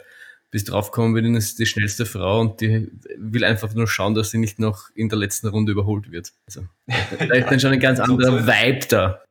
Bis 0.51 0.63
draufgekommen 0.63 1.13
bin, 1.13 1.33
das 1.33 1.45
ist 1.45 1.59
die 1.59 1.65
schnellste 1.65 2.05
Frau 2.05 2.39
und 2.39 2.61
die 2.61 2.89
will 3.17 3.43
einfach 3.43 3.73
nur 3.73 3.87
schauen, 3.87 4.15
dass 4.15 4.31
sie 4.31 4.37
nicht 4.37 4.59
noch 4.59 4.89
in 4.95 5.09
der 5.09 5.17
letzten 5.17 5.47
Runde 5.47 5.73
überholt 5.73 6.11
wird. 6.11 6.31
Also, 6.45 6.65
da 6.87 7.35
ist 7.35 7.51
dann 7.51 7.59
schon 7.59 7.73
ein 7.73 7.79
ganz 7.79 7.99
anderer 8.01 8.39
so 8.39 8.47
Vibe 8.47 8.87
da. 8.87 9.21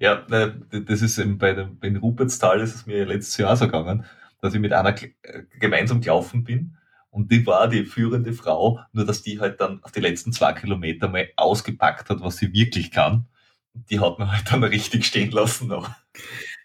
Ja, 0.00 0.24
äh, 0.30 0.52
das 0.84 1.02
ist 1.02 1.18
eben 1.18 1.38
bei 1.38 1.52
dem, 1.52 1.80
den 1.80 1.96
Rupertstal 1.96 2.60
ist 2.60 2.74
es 2.74 2.86
mir 2.86 3.06
letztes 3.06 3.36
Jahr 3.36 3.56
so 3.56 3.66
gegangen, 3.66 4.04
dass 4.40 4.54
ich 4.54 4.60
mit 4.60 4.72
einer 4.72 4.94
äh, 5.00 5.10
gemeinsam 5.58 6.00
gelaufen 6.00 6.44
bin 6.44 6.76
und 7.10 7.32
die 7.32 7.46
war 7.46 7.68
die 7.68 7.84
führende 7.84 8.32
Frau, 8.32 8.80
nur 8.92 9.04
dass 9.04 9.22
die 9.22 9.40
halt 9.40 9.60
dann 9.60 9.82
auf 9.82 9.92
die 9.92 10.00
letzten 10.00 10.32
zwei 10.32 10.52
Kilometer 10.52 11.08
mal 11.08 11.28
ausgepackt 11.36 12.10
hat, 12.10 12.20
was 12.20 12.36
sie 12.36 12.52
wirklich 12.52 12.90
kann. 12.90 13.26
Die 13.74 14.00
hat 14.00 14.18
man 14.18 14.30
halt 14.30 14.50
dann 14.50 14.64
richtig 14.64 15.06
stehen 15.06 15.30
lassen 15.30 15.68
noch. 15.68 15.90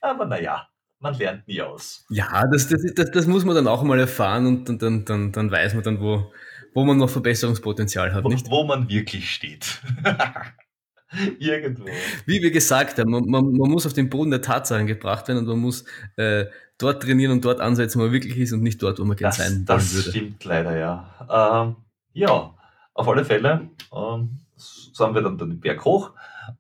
Aber 0.01 0.25
naja, 0.25 0.67
man 1.03 1.13
lernt 1.15 1.47
nie 1.47 1.61
aus. 1.61 2.05
Ja, 2.09 2.43
das, 2.51 2.67
das, 2.67 2.81
das, 2.95 3.11
das 3.11 3.27
muss 3.27 3.45
man 3.45 3.55
dann 3.55 3.67
auch 3.67 3.83
mal 3.83 3.99
erfahren 3.99 4.47
und 4.47 4.67
dann, 4.67 4.79
dann, 4.79 5.05
dann, 5.05 5.31
dann 5.31 5.51
weiß 5.51 5.75
man 5.75 5.83
dann, 5.83 5.99
wo, 5.99 6.31
wo 6.73 6.83
man 6.83 6.97
noch 6.97 7.09
Verbesserungspotenzial 7.09 8.13
hat, 8.13 8.23
Wo, 8.23 8.29
nicht? 8.29 8.49
wo 8.49 8.63
man 8.63 8.89
wirklich 8.89 9.29
steht. 9.29 9.81
Irgendwo. 11.37 11.85
Wie 12.25 12.41
wir 12.41 12.49
gesagt 12.49 12.97
haben, 12.97 13.11
man, 13.11 13.25
man, 13.25 13.51
man, 13.51 13.69
muss 13.69 13.85
auf 13.85 13.93
den 13.93 14.09
Boden 14.09 14.31
der 14.31 14.41
Tatsachen 14.41 14.87
gebracht 14.87 15.27
werden 15.27 15.39
und 15.39 15.47
man 15.47 15.59
muss 15.59 15.85
äh, 16.15 16.45
dort 16.79 17.03
trainieren 17.03 17.33
und 17.33 17.45
dort 17.45 17.59
ansetzen, 17.59 17.99
wo 17.99 18.05
man 18.05 18.13
wirklich 18.13 18.35
ist 18.37 18.51
und 18.51 18.63
nicht 18.63 18.81
dort, 18.81 18.99
wo 18.99 19.05
man 19.05 19.15
gerne 19.15 19.33
sein 19.33 19.67
wollen 19.67 19.67
würde. 19.67 19.83
Das 19.83 20.05
stimmt 20.07 20.43
leider, 20.43 20.75
ja. 20.75 21.67
Ähm, 21.67 21.75
ja, 22.13 22.55
auf 22.95 23.07
alle 23.07 23.25
Fälle 23.25 23.69
ähm, 23.95 24.39
so 24.55 25.05
haben 25.05 25.13
wir 25.13 25.21
dann 25.21 25.37
den 25.37 25.59
Berg 25.59 25.83
hoch. 25.85 26.11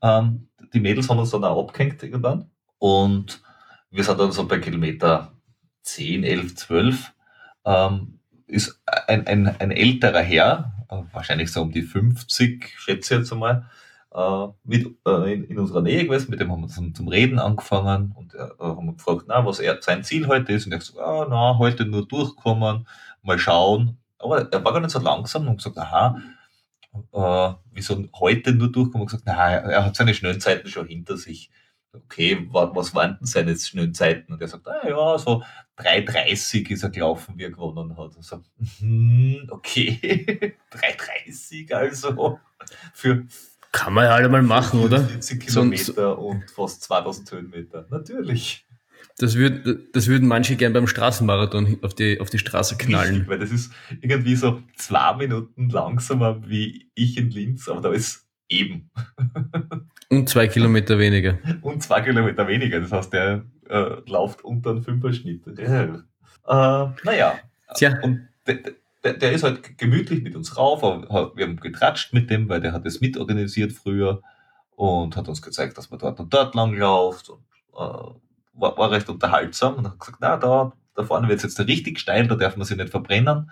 Ähm, 0.01 0.49
die 0.73 0.79
Mädels 0.79 1.09
haben 1.09 1.19
uns 1.19 1.31
dann 1.31 1.43
auch 1.43 1.67
abgehängt 1.67 2.03
irgendwann 2.03 2.49
und 2.77 3.41
wir 3.93 4.03
sind 4.03 4.19
dann 4.19 4.31
so 4.31 4.47
bei 4.47 4.59
Kilometer 4.59 5.31
10, 5.83 6.23
11, 6.23 6.55
12. 6.55 7.13
Ähm, 7.65 8.19
ist 8.47 8.81
ein, 9.07 9.27
ein, 9.27 9.47
ein 9.59 9.71
älterer 9.71 10.21
Herr, 10.21 10.73
äh, 10.89 10.97
wahrscheinlich 11.13 11.51
so 11.51 11.61
um 11.61 11.71
die 11.71 11.83
50, 11.83 12.73
schätze 12.77 13.13
ich 13.13 13.19
jetzt 13.21 13.31
einmal, 13.31 13.69
äh, 14.13 14.47
mit, 14.63 14.95
äh, 15.07 15.33
in, 15.33 15.43
in, 15.45 15.59
unserer 15.59 15.81
Nähe 15.81 16.05
gewesen, 16.05 16.31
mit 16.31 16.39
dem 16.39 16.51
haben 16.51 16.61
wir 16.61 16.67
zum, 16.67 16.93
zum 16.93 17.07
Reden 17.07 17.39
angefangen 17.39 18.13
und 18.15 18.33
äh, 18.33 18.47
haben 18.59 18.97
gefragt, 18.97 19.25
na, 19.27 19.45
was 19.45 19.59
er, 19.59 19.81
sein 19.81 20.03
Ziel 20.03 20.27
heute 20.27 20.53
ist. 20.53 20.65
Und 20.65 20.71
er 20.71 20.79
hat 20.79 20.87
gesagt, 20.87 20.99
ah, 20.99 21.27
na, 21.29 21.57
heute 21.59 21.85
nur 21.85 22.07
durchkommen, 22.07 22.87
mal 23.21 23.39
schauen. 23.39 23.97
Aber 24.17 24.51
er 24.51 24.65
war 24.65 24.73
gar 24.73 24.79
nicht 24.79 24.91
so 24.91 24.99
langsam 24.99 25.47
und 25.47 25.57
gesagt, 25.57 25.77
aha, 25.77 26.19
äh, 27.11 27.53
wieso 27.71 28.03
heute 28.19 28.53
nur 28.53 28.71
durchkommen 28.71 29.01
und 29.01 29.11
gesagt, 29.11 29.23
na, 29.27 29.51
er 29.51 29.85
hat 29.85 29.95
seine 29.95 30.15
schnellen 30.15 30.41
Zeiten 30.41 30.67
schon 30.67 30.87
hinter 30.87 31.15
sich. 31.17 31.51
Okay, 31.95 32.47
was 32.51 32.95
waren 32.95 33.17
denn 33.19 33.27
seine 33.27 33.55
schnellen 33.55 33.93
Zeiten? 33.93 34.33
Und 34.33 34.41
er 34.41 34.47
sagt, 34.47 34.67
ah, 34.67 34.87
ja, 34.87 35.17
so 35.19 35.43
3,30 35.77 36.71
ist 36.71 36.83
er 36.83 36.89
gelaufen, 36.89 37.35
wie 37.37 37.43
er 37.43 37.51
gewonnen 37.51 37.95
hat. 37.95 38.15
Und 38.15 38.23
so, 38.23 38.41
hm, 38.79 39.47
okay, 39.51 40.55
3,30 40.71 41.71
also 41.71 42.39
für 42.93 43.25
kann 43.71 43.93
man 43.93 44.05
ja 44.05 44.11
alle 44.11 44.29
mal 44.29 44.43
machen, 44.43 44.79
oder? 44.79 45.03
40 45.03 45.47
Kilometer 45.47 45.93
so, 45.93 46.13
und 46.13 46.49
fast 46.49 46.83
2000 46.83 47.31
Höhenmeter. 47.31 47.87
Natürlich. 47.89 48.65
Das, 49.17 49.35
würd, 49.35 49.95
das 49.95 50.07
würden 50.07 50.27
manche 50.27 50.55
gern 50.55 50.73
beim 50.73 50.87
Straßenmarathon 50.87 51.79
auf 51.81 51.93
die, 51.93 52.19
auf 52.19 52.29
die 52.29 52.39
Straße 52.39 52.77
knallen. 52.77 53.09
Richtig, 53.09 53.27
weil 53.29 53.39
das 53.39 53.51
ist 53.51 53.71
irgendwie 54.01 54.35
so 54.35 54.61
zwei 54.75 55.15
Minuten 55.15 55.69
langsamer 55.69 56.47
wie 56.47 56.89
ich 56.95 57.17
in 57.17 57.29
Linz, 57.29 57.67
aber 57.67 57.81
da 57.81 57.91
ist 57.91 58.27
eben. 58.59 58.91
Und 60.09 60.29
zwei 60.29 60.47
Kilometer 60.47 60.99
weniger. 60.99 61.37
Und 61.61 61.81
zwei 61.81 62.01
Kilometer 62.01 62.47
weniger. 62.47 62.79
Das 62.79 62.91
heißt, 62.91 63.13
der 63.13 63.45
äh, 63.69 63.95
läuft 64.07 64.43
unter 64.43 64.71
einen 64.71 64.83
Fünferschnitt. 64.83 65.47
Äh, 65.47 65.87
naja. 66.45 67.39
Tja. 67.75 67.99
Und 68.01 68.27
der, 68.45 69.13
der, 69.13 69.31
ist 69.31 69.43
halt 69.43 69.77
gemütlich 69.77 70.23
mit 70.23 70.35
uns 70.35 70.57
rauf. 70.57 70.81
Wir 70.81 71.45
haben 71.45 71.57
getratscht 71.57 72.13
mit 72.13 72.29
dem, 72.29 72.49
weil 72.49 72.61
der 72.61 72.73
hat 72.73 72.85
es 72.85 73.01
mitorganisiert 73.01 73.71
früher 73.71 74.21
und 74.75 75.15
hat 75.15 75.27
uns 75.27 75.41
gezeigt, 75.41 75.77
dass 75.77 75.89
man 75.89 75.99
dort 75.99 76.19
und 76.19 76.33
dort 76.33 76.55
lang 76.55 76.73
läuft 76.73 77.29
und 77.29 77.43
äh, 77.73 77.77
war, 78.55 78.77
war, 78.77 78.91
recht 78.91 79.09
unterhaltsam 79.09 79.75
und 79.75 79.87
hat 79.87 79.99
gesagt, 79.99 80.17
na, 80.21 80.37
da, 80.37 80.73
da 80.95 81.03
vorne 81.03 81.27
wird 81.27 81.43
es 81.43 81.57
jetzt 81.57 81.67
richtig 81.67 81.99
steil, 81.99 82.27
da 82.27 82.35
darf 82.35 82.55
man 82.55 82.65
sich 82.65 82.77
nicht 82.77 82.89
verbrennen. 82.89 83.51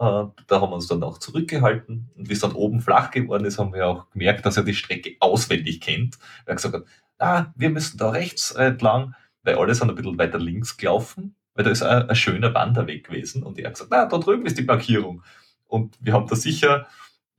Äh, 0.00 0.24
da 0.46 0.60
haben 0.60 0.70
wir 0.70 0.74
uns 0.74 0.88
dann 0.88 1.02
auch 1.02 1.18
zurückgehalten 1.18 2.10
und 2.16 2.28
wie 2.28 2.32
es 2.32 2.40
dann 2.40 2.52
oben 2.52 2.80
flach 2.80 3.10
geworden 3.10 3.44
ist, 3.44 3.58
haben 3.58 3.72
wir 3.72 3.86
auch 3.86 4.10
gemerkt, 4.10 4.44
dass 4.46 4.56
er 4.56 4.64
die 4.64 4.74
Strecke 4.74 5.16
auswendig 5.20 5.80
kennt. 5.80 6.18
Er 6.46 6.54
hat 6.54 6.62
gesagt, 6.62 6.88
na, 7.18 7.52
wir 7.54 7.70
müssen 7.70 7.98
da 7.98 8.10
rechts 8.10 8.50
entlang, 8.52 9.14
weil 9.42 9.56
alle 9.56 9.74
sind 9.74 9.90
ein 9.90 9.94
bisschen 9.94 10.18
weiter 10.18 10.38
links 10.38 10.76
gelaufen 10.76 11.36
weil 11.54 11.64
da 11.64 11.70
ist 11.70 11.82
ein, 11.82 12.08
ein 12.08 12.16
schöner 12.16 12.54
Wanderweg 12.54 13.06
gewesen 13.06 13.42
und 13.42 13.58
er 13.58 13.66
hat 13.66 13.74
gesagt, 13.74 13.90
na, 13.90 14.06
da 14.06 14.18
drüben 14.18 14.46
ist 14.46 14.58
die 14.58 14.64
Markierung. 14.64 15.22
Und 15.66 15.96
wir 16.00 16.12
haben 16.12 16.26
da 16.26 16.34
sicher 16.34 16.86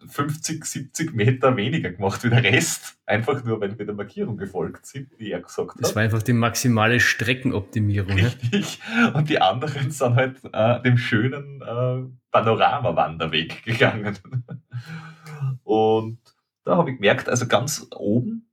50, 0.08 0.66
70 0.66 1.14
Meter 1.14 1.56
weniger 1.56 1.92
gemacht 1.92 2.24
wie 2.24 2.30
der 2.30 2.44
Rest, 2.44 2.98
einfach 3.06 3.44
nur, 3.44 3.62
weil 3.62 3.78
wir 3.78 3.86
der 3.86 3.96
Markierung 3.96 4.38
gefolgt 4.38 4.86
sind, 4.86 5.10
wie 5.18 5.32
er 5.32 5.42
gesagt 5.42 5.76
hat. 5.76 5.82
Das 5.82 5.96
war 5.96 6.04
einfach 6.04 6.24
die 6.24 6.34
maximale 6.34 7.00
Streckenoptimierung. 7.00 8.14
Richtig. 8.14 8.80
Ne? 8.96 9.14
Und 9.14 9.30
die 9.30 9.40
anderen 9.40 9.92
sind 9.92 10.16
halt 10.16 10.42
äh, 10.52 10.82
dem 10.82 10.98
schönen 10.98 11.62
äh, 11.62 12.10
Panorama-Wanderweg 12.32 13.64
gegangen. 13.64 14.18
Und 15.64 16.20
da 16.64 16.78
habe 16.78 16.92
ich 16.92 16.98
gemerkt, 16.98 17.30
also 17.30 17.48
ganz 17.48 17.88
oben 17.96 18.48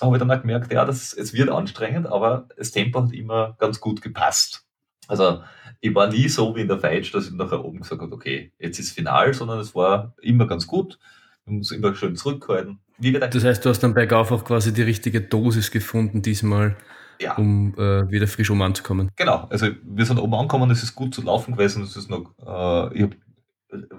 habe 0.00 0.16
ich 0.16 0.20
dann 0.20 0.30
auch 0.30 0.40
gemerkt, 0.40 0.72
ja, 0.72 0.84
das, 0.84 1.12
es 1.12 1.32
wird 1.32 1.50
anstrengend, 1.50 2.06
aber 2.06 2.48
das 2.56 2.72
Tempo 2.72 3.02
hat 3.02 3.12
immer 3.12 3.56
ganz 3.58 3.80
gut 3.80 4.02
gepasst. 4.02 4.66
Also 5.08 5.42
ich 5.80 5.94
war 5.94 6.08
nie 6.08 6.28
so 6.28 6.54
wie 6.56 6.62
in 6.62 6.68
der 6.68 6.78
Feitsch, 6.78 7.14
dass 7.14 7.26
ich 7.26 7.32
nachher 7.32 7.64
oben 7.64 7.80
gesagt 7.80 8.00
habe, 8.00 8.14
okay, 8.14 8.52
jetzt 8.58 8.78
ist 8.78 8.92
Final, 8.92 9.34
sondern 9.34 9.58
es 9.58 9.74
war 9.74 10.14
immer 10.22 10.46
ganz 10.46 10.66
gut. 10.66 10.98
Man 11.44 11.58
muss 11.58 11.72
immer 11.72 11.94
schön 11.94 12.16
zurückhalten. 12.16 12.78
das 12.98 13.44
heißt, 13.44 13.64
du 13.64 13.68
hast 13.68 13.80
dann 13.80 13.92
bergauf 13.92 14.32
auch 14.32 14.44
quasi 14.44 14.72
die 14.72 14.82
richtige 14.82 15.20
Dosis 15.20 15.70
gefunden 15.70 16.22
diesmal, 16.22 16.76
ja. 17.20 17.34
um 17.36 17.74
äh, 17.74 18.10
wieder 18.10 18.26
frisch 18.26 18.50
oben 18.50 18.62
anzukommen. 18.62 19.10
Genau, 19.16 19.46
also 19.50 19.68
wir 19.82 20.06
sind 20.06 20.18
oben 20.18 20.34
angekommen, 20.34 20.70
es 20.70 20.82
ist 20.82 20.94
gut 20.94 21.14
zu 21.14 21.22
laufen 21.22 21.52
gewesen, 21.52 21.82
es 21.82 21.96
ist 21.96 22.08
noch, 22.08 22.30
äh, 22.38 22.96
ich 22.96 23.02
habe 23.02 23.16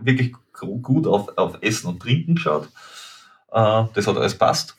wirklich 0.01 0.33
gut 0.59 1.05
auf, 1.05 1.37
auf 1.37 1.57
Essen 1.61 1.87
und 1.87 2.01
Trinken 2.01 2.35
geschaut. 2.35 2.69
Äh, 3.51 3.83
das 3.93 4.07
hat 4.07 4.17
alles 4.17 4.37
passt. 4.37 4.75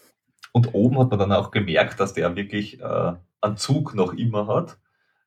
Und 0.52 0.74
oben 0.74 0.98
hat 0.98 1.10
man 1.10 1.18
dann 1.18 1.32
auch 1.32 1.50
gemerkt, 1.50 2.00
dass 2.00 2.14
der 2.14 2.34
wirklich 2.34 2.80
äh, 2.80 3.12
einen 3.42 3.56
Zug 3.58 3.94
noch 3.94 4.14
immer 4.14 4.46
hat, 4.48 4.78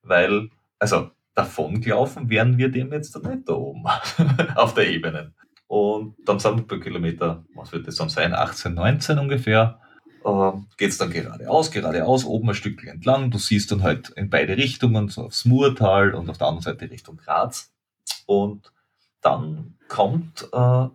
weil 0.01 0.49
also 0.79 1.11
davon 1.35 1.81
gelaufen 1.81 2.29
wären 2.29 2.57
wir 2.57 2.69
dem 2.69 2.91
jetzt 2.91 3.15
nicht 3.23 3.47
da 3.47 3.53
oben 3.53 3.85
auf 4.55 4.73
der 4.73 4.89
Ebene. 4.89 5.33
Und 5.67 6.15
dann 6.25 6.39
sind 6.39 6.57
wir 6.57 6.67
bei 6.67 6.83
Kilometer, 6.83 7.43
was 7.53 7.71
wird 7.71 7.87
das 7.87 7.95
dann 7.95 8.09
sein, 8.09 8.33
18, 8.33 8.73
19 8.73 9.19
ungefähr, 9.19 9.79
äh, 10.25 10.51
geht 10.77 10.89
es 10.89 10.97
dann 10.97 11.11
geradeaus, 11.11 11.71
geradeaus, 11.71 12.25
oben 12.25 12.49
ein 12.49 12.55
Stück 12.55 12.83
entlang. 12.85 13.29
Du 13.31 13.37
siehst 13.37 13.71
dann 13.71 13.83
halt 13.83 14.09
in 14.09 14.29
beide 14.29 14.57
Richtungen, 14.57 15.09
so 15.09 15.23
aufs 15.23 15.45
Murtal 15.45 16.15
und 16.15 16.29
auf 16.29 16.37
der 16.37 16.47
anderen 16.47 16.63
Seite 16.63 16.89
Richtung 16.89 17.17
Graz. 17.17 17.71
Und 18.25 18.71
dann 19.21 19.75
kommt, 19.87 20.49
äh, 20.51 20.87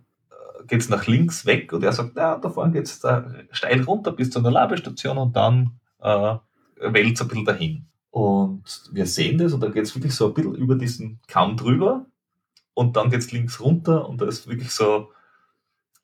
geht 0.66 0.81
es 0.81 0.89
nach 0.89 1.06
links 1.06 1.47
weg 1.47 1.73
und 1.73 1.85
er 1.85 1.93
sagt, 1.93 2.16
ja, 2.16 2.36
da 2.36 2.48
vorne 2.48 2.73
geht 2.73 2.86
es 2.86 3.02
steil 3.51 3.82
runter 3.82 4.12
bis 4.12 4.31
zu 4.31 4.40
einer 4.40 4.51
Labestation 4.51 5.19
und 5.19 5.36
dann 5.36 5.78
äh, 6.01 6.36
wälzt 6.81 7.23
ein 7.23 7.28
bisschen 7.28 7.44
dahin. 7.44 7.86
Und 8.11 8.44
wir 8.93 9.07
sehen 9.07 9.39
das 9.39 9.53
und 9.53 9.61
da 9.61 9.69
geht 9.69 9.85
es 9.85 9.95
wirklich 9.95 10.15
so 10.15 10.28
ein 10.28 10.35
bisschen 10.35 10.55
über 10.55 10.74
diesen 10.74 11.20
Kamm 11.27 11.57
drüber 11.57 12.07
und 12.74 12.97
dann 12.97 13.11
geht 13.11 13.20
es 13.20 13.32
links 13.32 13.61
runter 13.61 14.09
und 14.09 14.20
da 14.20 14.27
ist 14.27 14.49
wirklich 14.49 14.70
so 14.70 15.12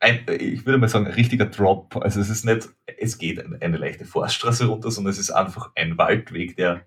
ein, 0.01 0.25
ich 0.29 0.65
würde 0.65 0.79
mal 0.79 0.89
sagen, 0.89 1.07
ein 1.07 1.13
richtiger 1.13 1.47
Drop. 1.47 1.97
Also 1.97 2.21
es 2.21 2.31
ist 2.31 2.45
nicht, 2.45 2.71
es 2.99 3.19
geht 3.19 3.39
eine, 3.39 3.61
eine 3.61 3.77
leichte 3.77 4.07
Forststraße 4.07 4.67
runter, 4.67 4.91
sondern 4.91 5.13
es 5.13 5.19
ist 5.19 5.31
einfach 5.31 5.71
ein 5.75 5.99
Waldweg, 5.99 6.57
der 6.57 6.87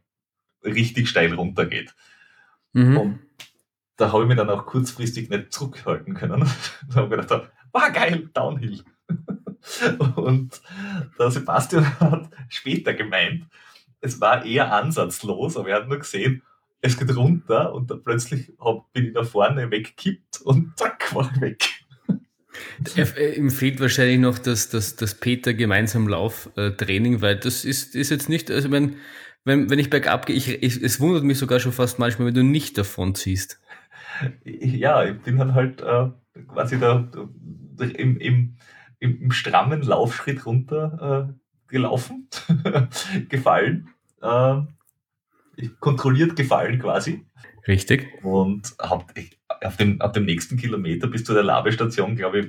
richtig 0.64 1.10
steil 1.10 1.34
runtergeht. 1.34 1.94
Mhm. 2.74 2.98
Und 2.98 3.20
da 3.98 4.12
habe 4.12 4.24
ich 4.24 4.28
mich 4.28 4.38
dann 4.38 4.50
auch 4.50 4.66
kurzfristig 4.66 5.30
nicht 5.30 5.54
zurückhalten 5.54 6.16
können. 6.16 6.50
da 6.90 6.96
habe 6.96 7.16
ich 7.16 7.22
gedacht, 7.22 7.52
war 7.72 7.92
geil, 7.92 8.30
Downhill. 8.34 8.84
und 10.16 10.62
der 11.20 11.32
Sebastian 11.32 12.00
hat 12.00 12.30
später 12.50 12.94
gemeint, 12.94 13.46
es 14.04 14.20
war 14.20 14.46
eher 14.46 14.72
ansatzlos, 14.74 15.58
aber 15.58 15.70
er 15.70 15.78
hat 15.78 15.88
nur 15.88 16.00
gesehen, 16.00 16.44
es 16.82 17.00
geht 17.00 17.16
runter 17.16 17.74
und 17.74 17.90
dann 17.90 18.04
plötzlich 18.04 18.52
bin 18.92 19.08
ich 19.08 19.14
da 19.14 19.24
vorne 19.24 19.72
weggekippt 19.72 20.42
und 20.42 20.78
zack, 20.78 21.16
war 21.16 21.32
ich 21.34 21.42
weg. 21.42 21.64
Äh, 22.98 23.36
ihm 23.38 23.50
fehlt 23.50 23.80
wahrscheinlich 23.80 24.20
noch 24.20 24.38
das, 24.38 24.70
das, 24.70 24.98
das 24.98 25.16
Peter 25.16 25.54
gemeinsam 25.54 26.10
Lauftraining, 26.10 27.22
weil 27.22 27.38
das 27.38 27.64
ist, 27.64 27.96
ist 27.96 28.12
jetzt 28.12 28.28
nicht, 28.28 28.52
also 28.52 28.70
wenn, 28.72 28.98
wenn, 29.46 29.70
wenn 29.70 29.80
ich 29.80 29.90
bergab 29.90 30.26
gehe, 30.26 30.36
ich, 30.36 30.62
ich, 30.62 30.84
es 30.84 31.00
wundert 31.00 31.24
mich 31.24 31.38
sogar 31.38 31.62
schon 31.62 31.72
fast 31.72 31.98
manchmal, 31.98 32.28
wenn 32.28 32.36
du 32.36 32.44
nicht 32.44 32.78
davon 32.78 33.16
ziehst. 33.16 33.62
Ja, 34.44 35.06
ich 35.06 35.18
bin 35.22 35.38
dann 35.38 35.54
halt 35.54 35.82
äh, 35.82 36.10
quasi 36.50 36.78
da 36.78 37.10
im, 37.80 38.18
im, 38.18 38.58
im, 39.00 39.22
im 39.22 39.32
strammen 39.32 39.82
Laufschritt 39.82 40.46
runter 40.46 41.30
äh, 41.30 41.43
gelaufen, 41.68 42.28
gefallen 43.30 43.90
äh, 44.22 44.62
kontrolliert 45.80 46.36
gefallen 46.36 46.80
quasi. 46.80 47.26
Richtig. 47.68 48.08
Und 48.24 48.74
hab, 48.80 49.14
auf, 49.62 49.78
dem, 49.78 50.02
auf 50.02 50.12
dem 50.12 50.26
nächsten 50.26 50.58
Kilometer 50.58 51.08
bis 51.08 51.24
zu 51.24 51.34
der 51.34 51.44
Labestation, 51.44 52.16
glaube 52.16 52.40
ich, 52.40 52.48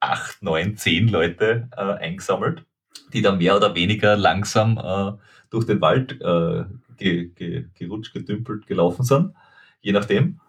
acht, 0.00 0.42
neun, 0.42 0.76
zehn 0.76 1.08
Leute 1.08 1.68
äh, 1.76 1.80
eingesammelt, 1.80 2.64
die 3.12 3.22
dann 3.22 3.38
mehr 3.38 3.56
oder 3.56 3.74
weniger 3.74 4.16
langsam 4.16 4.78
äh, 4.78 5.12
durch 5.50 5.66
den 5.66 5.80
Wald 5.80 6.20
äh, 6.20 6.64
ge, 6.96 7.28
ge, 7.28 7.66
gerutscht, 7.74 8.12
gedümpelt 8.12 8.66
gelaufen 8.66 9.04
sind, 9.04 9.34
je 9.80 9.92
nachdem. 9.92 10.40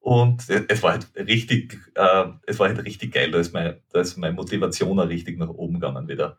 Und 0.00 0.48
es 0.48 0.82
war 0.82 0.92
halt 0.92 1.06
richtig, 1.14 1.78
äh, 1.94 2.24
es 2.44 2.58
war 2.58 2.68
halt 2.68 2.84
richtig 2.84 3.12
geil. 3.12 3.30
Da 3.30 3.38
ist, 3.38 3.52
mein, 3.52 3.76
da 3.92 4.00
ist 4.00 4.16
meine 4.16 4.34
Motivation 4.34 4.98
auch 4.98 5.08
richtig 5.08 5.38
nach 5.38 5.48
oben 5.48 5.74
gegangen 5.74 6.08
wieder. 6.08 6.38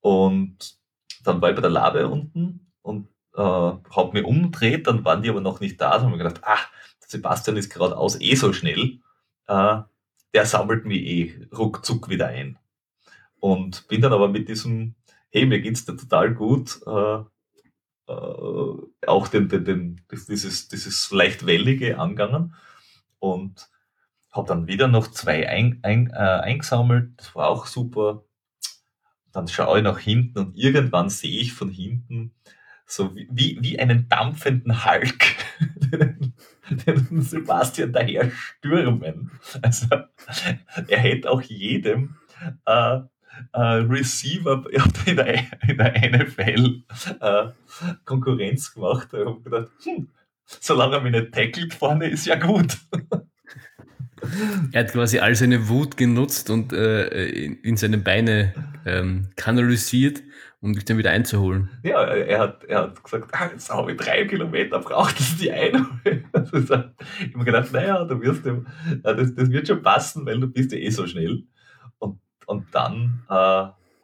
Und 0.00 0.78
dann 1.24 1.40
war 1.40 1.50
ich 1.50 1.56
bei 1.56 1.62
der 1.62 1.70
Labe 1.70 2.08
unten 2.08 2.72
und 2.82 3.08
äh, 3.34 3.40
habe 3.40 4.12
mich 4.12 4.24
umgedreht, 4.24 4.86
dann 4.86 5.04
waren 5.04 5.22
die 5.22 5.30
aber 5.30 5.40
noch 5.40 5.60
nicht 5.60 5.80
da. 5.80 5.92
Dann 5.92 6.06
habe 6.06 6.12
ich 6.12 6.18
gedacht, 6.22 6.40
ach, 6.42 6.68
Sebastian 7.06 7.56
ist 7.56 7.72
geradeaus 7.72 8.20
eh 8.20 8.34
so 8.34 8.52
schnell, 8.52 9.00
äh, 9.46 9.78
der 10.34 10.46
sammelt 10.46 10.84
mich 10.84 11.02
eh 11.02 11.48
ruckzuck 11.52 12.08
wieder 12.08 12.28
ein. 12.28 12.58
Und 13.40 13.88
bin 13.88 14.00
dann 14.00 14.12
aber 14.12 14.28
mit 14.28 14.48
diesem, 14.48 14.94
hey, 15.30 15.46
mir 15.46 15.60
geht's 15.60 15.84
da 15.84 15.92
total 15.94 16.34
gut, 16.34 16.80
äh, 16.86 17.20
äh, 18.10 19.06
auch 19.06 19.28
den, 19.28 19.48
den, 19.48 19.64
den, 19.64 20.00
dieses, 20.28 20.68
dieses 20.68 21.10
leicht 21.10 21.46
wellige 21.46 21.98
angegangen 21.98 22.54
und 23.18 23.68
habe 24.30 24.48
dann 24.48 24.66
wieder 24.66 24.88
noch 24.88 25.08
zwei 25.08 25.48
ein, 25.48 25.80
ein, 25.82 26.10
äh, 26.10 26.16
eingesammelt, 26.16 27.12
das 27.16 27.34
war 27.34 27.48
auch 27.48 27.66
super. 27.66 28.24
Dann 29.32 29.48
schaue 29.48 29.78
ich 29.78 29.84
nach 29.84 29.98
hinten 29.98 30.38
und 30.38 30.56
irgendwann 30.56 31.08
sehe 31.08 31.40
ich 31.40 31.52
von 31.52 31.70
hinten 31.70 32.32
so 32.90 33.14
wie, 33.14 33.58
wie 33.60 33.78
einen 33.78 34.08
dampfenden 34.08 34.84
Hulk, 34.84 35.36
den, 35.76 36.34
den 36.70 37.22
Sebastian 37.22 37.92
daher 37.92 38.30
stürmen. 38.30 39.30
Also 39.62 39.86
er 40.88 40.98
hätte 40.98 41.30
auch 41.30 41.42
jedem 41.42 42.16
äh, 42.66 43.00
äh, 43.52 43.60
Receiver 43.60 44.64
in 45.06 45.16
der, 45.16 45.44
in 45.68 45.78
der 45.78 46.18
NFL 46.18 46.82
äh, 47.20 47.48
Konkurrenz 48.04 48.74
gemacht. 48.74 49.08
Ich 49.12 49.24
habe 49.24 49.40
gedacht, 49.40 49.70
hm, 49.84 50.08
solange 50.44 50.96
er 50.96 51.00
mich 51.00 51.12
nicht 51.12 51.32
tackelt 51.32 51.74
vorne, 51.74 52.08
ist 52.08 52.26
ja 52.26 52.34
gut. 52.34 52.76
Er 54.72 54.84
hat 54.84 54.92
quasi 54.92 55.18
all 55.18 55.34
seine 55.34 55.68
Wut 55.68 55.96
genutzt 55.96 56.50
und 56.50 56.72
äh, 56.72 57.28
in, 57.28 57.56
in, 57.60 57.76
seine 57.76 57.98
Beine 57.98 58.54
ähm, 58.84 59.28
kanalisiert, 59.36 60.22
um 60.60 60.74
dich 60.74 60.84
dann 60.84 60.98
wieder 60.98 61.10
einzuholen. 61.10 61.70
Ja, 61.82 62.04
er 62.04 62.38
hat, 62.38 62.64
er 62.64 62.82
hat 62.82 63.02
gesagt, 63.02 63.30
ah, 63.32 63.48
jetzt 63.52 63.70
habe 63.70 63.92
ich 63.92 63.98
drei 63.98 64.26
Kilometer, 64.26 64.78
braucht 64.78 65.18
das 65.18 65.36
die 65.36 65.50
einholen. 65.50 66.24
Also, 66.32 66.74
ich 66.74 67.28
habe 67.28 67.38
mir 67.38 67.44
gedacht, 67.44 67.72
naja, 67.72 68.04
du 68.04 68.20
wirst 68.20 68.44
dem, 68.44 68.66
das, 69.02 69.34
das 69.34 69.50
wird 69.50 69.68
schon 69.68 69.82
passen, 69.82 70.26
weil 70.26 70.40
du 70.40 70.48
bist 70.48 70.72
ja 70.72 70.78
eh 70.78 70.90
so 70.90 71.06
schnell. 71.06 71.44
Und, 71.98 72.18
und 72.46 72.66
dann 72.72 73.22
äh, 73.28 73.32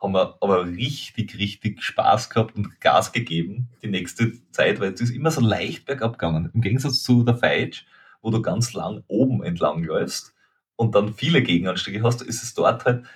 haben 0.06 0.12
wir 0.12 0.36
aber 0.40 0.66
richtig, 0.66 1.38
richtig 1.38 1.82
Spaß 1.82 2.30
gehabt 2.30 2.56
und 2.56 2.80
Gas 2.80 3.12
gegeben 3.12 3.68
die 3.82 3.88
nächste 3.88 4.32
Zeit, 4.50 4.80
weil 4.80 4.92
es 4.92 5.00
ist 5.00 5.10
immer 5.10 5.30
so 5.30 5.40
leicht 5.40 5.86
bergab 5.86 6.18
gegangen. 6.18 6.50
Im 6.54 6.60
Gegensatz 6.60 7.02
zu 7.02 7.22
der 7.22 7.36
Feitsch, 7.36 7.84
wo 8.22 8.30
du 8.30 8.42
ganz 8.42 8.72
lang 8.72 9.02
oben 9.08 9.42
entlang 9.42 9.84
läufst 9.84 10.34
und 10.76 10.94
dann 10.94 11.14
viele 11.14 11.42
Gegenanstiege 11.42 12.02
hast, 12.02 12.22
ist 12.22 12.42
es 12.42 12.54
dort 12.54 12.84
halt, 12.84 13.06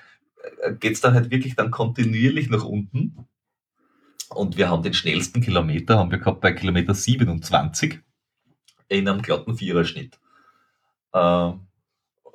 äh, 0.63 0.75
geht 0.75 0.95
es 0.95 1.01
dann 1.01 1.15
halt 1.15 1.31
wirklich 1.31 1.57
dann 1.57 1.71
kontinuierlich 1.71 2.51
nach 2.51 2.65
unten. 2.65 3.27
Und 4.31 4.57
wir 4.57 4.71
haben 4.71 4.83
den 4.83 4.95
schnellsten 4.95 5.41
Kilometer, 5.41 5.99
haben 5.99 6.11
wir 6.11 6.19
gehabt 6.19 6.41
bei 6.41 6.53
Kilometer 6.53 6.95
27 6.95 8.01
in 8.89 9.09
einem 9.09 9.23
glatten 9.23 9.57
Viererschnitt. 9.57 10.19
Äh, 11.13 11.53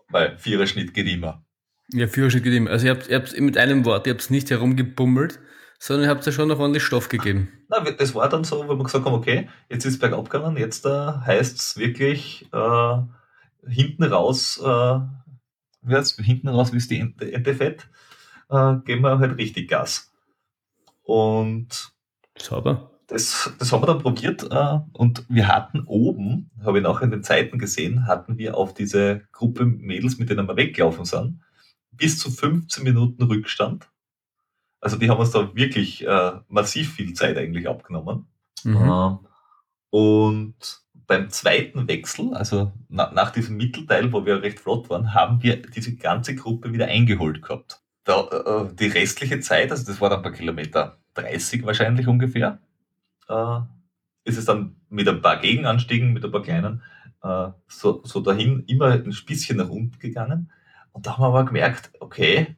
weil 0.10 0.38
Viererschnitt 0.38 0.94
geht 0.94 1.08
immer. 1.08 1.44
Ja, 1.92 2.08
Viererschnitt 2.08 2.44
geht 2.44 2.54
immer. 2.54 2.72
Also 2.72 2.88
ihr 2.88 2.92
habt, 2.92 3.08
ihr 3.08 3.16
habt 3.18 3.40
mit 3.40 3.58
einem 3.58 3.86
Wort, 3.86 4.08
ihr 4.08 4.14
habt 4.14 4.22
es 4.22 4.30
nicht 4.30 4.50
herumgebummelt, 4.50 5.40
sondern 5.80 6.06
ihr 6.06 6.10
habt 6.10 6.26
ja 6.26 6.32
schon 6.32 6.48
noch 6.48 6.60
ordentlich 6.60 6.84
Stoff 6.84 7.10
gegeben. 7.10 7.50
Na, 7.70 7.80
das 7.80 8.16
war 8.16 8.30
dann 8.30 8.44
so, 8.44 8.68
wo 8.68 8.78
wir 8.78 8.84
gesagt 8.84 9.06
haben, 9.06 9.14
okay, 9.14 9.50
jetzt 9.70 9.86
ist 9.86 9.94
es 9.94 10.00
bergab 10.00 10.30
gegangen, 10.30 10.58
jetzt 10.58 10.86
äh, 10.86 10.90
heißt 10.90 11.58
es 11.58 11.78
wirklich 11.78 12.48
äh, 12.54 12.98
hinten 13.68 14.04
raus, 14.04 14.62
äh, 14.64 15.00
hinten 16.22 16.48
raus, 16.48 16.74
wie 16.74 16.78
es 16.78 16.88
die 16.88 17.00
Ente, 17.00 17.32
Ente 17.32 17.56
fett, 17.56 17.88
äh, 18.50 18.76
geben 18.86 19.02
wir 19.02 19.20
halt 19.20 19.38
richtig 19.38 19.70
Gas. 19.70 20.12
Und 21.04 21.94
Sauber. 22.38 22.92
Das, 23.08 23.54
das 23.60 23.72
haben 23.72 23.84
wir 23.84 23.88
dann 23.88 24.02
probiert 24.02 24.48
äh, 24.50 24.80
und 24.94 25.26
wir 25.30 25.48
hatten 25.48 25.82
oben, 25.86 26.50
habe 26.64 26.80
ich 26.80 26.84
nachher 26.84 27.04
in 27.04 27.12
den 27.12 27.24
Zeiten 27.24 27.60
gesehen, 27.60 28.08
hatten 28.08 28.40
wir 28.40 28.58
auf 28.58 28.74
diese 28.74 29.22
Gruppe 29.32 29.66
Mädels, 29.66 30.18
mit 30.18 30.32
denen 30.32 30.48
wir 30.48 30.56
weggelaufen 30.56 31.06
sind, 31.06 31.42
bis 31.92 32.18
zu 32.18 32.32
15 32.32 32.84
Minuten 32.84 33.22
Rückstand 33.24 33.88
also 34.86 34.98
die 34.98 35.10
haben 35.10 35.20
uns 35.20 35.32
da 35.32 35.56
wirklich 35.56 36.06
äh, 36.06 36.34
massiv 36.48 36.94
viel 36.94 37.14
Zeit 37.16 37.38
eigentlich 37.38 37.68
abgenommen. 37.68 38.28
Mhm. 38.64 38.76
Äh, 38.76 39.18
und 39.90 40.56
beim 41.07 41.32
zweiten 41.32 41.88
Wechsel, 41.88 42.36
also 42.36 42.72
na, 42.88 43.12
nach 43.12 43.32
diesem 43.32 43.57
Mittelteil, 43.57 44.14
wo 44.14 44.28
wir 44.28 44.44
recht 44.44 44.60
flott 44.60 44.88
waren, 44.91 45.16
haben 45.16 45.41
wir 45.41 45.60
diese 45.60 45.95
ganze 45.95 46.36
Gruppe 46.36 46.72
wieder 46.72 46.86
eingeholt 46.86 47.41
gehabt. 47.41 47.82
Da, 48.03 48.28
äh, 48.28 48.76
die 48.76 48.86
restliche 48.86 49.40
Zeit, 49.40 49.72
also 49.72 49.88
das 49.88 49.99
war 50.02 50.12
dann 50.12 50.22
bei 50.22 50.30
Kilometer 50.30 50.99
30 51.16 51.66
wahrscheinlich 51.66 52.07
ungefähr, 52.07 52.60
äh, 53.28 53.62
ist 54.24 54.38
es 54.38 54.45
dann 54.45 54.76
mit 54.90 55.10
ein 55.10 55.24
paar 55.24 55.38
Gegenanstiegen, 55.40 56.14
mit 56.14 56.24
ein 56.24 56.32
paar 56.32 56.44
kleinen, 56.44 56.84
äh, 57.24 57.48
so, 57.68 58.03
so 58.03 58.20
dahin 58.20 58.64
immer 58.68 58.91
ein 58.91 59.16
bisschen 59.26 59.57
nach 59.57 59.70
unten 59.70 59.98
gegangen. 59.98 60.52
Und 60.91 61.07
da 61.07 61.14
haben 61.14 61.24
wir 61.24 61.28
aber 61.30 61.45
gemerkt, 61.45 61.90
okay, 61.99 62.56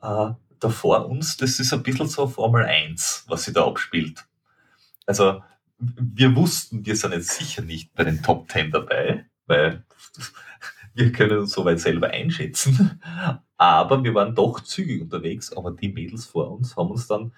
äh, 0.00 0.30
da 0.60 0.68
vor 0.68 1.06
uns, 1.08 1.36
das 1.36 1.60
ist 1.60 1.72
ein 1.72 1.82
bisschen 1.82 2.08
so 2.08 2.26
Formel 2.26 2.64
1, 2.64 3.24
was 3.28 3.44
sie 3.44 3.52
da 3.52 3.66
abspielt. 3.66 4.26
Also 5.06 5.42
wir 5.78 6.34
wussten, 6.34 6.84
wir 6.84 6.96
sind 6.96 7.12
jetzt 7.12 7.30
sicher 7.30 7.62
nicht 7.62 7.94
bei 7.94 8.04
den 8.04 8.22
Top 8.22 8.50
10 8.50 8.70
dabei, 8.70 9.26
weil 9.46 9.84
wir 10.94 11.12
können 11.12 11.38
uns 11.38 11.52
soweit 11.52 11.80
selber 11.80 12.08
einschätzen. 12.08 13.00
Aber 13.58 14.02
wir 14.04 14.14
waren 14.14 14.34
doch 14.34 14.60
zügig 14.60 15.02
unterwegs, 15.02 15.52
aber 15.52 15.70
die 15.70 15.92
Mädels 15.92 16.26
vor 16.26 16.50
uns 16.50 16.76
haben 16.76 16.90
uns 16.90 17.06
dann 17.06 17.32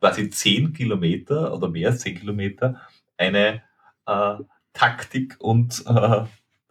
quasi 0.00 0.28
10 0.28 0.72
Kilometer 0.72 1.54
oder 1.54 1.68
mehr 1.68 1.90
als 1.90 2.00
10 2.00 2.18
Kilometer 2.18 2.80
eine 3.16 3.62
äh, 4.06 4.34
Taktik- 4.72 5.40
und 5.40 5.84
äh, 5.86 6.26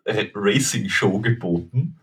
Racing-Show 0.05 1.19
geboten, 1.19 1.99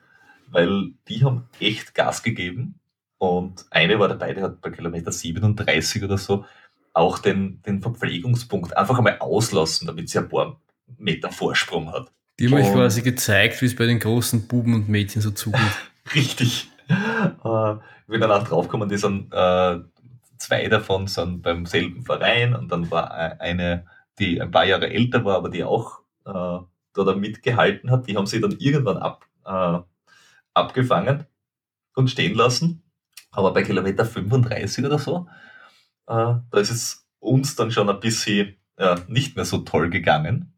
weil 0.50 0.92
die 1.08 1.24
haben 1.24 1.48
echt 1.60 1.94
Gas 1.94 2.22
gegeben 2.22 2.78
und 3.18 3.66
eine 3.70 3.98
war 3.98 4.08
dabei, 4.08 4.32
die 4.32 4.42
hat 4.42 4.60
bei 4.60 4.70
Kilometer 4.70 5.12
37 5.12 6.04
oder 6.04 6.18
so 6.18 6.44
auch 6.92 7.18
den, 7.18 7.62
den 7.62 7.80
Verpflegungspunkt 7.80 8.76
einfach 8.76 8.98
einmal 8.98 9.18
auslassen, 9.20 9.86
damit 9.86 10.08
sie 10.08 10.18
ein 10.18 10.28
paar 10.28 10.60
Meter 10.96 11.30
Vorsprung 11.30 11.92
hat. 11.92 12.10
Die 12.38 12.46
haben 12.46 12.54
euch 12.54 12.72
quasi 12.72 13.02
gezeigt, 13.02 13.60
wie 13.62 13.66
es 13.66 13.76
bei 13.76 13.86
den 13.86 13.98
großen 13.98 14.46
Buben 14.46 14.74
und 14.74 14.88
Mädchen 14.88 15.22
so 15.22 15.30
zugeht. 15.30 15.60
Richtig. 16.14 16.70
Äh, 16.88 17.72
ich 17.72 18.06
bin 18.06 18.20
danach 18.20 18.46
draufgekommen, 18.46 18.88
die 18.88 18.96
sind, 18.96 19.32
äh, 19.32 19.78
zwei 20.38 20.68
davon 20.68 21.06
sind 21.06 21.42
beim 21.42 21.66
selben 21.66 22.04
Verein 22.04 22.54
und 22.54 22.70
dann 22.70 22.90
war 22.90 23.12
eine, 23.12 23.86
die 24.18 24.40
ein 24.40 24.50
paar 24.50 24.64
Jahre 24.64 24.90
älter 24.90 25.24
war, 25.24 25.36
aber 25.36 25.50
die 25.50 25.64
auch 25.64 26.00
äh, 26.24 26.58
da 26.94 27.14
mitgehalten 27.14 27.90
hat. 27.90 28.08
Die 28.08 28.16
haben 28.16 28.26
sie 28.26 28.40
dann 28.40 28.56
irgendwann 28.58 28.96
ab, 28.96 29.24
äh, 29.44 29.78
abgefangen 30.54 31.26
und 31.94 32.10
stehen 32.10 32.34
lassen. 32.34 32.82
Aber 33.30 33.52
bei 33.52 33.62
Kilometer 33.62 34.04
35 34.04 34.84
oder 34.84 34.98
so, 34.98 35.28
äh, 36.06 36.34
da 36.50 36.58
ist 36.58 36.70
es 36.70 37.06
uns 37.18 37.56
dann 37.56 37.70
schon 37.70 37.88
ein 37.90 38.00
bisschen 38.00 38.56
ja, 38.78 38.96
nicht 39.08 39.36
mehr 39.36 39.44
so 39.44 39.58
toll 39.58 39.90
gegangen. 39.90 40.54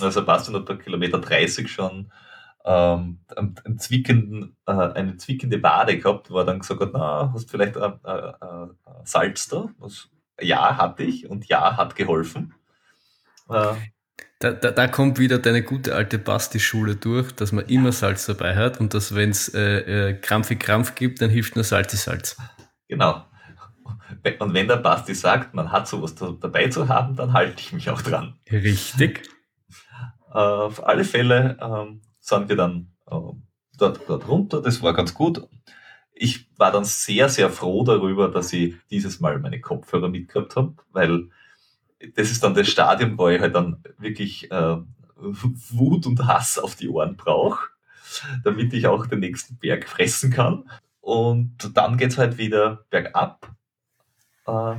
Also 0.00 0.20
Sebastian 0.20 0.56
hat 0.56 0.66
bei 0.66 0.76
Kilometer 0.76 1.18
30 1.18 1.70
schon 1.70 2.12
ähm, 2.64 3.20
einen, 3.36 3.78
zwickenden, 3.78 4.56
äh, 4.66 4.72
eine 4.72 5.16
zwickende 5.16 5.62
Wade 5.62 5.98
gehabt, 5.98 6.30
wo 6.30 6.38
er 6.38 6.44
dann 6.44 6.60
gesagt 6.60 6.80
hat, 6.80 6.90
na, 6.92 7.32
hast 7.32 7.50
vielleicht 7.50 7.76
äh, 7.76 7.90
äh, 8.04 8.28
äh, 8.28 8.68
Salz 9.04 9.48
da? 9.48 9.68
Was, 9.78 10.10
ja, 10.40 10.76
hatte 10.76 11.02
ich 11.02 11.28
und 11.28 11.46
ja, 11.46 11.76
hat 11.76 11.96
geholfen. 11.96 12.54
Da, 14.40 14.52
da, 14.52 14.70
da 14.70 14.88
kommt 14.88 15.18
wieder 15.18 15.38
deine 15.38 15.62
gute 15.62 15.94
alte 15.94 16.18
Basti-Schule 16.18 16.96
durch, 16.96 17.30
dass 17.32 17.52
man 17.52 17.66
immer 17.66 17.92
Salz 17.92 18.24
dabei 18.24 18.56
hat 18.56 18.80
und 18.80 18.94
dass, 18.94 19.14
wenn 19.14 19.28
es 19.30 19.52
äh, 19.52 20.08
äh, 20.08 20.14
krampfig 20.14 20.58
Krampf 20.58 20.94
gibt, 20.94 21.20
dann 21.20 21.28
hilft 21.28 21.56
nur 21.56 21.64
Salz 21.64 21.92
Salz. 22.02 22.38
Genau. 22.88 23.26
Und 24.38 24.54
wenn 24.54 24.66
der 24.66 24.78
Basti 24.78 25.14
sagt, 25.14 25.52
man 25.52 25.70
hat 25.70 25.86
sowas 25.86 26.14
dabei 26.14 26.68
zu 26.68 26.88
haben, 26.88 27.16
dann 27.16 27.34
halte 27.34 27.60
ich 27.60 27.72
mich 27.74 27.90
auch 27.90 28.00
dran. 28.00 28.34
Richtig. 28.50 29.28
Auf 30.30 30.86
alle 30.86 31.04
Fälle 31.04 31.58
ähm, 31.60 32.00
sind 32.18 32.48
wir 32.48 32.56
dann 32.56 32.92
äh, 33.10 33.16
dort, 33.76 34.00
dort 34.08 34.26
runter, 34.26 34.62
das 34.62 34.82
war 34.82 34.94
ganz 34.94 35.12
gut. 35.12 35.46
Ich 36.14 36.50
war 36.56 36.72
dann 36.72 36.84
sehr, 36.84 37.28
sehr 37.28 37.50
froh 37.50 37.84
darüber, 37.84 38.28
dass 38.28 38.54
ich 38.54 38.74
dieses 38.90 39.20
Mal 39.20 39.38
meine 39.38 39.60
Kopfhörer 39.60 40.08
mitgehabt 40.08 40.56
habe, 40.56 40.76
weil 40.92 41.28
das 42.14 42.30
ist 42.30 42.42
dann 42.42 42.54
das 42.54 42.68
Stadium, 42.68 43.18
wo 43.18 43.28
ich 43.28 43.40
halt 43.40 43.54
dann 43.54 43.82
wirklich 43.98 44.50
äh, 44.50 44.76
Wut 45.16 46.06
und 46.06 46.26
Hass 46.26 46.58
auf 46.58 46.74
die 46.74 46.88
Ohren 46.88 47.16
brauche, 47.16 47.68
damit 48.44 48.72
ich 48.72 48.86
auch 48.86 49.06
den 49.06 49.20
nächsten 49.20 49.56
Berg 49.58 49.88
fressen 49.88 50.30
kann. 50.30 50.70
Und 51.00 51.76
dann 51.76 51.96
geht's 51.96 52.18
halt 52.18 52.38
wieder 52.38 52.84
bergab. 52.90 53.54
Äh, 54.46 54.76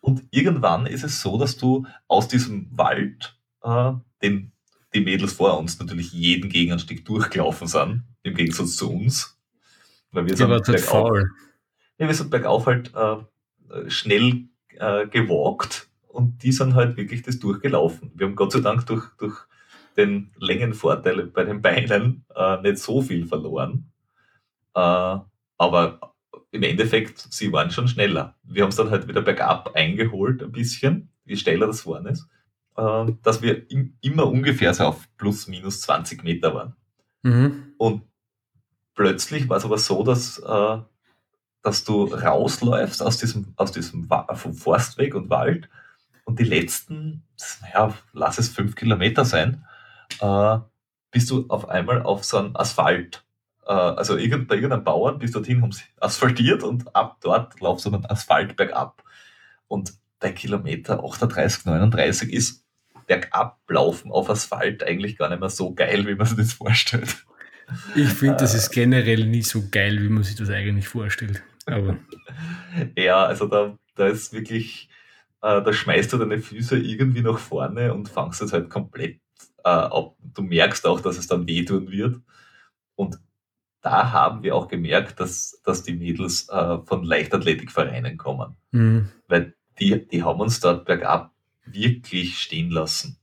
und 0.00 0.24
irgendwann 0.30 0.86
ist 0.86 1.04
es 1.04 1.20
so, 1.20 1.38
dass 1.38 1.56
du 1.56 1.86
aus 2.08 2.28
diesem 2.28 2.68
Wald, 2.76 3.38
äh, 3.62 3.92
den 4.22 4.52
die 4.94 5.00
Mädels 5.00 5.32
vor 5.32 5.58
uns 5.58 5.78
natürlich 5.80 6.12
jeden 6.12 6.48
Gegenanstieg 6.48 7.04
durchgelaufen 7.04 7.66
sind, 7.66 8.04
im 8.22 8.34
Gegensatz 8.34 8.76
zu 8.76 8.92
uns. 8.92 9.36
Weil 10.12 10.26
wir 10.26 10.36
sind 10.36 10.50
halt 10.50 10.64
bergauf, 10.64 11.18
ja, 11.98 12.06
wir 12.06 12.14
sind 12.14 12.30
bergauf 12.30 12.66
halt 12.66 12.94
äh, 12.94 13.90
schnell 13.90 14.44
äh, 14.68 15.08
gewalkt 15.08 15.88
und 16.14 16.42
die 16.42 16.52
sind 16.52 16.74
halt 16.74 16.96
wirklich 16.96 17.22
das 17.22 17.38
durchgelaufen. 17.38 18.12
Wir 18.14 18.26
haben 18.26 18.36
Gott 18.36 18.52
sei 18.52 18.60
Dank 18.60 18.86
durch, 18.86 19.04
durch 19.18 19.36
den 19.96 20.30
Längenvorteil 20.38 21.26
bei 21.26 21.44
den 21.44 21.60
Beinen 21.60 22.24
äh, 22.34 22.60
nicht 22.62 22.78
so 22.78 23.02
viel 23.02 23.26
verloren. 23.26 23.90
Äh, 24.74 25.18
aber 25.58 26.14
im 26.50 26.62
Endeffekt, 26.62 27.26
sie 27.30 27.52
waren 27.52 27.70
schon 27.70 27.88
schneller. 27.88 28.36
Wir 28.44 28.62
haben 28.62 28.70
es 28.70 28.76
dann 28.76 28.90
halt 28.90 29.08
wieder 29.08 29.22
bergab 29.22 29.74
eingeholt, 29.74 30.42
ein 30.42 30.52
bisschen, 30.52 31.10
je 31.24 31.36
schneller 31.36 31.66
das 31.66 31.82
geworden 31.82 32.06
ist, 32.06 32.28
äh, 32.76 33.12
dass 33.22 33.42
wir 33.42 33.70
im, 33.70 33.96
immer 34.00 34.26
ungefähr 34.26 34.72
so 34.72 34.84
auf 34.84 35.08
plus 35.16 35.48
minus 35.48 35.80
20 35.80 36.22
Meter 36.22 36.54
waren. 36.54 36.76
Mhm. 37.22 37.74
Und 37.78 38.02
plötzlich 38.94 39.48
war 39.48 39.56
es 39.56 39.64
aber 39.64 39.78
so, 39.78 40.04
dass, 40.04 40.38
äh, 40.38 40.78
dass 41.62 41.84
du 41.84 42.04
rausläufst 42.04 43.02
aus 43.02 43.18
diesem, 43.18 43.52
aus 43.56 43.72
diesem 43.72 44.08
vom 44.34 44.54
Forstweg 44.54 45.14
und 45.14 45.30
Wald 45.30 45.68
und 46.24 46.38
die 46.38 46.44
letzten, 46.44 47.22
naja, 47.62 47.94
lass 48.12 48.38
es 48.38 48.48
fünf 48.48 48.74
Kilometer 48.74 49.24
sein, 49.24 49.64
äh, 50.20 50.58
bist 51.10 51.30
du 51.30 51.46
auf 51.48 51.68
einmal 51.68 52.02
auf 52.02 52.24
so 52.24 52.38
einem 52.38 52.56
Asphalt 52.56 53.24
äh, 53.66 53.72
also 53.72 54.16
irgend, 54.16 54.48
bei 54.48 54.56
irgendeinem 54.56 54.84
Bauern 54.84 55.18
bis 55.18 55.32
dorthin 55.32 55.62
haben 55.62 55.72
sie 55.72 55.84
asphaltiert 56.00 56.62
und 56.62 56.94
ab 56.94 57.18
dort 57.20 57.60
laufst 57.60 57.86
du 57.86 57.90
dann 57.90 58.04
Asphalt 58.06 58.56
bergab. 58.56 59.02
Und 59.68 59.94
bei 60.20 60.32
Kilometer 60.32 61.02
38, 61.04 61.64
39 61.64 62.32
ist 62.32 62.64
bergablaufen 63.06 64.10
auf 64.10 64.30
Asphalt 64.30 64.82
eigentlich 64.82 65.18
gar 65.18 65.28
nicht 65.28 65.40
mehr 65.40 65.50
so 65.50 65.74
geil, 65.74 66.06
wie 66.06 66.14
man 66.14 66.26
sich 66.26 66.38
das 66.38 66.54
vorstellt. 66.54 67.24
Ich 67.94 68.08
finde, 68.08 68.36
das 68.36 68.54
ist 68.54 68.70
generell 68.70 69.26
nie 69.26 69.42
so 69.42 69.64
geil, 69.70 70.02
wie 70.02 70.08
man 70.08 70.22
sich 70.22 70.36
das 70.36 70.50
eigentlich 70.50 70.88
vorstellt. 70.88 71.42
Aber. 71.66 71.98
ja, 72.96 73.24
also 73.24 73.46
da, 73.46 73.76
da 73.94 74.06
ist 74.06 74.32
wirklich, 74.32 74.88
äh, 75.44 75.62
da 75.62 75.72
schmeißt 75.74 76.10
du 76.12 76.16
deine 76.16 76.38
Füße 76.38 76.78
irgendwie 76.78 77.20
nach 77.20 77.38
vorne 77.38 77.92
und 77.92 78.08
fangst 78.08 78.40
es 78.40 78.54
halt 78.54 78.70
komplett 78.70 79.20
äh, 79.62 79.68
ab. 79.68 80.16
Du 80.22 80.40
merkst 80.42 80.86
auch, 80.86 81.00
dass 81.00 81.18
es 81.18 81.26
dann 81.26 81.46
wehtun 81.46 81.90
wird. 81.90 82.16
Und 82.94 83.18
da 83.82 84.10
haben 84.10 84.42
wir 84.42 84.56
auch 84.56 84.68
gemerkt, 84.68 85.20
dass, 85.20 85.60
dass 85.62 85.82
die 85.82 85.92
Mädels 85.92 86.48
äh, 86.48 86.78
von 86.86 87.04
Leichtathletikvereinen 87.04 88.16
kommen. 88.16 88.56
Mhm. 88.70 89.10
Weil 89.28 89.54
die, 89.78 90.08
die 90.08 90.22
haben 90.22 90.40
uns 90.40 90.60
dort 90.60 90.86
bergab 90.86 91.32
wirklich 91.66 92.38
stehen 92.38 92.70
lassen. 92.70 93.18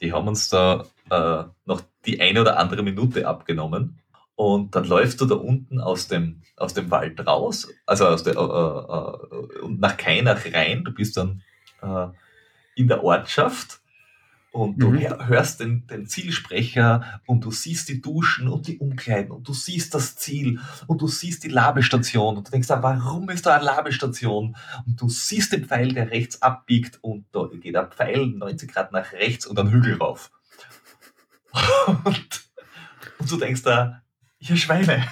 Die 0.00 0.14
haben 0.14 0.26
uns 0.26 0.48
da 0.48 0.86
äh, 1.10 1.44
noch 1.66 1.82
die 2.06 2.20
eine 2.22 2.40
oder 2.40 2.58
andere 2.58 2.82
Minute 2.82 3.28
abgenommen. 3.28 3.98
Und 4.36 4.74
dann 4.74 4.84
läufst 4.84 5.20
du 5.20 5.26
da 5.26 5.34
unten 5.34 5.80
aus 5.80 6.08
dem, 6.08 6.40
aus 6.56 6.72
dem 6.72 6.90
Wald 6.90 7.26
raus, 7.26 7.68
also 7.84 8.06
aus 8.06 8.22
der, 8.22 8.36
äh, 8.36 8.38
äh, 8.38 9.68
nach 9.68 9.98
Kainach 9.98 10.46
rein. 10.54 10.84
Du 10.84 10.92
bist 10.92 11.16
dann 11.18 11.42
äh, 11.82 12.08
in 12.74 12.88
der 12.88 13.02
Ortschaft 13.02 13.80
und 14.50 14.82
du 14.82 14.90
mhm. 14.90 15.26
hörst 15.26 15.60
den, 15.60 15.86
den 15.86 16.06
Zielsprecher 16.06 17.20
und 17.26 17.44
du 17.44 17.50
siehst 17.50 17.88
die 17.88 18.00
Duschen 18.00 18.48
und 18.48 18.66
die 18.66 18.78
Umkleiden 18.78 19.30
und 19.30 19.46
du 19.46 19.52
siehst 19.52 19.94
das 19.94 20.16
Ziel 20.16 20.60
und 20.86 21.02
du 21.02 21.06
siehst 21.06 21.44
die 21.44 21.48
Labestation 21.48 22.38
und 22.38 22.48
du 22.48 22.50
denkst, 22.50 22.68
warum 22.70 23.28
ist 23.30 23.46
da 23.46 23.56
eine 23.56 23.64
Labestation? 23.64 24.56
Und 24.86 25.00
du 25.00 25.08
siehst 25.08 25.52
den 25.52 25.66
Pfeil, 25.66 25.92
der 25.92 26.10
rechts 26.10 26.40
abbiegt 26.40 26.98
und 27.02 27.26
da 27.32 27.46
geht 27.52 27.74
der 27.74 27.86
Pfeil 27.86 28.26
90 28.26 28.72
Grad 28.72 28.92
nach 28.92 29.12
rechts 29.12 29.46
und 29.46 29.56
dann 29.56 29.70
Hügel 29.70 29.96
rauf. 29.96 30.30
Und, 32.04 32.42
und 33.18 33.30
du 33.30 33.36
denkst 33.38 33.62
da, 33.62 34.02
ihr 34.38 34.56
Schweine. 34.56 35.02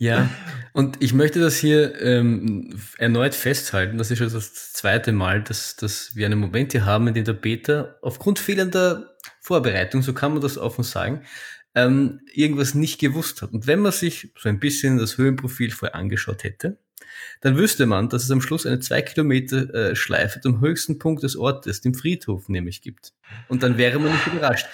Ja, 0.00 0.30
und 0.72 0.96
ich 1.02 1.12
möchte 1.12 1.40
das 1.40 1.58
hier 1.58 2.00
ähm, 2.00 2.74
erneut 2.96 3.34
festhalten. 3.34 3.98
Das 3.98 4.10
ist 4.10 4.16
schon 4.16 4.32
das 4.32 4.72
zweite 4.72 5.12
Mal, 5.12 5.42
dass, 5.42 5.76
dass 5.76 6.16
wir 6.16 6.24
einen 6.24 6.40
Moment 6.40 6.72
hier 6.72 6.86
haben, 6.86 7.06
in 7.06 7.12
dem 7.12 7.24
der 7.24 7.34
Peter 7.34 7.98
aufgrund 8.00 8.38
fehlender 8.38 9.14
Vorbereitung, 9.42 10.00
so 10.00 10.14
kann 10.14 10.32
man 10.32 10.40
das 10.40 10.56
offen 10.56 10.84
sagen, 10.84 11.26
ähm, 11.74 12.20
irgendwas 12.32 12.74
nicht 12.74 12.98
gewusst 12.98 13.42
hat. 13.42 13.52
Und 13.52 13.66
wenn 13.66 13.80
man 13.80 13.92
sich 13.92 14.32
so 14.38 14.48
ein 14.48 14.58
bisschen 14.58 14.96
das 14.96 15.18
Höhenprofil 15.18 15.70
vorher 15.70 15.96
angeschaut 15.96 16.44
hätte, 16.44 16.78
dann 17.42 17.58
wüsste 17.58 17.84
man, 17.84 18.08
dass 18.08 18.24
es 18.24 18.30
am 18.30 18.40
Schluss 18.40 18.64
eine 18.64 18.80
zwei 18.80 19.02
Kilometer 19.02 19.74
äh, 19.74 19.94
Schleife 19.94 20.40
zum 20.40 20.62
höchsten 20.62 20.98
Punkt 20.98 21.24
des 21.24 21.36
Ortes, 21.36 21.82
dem 21.82 21.92
Friedhof 21.92 22.48
nämlich 22.48 22.80
gibt. 22.80 23.12
Und 23.48 23.62
dann 23.62 23.76
wäre 23.76 23.98
man 23.98 24.12
nicht 24.12 24.26
überrascht. 24.26 24.66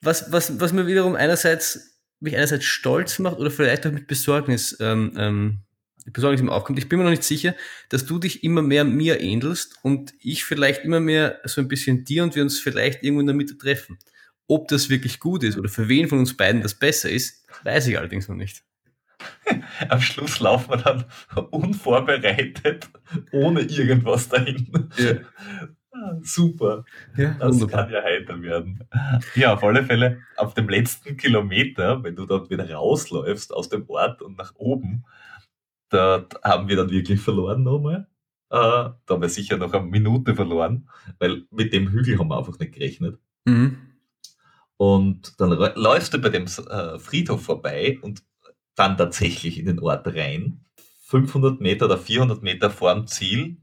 Was, 0.00 0.30
was, 0.30 0.60
was 0.60 0.72
mir 0.72 0.86
wiederum 0.86 1.16
einerseits 1.16 1.99
mich 2.20 2.36
einerseits 2.36 2.64
stolz 2.64 3.18
macht 3.18 3.38
oder 3.38 3.50
vielleicht 3.50 3.86
auch 3.86 3.92
mit 3.92 4.06
Besorgnis, 4.06 4.76
ähm, 4.80 5.12
ähm, 5.16 5.58
Besorgnis 6.06 6.40
ihm 6.40 6.50
aufkommt. 6.50 6.78
Ich 6.78 6.88
bin 6.88 6.98
mir 6.98 7.04
noch 7.04 7.10
nicht 7.10 7.24
sicher, 7.24 7.54
dass 7.88 8.06
du 8.06 8.18
dich 8.18 8.44
immer 8.44 8.62
mehr 8.62 8.84
mir 8.84 9.20
ähnelst 9.20 9.76
und 9.82 10.12
ich 10.20 10.44
vielleicht 10.44 10.84
immer 10.84 11.00
mehr 11.00 11.40
so 11.44 11.60
ein 11.60 11.68
bisschen 11.68 12.04
dir 12.04 12.22
und 12.22 12.34
wir 12.34 12.42
uns 12.42 12.58
vielleicht 12.58 13.02
irgendwo 13.02 13.20
in 13.20 13.26
der 13.26 13.36
Mitte 13.36 13.56
treffen. 13.56 13.98
Ob 14.46 14.68
das 14.68 14.88
wirklich 14.90 15.20
gut 15.20 15.44
ist 15.44 15.56
oder 15.56 15.68
für 15.68 15.88
wen 15.88 16.08
von 16.08 16.18
uns 16.18 16.36
beiden 16.36 16.62
das 16.62 16.74
besser 16.74 17.10
ist, 17.10 17.46
weiß 17.64 17.86
ich 17.86 17.98
allerdings 17.98 18.28
noch 18.28 18.36
nicht. 18.36 18.64
Am 19.88 20.00
Schluss 20.00 20.40
laufen 20.40 20.70
wir 20.70 20.78
dann 20.78 21.04
unvorbereitet, 21.50 22.88
ohne 23.32 23.60
irgendwas 23.62 24.28
dahin. 24.28 24.88
Ja. 24.96 25.16
Super. 26.22 26.84
Ja, 27.16 27.34
das 27.38 27.60
wunderbar. 27.60 27.84
kann 27.84 27.92
ja 27.92 28.02
heiter 28.02 28.42
werden. 28.42 28.88
Ja, 29.34 29.54
auf 29.54 29.64
alle 29.64 29.84
Fälle, 29.84 30.22
auf 30.36 30.54
dem 30.54 30.68
letzten 30.68 31.16
Kilometer, 31.16 32.02
wenn 32.04 32.14
du 32.16 32.26
dort 32.26 32.50
wieder 32.50 32.70
rausläufst 32.70 33.52
aus 33.52 33.68
dem 33.68 33.88
Ort 33.88 34.22
und 34.22 34.38
nach 34.38 34.54
oben, 34.54 35.04
da 35.88 36.26
haben 36.44 36.68
wir 36.68 36.76
dann 36.76 36.90
wirklich 36.90 37.20
verloren 37.20 37.64
nochmal. 37.64 38.06
Äh, 38.50 38.56
da 38.56 38.94
haben 39.08 39.22
wir 39.22 39.28
sicher 39.28 39.56
noch 39.56 39.72
eine 39.72 39.86
Minute 39.86 40.34
verloren, 40.34 40.88
weil 41.18 41.44
mit 41.50 41.72
dem 41.72 41.88
Hügel 41.90 42.18
haben 42.18 42.28
wir 42.28 42.38
einfach 42.38 42.58
nicht 42.58 42.72
gerechnet. 42.72 43.18
Mhm. 43.44 43.78
Und 44.76 45.40
dann 45.40 45.50
läufst 45.50 46.14
du 46.14 46.18
bei 46.18 46.30
dem 46.30 46.46
äh, 46.46 46.98
Friedhof 46.98 47.42
vorbei 47.42 47.98
und 48.02 48.22
dann 48.76 48.96
tatsächlich 48.96 49.58
in 49.58 49.66
den 49.66 49.80
Ort 49.80 50.06
rein. 50.06 50.64
500 51.02 51.60
Meter 51.60 51.86
oder 51.86 51.98
400 51.98 52.42
Meter 52.42 52.70
vorm 52.70 53.06
Ziel 53.06 53.58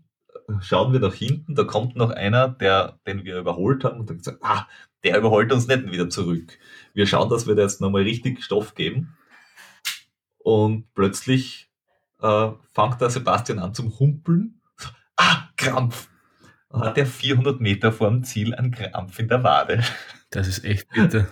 schauen 0.61 0.93
wir 0.93 0.99
nach 0.99 1.13
hinten, 1.13 1.55
da 1.55 1.63
kommt 1.63 1.95
noch 1.95 2.09
einer, 2.09 2.47
der, 2.47 2.99
den 3.05 3.25
wir 3.25 3.37
überholt 3.37 3.83
haben 3.83 3.99
und 3.99 4.09
dann 4.09 4.17
gesagt, 4.17 4.39
ah, 4.41 4.67
der 5.03 5.17
überholt 5.17 5.51
uns 5.51 5.67
nicht 5.67 5.91
wieder 5.91 6.09
zurück. 6.09 6.57
Wir 6.93 7.05
schauen, 7.05 7.29
dass 7.29 7.47
wir 7.47 7.55
da 7.55 7.63
jetzt 7.63 7.81
nochmal 7.81 8.03
richtig 8.03 8.43
Stoff 8.43 8.75
geben. 8.75 9.15
Und 10.37 10.93
plötzlich 10.93 11.69
äh, 12.21 12.49
fängt 12.73 13.01
der 13.01 13.09
Sebastian 13.09 13.59
an 13.59 13.73
zum 13.73 13.99
Humpeln. 13.99 14.61
Ah, 15.17 15.49
Krampf! 15.57 16.09
Dann 16.69 16.81
hat 16.81 16.97
er 16.97 17.05
400 17.05 17.59
Meter 17.61 17.91
vor 17.91 18.09
dem 18.09 18.23
Ziel 18.23 18.53
einen 18.53 18.71
Krampf 18.71 19.19
in 19.19 19.27
der 19.27 19.43
Wade. 19.43 19.83
Das 20.29 20.47
ist 20.47 20.63
echt 20.63 20.89
bitter. 20.89 21.27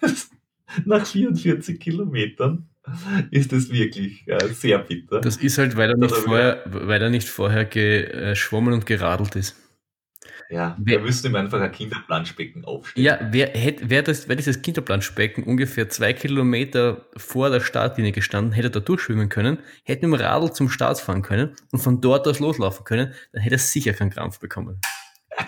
Nach 0.84 1.04
44 1.06 1.78
Kilometern 1.78 2.68
ist 3.30 3.52
es 3.52 3.70
wirklich 3.70 4.26
äh, 4.26 4.48
sehr 4.48 4.78
bitter. 4.78 5.20
Das 5.20 5.36
ist 5.36 5.58
halt, 5.58 5.76
weil 5.76 5.90
er 5.90 5.96
nicht, 5.96 6.14
vorher, 6.14 6.62
weil 6.66 7.02
er 7.02 7.10
nicht 7.10 7.28
vorher 7.28 7.64
geschwommen 7.64 8.72
und 8.72 8.86
geradelt 8.86 9.36
ist. 9.36 9.56
Ja, 10.48 10.76
wer, 10.78 10.98
wir 10.98 11.06
müssen 11.06 11.26
ihm 11.26 11.34
einfach 11.34 11.60
ein 11.60 11.72
Kinderplanschbecken 11.72 12.64
aufstellen. 12.64 13.04
Ja, 13.04 13.18
wer 13.32 13.48
hätte, 13.48 13.90
wäre 13.90 14.04
das, 14.04 14.28
wär 14.28 14.36
dieses 14.36 14.62
Kinderplanschbecken 14.62 15.42
ungefähr 15.42 15.88
zwei 15.88 16.12
Kilometer 16.12 17.06
vor 17.16 17.50
der 17.50 17.60
Startlinie 17.60 18.12
gestanden, 18.12 18.52
hätte 18.52 18.68
er 18.68 18.70
da 18.70 18.80
durchschwimmen 18.80 19.28
können, 19.28 19.58
hätte 19.82 20.06
mit 20.06 20.20
dem 20.20 20.24
Radl 20.24 20.52
zum 20.52 20.68
Start 20.68 21.00
fahren 21.00 21.22
können 21.22 21.56
und 21.72 21.80
von 21.80 22.00
dort 22.00 22.28
aus 22.28 22.38
loslaufen 22.38 22.84
können, 22.84 23.12
dann 23.32 23.42
hätte 23.42 23.56
er 23.56 23.58
sicher 23.58 23.92
keinen 23.92 24.10
Krampf 24.10 24.38
bekommen. 24.38 24.80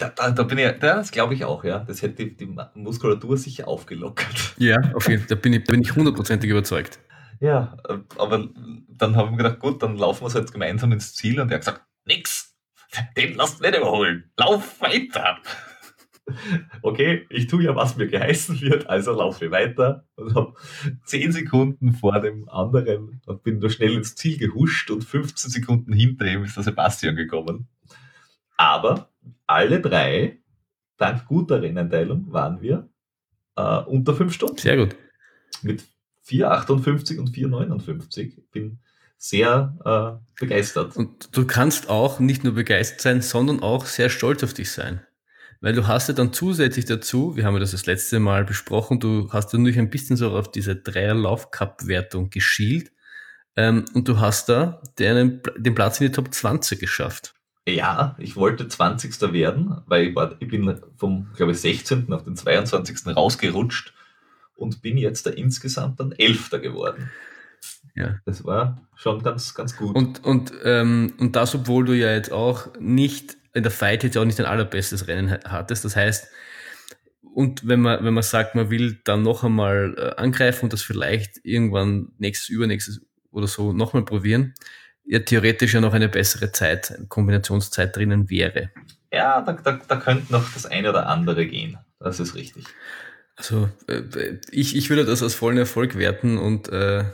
Da, 0.01 0.10
da, 0.10 0.31
da, 0.31 0.43
bin 0.43 0.59
ich, 0.59 0.70
das 0.81 1.12
glaube 1.12 1.35
ich 1.35 1.44
auch, 1.44 1.65
ja. 1.65 1.78
Das 1.78 2.02
hätte 2.02 2.27
die, 2.27 2.36
die, 2.36 2.56
Muskulatur 2.74 3.39
sicher 3.39 3.69
aufgelockert. 3.69 4.55
Ja, 4.59 4.77
auf 4.94 5.09
jeden 5.09 5.20
Fall. 5.20 5.28
Da 5.28 5.35
bin 5.36 5.55
ich, 5.55 5.65
da 5.65 5.73
bin 5.73 5.81
ich 5.81 5.94
hundertprozentig 5.94 6.51
überzeugt. 6.51 6.98
Ja, 7.40 7.77
aber 8.16 8.48
dann 8.89 9.16
haben 9.16 9.31
wir 9.32 9.36
gedacht, 9.39 9.60
gut, 9.60 9.82
dann 9.82 9.97
laufen 9.97 10.27
wir 10.27 10.40
jetzt 10.40 10.52
gemeinsam 10.52 10.93
ins 10.93 11.15
Ziel 11.15 11.40
und 11.40 11.51
er 11.51 11.56
hat 11.56 11.60
gesagt, 11.60 11.86
nix, 12.05 12.56
den 13.16 13.35
lasst 13.35 13.60
nicht 13.60 13.77
überholen, 13.77 14.31
lauf 14.36 14.81
weiter. 14.81 15.39
Okay, 16.82 17.27
ich 17.31 17.47
tue 17.47 17.65
ja, 17.65 17.74
was 17.74 17.97
mir 17.97 18.06
geheißen 18.06 18.60
wird, 18.60 18.86
also 18.86 19.12
laufe 19.12 19.47
ich 19.47 19.51
weiter 19.51 20.06
und 20.15 20.35
habe 20.35 20.52
zehn 21.05 21.32
Sekunden 21.32 21.93
vor 21.93 22.20
dem 22.20 22.51
anderen 22.51 23.23
und 23.24 23.43
bin 23.43 23.60
da 23.60 23.70
schnell 23.70 23.94
ins 23.94 24.15
Ziel 24.15 24.36
gehuscht 24.36 24.90
und 24.90 25.05
15 25.05 25.51
Sekunden 25.51 25.90
hinter 25.90 26.27
ihm 26.27 26.44
ist 26.44 26.56
der 26.56 26.65
Sebastian 26.65 27.16
gekommen. 27.16 27.69
Aber 28.59 29.09
alle 29.47 29.81
drei, 29.81 30.39
dank 30.98 31.24
guter 31.24 31.62
Renneinteilung, 31.62 32.31
waren 32.31 32.60
wir 32.60 32.90
äh, 33.56 33.78
unter 33.78 34.15
fünf 34.15 34.35
Stunden. 34.35 34.59
Sehr 34.59 34.77
gut. 34.77 34.97
Mit 35.62 35.82
4,58 36.28 37.18
und 37.18 37.30
4,59. 37.30 38.42
Bin 38.52 38.78
sehr 39.16 39.76
äh, 39.84 40.40
begeistert. 40.40 40.96
Und 40.96 41.36
du 41.36 41.46
kannst 41.46 41.88
auch 41.88 42.20
nicht 42.20 42.44
nur 42.44 42.55
begeistert 42.55 43.00
sein, 43.00 43.20
sondern 43.20 43.60
auch 43.60 43.86
sehr 43.86 44.10
stolz 44.10 44.44
auf 44.44 44.55
dich 44.55 44.70
sein. 44.70 45.00
Weil 45.60 45.72
du 45.72 45.88
hast 45.88 46.06
ja 46.06 46.14
dann 46.14 46.32
zusätzlich 46.32 46.84
dazu, 46.84 47.34
wir 47.34 47.44
haben 47.44 47.55
ja 47.55 47.60
das 47.60 47.72
das 47.72 47.86
letzte 47.86 48.20
Mal 48.20 48.44
besprochen, 48.44 49.00
du 49.00 49.32
hast 49.32 49.52
ja 49.52 49.59
natürlich 49.59 49.80
ein 49.80 49.90
bisschen 49.90 50.16
so 50.16 50.30
auf 50.30 50.52
diese 50.52 50.76
Dreier-Lauf-Cup-Wertung 50.76 52.30
geschielt 52.30 52.92
ähm, 53.56 53.84
und 53.92 54.06
du 54.06 54.20
hast 54.20 54.48
da 54.48 54.80
den, 55.00 55.42
den 55.56 55.74
Platz 55.74 56.00
in 56.00 56.06
die 56.06 56.12
Top 56.12 56.32
20 56.32 56.78
geschafft. 56.78 57.34
Ja, 57.66 58.16
ich 58.18 58.36
wollte 58.36 58.68
20. 58.68 59.20
werden, 59.32 59.82
weil 59.86 60.06
ich, 60.06 60.14
war, 60.14 60.36
ich 60.38 60.48
bin 60.48 60.80
vom, 60.96 61.28
glaube 61.34 61.52
ich, 61.52 61.60
16. 61.60 62.12
auf 62.12 62.22
den 62.22 62.36
22. 62.36 63.16
rausgerutscht 63.16 63.92
und 64.59 64.82
bin 64.82 64.98
jetzt 64.98 65.26
da 65.26 65.30
insgesamt 65.30 66.01
dann 66.01 66.12
Elfter 66.12 66.59
geworden. 66.59 67.10
Ja. 67.94 68.18
Das 68.26 68.44
war 68.44 68.80
schon 68.94 69.22
ganz, 69.22 69.55
ganz 69.55 69.76
gut. 69.76 69.94
Und, 69.97 70.24
und, 70.24 70.52
ähm, 70.64 71.14
und 71.18 71.35
das, 71.35 71.55
obwohl 71.55 71.85
du 71.85 71.93
ja 71.94 72.12
jetzt 72.12 72.32
auch 72.32 72.68
nicht 72.78 73.36
in 73.55 73.62
der 73.62 73.72
Fight 73.72 74.05
jetzt 74.05 74.16
auch 74.16 74.24
nicht 74.24 74.39
ein 74.39 74.47
allerbestes 74.47 75.09
Rennen 75.09 75.39
hattest. 75.44 75.85
Das 75.85 75.97
heißt, 75.97 76.28
und 77.35 77.66
wenn 77.66 77.80
man, 77.80 78.05
wenn 78.05 78.14
man 78.14 78.22
sagt, 78.22 78.55
man 78.55 78.70
will 78.70 79.01
dann 79.05 79.22
noch 79.22 79.44
einmal 79.44 79.94
äh, 79.97 80.20
angreifen 80.20 80.64
und 80.64 80.72
das 80.72 80.82
vielleicht 80.82 81.40
irgendwann 81.44 82.12
nächstes, 82.18 82.48
übernächstes 82.48 83.01
oder 83.30 83.47
so 83.47 83.72
nochmal 83.72 84.05
probieren, 84.05 84.55
ja 85.05 85.20
theoretisch 85.20 85.74
ja 85.74 85.80
noch 85.80 85.94
eine 85.94 86.09
bessere 86.09 86.52
Zeit, 86.52 86.93
eine 86.93 87.06
Kombinationszeit 87.06 87.97
drinnen 87.97 88.28
wäre. 88.28 88.70
Ja, 89.12 89.40
da, 89.40 89.52
da, 89.52 89.80
da 89.86 89.97
könnte 89.97 90.32
noch 90.32 90.52
das 90.52 90.66
eine 90.66 90.90
oder 90.90 91.06
andere 91.06 91.47
gehen. 91.47 91.78
Das 91.98 92.20
ist 92.20 92.35
richtig. 92.35 92.64
Also 93.39 93.70
äh, 93.86 94.02
ich, 94.51 94.77
ich 94.77 94.90
würde 94.90 95.05
das 95.05 95.23
als 95.23 95.36
vollen 95.36 95.59
Erfolg 95.59 95.97
werten 95.97 96.39
und 96.39 96.69
äh, 96.70 97.05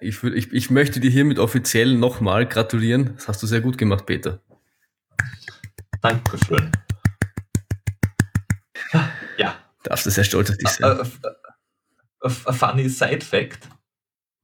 ich, 0.00 0.22
würd, 0.22 0.36
ich, 0.36 0.52
ich 0.52 0.70
möchte 0.70 1.00
dir 1.00 1.10
hiermit 1.10 1.40
offiziell 1.40 1.96
nochmal 1.96 2.46
gratulieren. 2.46 3.14
Das 3.16 3.26
hast 3.26 3.42
du 3.42 3.48
sehr 3.48 3.60
gut 3.60 3.76
gemacht, 3.76 4.06
Peter. 4.06 4.40
Dankeschön. 6.00 6.70
Ja. 9.38 9.56
Darfst 9.82 10.06
du 10.06 10.10
sehr 10.10 10.24
stolz 10.24 10.50
auf 10.50 10.56
dich 10.56 10.68
sein. 10.68 11.00
A, 12.20 12.52
funny 12.52 12.88
Side 12.88 13.22
Fact. 13.24 13.68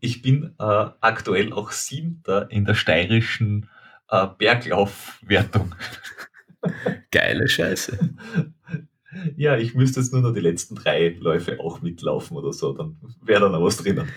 Ich 0.00 0.22
bin 0.22 0.56
äh, 0.58 0.90
aktuell 1.00 1.52
auch 1.52 1.70
Siebter 1.70 2.50
in 2.50 2.64
der 2.64 2.74
steirischen 2.74 3.70
äh, 4.08 4.26
Berglaufwertung. 4.26 5.74
Geile 7.12 7.48
Scheiße. 7.48 7.96
Ja, 9.36 9.56
ich 9.56 9.74
müsste 9.74 10.00
jetzt 10.00 10.12
nur 10.12 10.22
noch 10.22 10.32
die 10.32 10.40
letzten 10.40 10.74
drei 10.74 11.16
Läufe 11.20 11.60
auch 11.60 11.82
mitlaufen 11.82 12.36
oder 12.36 12.52
so, 12.52 12.72
dann 12.72 12.96
wäre 13.22 13.40
da 13.40 13.48
noch 13.48 13.62
was 13.62 13.78
drinnen. 13.78 14.08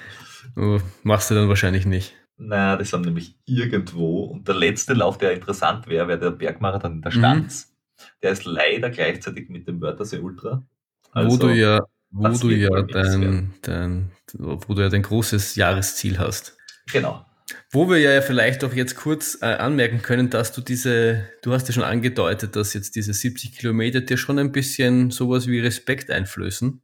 Oh, 0.55 0.79
machst 1.03 1.29
du 1.29 1.35
dann 1.35 1.49
wahrscheinlich 1.49 1.85
nicht. 1.85 2.15
Naja, 2.37 2.77
das 2.77 2.89
sind 2.89 3.05
nämlich 3.05 3.35
irgendwo. 3.45 4.23
Und 4.23 4.47
der 4.47 4.55
letzte 4.55 4.93
Lauf, 4.93 5.17
der 5.17 5.33
interessant 5.33 5.87
wäre, 5.87 6.07
wäre 6.07 6.19
der 6.19 6.31
Bergmarathon 6.31 6.93
in 6.93 7.01
der 7.01 7.11
Stanz. 7.11 7.67
Mhm. 7.67 8.03
Der 8.23 8.31
ist 8.31 8.45
leider 8.45 8.89
gleichzeitig 8.89 9.49
mit 9.49 9.67
dem 9.67 9.81
Wörthersee 9.81 10.19
Ultra. 10.19 10.63
Also, 11.11 11.31
wo 11.31 11.37
du 11.37 11.53
ja, 11.53 11.81
wo 12.11 12.29
du 12.29 12.49
ja 12.49 12.81
dein, 12.83 13.53
dein, 13.61 14.11
wo 14.33 14.73
du 14.73 14.81
ja 14.81 14.89
dein 14.89 15.01
großes 15.01 15.55
Jahresziel 15.55 16.17
hast. 16.17 16.57
Genau. 16.91 17.25
Wo 17.71 17.89
wir 17.89 17.97
ja 17.99 18.21
vielleicht 18.21 18.63
auch 18.63 18.73
jetzt 18.73 18.95
kurz 18.95 19.37
äh, 19.41 19.45
anmerken 19.45 20.01
können, 20.01 20.29
dass 20.29 20.51
du 20.51 20.61
diese, 20.61 21.29
du 21.41 21.53
hast 21.53 21.67
ja 21.67 21.73
schon 21.73 21.83
angedeutet, 21.83 22.55
dass 22.55 22.73
jetzt 22.73 22.95
diese 22.95 23.13
70 23.13 23.57
Kilometer 23.57 24.01
dir 24.01 24.17
schon 24.17 24.39
ein 24.39 24.51
bisschen 24.51 25.11
sowas 25.11 25.47
wie 25.47 25.59
Respekt 25.59 26.11
einflößen 26.11 26.81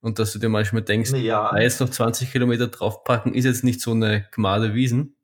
und 0.00 0.18
dass 0.18 0.32
du 0.32 0.38
dir 0.38 0.48
manchmal 0.48 0.82
denkst, 0.82 1.12
ja. 1.12 1.56
jetzt 1.58 1.80
noch 1.80 1.90
20 1.90 2.32
Kilometer 2.32 2.68
draufpacken, 2.68 3.34
ist 3.34 3.44
jetzt 3.44 3.64
nicht 3.64 3.80
so 3.80 3.92
eine 3.92 4.26
Gmade 4.32 4.74
Wiesen. 4.74 5.16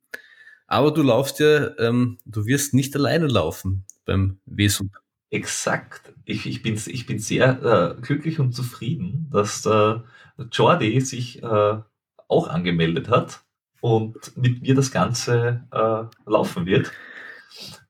Aber 0.67 0.93
du 0.93 1.03
laufst 1.03 1.41
ja, 1.41 1.77
ähm, 1.79 2.19
du 2.27 2.47
wirst 2.47 2.75
nicht 2.75 2.95
alleine 2.95 3.27
laufen 3.27 3.85
beim 4.05 4.39
Wesub. 4.45 4.89
Exakt. 5.31 6.13
Ich, 6.25 6.47
ich, 6.47 6.63
bin, 6.63 6.81
ich 6.87 7.07
bin 7.07 7.19
sehr 7.19 7.97
äh, 7.99 8.01
glücklich 8.01 8.39
und 8.39 8.53
zufrieden, 8.53 9.29
dass 9.33 9.65
äh, 9.67 9.95
Jordi 10.53 11.01
sich 11.01 11.43
äh, 11.43 11.79
auch 12.29 12.49
angemeldet 12.49 13.09
hat 13.09 13.43
und 13.81 14.37
mit 14.37 14.63
mir 14.63 14.75
das 14.75 14.91
Ganze 14.91 15.65
äh, 15.73 16.31
laufen 16.31 16.67
wird. 16.67 16.93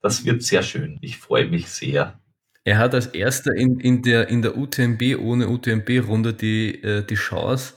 Das 0.03 0.25
wird 0.25 0.43
sehr 0.43 0.63
schön. 0.63 0.99
Ich 1.01 1.19
freue 1.19 1.49
mich 1.49 1.69
sehr. 1.69 2.21
Er 2.65 2.79
hat 2.79 2.95
als 2.95 3.07
erster 3.07 3.55
in, 3.55 3.81
in, 3.81 4.03
der, 4.03 4.29
in 4.29 4.43
der 4.43 4.57
UTMB 4.57 5.19
ohne 5.19 5.49
UTMB-Runde 5.49 6.35
die, 6.35 6.83
äh, 6.83 7.05
die 7.05 7.15
Chance, 7.15 7.75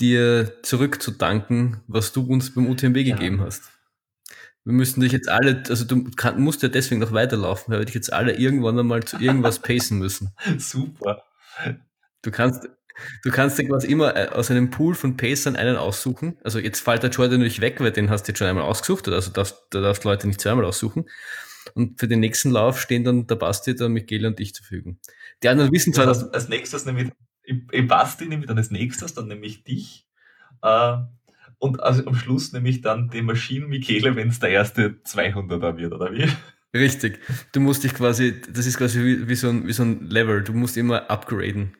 dir 0.00 0.62
zurückzudanken, 0.62 1.80
was 1.86 2.12
du 2.12 2.22
uns 2.22 2.54
beim 2.54 2.68
UTMB 2.68 2.98
ja. 2.98 3.16
gegeben 3.16 3.40
hast. 3.40 3.70
Wir 4.64 4.74
müssen 4.74 5.00
dich 5.00 5.12
jetzt 5.12 5.30
alle, 5.30 5.62
also 5.68 5.84
du 5.86 6.10
kann, 6.10 6.40
musst 6.40 6.62
ja 6.62 6.68
deswegen 6.68 7.00
noch 7.00 7.12
weiterlaufen, 7.12 7.72
weil 7.72 7.80
wir 7.80 7.86
dich 7.86 7.94
jetzt 7.94 8.12
alle 8.12 8.36
irgendwann 8.36 8.78
einmal 8.78 9.02
zu 9.02 9.16
irgendwas 9.18 9.58
pacen 9.62 9.98
müssen. 9.98 10.34
Super. 10.58 11.22
Du 12.22 12.30
kannst, 12.30 12.68
du 13.24 13.30
kannst 13.30 13.58
dir 13.58 13.68
quasi 13.68 13.86
immer 13.86 14.16
äh, 14.16 14.28
aus 14.28 14.50
einem 14.50 14.70
Pool 14.70 14.94
von 14.94 15.16
Pacern 15.16 15.56
einen 15.56 15.76
aussuchen. 15.76 16.36
Also 16.42 16.58
jetzt 16.58 16.80
fällt 16.80 17.02
der 17.02 17.10
Jordan 17.10 17.38
natürlich 17.38 17.60
weg, 17.60 17.80
weil 17.80 17.92
den 17.92 18.10
hast 18.10 18.24
du 18.24 18.30
jetzt 18.30 18.38
schon 18.38 18.46
einmal 18.46 18.64
ausgesucht, 18.64 19.08
also 19.08 19.30
darfst, 19.30 19.66
da 19.70 19.80
darfst 19.80 20.04
Leute 20.04 20.26
nicht 20.26 20.40
zweimal 20.40 20.64
aussuchen. 20.64 21.06
Und 21.74 22.00
für 22.00 22.08
den 22.08 22.20
nächsten 22.20 22.50
Lauf 22.50 22.80
stehen 22.80 23.04
dann 23.04 23.26
der 23.26 23.36
Basti, 23.36 23.74
der 23.74 23.88
Michele 23.88 24.28
und 24.28 24.40
ich 24.40 24.54
zur 24.54 24.64
Verfügung. 24.64 24.98
Die 25.42 25.48
anderen 25.48 25.72
wissen 25.72 25.92
zwar, 25.92 26.06
dass... 26.06 26.32
Als 26.32 26.48
nächstes 26.48 26.84
nämlich, 26.86 27.10
im 27.44 27.86
Basti 27.88 28.26
nehme 28.26 28.42
ich 28.42 28.48
dann 28.48 28.58
als 28.58 28.70
nächstes, 28.70 29.14
dann 29.14 29.28
nehme 29.28 29.44
ich 29.44 29.64
dich. 29.64 30.06
Äh, 30.62 30.96
und 31.58 31.82
also 31.82 32.06
am 32.06 32.14
Schluss 32.14 32.52
nehme 32.52 32.68
ich 32.68 32.80
dann 32.80 33.10
die 33.10 33.22
Maschinen 33.22 33.68
Michele, 33.68 34.16
wenn 34.16 34.28
es 34.28 34.38
der 34.38 34.50
erste 34.50 35.00
200er 35.04 35.76
wird, 35.76 35.92
oder 35.92 36.12
wie? 36.12 36.28
Richtig. 36.74 37.20
Du 37.52 37.60
musst 37.60 37.84
dich 37.84 37.94
quasi, 37.94 38.40
das 38.52 38.66
ist 38.66 38.78
quasi 38.78 39.02
wie, 39.02 39.28
wie, 39.28 39.34
so, 39.34 39.48
ein, 39.48 39.66
wie 39.66 39.72
so 39.72 39.82
ein 39.82 40.08
Level, 40.08 40.42
du 40.42 40.52
musst 40.52 40.76
immer 40.76 41.10
upgraden. 41.10 41.74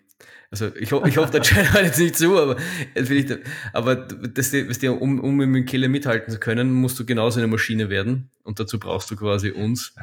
Also 0.51 0.75
ich, 0.77 0.93
ho 0.93 1.05
ich 1.05 1.19
hoffe, 1.19 1.31
der 1.33 1.43
Channel 1.43 1.73
hört 1.75 1.85
jetzt 1.85 1.99
nicht 1.99 2.17
zu, 2.17 2.39
aber, 2.39 2.57
ich, 2.95 3.27
aber 3.75 3.97
das, 3.97 4.51
das, 4.51 4.83
um, 4.85 5.21
um 5.21 5.37
mit 5.37 5.49
Michele 5.49 5.89
mithalten 5.89 6.33
zu 6.33 6.41
können, 6.41 6.73
musst 6.73 6.99
du 6.99 7.05
genauso 7.05 7.39
eine 7.39 7.49
Maschine 7.49 7.91
werden. 7.91 8.31
Und 8.45 8.59
dazu 8.59 8.79
brauchst 8.79 9.11
du 9.11 9.17
quasi 9.17 9.51
uns. 9.51 9.95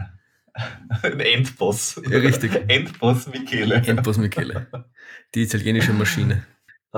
Ein 1.02 1.20
Endboss. 1.20 2.00
Ja, 2.10 2.20
richtig. 2.20 2.64
Endboss 2.68 3.28
Michele. 3.28 3.76
Endboss 3.76 4.18
Michele. 4.18 4.68
Die 5.34 5.42
italienische 5.42 5.94
Maschine. 5.94 6.46
Äh, 6.94 6.98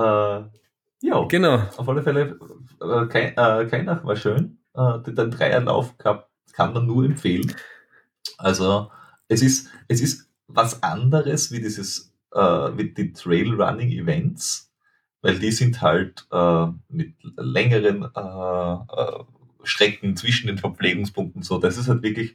ja, 1.00 1.24
genau. 1.28 1.56
Auf 1.76 1.88
alle 1.88 2.02
Fälle, 2.02 2.38
äh, 2.80 3.06
kein, 3.06 3.32
äh, 3.36 3.66
Keinach 3.66 4.04
war 4.04 4.16
schön. 4.16 4.58
Äh, 4.74 4.98
den 5.00 5.30
Dreierlauf 5.30 5.96
kann, 5.96 6.22
kann 6.52 6.74
man 6.74 6.86
nur 6.86 7.04
empfehlen. 7.04 7.52
Also 8.36 8.90
es 9.26 9.42
ist, 9.42 9.68
es 9.88 10.00
ist 10.00 10.30
was 10.46 10.82
anderes 10.82 11.50
wie 11.50 11.60
dieses 11.60 12.07
äh, 12.34 12.70
mit 12.70 12.98
den 12.98 13.14
Trailrunning 13.14 13.90
Events, 13.90 14.72
weil 15.22 15.38
die 15.38 15.52
sind 15.52 15.82
halt 15.82 16.26
äh, 16.32 16.66
mit 16.88 17.14
längeren 17.36 18.04
äh, 18.14 18.72
äh, 19.02 19.24
Strecken 19.64 20.16
zwischen 20.16 20.46
den 20.46 20.58
Verpflegungspunkten 20.58 21.42
so. 21.42 21.58
Das 21.58 21.76
ist 21.76 21.88
halt 21.88 22.02
wirklich 22.02 22.34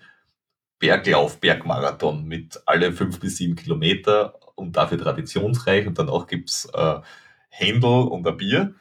Berglauf, 0.80 1.40
Bergmarathon 1.40 2.26
mit 2.26 2.62
alle 2.66 2.92
fünf 2.92 3.20
bis 3.20 3.38
sieben 3.38 3.56
Kilometer 3.56 4.36
und 4.56 4.76
dafür 4.76 4.98
traditionsreich 4.98 5.88
und 5.88 5.98
dann 5.98 6.10
auch 6.10 6.28
gibt's 6.28 6.66
äh, 6.74 7.00
Händel 7.50 8.08
und 8.08 8.28
ein 8.28 8.38
Bier. 8.38 8.76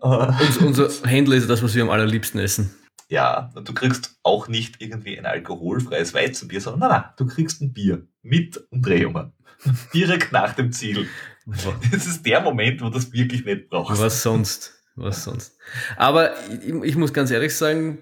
Und, 0.00 0.62
unser 0.62 0.88
Händel 1.04 1.34
ist 1.34 1.48
das, 1.48 1.62
was 1.62 1.74
wir 1.74 1.82
am 1.82 1.90
allerliebsten 1.90 2.40
essen. 2.40 2.74
Ja, 3.08 3.50
und 3.54 3.68
du 3.68 3.74
kriegst 3.74 4.18
auch 4.22 4.48
nicht 4.48 4.80
irgendwie 4.80 5.18
ein 5.18 5.26
alkoholfreies 5.26 6.14
Weizenbier, 6.14 6.60
sondern 6.60 6.88
nein, 6.88 7.00
nein, 7.02 7.10
du 7.16 7.26
kriegst 7.26 7.60
ein 7.60 7.72
Bier 7.72 8.06
mit 8.22 8.64
Umdrehungen. 8.70 9.32
Direkt 9.94 10.32
nach 10.32 10.54
dem 10.54 10.72
Ziel. 10.72 11.08
Das 11.90 12.06
ist 12.06 12.24
der 12.24 12.40
Moment, 12.40 12.80
wo 12.80 12.86
du 12.86 12.92
das 12.92 13.12
wirklich 13.12 13.44
nicht 13.44 13.68
brauchst. 13.68 14.00
Was 14.00 14.22
sonst? 14.22 14.74
Was 14.96 15.24
sonst? 15.24 15.56
Aber 15.96 16.34
ich, 16.48 16.74
ich 16.82 16.96
muss 16.96 17.12
ganz 17.12 17.30
ehrlich 17.30 17.54
sagen, 17.54 17.98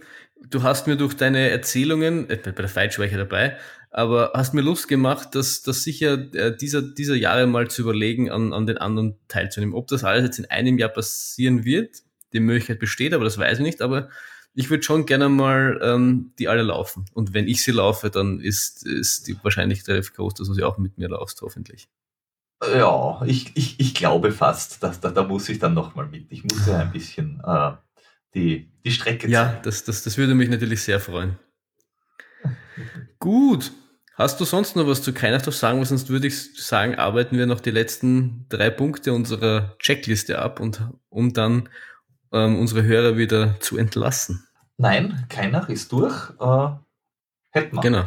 du 0.51 0.63
hast 0.63 0.87
mir 0.87 0.97
durch 0.97 1.15
deine 1.15 1.51
Erzählungen, 1.51 2.29
äh, 2.31 2.37
bei 2.37 2.51
der 2.51 3.07
ja 3.07 3.17
dabei, 3.17 3.57
aber 3.91 4.33
hast 4.35 4.55
mir 4.55 4.61
Lust 4.61 4.89
gemacht, 4.89 5.35
dass 5.35 5.63
das 5.63 5.83
sicher 5.83 6.33
äh, 6.35 6.57
dieser, 6.57 6.83
dieser 6.83 7.15
Jahre 7.15 7.47
mal 7.47 7.69
zu 7.69 7.83
überlegen, 7.83 8.31
an, 8.31 8.53
an 8.53 8.67
den 8.67 8.79
anderen 8.79 9.17
teilzunehmen. 9.29 9.75
Ob 9.75 9.87
das 9.89 10.05
alles 10.05 10.25
jetzt 10.25 10.39
in 10.39 10.47
einem 10.47 10.79
Jahr 10.79 10.91
passieren 10.91 11.65
wird, 11.65 12.03
die 12.33 12.41
Möglichkeit 12.41 12.79
besteht, 12.79 13.15
aber 13.15 13.25
das 13.25 13.39
weiß 13.39 13.59
ich 13.59 13.65
nicht, 13.65 13.81
aber 13.81 14.11
ich 14.59 14.71
würde 14.71 14.83
schon 14.83 15.07
gerne 15.07 15.29
mal 15.29 15.79
ähm, 15.85 16.33
die 16.41 16.49
alle 16.49 16.63
laufen. 16.63 17.05
Und 17.15 17.33
wenn 17.33 17.47
ich 17.47 17.63
sie 17.63 17.71
laufe, 17.71 18.11
dann 18.11 18.41
ist, 18.41 18.85
ist 18.85 19.29
die 19.29 19.39
Wahrscheinlichkeit 19.45 19.91
relativ 19.91 20.15
groß, 20.15 20.35
dass 20.35 20.49
du 20.49 20.55
sie 20.55 20.65
auch 20.65 20.79
mit 20.79 20.99
mir 20.99 21.09
laufst, 21.09 21.43
hoffentlich. 21.43 21.89
Ja, 22.75 23.23
ich, 23.25 23.57
ich, 23.57 23.79
ich 23.79 23.95
glaube 23.95 24.33
fast, 24.33 24.83
dass, 24.83 24.99
da, 24.99 25.13
da 25.13 25.23
muss 25.23 25.49
ich 25.49 25.61
dann 25.61 25.75
nochmal 25.75 26.09
mit. 26.09 26.33
Ich 26.33 26.43
muss 26.43 26.67
ja 26.67 26.81
ein 26.81 26.91
bisschen 26.91 27.41
äh, 27.47 27.71
die, 28.35 28.69
die 28.85 28.91
Strecke 28.91 29.29
ja, 29.29 29.45
zeigen. 29.45 29.63
Das, 29.63 29.85
das, 29.85 30.03
das 30.03 30.19
würde 30.19 30.35
mich 30.35 30.49
natürlich 30.49 30.83
sehr 30.83 30.99
freuen. 30.99 31.39
Gut. 33.21 33.71
Hast 34.17 34.41
du 34.41 34.45
sonst 34.45 34.75
noch 34.75 34.89
was 34.89 35.03
zu 35.03 35.13
Keinachthof 35.13 35.55
sagen? 35.55 35.85
Sonst 35.85 36.09
würde 36.09 36.27
ich 36.27 36.61
sagen, 36.61 36.97
arbeiten 36.97 37.39
wir 37.39 37.47
noch 37.47 37.61
die 37.61 37.71
letzten 37.71 38.47
drei 38.49 38.71
Punkte 38.71 39.13
unserer 39.13 39.77
Checkliste 39.79 40.41
ab 40.41 40.59
und 40.59 40.83
um 41.11 41.33
dann 41.33 41.69
ähm, 42.33 42.59
unsere 42.59 42.83
Hörer 42.83 43.17
wieder 43.17 43.61
zu 43.61 43.79
entlassen. 43.79 44.48
Nein, 44.79 45.27
keiner 45.29 45.69
ist 45.69 45.91
durch. 45.93 46.31
Äh, 46.41 46.69
hätten 47.51 47.77
wir. 47.77 47.81
Genau. 47.83 48.05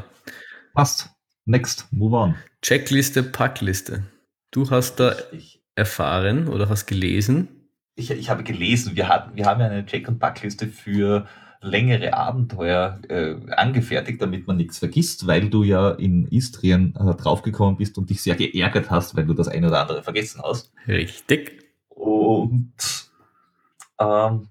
Passt. 0.73 1.10
Next, 1.45 1.88
move 1.91 2.15
on. 2.15 2.35
Checkliste, 2.61 3.23
Packliste. 3.23 4.06
Du 4.52 4.69
hast 4.69 4.99
da 4.99 5.15
ich, 5.34 5.61
erfahren 5.76 6.48
oder 6.48 6.69
hast 6.69 6.85
gelesen? 6.85 7.49
Ich, 7.95 8.10
ich 8.10 8.30
habe 8.30 8.43
gelesen, 8.43 8.95
wir, 8.95 9.10
hatten, 9.10 9.35
wir 9.35 9.45
haben 9.45 9.60
ja 9.60 9.68
eine 9.68 9.85
Check- 9.85 10.07
und 10.07 10.19
Packliste 10.19 10.68
für 10.68 11.27
längere 11.60 12.14
Abenteuer 12.14 12.99
äh, 13.10 13.35
angefertigt, 13.52 14.22
damit 14.22 14.48
man 14.48 14.57
nichts 14.57 14.80
vergisst, 14.80 15.27
weil 15.27 15.49
du 15.49 15.64
ja 15.64 15.91
in 15.91 16.26
Istrien 16.27 16.95
äh, 16.95 17.15
draufgekommen 17.15 17.77
bist 17.77 17.98
und 17.98 18.10
dich 18.10 18.22
sehr 18.22 18.35
geärgert 18.35 18.89
hast, 18.89 19.15
weil 19.15 19.26
du 19.26 19.34
das 19.34 19.49
eine 19.49 19.68
oder 19.68 19.81
andere 19.81 20.03
vergessen 20.03 20.41
hast. 20.41 20.72
Richtig. 20.88 21.64
Und 21.89 22.73
ähm, 23.99 24.48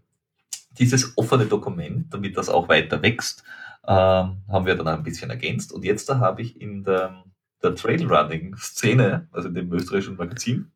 dieses 0.71 1.17
offene 1.17 1.47
Dokument, 1.47 2.13
damit 2.13 2.37
das 2.37 2.49
auch 2.49 2.69
weiter 2.69 3.03
wächst, 3.03 3.43
ähm, 3.87 4.43
haben 4.49 4.67
wir 4.67 4.75
dann 4.75 4.89
ein 4.89 5.03
bisschen 5.03 5.31
ergänzt. 5.31 5.73
Und 5.73 5.85
jetzt 5.85 6.09
da 6.09 6.19
habe 6.19 6.43
ich 6.43 6.61
in 6.61 6.85
der, 6.85 7.25
der 7.63 7.75
Trailrunning-Szene, 7.75 9.29
also 9.33 9.49
in 9.49 9.55
dem 9.55 9.73
österreichischen 9.73 10.17
Magazin, 10.17 10.71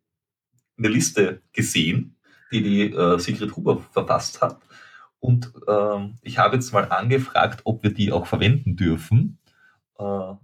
eine 0.76 0.88
Liste 0.88 1.42
gesehen, 1.52 2.16
die 2.50 2.62
die 2.62 2.92
äh, 2.92 3.18
Sigrid 3.18 3.54
Huber 3.56 3.78
verfasst 3.92 4.42
hat. 4.42 4.58
Und 5.20 5.52
ähm, 5.68 6.16
ich 6.22 6.38
habe 6.38 6.56
jetzt 6.56 6.72
mal 6.72 6.90
angefragt, 6.90 7.60
ob 7.64 7.82
wir 7.82 7.92
die 7.92 8.12
auch 8.12 8.26
verwenden 8.26 8.76
dürfen. 8.76 9.38
Äh, 9.98 10.34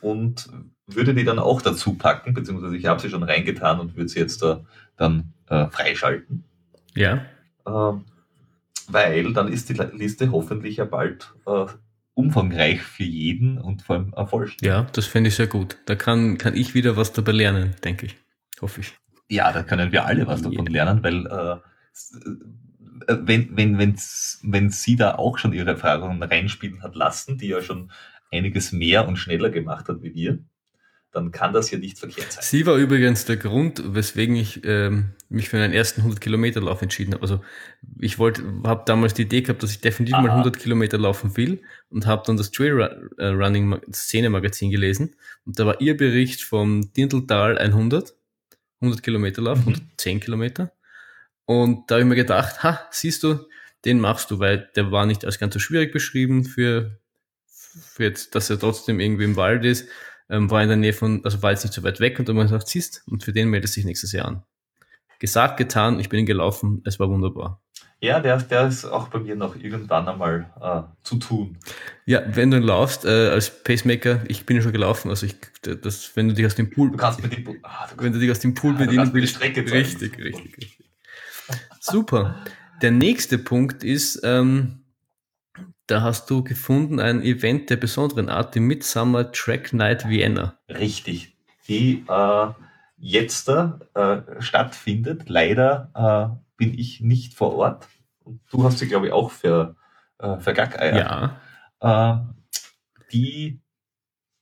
und 0.00 0.48
würde 0.86 1.14
die 1.14 1.24
dann 1.24 1.38
auch 1.38 1.60
dazu 1.60 1.94
packen, 1.94 2.34
beziehungsweise 2.34 2.76
ich 2.76 2.86
habe 2.86 3.00
sie 3.00 3.10
schon 3.10 3.22
reingetan 3.22 3.80
und 3.80 3.96
würde 3.96 4.08
sie 4.08 4.20
jetzt 4.20 4.42
da 4.42 4.64
dann 4.96 5.32
äh, 5.48 5.66
freischalten. 5.66 6.44
Ja. 6.94 7.24
Ähm, 7.66 8.04
weil 8.88 9.32
dann 9.32 9.48
ist 9.48 9.68
die 9.68 9.74
Liste 9.74 10.30
hoffentlich 10.32 10.78
ja 10.78 10.84
bald 10.84 11.32
äh, 11.46 11.66
umfangreich 12.14 12.82
für 12.82 13.04
jeden 13.04 13.58
und 13.58 13.82
vor 13.82 13.96
allem 13.96 14.12
erfolgreich. 14.14 14.56
Ja, 14.62 14.86
das 14.92 15.06
finde 15.06 15.28
ich 15.28 15.36
sehr 15.36 15.46
gut. 15.46 15.78
Da 15.86 15.94
kann, 15.94 16.36
kann 16.36 16.56
ich 16.56 16.74
wieder 16.74 16.96
was 16.96 17.12
dabei 17.12 17.32
lernen, 17.32 17.74
denke 17.84 18.06
ich. 18.06 18.16
Hoffe 18.60 18.80
ich. 18.80 18.92
Ja, 19.30 19.52
da 19.52 19.62
können 19.62 19.92
wir 19.92 20.04
alle 20.04 20.26
was 20.26 20.42
davon 20.42 20.66
lernen, 20.66 21.02
weil 21.02 21.26
äh, 21.26 21.58
äh, 23.06 23.16
wenn, 23.20 23.56
wenn, 23.56 23.78
wenn's, 23.78 24.40
wenn 24.42 24.70
sie 24.70 24.96
da 24.96 25.14
auch 25.14 25.38
schon 25.38 25.52
ihre 25.52 25.70
Erfahrungen 25.70 26.22
reinspielen 26.22 26.82
hat 26.82 26.94
lassen, 26.94 27.38
die 27.38 27.48
ja 27.48 27.62
schon 27.62 27.90
einiges 28.32 28.72
mehr 28.72 29.06
und 29.08 29.16
schneller 29.16 29.50
gemacht 29.50 29.88
hat 29.88 30.02
wie 30.02 30.14
wir, 30.14 30.38
dann 31.10 31.32
kann 31.32 31.52
das 31.52 31.70
ja 31.70 31.78
nicht 31.78 31.98
verkehrt 31.98 32.32
sein. 32.32 32.44
Sie 32.44 32.66
war 32.66 32.76
übrigens 32.76 33.24
der 33.24 33.38
Grund, 33.38 33.82
weswegen 33.94 34.36
ich 34.36 34.62
ähm, 34.64 35.14
mich 35.30 35.48
für 35.48 35.56
einen 35.56 35.72
ersten 35.72 36.02
100 36.02 36.20
Kilometer 36.20 36.60
Lauf 36.60 36.82
entschieden 36.82 37.14
habe. 37.14 37.22
Also 37.22 37.40
ich 37.98 38.18
wollte, 38.18 38.42
habe 38.64 38.82
damals 38.84 39.14
die 39.14 39.22
Idee 39.22 39.40
gehabt, 39.40 39.62
dass 39.62 39.70
ich 39.70 39.80
definitiv 39.80 40.16
Aha. 40.16 40.22
mal 40.22 40.30
100 40.30 40.58
Kilometer 40.58 40.98
laufen 40.98 41.36
will 41.36 41.62
und 41.88 42.06
habe 42.06 42.22
dann 42.26 42.36
das 42.36 42.50
Trail 42.50 43.10
äh, 43.16 43.26
Running 43.26 43.80
Szene 43.92 44.28
Magazin 44.28 44.70
gelesen 44.70 45.16
und 45.46 45.58
da 45.58 45.66
war 45.66 45.80
ihr 45.80 45.96
Bericht 45.96 46.42
vom 46.42 46.92
Dinteltal 46.92 47.56
100, 47.56 48.14
100 48.80 49.02
Kilometer 49.02 49.40
Lauf, 49.40 49.58
mhm. 49.60 49.74
110 49.74 50.20
Kilometer 50.20 50.72
und 51.46 51.90
da 51.90 51.94
habe 51.94 52.02
ich 52.02 52.08
mir 52.08 52.16
gedacht, 52.16 52.62
ha, 52.62 52.86
siehst 52.90 53.22
du, 53.22 53.46
den 53.86 53.98
machst 54.00 54.30
du, 54.30 54.38
weil 54.38 54.70
der 54.76 54.92
war 54.92 55.06
nicht 55.06 55.24
als 55.24 55.38
ganz 55.38 55.54
so 55.54 55.60
schwierig 55.60 55.92
beschrieben 55.92 56.44
für, 56.44 56.98
für 57.46 58.04
jetzt, 58.04 58.34
dass 58.34 58.50
er 58.50 58.58
trotzdem 58.58 59.00
irgendwie 59.00 59.24
im 59.24 59.36
Wald 59.36 59.64
ist 59.64 59.88
ähm, 60.30 60.50
war 60.50 60.62
in 60.62 60.68
der 60.68 60.76
Nähe 60.76 60.92
von, 60.92 61.24
also 61.24 61.42
war 61.42 61.50
jetzt 61.50 61.64
nicht 61.64 61.74
so 61.74 61.82
weit 61.82 62.00
weg 62.00 62.18
und 62.18 62.28
dann 62.28 62.36
haben 62.36 62.44
wir 62.44 62.48
gesagt, 62.48 62.68
siehst, 62.68 63.02
und 63.06 63.22
für 63.24 63.32
den 63.32 63.48
meldet 63.48 63.70
sich 63.70 63.84
nächstes 63.84 64.12
Jahr 64.12 64.26
an. 64.26 64.42
Gesagt, 65.18 65.56
getan, 65.56 65.98
ich 65.98 66.08
bin 66.08 66.26
gelaufen, 66.26 66.82
es 66.84 67.00
war 67.00 67.08
wunderbar. 67.08 67.60
Ja, 68.00 68.20
der, 68.20 68.38
der 68.38 68.68
ist 68.68 68.84
auch 68.84 69.08
bei 69.08 69.18
mir 69.18 69.34
noch 69.34 69.56
irgendwann 69.56 70.06
einmal 70.06 70.52
äh, 70.60 70.82
zu 71.02 71.16
tun. 71.16 71.58
Ja, 72.06 72.22
wenn 72.28 72.52
du 72.52 72.58
laufst 72.58 73.04
äh, 73.04 73.30
als 73.30 73.50
Pacemaker, 73.64 74.20
ich 74.28 74.46
bin 74.46 74.56
ja 74.56 74.62
schon 74.62 74.72
gelaufen, 74.72 75.10
also 75.10 75.26
ich, 75.26 75.34
das, 75.62 76.14
wenn 76.14 76.28
du 76.28 76.34
dich 76.34 76.46
aus 76.46 76.54
dem 76.54 76.70
Pool, 76.70 76.92
du 76.92 76.96
kannst 76.96 77.20
mit 77.20 77.36
dem, 77.36 77.58
ah, 77.64 77.88
du 77.88 78.04
wenn 78.04 78.12
du 78.12 78.20
dich 78.20 78.30
aus 78.30 78.38
dem 78.38 78.54
Pool 78.54 78.74
ah, 78.74 78.78
bedienen 78.78 79.12
willst, 79.12 79.40
richtig, 79.40 79.72
richtig, 79.72 80.16
richtig, 80.16 80.56
richtig. 80.58 80.78
Super. 81.80 82.44
Der 82.82 82.92
nächste 82.92 83.38
Punkt 83.38 83.82
ist, 83.82 84.20
ähm, 84.22 84.84
da 85.88 86.02
hast 86.02 86.28
du 86.30 86.44
gefunden 86.44 87.00
ein 87.00 87.22
Event 87.22 87.70
der 87.70 87.76
besonderen 87.76 88.28
Art, 88.28 88.54
die 88.54 88.60
Midsummer 88.60 89.32
Track 89.32 89.72
Night 89.72 90.08
Vienna. 90.08 90.58
Richtig, 90.68 91.36
die 91.66 92.04
äh, 92.08 92.48
jetzt 92.98 93.48
äh, 93.48 93.72
stattfindet. 94.38 95.28
Leider 95.28 95.90
äh, 95.94 96.56
bin 96.56 96.78
ich 96.78 97.00
nicht 97.00 97.34
vor 97.34 97.54
Ort. 97.54 97.88
du 98.50 98.64
hast 98.64 98.78
sie, 98.78 98.88
glaube 98.88 99.06
ich, 99.06 99.12
auch 99.12 99.30
für, 99.30 99.76
äh, 100.18 100.36
für 100.38 100.52
Gackeier. 100.52 101.40
Ja. 101.80 102.16
Äh, 102.16 102.18
die 103.10 103.60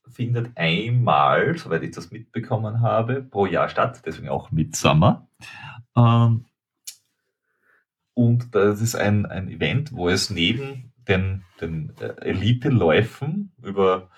findet 0.09 0.57
einmal, 0.57 1.57
soweit 1.57 1.83
ich 1.83 1.91
das 1.91 2.11
mitbekommen 2.11 2.81
habe, 2.81 3.21
pro 3.21 3.45
Jahr 3.45 3.69
statt, 3.69 4.01
deswegen 4.05 4.29
auch 4.29 4.51
Midsummer. 4.51 5.29
Ähm, 5.95 6.45
und 8.13 8.53
das 8.53 8.81
ist 8.81 8.95
ein, 8.95 9.25
ein 9.25 9.47
Event, 9.47 9.93
wo 9.93 10.09
es 10.09 10.29
neben 10.29 10.91
den, 11.07 11.43
den 11.61 11.93
äh, 11.99 12.13
Elite-Läufen 12.21 13.51
über 13.63 14.09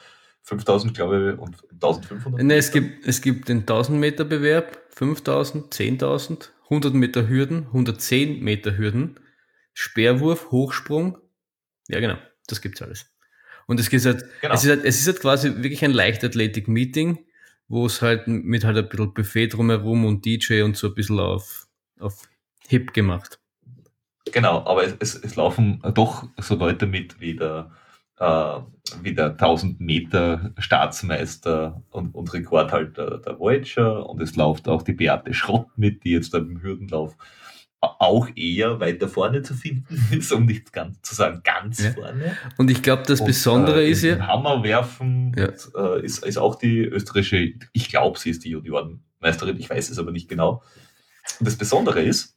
5000, 0.43 0.93
glaube 0.93 1.33
ich, 1.33 1.39
und 1.39 1.63
1500. 1.73 2.43
Ne, 2.43 2.55
es 2.55 2.71
gibt, 2.71 3.05
es 3.07 3.21
gibt 3.21 3.49
den 3.49 3.59
1000 3.59 3.99
Meter 3.99 4.25
Bewerb, 4.25 4.79
5000, 4.89 5.73
10.000, 5.73 6.49
100 6.63 6.93
Meter 6.93 7.27
Hürden, 7.27 7.67
110 7.67 8.43
Meter 8.43 8.77
Hürden, 8.77 9.19
Speerwurf, 9.73 10.51
Hochsprung. 10.51 11.17
Ja, 11.87 11.99
genau, 11.99 12.17
das 12.47 12.61
gibt's 12.61 12.81
alles. 12.81 13.11
Und 13.67 13.79
es, 13.79 13.91
halt, 14.05 14.25
genau. 14.41 14.53
es, 14.55 14.63
ist 14.63 14.69
halt, 14.69 14.83
es 14.83 14.99
ist 14.99 15.07
halt 15.07 15.19
quasi 15.19 15.55
wirklich 15.57 15.83
ein 15.85 15.91
Leichtathletik-Meeting, 15.91 17.19
wo 17.67 17.85
es 17.85 18.01
halt 18.01 18.27
mit 18.27 18.63
halt 18.63 18.77
ein 18.77 18.89
bisschen 18.89 19.13
Buffet 19.13 19.47
drumherum 19.49 20.05
und 20.05 20.25
DJ 20.25 20.63
und 20.63 20.75
so 20.75 20.87
ein 20.87 20.95
bisschen 20.95 21.19
auf, 21.19 21.67
auf 21.99 22.27
hip 22.67 22.93
gemacht. 22.93 23.38
Genau, 24.31 24.65
aber 24.65 24.83
es, 24.83 24.95
es, 24.99 25.15
es 25.15 25.35
laufen 25.35 25.81
doch 25.93 26.27
so 26.37 26.55
Leute 26.55 26.85
mit 26.85 27.19
wie 27.19 27.35
der, 27.35 27.71
äh, 28.17 28.59
wie 29.01 29.13
der 29.13 29.31
1000 29.31 29.79
Meter 29.79 30.51
Staatsmeister 30.57 31.81
und, 31.89 32.13
und 32.15 32.33
Rekordhalter 32.33 33.19
der 33.19 33.39
Voyager 33.39 34.07
und 34.07 34.21
es 34.21 34.35
läuft 34.35 34.67
auch 34.67 34.81
die 34.81 34.93
Beate 34.93 35.33
Schrott 35.33 35.67
mit, 35.75 36.03
die 36.03 36.11
jetzt 36.11 36.33
im 36.33 36.61
Hürdenlauf 36.61 37.15
auch 37.81 38.27
eher 38.35 38.79
weiter 38.79 39.07
vorne 39.07 39.41
zu 39.41 39.53
finden 39.53 39.97
ist, 40.11 40.31
um 40.31 40.45
nicht 40.45 40.73
ganz 40.73 41.01
zu 41.01 41.15
sagen 41.15 41.41
ganz 41.43 41.81
ja. 41.81 41.91
vorne. 41.91 42.37
Und 42.57 42.69
ich 42.69 42.81
glaube, 42.81 43.03
das 43.07 43.21
und, 43.21 43.27
Besondere 43.27 43.83
äh, 43.83 43.89
ist 43.89 44.03
ja. 44.03 44.19
Hammer 44.27 44.63
werfen 44.63 45.33
ja. 45.37 45.47
und, 45.47 45.75
äh, 45.75 46.05
ist, 46.05 46.25
ist 46.25 46.37
auch 46.37 46.55
die 46.55 46.79
österreichische, 46.79 47.53
ich 47.71 47.89
glaube, 47.89 48.19
sie 48.19 48.31
ist 48.31 48.43
die 48.43 48.49
Juniorenmeisterin, 48.49 49.57
ich 49.57 49.69
weiß 49.69 49.89
es 49.89 49.99
aber 49.99 50.11
nicht 50.11 50.27
genau. 50.27 50.61
Und 51.39 51.47
das 51.47 51.55
Besondere 51.55 52.01
ist, 52.01 52.35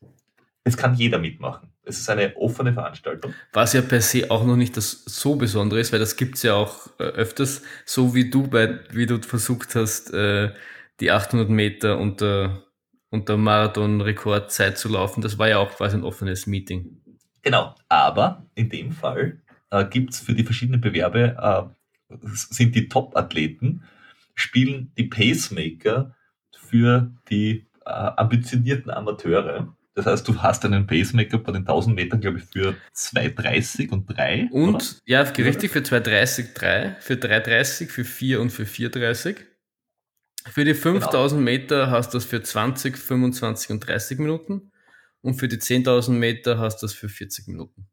es 0.64 0.77
kann 0.77 0.94
jeder 0.94 1.19
mitmachen. 1.19 1.72
Es 1.84 1.98
ist 1.98 2.09
eine 2.09 2.36
offene 2.36 2.72
Veranstaltung. 2.72 3.34
Was 3.52 3.72
ja 3.72 3.82
per 3.82 4.00
se 4.00 4.30
auch 4.30 4.44
noch 4.44 4.56
nicht 4.56 4.76
das 4.76 5.04
so 5.04 5.34
Besondere 5.34 5.80
ist, 5.80 5.92
weil 5.92 5.98
das 5.98 6.16
gibt's 6.16 6.42
ja 6.42 6.54
auch 6.54 6.88
äh, 6.98 7.04
öfters, 7.04 7.62
so 7.84 8.14
wie 8.14 8.30
du 8.30 8.46
bei, 8.46 8.80
wie 8.90 9.06
du 9.06 9.20
versucht 9.20 9.74
hast, 9.74 10.12
äh, 10.14 10.52
die 11.00 11.10
800 11.10 11.48
Meter 11.48 11.98
unter, 11.98 12.64
unter 13.10 13.36
Marathon-Rekordzeit 13.36 14.78
zu 14.78 14.88
laufen. 14.88 15.22
Das 15.22 15.38
war 15.38 15.48
ja 15.48 15.59
auch 15.59 15.70
quasi 15.72 15.96
ein 15.96 16.04
offenes 16.04 16.46
Meeting. 16.46 17.02
Genau, 17.42 17.74
aber 17.88 18.46
in 18.54 18.68
dem 18.68 18.92
Fall 18.92 19.42
äh, 19.70 19.84
gibt's 19.84 20.20
für 20.20 20.34
die 20.34 20.44
verschiedenen 20.44 20.80
Bewerbe, 20.80 21.36
äh, 21.40 22.16
sind 22.26 22.76
die 22.76 22.88
Top-Athleten, 22.88 23.82
spielen 24.34 24.92
die 24.96 25.04
Pacemaker 25.04 26.14
für 26.56 27.12
die 27.28 27.66
äh, 27.84 27.90
ambitionierten 27.90 28.90
Amateure 28.90 29.74
das 29.94 30.06
heißt, 30.06 30.27
du 30.27 30.43
hast 30.43 30.64
einen 30.64 30.86
Pacemaker 30.86 31.39
bei 31.39 31.52
den 31.52 31.62
1000 31.62 31.94
Metern, 31.94 32.20
glaube 32.20 32.39
ich, 32.39 32.44
für 32.44 32.74
2,30 32.94 33.90
und 33.90 34.06
3. 34.06 34.48
Und, 34.51 34.74
oder? 34.74 34.85
ja, 35.05 35.20
richtig, 35.23 35.70
für 35.70 35.81
2,30, 35.81 36.55
3, 36.55 36.97
für 37.01 37.14
3,30, 37.14 37.89
für 37.89 38.05
4 38.05 38.40
und 38.40 38.51
für 38.51 38.64
4,30. 38.64 39.36
Für 40.51 40.64
die 40.64 40.74
5000 40.74 41.39
genau. 41.39 41.44
Meter 41.44 41.90
hast 41.90 42.14
du 42.14 42.19
das 42.19 42.24
für 42.24 42.43
20, 42.43 42.97
25 42.97 43.70
und 43.70 43.81
30 43.81 44.19
Minuten. 44.19 44.73
Und 45.20 45.35
für 45.35 45.47
die 45.47 45.59
10.000 45.59 46.10
Meter 46.10 46.59
hast 46.59 46.82
du 46.82 46.86
das 46.86 46.94
für 46.94 47.09
40 47.09 47.47
Minuten. 47.47 47.86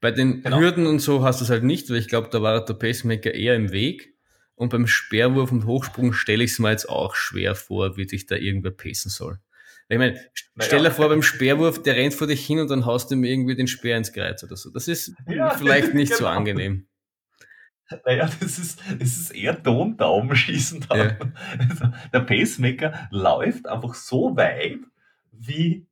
Bei 0.00 0.10
den 0.10 0.42
genau. 0.42 0.58
Hürden 0.58 0.86
und 0.86 0.98
so 0.98 1.22
hast 1.22 1.40
du 1.40 1.44
es 1.44 1.50
halt 1.50 1.62
nicht, 1.62 1.88
weil 1.88 1.98
ich 1.98 2.08
glaube, 2.08 2.28
da 2.30 2.42
war 2.42 2.64
der 2.64 2.74
Pacemaker 2.74 3.32
eher 3.32 3.54
im 3.54 3.70
Weg. 3.70 4.14
Und 4.54 4.70
beim 4.70 4.86
Speerwurf 4.86 5.52
und 5.52 5.66
Hochsprung 5.66 6.14
stelle 6.14 6.42
ich 6.42 6.52
es 6.52 6.58
mir 6.58 6.70
jetzt 6.70 6.88
auch 6.88 7.14
schwer 7.14 7.54
vor, 7.54 7.96
wie 7.98 8.06
dich 8.06 8.26
da 8.26 8.36
irgendwer 8.36 8.70
pacen 8.70 9.10
soll. 9.10 9.38
Ich 9.88 9.98
meine, 9.98 10.20
stell 10.58 10.82
dir 10.82 10.90
vor, 10.90 11.08
beim 11.08 11.22
Speerwurf, 11.22 11.82
der 11.82 11.94
rennt 11.94 12.14
vor 12.14 12.26
dich 12.26 12.44
hin 12.44 12.58
und 12.58 12.70
dann 12.70 12.86
haust 12.86 13.10
du 13.10 13.14
ihm 13.14 13.24
irgendwie 13.24 13.54
den 13.54 13.68
Speer 13.68 13.96
ins 13.96 14.12
Kreuz 14.12 14.42
oder 14.42 14.56
so. 14.56 14.70
Das 14.70 14.88
ist 14.88 15.12
ja, 15.28 15.50
vielleicht 15.58 15.94
nicht 15.94 16.10
genau. 16.10 16.18
so 16.18 16.26
angenehm. 16.26 16.86
Naja, 18.04 18.28
das 18.40 18.58
ist, 18.58 18.80
das 18.98 19.16
ist 19.16 19.30
eher 19.30 19.62
Tontaubenschießen. 19.62 20.86
Ja. 20.92 21.16
Der 22.12 22.20
Pacemaker 22.20 23.08
läuft 23.12 23.68
einfach 23.68 23.94
so 23.94 24.36
weit, 24.36 24.80
wie, 25.30 25.86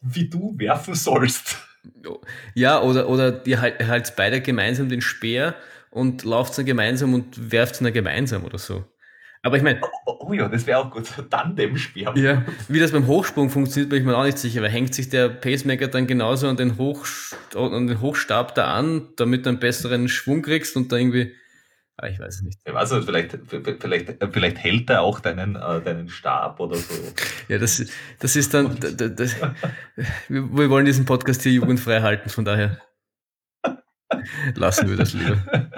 wie 0.00 0.28
du 0.28 0.54
werfen 0.58 0.94
sollst. 0.94 1.56
Ja, 2.54 2.82
oder, 2.82 3.08
oder 3.08 3.46
ihr 3.46 3.62
halt, 3.62 3.86
halt 3.86 4.14
beide 4.16 4.42
gemeinsam 4.42 4.90
den 4.90 5.00
Speer 5.00 5.54
und 5.90 6.24
lauft 6.24 6.58
dann 6.58 6.66
gemeinsam 6.66 7.14
und 7.14 7.50
werft 7.50 7.80
dann 7.80 7.94
gemeinsam 7.94 8.44
oder 8.44 8.58
so. 8.58 8.84
Aber 9.42 9.56
ich 9.56 9.62
meine. 9.62 9.80
Oh, 10.06 10.16
oh, 10.20 10.32
ja, 10.32 10.48
das 10.48 10.66
wäre 10.66 10.78
auch 10.78 10.90
gut. 10.90 11.04
Tandem-Spiel. 11.30 12.08
Ja, 12.16 12.44
wie 12.68 12.80
das 12.80 12.92
beim 12.92 13.06
Hochsprung 13.06 13.50
funktioniert, 13.50 13.90
bin 13.90 14.00
ich 14.00 14.04
mir 14.04 14.16
auch 14.16 14.24
nicht 14.24 14.38
sicher. 14.38 14.62
Weil 14.62 14.70
hängt 14.70 14.94
sich 14.94 15.08
der 15.08 15.28
Pacemaker 15.28 15.88
dann 15.88 16.06
genauso 16.06 16.48
an 16.48 16.56
den, 16.56 16.78
Hoch, 16.78 17.06
an 17.54 17.86
den 17.86 18.00
Hochstab 18.00 18.54
da 18.54 18.74
an, 18.74 19.08
damit 19.16 19.46
du 19.46 19.50
einen 19.50 19.58
besseren 19.58 20.08
Schwung 20.08 20.42
kriegst 20.42 20.76
und 20.76 20.92
da 20.92 20.96
irgendwie 20.96 21.32
Ah, 22.00 22.06
ich 22.06 22.20
weiß 22.20 22.36
es 22.36 22.42
nicht. 22.42 22.60
Nicht, 22.64 23.04
vielleicht, 23.04 23.38
vielleicht, 23.80 24.24
vielleicht 24.32 24.58
hält 24.58 24.88
er 24.88 25.02
auch 25.02 25.18
deinen, 25.18 25.56
äh, 25.56 25.80
deinen 25.80 26.08
Stab 26.08 26.60
oder 26.60 26.76
so. 26.76 26.94
Ja, 27.48 27.58
das, 27.58 27.84
das 28.20 28.36
ist 28.36 28.54
dann, 28.54 28.78
das, 28.78 28.96
das, 29.16 29.36
wir 30.28 30.70
wollen 30.70 30.86
diesen 30.86 31.06
Podcast 31.06 31.42
hier 31.42 31.50
jugendfrei 31.50 32.00
halten, 32.00 32.30
von 32.30 32.44
daher 32.44 32.80
lassen 34.54 34.88
wir 34.88 34.96
das 34.96 35.12
lieber. 35.12 35.38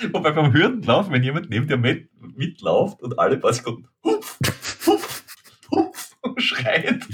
Wobei 0.12 0.30
beim 0.32 0.52
Hürdenlauf, 0.52 1.10
wenn 1.10 1.22
jemand 1.22 1.50
neben 1.50 1.66
dir 1.66 1.76
mit, 1.76 2.08
mitläuft 2.36 3.02
und 3.02 3.18
alle 3.18 3.36
paar 3.36 3.52
Sekunden 3.52 3.88
hupf, 4.04 4.38
hupf, 4.86 5.24
hupf, 5.70 6.16
schreit. 6.38 7.06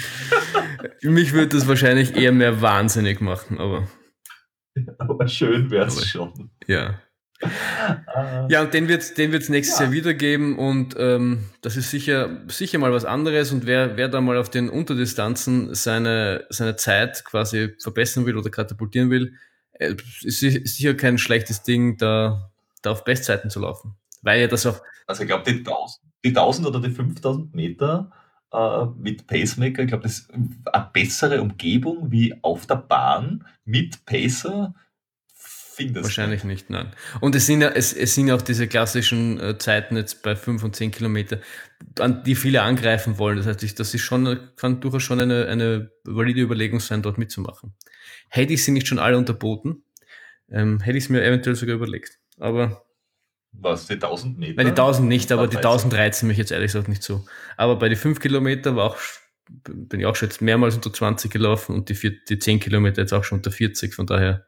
Mich 1.03 1.33
würde 1.33 1.57
das 1.57 1.67
wahrscheinlich 1.67 2.17
eher 2.17 2.33
mehr 2.33 2.61
wahnsinnig 2.61 3.21
machen, 3.21 3.59
aber. 3.59 3.89
Aber 4.99 5.27
schön 5.27 5.71
wäre 5.71 5.87
es 5.87 6.07
schon. 6.07 6.51
Ja. 6.67 7.01
Ah. 7.41 8.47
Ja, 8.49 8.63
und 8.63 8.73
den 8.73 8.89
wird 8.89 9.03
es 9.03 9.15
den 9.15 9.31
wird's 9.31 9.51
nächstes 9.51 9.79
ja. 9.79 9.85
Jahr 9.85 9.93
wieder 9.93 10.15
geben 10.15 10.59
und 10.59 10.95
ähm, 10.99 11.51
das 11.61 11.77
ist 11.77 11.91
sicher, 11.91 12.43
sicher 12.49 12.79
mal 12.79 12.93
was 12.93 13.05
anderes 13.05 13.53
und 13.53 13.67
wer, 13.67 13.99
wer 13.99 14.09
da 14.09 14.23
mal 14.23 14.39
auf 14.39 14.49
den 14.49 14.71
Unterdistanzen 14.71 15.75
seine, 15.75 16.47
seine 16.49 16.77
Zeit 16.77 17.25
quasi 17.27 17.75
verbessern 17.79 18.25
will 18.25 18.39
oder 18.39 18.49
katapultieren 18.49 19.11
will, 19.11 19.35
äh, 19.73 19.95
ist 20.23 20.41
sicher 20.41 20.95
kein 20.95 21.19
schlechtes 21.19 21.63
Ding, 21.63 21.99
da, 21.99 22.51
da 22.87 22.93
auf 22.93 23.05
Bestzeiten 23.05 23.51
zu 23.51 23.61
laufen. 23.61 23.97
Weil 24.23 24.41
ja 24.41 24.47
das 24.47 24.67
auch. 24.67 24.81
Also 25.07 25.23
ich 25.23 25.29
glaube, 25.29 25.45
die 25.45 25.59
1000, 25.59 26.03
die 26.25 26.29
1000 26.31 26.67
oder 26.67 26.81
die 26.81 26.91
5000 26.91 27.55
Meter 27.55 28.11
äh, 28.53 28.87
mit 28.97 29.27
Pacemaker, 29.27 29.83
ich 29.83 29.89
glaube, 29.89 30.05
das 30.05 30.21
ist 30.21 30.33
eine 30.33 30.91
bessere 30.93 31.41
Umgebung 31.41 32.11
wie 32.11 32.35
auf 32.43 32.67
der 32.67 32.77
Bahn 32.77 33.47
mit 33.65 34.05
Pacer 34.05 34.75
findest. 35.77 36.05
Wahrscheinlich 36.05 36.45
nicht, 36.45 36.71
nein. 36.71 36.93
Und 37.21 37.35
es 37.35 37.47
sind 37.47 37.61
ja, 37.61 37.69
es, 37.69 37.93
es 37.93 38.15
sind 38.15 38.29
ja 38.29 38.35
auch 38.35 38.43
diese 38.43 38.67
klassischen 38.67 39.39
äh, 39.39 39.59
Zeiten 39.59 39.97
jetzt 39.97 40.23
bei 40.23 40.35
5 40.35 40.65
und 40.65 40.75
10 40.75 40.91
Kilometer, 40.91 41.41
an 42.01 42.25
die 42.25 42.35
viele 42.35 42.63
angreifen 42.63 43.19
wollen. 43.19 43.37
Das 43.37 43.47
heißt, 43.47 43.63
ich, 43.63 43.75
das 43.75 43.95
ist 43.95 44.03
schon, 44.03 44.39
kann 44.57 44.81
durchaus 44.81 45.03
schon 45.03 45.21
eine, 45.21 45.47
eine 45.47 45.91
valide 46.05 46.41
Überlegung 46.41 46.81
sein, 46.81 47.03
dort 47.03 47.19
mitzumachen. 47.19 47.75
Hätte 48.29 48.55
ich 48.55 48.65
sie 48.65 48.73
nicht 48.73 48.89
schon 48.89 48.99
alle 48.99 49.19
unterboten, 49.19 49.85
ähm, 50.51 50.81
hätte 50.81 50.99
ich 50.99 51.05
es 51.05 51.11
mir 51.11 51.23
eventuell 51.23 51.57
sogar 51.57 51.77
überlegt. 51.77 52.19
Aber. 52.39 52.83
Was, 53.53 53.87
die 53.87 53.95
1000 53.95 54.39
Meter? 54.39 54.55
Nein, 54.57 54.67
die 54.67 54.81
1000 54.81 55.09
nicht, 55.09 55.33
aber 55.33 55.47
die 55.47 55.57
1000 55.57 55.95
reizen 55.95 56.29
mich 56.29 56.37
jetzt 56.37 56.53
ehrlich 56.53 56.73
gesagt 56.73 56.89
nicht 56.89 57.03
so. 57.03 57.25
Aber 57.57 57.77
bei 57.77 57.89
den 57.89 57.97
5 57.97 58.21
Kilometer 58.21 58.77
war 58.77 58.91
auch, 58.91 58.97
bin 59.65 60.01
ich 60.01 60.07
auch 60.07 60.15
schon 60.15 60.29
jetzt 60.29 60.43
mehrmals 60.43 60.75
unter 60.75 60.93
20 60.93 61.31
gelaufen 61.31 61.75
und 61.75 61.89
die, 61.89 61.95
4, 61.95 62.13
die 62.29 62.39
10 62.39 62.61
Kilometer 62.61 63.01
jetzt 63.01 63.15
auch 63.15 63.25
schon 63.25 63.39
unter 63.39 63.51
40, 63.51 63.95
von 63.95 64.07
daher 64.07 64.45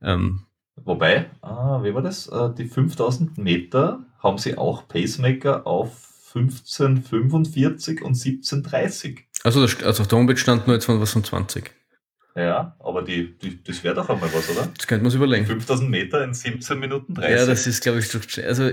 ähm, 0.00 0.46
Wobei, 0.84 1.26
ah, 1.42 1.82
wie 1.82 1.94
war 1.94 2.02
das? 2.02 2.28
Äh, 2.28 2.50
die 2.56 2.64
5000 2.64 3.38
Meter 3.38 4.04
haben 4.18 4.38
sie 4.38 4.56
auch 4.56 4.88
Pacemaker 4.88 5.66
auf 5.66 6.08
1545 6.34 8.02
und 8.02 8.14
1730. 8.14 9.26
Also, 9.42 9.62
das, 9.62 9.82
also 9.82 10.02
auf 10.02 10.08
der 10.08 10.18
Homepage 10.18 10.36
stand 10.36 10.66
nur 10.66 10.76
jetzt 10.76 10.86
von 10.86 11.00
was 11.00 11.12
von 11.12 11.24
20. 11.24 11.70
Ja, 12.40 12.74
aber 12.78 13.02
die, 13.02 13.36
die 13.38 13.62
das 13.62 13.84
wäre 13.84 13.94
doch 13.94 14.08
einmal 14.08 14.32
was, 14.32 14.48
oder? 14.48 14.66
Das 14.76 14.86
könnte 14.86 15.02
man 15.02 15.10
sich 15.10 15.18
überlegen. 15.18 15.44
5000 15.44 15.90
Meter 15.90 16.24
in 16.24 16.32
17 16.32 16.78
Minuten 16.78 17.12
30. 17.14 17.38
Ja, 17.38 17.44
das 17.44 17.66
ist, 17.66 17.82
glaube 17.82 17.98
ich, 17.98 18.46
also 18.46 18.70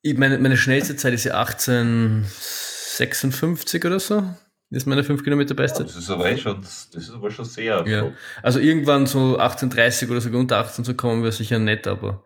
ich, 0.00 0.16
meine, 0.16 0.38
meine 0.38 0.56
schnellste 0.56 0.96
Zeit 0.96 1.12
ist 1.12 1.24
ja 1.24 1.34
1856 1.34 3.84
oder 3.84 4.00
so. 4.00 4.22
Das 4.70 4.84
ist 4.84 4.86
meine 4.86 5.04
5 5.04 5.22
Kilometer 5.22 5.54
Bestzeit. 5.54 5.88
Ja, 5.88 5.92
das 5.92 6.02
ist 6.02 6.08
aber 6.08 6.30
eh 6.30 6.38
schon, 6.38 6.62
das 6.62 6.88
ist 6.94 7.10
aber 7.10 7.30
schon 7.30 7.44
sehr. 7.44 7.84
Ja. 7.86 8.10
Also 8.42 8.58
irgendwann 8.58 9.06
so 9.06 9.36
1830 9.36 10.08
oder 10.08 10.22
sogar 10.22 10.40
unter 10.40 10.56
18 10.56 10.86
zu 10.86 10.94
kommen, 10.94 11.22
wäre 11.22 11.32
sicher 11.32 11.58
nett, 11.58 11.86
aber 11.86 12.24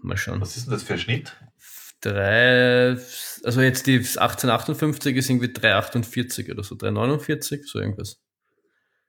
mal 0.00 0.16
schauen. 0.16 0.40
Was 0.40 0.56
ist 0.56 0.66
denn 0.66 0.74
das 0.74 0.84
für 0.84 0.92
ein 0.92 1.00
Schnitt? 1.00 1.36
Drei, 2.00 2.96
also 3.42 3.60
jetzt 3.60 3.88
die 3.88 3.96
1858 3.96 5.16
ist 5.16 5.30
irgendwie 5.30 5.52
348 5.52 6.48
oder 6.52 6.62
so, 6.62 6.76
349, 6.76 7.66
so 7.66 7.80
irgendwas. 7.80 8.20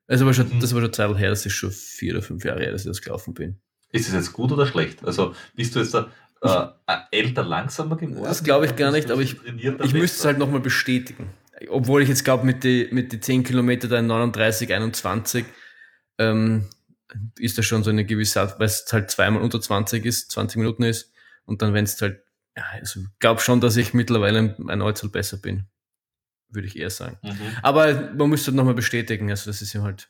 Also 0.10 0.26
war 0.26 0.34
schon, 0.34 0.50
mhm. 0.50 0.60
das 0.60 0.74
war 0.74 0.82
schon 0.82 0.92
Zeit 0.92 1.18
her, 1.18 1.30
das 1.30 1.46
ist 1.46 1.54
schon 1.54 1.72
vier 1.72 2.14
oder 2.16 2.22
fünf 2.22 2.44
Jahre 2.44 2.62
her, 2.62 2.72
dass 2.72 2.82
ich 2.82 2.88
das 2.88 3.02
gelaufen 3.02 3.34
bin. 3.34 3.62
Ist 3.92 4.08
es 4.08 4.14
jetzt 4.14 4.34
gut 4.34 4.52
oder 4.52 4.66
schlecht? 4.66 5.06
Also 5.06 5.34
bist 5.56 5.76
du 5.76 5.80
jetzt 5.80 5.94
da 5.94 6.10
äh, 6.42 6.98
älter, 7.12 7.44
langsamer 7.44 7.96
geworden? 7.96 8.24
Das 8.24 8.44
glaube 8.44 8.66
ich 8.66 8.76
gar 8.76 8.92
nicht, 8.92 9.10
aber 9.10 9.22
ich, 9.22 9.38
ich 9.46 9.94
müsste 9.94 10.20
es 10.20 10.26
halt 10.26 10.38
nochmal 10.38 10.60
bestätigen 10.60 11.30
obwohl 11.68 12.02
ich 12.02 12.10
jetzt 12.10 12.24
glaube, 12.24 12.46
mit 12.46 12.64
den 12.64 12.94
mit 12.94 13.12
die 13.12 13.20
10 13.20 13.44
Kilometer 13.44 13.88
da 13.88 14.00
in 14.00 14.08
39, 14.08 14.74
21, 14.74 15.46
ähm, 16.18 16.70
ist 17.38 17.58
da 17.58 17.64
schon 17.64 17.84
so 17.84 17.90
eine 17.90 18.06
gewisse 18.06 18.42
Art, 18.42 18.60
weil 18.60 18.68
es 18.68 18.86
halt 18.92 19.12
zweimal 19.12 19.42
unter 19.42 19.60
20 19.60 20.06
ist, 20.06 20.32
20 20.32 20.58
Minuten 20.58 20.84
ist. 20.84 21.12
Und 21.46 21.62
dann, 21.62 21.74
wenn 21.74 21.86
es 21.86 22.00
halt, 22.02 22.22
ja, 22.56 22.64
also 22.74 23.02
glaube 23.20 23.42
schon, 23.42 23.62
dass 23.62 23.76
ich 23.78 23.94
mittlerweile 23.94 24.56
ein 24.68 24.82
Ortshalt 24.82 25.12
besser 25.12 25.38
bin. 25.38 25.66
Würde 26.50 26.68
ich 26.68 26.78
eher 26.78 26.90
sagen. 26.90 27.18
Mhm. 27.22 27.38
Aber 27.62 28.12
man 28.16 28.30
müsste 28.30 28.52
nochmal 28.52 28.74
bestätigen. 28.74 29.30
Also 29.30 29.50
das 29.50 29.62
ist 29.62 29.74
ja 29.74 29.84
halt, 29.84 30.10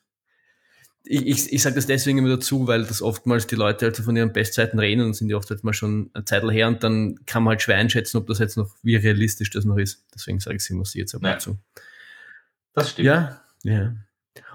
ich, 1.03 1.26
ich, 1.26 1.53
ich 1.53 1.61
sage 1.61 1.76
das 1.76 1.88
deswegen 1.88 2.20
immer 2.20 2.30
dazu, 2.30 2.68
weil 2.68 2.86
das 2.86 3.02
oftmals 3.02 3.48
die 3.48 3.56
Leute 3.56 3.86
halt 3.86 3.98
von 3.98 4.16
ihren 4.16 4.34
Bestzeiten 4.34 4.80
reden 4.80 5.02
und 5.02 5.14
sind 5.14 5.28
die 5.28 5.36
oft 5.36 5.49
halt 5.49 5.64
mal 5.64 5.74
schon 5.74 6.11
eine 6.14 6.26
Zeit 6.26 6.44
her 6.44 6.68
und 6.68 6.84
dann 6.84 7.26
kann 7.26 7.44
man 7.44 7.52
halt 7.52 7.61
schwer 7.61 7.78
einschätzen, 7.78 8.18
ob 8.18 8.28
das 8.28 8.40
jetzt 8.40 8.57
noch, 8.57 8.76
wie 8.84 8.95
realistisch 8.95 9.49
das 9.49 9.66
noch 9.66 9.78
ist. 9.78 10.06
Deswegen 10.14 10.40
sage 10.40 10.57
ich 10.57 10.64
es 10.64 10.70
immer 10.70 10.86
sie 10.86 10.99
jetzt 10.99 11.16
aber 11.16 11.28
ja. 11.28 11.34
dazu. 11.34 11.57
Das 12.74 12.91
stimmt. 12.91 13.07
Ja, 13.07 13.41
ja. 13.64 13.95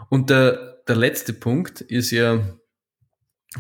Und 0.08 0.30
der, 0.30 0.82
der 0.86 0.96
letzte 0.96 1.32
Punkt 1.32 1.80
ist 1.80 2.10
ja, 2.10 2.40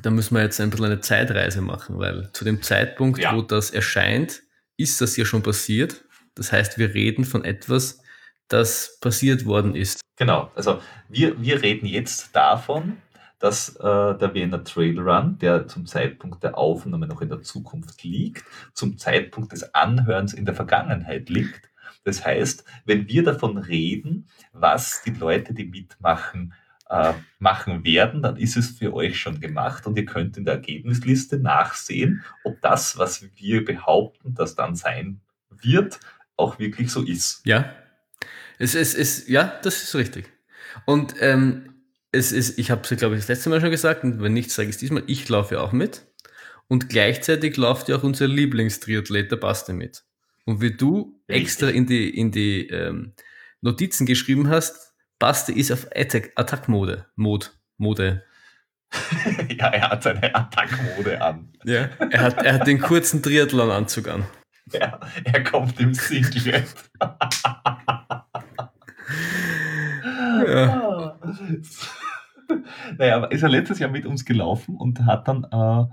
da 0.02 0.10
müssen 0.10 0.34
wir 0.34 0.42
jetzt 0.42 0.60
ein 0.60 0.70
bisschen 0.70 0.86
eine 0.86 1.00
Zeitreise 1.00 1.60
machen, 1.62 1.98
weil 1.98 2.30
zu 2.32 2.44
dem 2.44 2.62
Zeitpunkt, 2.62 3.20
ja. 3.20 3.34
wo 3.34 3.42
das 3.42 3.70
erscheint, 3.70 4.42
ist 4.76 5.00
das 5.00 5.16
ja 5.16 5.24
schon 5.24 5.42
passiert. 5.42 6.04
Das 6.34 6.52
heißt, 6.52 6.78
wir 6.78 6.94
reden 6.94 7.24
von 7.24 7.44
etwas, 7.44 8.00
das 8.48 8.98
passiert 9.00 9.44
worden 9.46 9.74
ist. 9.74 10.00
Genau, 10.16 10.50
also 10.54 10.80
wir, 11.08 11.40
wir 11.40 11.62
reden 11.62 11.86
jetzt 11.86 12.34
davon, 12.36 12.98
dass 13.38 13.76
äh, 13.76 13.82
der 13.82 14.32
Wiener 14.32 14.64
Trail 14.64 14.98
Run, 14.98 15.38
der 15.38 15.66
zum 15.66 15.86
Zeitpunkt 15.86 16.42
der 16.42 16.56
Aufnahme 16.56 17.06
noch 17.06 17.20
in 17.20 17.28
der 17.28 17.42
Zukunft 17.42 18.02
liegt, 18.02 18.44
zum 18.72 18.96
Zeitpunkt 18.96 19.52
des 19.52 19.74
Anhörens 19.74 20.32
in 20.32 20.44
der 20.44 20.54
Vergangenheit 20.54 21.28
liegt. 21.28 21.68
Das 22.04 22.24
heißt, 22.24 22.64
wenn 22.84 23.08
wir 23.08 23.24
davon 23.24 23.58
reden, 23.58 24.28
was 24.52 25.02
die 25.02 25.10
Leute, 25.10 25.52
die 25.52 25.64
mitmachen, 25.64 26.54
äh, 26.88 27.12
machen 27.38 27.84
werden, 27.84 28.22
dann 28.22 28.36
ist 28.36 28.56
es 28.56 28.70
für 28.78 28.94
euch 28.94 29.18
schon 29.18 29.40
gemacht 29.40 29.86
und 29.86 29.96
ihr 29.96 30.04
könnt 30.04 30.36
in 30.36 30.44
der 30.44 30.54
Ergebnisliste 30.54 31.38
nachsehen, 31.38 32.22
ob 32.44 32.60
das, 32.60 32.98
was 32.98 33.28
wir 33.36 33.64
behaupten, 33.64 34.34
das 34.34 34.54
dann 34.54 34.76
sein 34.76 35.20
wird, 35.50 35.98
auch 36.36 36.58
wirklich 36.58 36.90
so 36.90 37.02
ist. 37.02 37.44
Ja, 37.46 37.72
es 38.58 38.74
ist, 38.74 38.94
es, 38.94 39.28
ja, 39.28 39.58
das 39.62 39.82
ist 39.82 39.94
richtig. 39.94 40.30
Und 40.86 41.14
ähm, 41.20 41.74
es 42.12 42.32
ist, 42.32 42.58
ich 42.58 42.70
habe 42.70 42.82
es, 42.88 42.98
glaube 42.98 43.14
ich, 43.14 43.22
das 43.22 43.28
letzte 43.28 43.50
Mal 43.50 43.60
schon 43.60 43.70
gesagt, 43.70 44.04
und 44.04 44.22
wenn 44.22 44.32
nicht, 44.32 44.50
sage 44.50 44.68
ich 44.68 44.76
es 44.76 44.80
diesmal, 44.80 45.02
ich 45.06 45.28
laufe 45.28 45.60
auch 45.60 45.72
mit. 45.72 46.06
Und 46.68 46.88
gleichzeitig 46.88 47.56
läuft 47.56 47.88
ja 47.88 47.96
auch 47.96 48.02
unser 48.02 48.26
Lieblingstriathlet, 48.26 49.30
der 49.30 49.36
Baste, 49.36 49.72
mit. 49.72 50.04
Und 50.46 50.60
wie 50.60 50.72
du 50.72 51.20
richtig. 51.28 51.44
extra 51.44 51.68
in 51.68 51.86
die, 51.86 52.08
in 52.08 52.30
die 52.30 52.68
ähm, 52.68 53.12
Notizen 53.60 54.06
geschrieben 54.06 54.48
hast, 54.48 54.94
Baste 55.18 55.52
ist 55.52 55.72
auf 55.72 55.86
Attack-Mode. 55.94 57.06
Mode. 57.16 57.46
Mode. 57.76 58.24
ja, 59.58 59.68
er 59.68 59.90
hat 59.90 60.02
seine 60.02 60.34
Attack-Mode 60.34 61.20
an. 61.20 61.52
Ja, 61.64 61.88
er 62.10 62.20
hat, 62.20 62.42
er 62.42 62.54
hat 62.54 62.66
den 62.66 62.80
kurzen 62.80 63.22
Triathlon-Anzug 63.22 64.08
an. 64.08 64.24
Ja, 64.72 65.00
er 65.24 65.44
kommt 65.44 65.78
im 65.80 65.92
Singlet. 65.94 66.66
ja. 70.54 71.18
naja, 72.98 73.24
ist 73.26 73.42
er 73.42 73.48
letztes 73.48 73.78
Jahr 73.78 73.90
mit 73.90 74.06
uns 74.06 74.24
gelaufen 74.24 74.76
und 74.76 75.04
hat 75.06 75.28
dann 75.28 75.44
äh, 75.44 75.86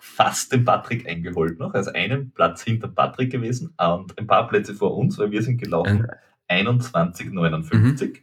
fast 0.00 0.52
den 0.52 0.64
Patrick 0.64 1.08
eingeholt 1.08 1.58
noch. 1.58 1.74
Also 1.74 1.92
einen 1.92 2.30
Platz 2.30 2.62
hinter 2.62 2.88
Patrick 2.88 3.30
gewesen 3.30 3.74
und 3.78 4.18
ein 4.18 4.26
paar 4.26 4.48
Plätze 4.48 4.74
vor 4.74 4.96
uns, 4.96 5.18
weil 5.18 5.30
wir 5.30 5.42
sind 5.42 5.58
gelaufen 5.58 6.06
21,59. 6.48 8.06
Mhm. 8.06 8.16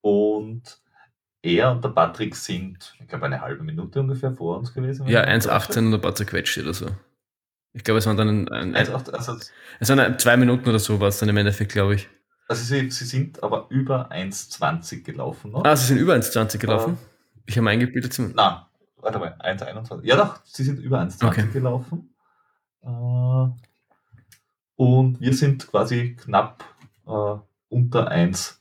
Und 0.00 0.80
er 1.42 1.72
und 1.72 1.84
der 1.84 1.90
Patrick 1.90 2.36
sind, 2.36 2.94
ich 3.00 3.06
glaube, 3.06 3.26
eine 3.26 3.40
halbe 3.40 3.62
Minute 3.62 4.00
ungefähr 4.00 4.32
vor 4.32 4.58
uns 4.58 4.72
gewesen. 4.72 5.06
Ja, 5.08 5.24
1,18 5.24 5.78
und 5.78 5.94
ein 5.94 6.00
paar 6.00 6.14
zerquetscht 6.14 6.58
oder 6.58 6.74
so. 6.74 6.86
Ich 7.72 7.84
glaube, 7.84 7.98
es 7.98 8.06
waren 8.06 8.16
dann 8.16 8.28
ein, 8.28 8.48
ein, 8.48 8.74
ein, 8.74 8.88
also, 8.88 9.36
es 9.80 9.88
waren 9.88 10.18
zwei 10.18 10.36
Minuten 10.36 10.68
oder 10.68 10.78
so 10.78 11.00
war 11.00 11.08
es 11.08 11.18
dann 11.18 11.28
im 11.28 11.36
Endeffekt, 11.36 11.72
glaube 11.72 11.96
ich. 11.96 12.08
Also 12.46 12.62
sie, 12.64 12.90
sie 12.90 13.04
sind 13.04 13.42
aber 13.42 13.66
über 13.70 14.10
1,20 14.12 15.02
gelaufen 15.02 15.52
noch. 15.52 15.64
Ah, 15.64 15.76
sie 15.76 15.86
sind 15.86 15.98
über 15.98 16.14
1,20 16.14 16.58
gelaufen? 16.58 16.98
Äh, 17.00 17.40
ich 17.46 17.58
habe 17.58 17.68
eingebildet 17.70 18.12
zum. 18.12 18.32
Nein, 18.32 18.56
warte 18.96 19.18
mal, 19.18 19.36
1,21. 19.40 20.04
Ja 20.04 20.16
doch, 20.16 20.40
sie 20.44 20.64
sind 20.64 20.78
über 20.78 21.00
1,20 21.00 21.26
okay. 21.26 21.46
gelaufen. 21.52 22.14
Äh, 22.82 23.48
und 24.76 25.20
wir 25.20 25.34
sind 25.34 25.66
quasi 25.66 26.16
knapp 26.16 26.64
äh, 27.06 27.36
unter 27.68 28.10
1,20 28.10 28.56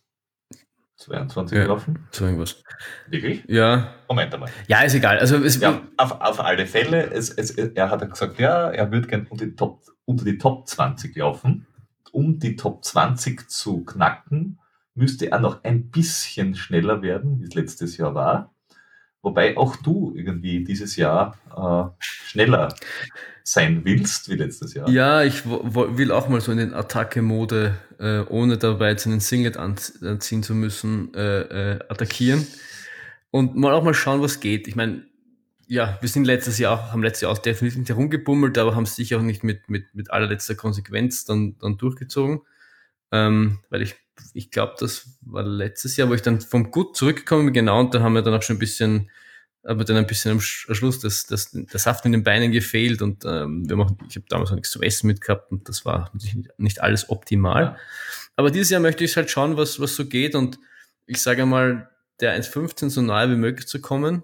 22 1.03 1.57
Ja. 1.57 1.63
gelaufen. 1.63 2.07
So 2.11 2.25
irgendwas. 2.25 2.63
Wirklich? 3.07 3.43
Ja. 3.47 3.93
Moment 4.07 4.33
einmal. 4.33 4.49
Ja, 4.67 4.81
ist 4.81 4.93
egal. 4.95 5.19
Also 5.19 5.37
es, 5.37 5.59
Ja, 5.59 5.81
auf, 5.97 6.19
auf 6.21 6.39
alle 6.39 6.65
Fälle, 6.65 7.11
es, 7.11 7.29
es, 7.29 7.51
er 7.51 7.89
hat 7.89 8.09
gesagt, 8.09 8.39
ja, 8.39 8.69
er 8.69 8.91
würde 8.91 9.07
gerne 9.07 9.25
unter 9.29 9.45
die, 9.45 9.55
Top, 9.55 9.81
unter 10.05 10.23
die 10.25 10.37
Top 10.37 10.67
20 10.67 11.15
laufen. 11.15 11.67
Um 12.13 12.39
die 12.39 12.55
Top 12.55 12.85
20 12.85 13.49
zu 13.49 13.83
knacken, 13.83 14.59
müsste 14.95 15.31
er 15.31 15.39
noch 15.39 15.63
ein 15.63 15.89
bisschen 15.89 16.53
schneller 16.55 17.01
werden, 17.01 17.39
wie 17.39 17.45
es 17.45 17.55
letztes 17.55 17.97
Jahr 17.97 18.13
war. 18.13 18.53
Wobei 19.23 19.57
auch 19.57 19.75
du 19.77 20.13
irgendwie 20.15 20.63
dieses 20.63 20.95
Jahr 20.95 21.37
äh, 21.55 21.89
schneller 21.99 22.75
sein 23.43 23.83
willst 23.83 24.29
wie 24.29 24.35
letztes 24.35 24.73
Jahr. 24.73 24.89
Ja, 24.89 25.23
ich 25.23 25.45
will 25.45 26.11
auch 26.11 26.29
mal 26.29 26.41
so 26.41 26.51
in 26.51 26.57
den 26.59 26.73
Attacke-Mode, 26.73 27.75
äh, 27.99 28.19
ohne 28.29 28.57
dabei 28.57 28.91
jetzt 28.91 29.07
einen 29.07 29.19
Singlet 29.19 29.57
anz- 29.57 30.05
anziehen 30.05 30.43
zu 30.43 30.53
müssen, 30.53 31.13
äh, 31.13 31.41
äh, 31.73 31.79
attackieren. 31.89 32.45
Und 33.31 33.55
mal 33.55 33.73
auch 33.73 33.83
mal 33.83 33.93
schauen, 33.95 34.21
was 34.21 34.39
geht. 34.39 34.67
Ich 34.67 34.75
meine, 34.75 35.03
ja, 35.73 35.97
wir 36.01 36.09
sind 36.09 36.25
letztes 36.25 36.59
Jahr 36.59 36.73
auch, 36.73 36.91
haben 36.91 37.01
letztes 37.01 37.21
Jahr 37.21 37.31
auch 37.31 37.39
definitiv 37.39 37.79
nicht 37.79 37.89
herumgebummelt, 37.89 38.57
aber 38.59 38.75
haben 38.75 38.83
es 38.83 38.95
sicher 38.95 39.17
auch 39.17 39.21
nicht 39.23 39.43
mit, 39.43 39.69
mit, 39.69 39.93
mit 39.95 40.11
allerletzter 40.11 40.53
Konsequenz 40.55 41.25
dann, 41.25 41.57
dann 41.57 41.77
durchgezogen. 41.77 42.41
Ähm, 43.11 43.59
weil 43.69 43.81
ich, 43.81 43.95
ich 44.33 44.51
glaube, 44.51 44.75
das 44.79 45.17
war 45.21 45.43
letztes 45.43 45.97
Jahr, 45.97 46.09
wo 46.09 46.13
ich 46.13 46.21
dann 46.21 46.41
vom 46.41 46.69
Gut 46.71 46.95
zurückgekommen 46.95 47.45
bin, 47.45 47.53
genau, 47.53 47.79
und 47.79 47.93
da 47.95 48.01
haben 48.01 48.13
wir 48.13 48.21
dann 48.21 48.33
auch 48.35 48.43
schon 48.43 48.55
ein 48.57 48.59
bisschen, 48.59 49.09
aber 49.63 49.83
dann 49.83 49.97
ein 49.97 50.05
bisschen 50.07 50.31
am 50.33 50.37
Sch- 50.39 50.67
am 50.69 50.75
Schluss 50.75 50.99
das, 50.99 51.25
das, 51.25 51.49
der 51.51 51.79
Saft 51.79 52.05
in 52.05 52.11
den 52.11 52.23
Beinen 52.23 52.51
gefehlt 52.51 53.01
und 53.01 53.23
ähm, 53.25 53.67
wir 53.67 53.75
machen, 53.75 53.97
ich 54.07 54.15
habe 54.15 54.25
damals 54.29 54.51
noch 54.51 54.55
nichts 54.57 54.71
zu 54.71 54.81
essen 54.81 55.07
mitgehabt 55.07 55.51
und 55.51 55.67
das 55.69 55.85
war 55.85 56.11
natürlich 56.13 56.35
nicht, 56.57 56.81
alles 56.81 57.09
optimal. 57.09 57.77
Aber 58.35 58.51
dieses 58.51 58.69
Jahr 58.69 58.81
möchte 58.81 59.03
ich 59.03 59.15
halt 59.15 59.31
schauen, 59.31 59.57
was, 59.57 59.79
was 59.79 59.95
so 59.95 60.05
geht 60.05 60.35
und 60.35 60.59
ich 61.07 61.19
sage 61.21 61.45
mal, 61.47 61.89
der 62.19 62.39
1,15 62.39 62.89
so 62.89 63.01
nahe 63.01 63.29
wie 63.31 63.35
möglich 63.35 63.67
zu 63.67 63.81
kommen, 63.81 64.23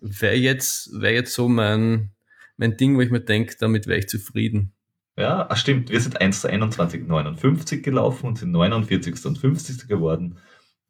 wäre 0.00 0.36
jetzt, 0.36 1.00
wäre 1.00 1.14
jetzt 1.14 1.34
so 1.34 1.48
mein, 1.48 2.10
mein 2.56 2.76
Ding, 2.76 2.96
wo 2.96 3.00
ich 3.00 3.10
mir 3.10 3.20
denke, 3.20 3.56
damit 3.58 3.86
wäre 3.86 3.98
ich 3.98 4.08
zufrieden. 4.08 4.72
Ja, 5.16 5.46
ah, 5.50 5.56
stimmt. 5.56 5.90
Wir 5.90 6.00
sind 6.00 6.20
1 6.20 6.42
zu 6.42 6.48
21,59 6.48 7.80
gelaufen 7.80 8.26
und 8.26 8.38
sind 8.38 8.52
49. 8.52 9.26
und 9.26 9.38
50. 9.38 9.88
geworden. 9.88 10.38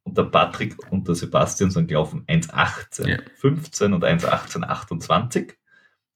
Und 0.02 0.18
der 0.18 0.24
Patrick 0.24 0.76
und 0.90 1.09
der 1.09 1.14
Sebastian 1.14 1.70
sind 1.70 1.89
gelaufen 1.89 2.24
1,18, 2.26 3.09
Ja. 3.09 3.18
15 3.36 3.93
und 3.94 4.05
1,18, 4.05 4.64
28 4.64 5.56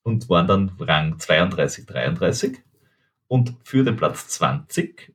und 0.02 0.28
waren 0.28 0.46
dann 0.46 0.72
Rang 0.78 1.18
32, 1.18 1.86
33. 1.86 2.58
Und 3.28 3.54
für 3.64 3.82
den 3.82 3.96
Platz 3.96 4.28
20 4.28 5.14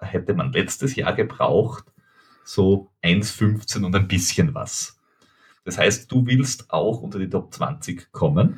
hätte 0.00 0.34
man 0.34 0.52
letztes 0.52 0.96
Jahr 0.96 1.14
gebraucht 1.14 1.84
so 2.44 2.90
1,15 3.02 3.84
und 3.84 3.94
ein 3.94 4.08
bisschen 4.08 4.54
was. 4.54 4.97
Das 5.68 5.78
heißt, 5.78 6.10
du 6.10 6.26
willst 6.26 6.70
auch 6.70 7.00
unter 7.00 7.18
die 7.18 7.28
Top 7.28 7.52
20 7.54 8.10
kommen, 8.12 8.56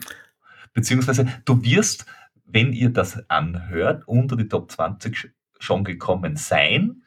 beziehungsweise 0.73 1.27
du 1.45 1.63
wirst 1.63 2.07
wenn 2.53 2.73
ihr 2.73 2.91
das 2.91 3.29
anhört, 3.31 4.03
unter 4.07 4.37
die 4.37 4.49
Top 4.49 4.71
20 4.71 5.15
sch- 5.17 5.31
schon 5.59 5.85
gekommen 5.85 6.37
sein 6.37 7.03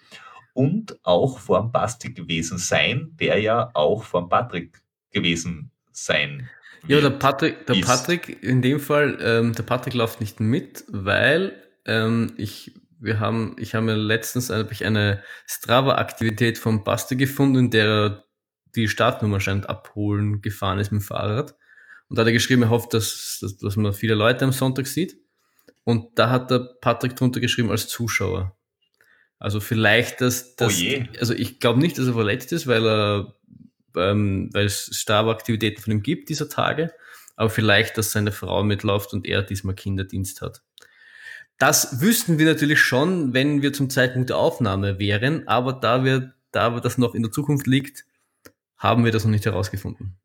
und 0.54 0.98
auch 1.04 1.40
vor 1.40 1.60
dem 1.62 1.72
Basti 1.72 2.14
gewesen 2.14 2.58
sein, 2.58 3.12
der 3.20 3.40
ja 3.40 3.72
auch 3.74 4.04
vor 4.04 4.22
dem 4.22 4.30
Patrick 4.30 4.82
gewesen 5.12 5.72
sein 5.92 6.50
Ja, 6.88 7.02
der. 7.02 7.10
Patrick, 7.12 7.66
der 7.66 7.76
ist. 7.78 7.86
Patrick, 7.86 8.42
in 8.44 8.62
dem 8.62 8.80
Fall, 8.80 9.18
ähm, 9.22 9.54
der 9.54 9.64
Patrick 9.64 9.94
läuft 9.96 10.22
nicht 10.22 10.40
mit, 10.40 10.86
weil 10.88 11.62
ähm, 11.86 12.34
ich, 12.38 12.74
wir 13.00 13.20
haben, 13.20 13.56
ich 13.60 13.76
habe 13.76 13.86
mir 13.86 13.96
letztens 13.96 14.50
ich 14.50 14.86
eine 14.86 15.22
Strava-Aktivität 15.46 16.58
vom 16.58 16.84
Basti 16.84 17.16
gefunden, 17.16 17.58
in 17.58 17.70
der 17.70 17.86
er 17.88 18.23
die 18.76 18.88
Startnummer 18.88 19.40
scheint 19.40 19.70
abholen 19.70 20.42
gefahren 20.42 20.80
ist 20.80 20.92
mit 20.92 21.02
dem 21.02 21.06
Fahrrad. 21.06 21.56
Und 22.10 22.18
da 22.18 22.22
hat 22.22 22.28
er 22.28 22.34
geschrieben, 22.34 22.64
er 22.64 22.70
hofft, 22.70 22.94
dass, 22.94 23.40
dass, 23.42 23.58
dass 23.58 23.76
man 23.76 23.94
viele 23.94 24.16
Leute 24.16 24.46
am 24.46 24.52
Sonntag 24.52 24.88
sieht. 24.88 25.18
Und 25.84 26.18
da 26.18 26.30
hat 26.30 26.52
der 26.52 26.60
Patrick 26.82 27.16
drunter 27.16 27.40
geschrieben 27.40 27.72
als 27.72 27.88
Zuschauer. 27.88 28.56
Also 29.40 29.60
vielleicht, 29.60 30.22
dass, 30.22 30.56
dass 30.56 30.82
Oh 30.82 31.20
also 31.20 31.34
ich 31.34 31.60
glaube 31.60 31.80
nicht, 31.80 31.98
dass 31.98 32.08
er 32.08 32.14
verletzt 32.14 32.54
ist, 32.54 32.68
weil 32.68 32.86
er 32.86 33.36
ähm, 33.96 34.50
weil 34.54 34.66
es 34.66 34.90
Strava-Aktivitäten 34.94 35.82
von 35.82 35.94
ihm 35.94 36.04
gibt 36.04 36.30
dieser 36.30 36.50
Tage, 36.50 36.94
aber 37.36 37.50
vielleicht, 37.50 37.98
dass 37.98 38.12
seine 38.12 38.32
Frau 38.32 38.64
mitläuft 38.64 39.14
und 39.14 39.26
er 39.26 39.42
diesmal 39.42 39.76
Kinderdienst 39.76 40.42
hat. 40.42 40.62
Das 41.58 42.02
wüssten 42.02 42.40
wir 42.40 42.46
natürlich 42.46 42.80
schon, 42.80 43.34
wenn 43.34 43.62
wir 43.62 43.74
zum 43.74 43.90
Zeitpunkt 43.90 44.30
der 44.30 44.38
Aufnahme 44.38 45.00
wären, 45.00 45.48
aber 45.48 45.74
da 45.74 46.04
wir, 46.04 46.34
da 46.52 46.62
aber 46.64 46.82
das 46.82 46.98
noch 46.98 47.16
in 47.16 47.24
der 47.24 47.32
Zukunft 47.32 47.68
liegt, 47.68 48.06
haben 48.84 49.06
wir 49.06 49.12
das 49.12 49.24
noch 49.24 49.32
nicht 49.32 49.46
herausgefunden. 49.46 50.18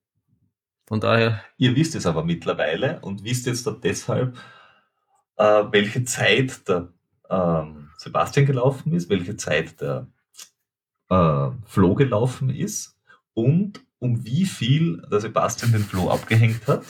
Von 0.86 1.00
daher, 1.00 1.42
Ihr 1.56 1.76
wisst 1.76 1.94
es 1.94 2.06
aber 2.06 2.24
mittlerweile 2.24 3.00
und 3.00 3.22
wisst 3.24 3.46
jetzt 3.46 3.66
da 3.66 3.70
deshalb, 3.70 4.36
äh, 5.36 5.64
welche 5.70 6.04
Zeit 6.04 6.68
der 6.68 6.92
ähm, 7.30 7.90
Sebastian 7.98 8.46
gelaufen 8.46 8.92
ist, 8.92 9.08
welche 9.08 9.36
Zeit 9.36 9.80
der 9.80 10.08
äh, 11.10 11.50
Flo 11.66 11.94
gelaufen 11.94 12.50
ist 12.50 12.98
und 13.34 13.80
um 13.98 14.24
wie 14.24 14.44
viel 14.44 15.02
der 15.10 15.20
Sebastian 15.20 15.72
den 15.72 15.84
Flo 15.84 16.10
abgehängt 16.10 16.66
hat. 16.66 16.84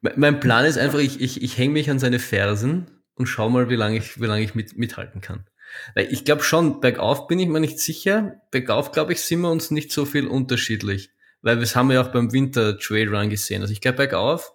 me- 0.00 0.14
mein 0.16 0.40
Plan 0.40 0.64
ist 0.64 0.78
einfach, 0.78 0.98
ich, 0.98 1.20
ich, 1.20 1.42
ich 1.42 1.56
hänge 1.58 1.74
mich 1.74 1.90
an 1.90 1.98
seine 1.98 2.18
Fersen 2.18 2.86
und 3.14 3.26
schau 3.26 3.48
mal, 3.48 3.68
wie 3.70 3.76
lange 3.76 3.96
ich, 3.98 4.20
wie 4.20 4.26
lange 4.26 4.42
ich 4.42 4.54
mit, 4.54 4.76
mithalten 4.76 5.20
kann. 5.20 5.46
Weil 5.94 6.12
ich 6.12 6.24
glaube 6.24 6.42
schon, 6.42 6.80
bergauf 6.80 7.26
bin 7.26 7.38
ich 7.38 7.48
mir 7.48 7.60
nicht 7.60 7.78
sicher. 7.78 8.40
Bergauf, 8.50 8.92
glaube 8.92 9.12
ich, 9.12 9.20
sind 9.20 9.40
wir 9.40 9.50
uns 9.50 9.70
nicht 9.70 9.92
so 9.92 10.04
viel 10.04 10.26
unterschiedlich. 10.26 11.10
Weil 11.42 11.58
das 11.58 11.76
haben 11.76 11.88
wir 11.88 11.94
ja 11.94 12.02
auch 12.02 12.12
beim 12.12 12.32
Winter 12.32 12.78
Trail 12.78 13.14
Run 13.14 13.30
gesehen. 13.30 13.62
Also 13.62 13.72
ich 13.72 13.80
glaube, 13.80 13.98
bergauf 13.98 14.52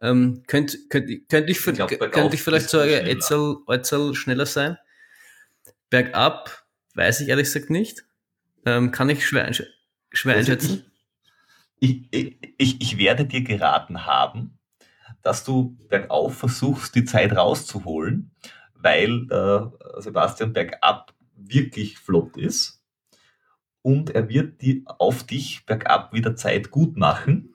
ähm, 0.00 0.42
könnte 0.46 0.76
könnt, 0.88 1.28
könnt 1.28 1.48
ich, 1.48 1.66
Ich 1.66 1.74
glaub, 1.74 1.88
könnte 1.88 2.34
ich 2.34 2.42
vielleicht 2.42 2.68
so 2.68 2.78
ein 2.78 2.88
schneller. 2.88 3.08
Etzel, 3.08 3.56
Etzel 3.68 4.14
schneller 4.14 4.46
sein. 4.46 4.76
Bergab 5.88 6.64
weiß 6.94 7.20
ich 7.20 7.28
ehrlich 7.28 7.46
gesagt 7.46 7.70
nicht. 7.70 8.04
Ähm, 8.66 8.90
kann 8.90 9.08
ich 9.08 9.26
schwer, 9.26 9.44
einsch 9.44 9.62
schwer 10.12 10.36
Also 10.36 10.52
einschätzen. 10.52 10.84
Ich, 11.80 12.08
ich, 12.10 12.36
ich, 12.58 12.80
ich 12.80 12.98
werde 12.98 13.26
dir 13.26 13.42
geraten 13.42 14.06
haben, 14.06 14.58
dass 15.22 15.44
du 15.44 15.76
bergauf 15.88 16.36
versuchst, 16.36 16.94
die 16.94 17.04
Zeit 17.04 17.34
rauszuholen, 17.36 18.30
weil 18.84 19.26
äh, 19.30 20.00
Sebastian 20.00 20.52
bergab 20.52 21.14
wirklich 21.36 21.98
flott 21.98 22.36
ist 22.36 22.82
und 23.82 24.10
er 24.10 24.28
wird 24.28 24.62
die, 24.62 24.84
auf 24.86 25.24
dich 25.24 25.66
bergab 25.66 26.12
wieder 26.12 26.36
Zeit 26.36 26.70
gut 26.70 26.96
machen. 26.96 27.54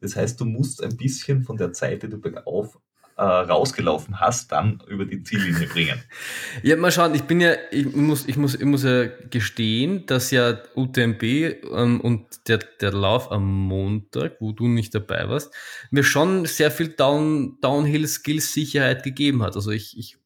Das 0.00 0.16
heißt, 0.16 0.40
du 0.40 0.44
musst 0.46 0.82
ein 0.82 0.96
bisschen 0.96 1.42
von 1.42 1.56
der 1.56 1.72
Zeit, 1.72 2.02
die 2.02 2.08
du 2.08 2.18
bergauf 2.18 2.78
äh, 3.16 3.22
rausgelaufen 3.22 4.18
hast, 4.18 4.50
dann 4.52 4.82
über 4.88 5.04
die 5.04 5.22
Ziellinie 5.22 5.66
bringen. 5.66 6.00
Ja, 6.62 6.76
mal 6.76 6.90
schauen, 6.90 7.14
ich 7.14 7.24
bin 7.24 7.40
ja, 7.40 7.54
ich 7.70 7.94
muss, 7.94 8.26
ich 8.26 8.36
muss, 8.36 8.54
ich 8.54 8.64
muss 8.64 8.82
ja 8.82 9.06
gestehen, 9.06 10.06
dass 10.06 10.30
ja 10.30 10.58
UTMB 10.74 11.22
ähm, 11.22 12.00
und 12.00 12.48
der, 12.48 12.58
der 12.58 12.92
Lauf 12.92 13.30
am 13.30 13.46
Montag, 13.46 14.36
wo 14.40 14.52
du 14.52 14.66
nicht 14.66 14.94
dabei 14.94 15.28
warst, 15.28 15.54
mir 15.90 16.02
schon 16.02 16.46
sehr 16.46 16.70
viel 16.70 16.88
Down, 16.88 17.58
Downhill-Skills-Sicherheit 17.60 19.02
gegeben 19.02 19.42
hat. 19.42 19.54
Also 19.54 19.70
ich, 19.70 19.98
ich 19.98 20.16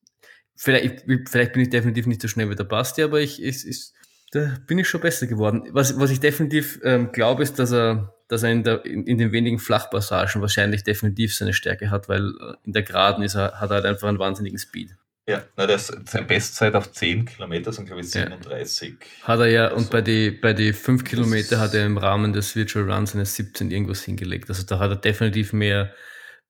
vielleicht, 0.57 1.05
ich, 1.09 1.29
vielleicht 1.29 1.53
bin 1.53 1.63
ich 1.63 1.71
definitiv 1.71 2.07
nicht 2.07 2.23
so 2.23 2.29
schnell 2.29 2.51
wie 2.51 2.55
der 2.55 2.65
Basti, 2.65 3.03
aber 3.03 3.21
ich, 3.21 3.43
ich, 3.43 3.67
ich 3.67 3.91
da 4.33 4.57
bin 4.67 4.79
ich 4.79 4.89
schon 4.89 5.01
besser 5.01 5.27
geworden. 5.29 5.69
Was, 5.71 5.99
was 5.99 6.11
ich 6.11 6.19
definitiv 6.21 6.81
ähm, 6.83 7.13
glaube, 7.13 7.43
ist, 7.45 7.59
dass 7.61 7.71
er, 7.73 8.15
dass 8.29 8.43
er 8.43 8.51
in, 8.51 8.65
der, 8.65 8.85
in, 8.85 9.07
in 9.07 9.19
den 9.19 9.31
wenigen 9.33 9.59
Flachpassagen 9.61 10.41
wahrscheinlich 10.41 10.83
definitiv 10.83 11.35
seine 11.37 11.53
Stärke 11.53 11.91
hat, 11.91 12.09
weil 12.09 12.29
äh, 12.41 12.55
in 12.65 12.73
der 12.73 12.83
Geraden 12.83 13.23
ist 13.23 13.37
er, 13.37 13.61
hat 13.61 13.71
er 13.71 13.75
halt 13.77 13.85
einfach 13.87 14.09
einen 14.09 14.19
wahnsinnigen 14.19 14.59
Speed. 14.59 14.97
Ja, 15.27 15.43
na, 15.57 15.67
das, 15.67 15.87
seine 16.07 16.27
Bestzeit 16.27 16.75
auf 16.75 16.93
10 16.93 17.25
Kilometer 17.27 17.73
sind, 17.73 17.87
glaube 17.87 18.03
ich, 18.03 18.13
Ja. 18.13 18.23
37. 18.25 18.97
Hat 19.23 19.39
er 19.41 19.47
ja, 19.47 19.69
und 19.69 19.75
Also, 19.79 19.91
bei 19.91 20.03
die, 20.03 20.31
bei 20.33 20.53
die 20.53 20.73
fünf 20.75 21.05
Kilometer 21.05 21.51
das- 21.53 21.61
hat 21.61 21.75
er 21.75 21.87
im 21.87 21.97
Rahmen 21.97 22.33
des 22.33 22.57
Virtual 22.57 22.91
Runs 22.91 23.15
eine 23.15 23.25
17 23.25 23.71
irgendwas 23.71 24.03
hingelegt. 24.03 24.49
Also 24.51 24.65
da 24.65 24.81
hat 24.81 24.91
er 24.91 24.97
definitiv 24.97 25.53
mehr 25.53 25.95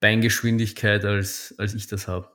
Beingeschwindigkeit, 0.01 1.05
als, 1.05 1.55
als 1.59 1.75
ich 1.75 1.87
das 1.87 2.09
habe. 2.09 2.29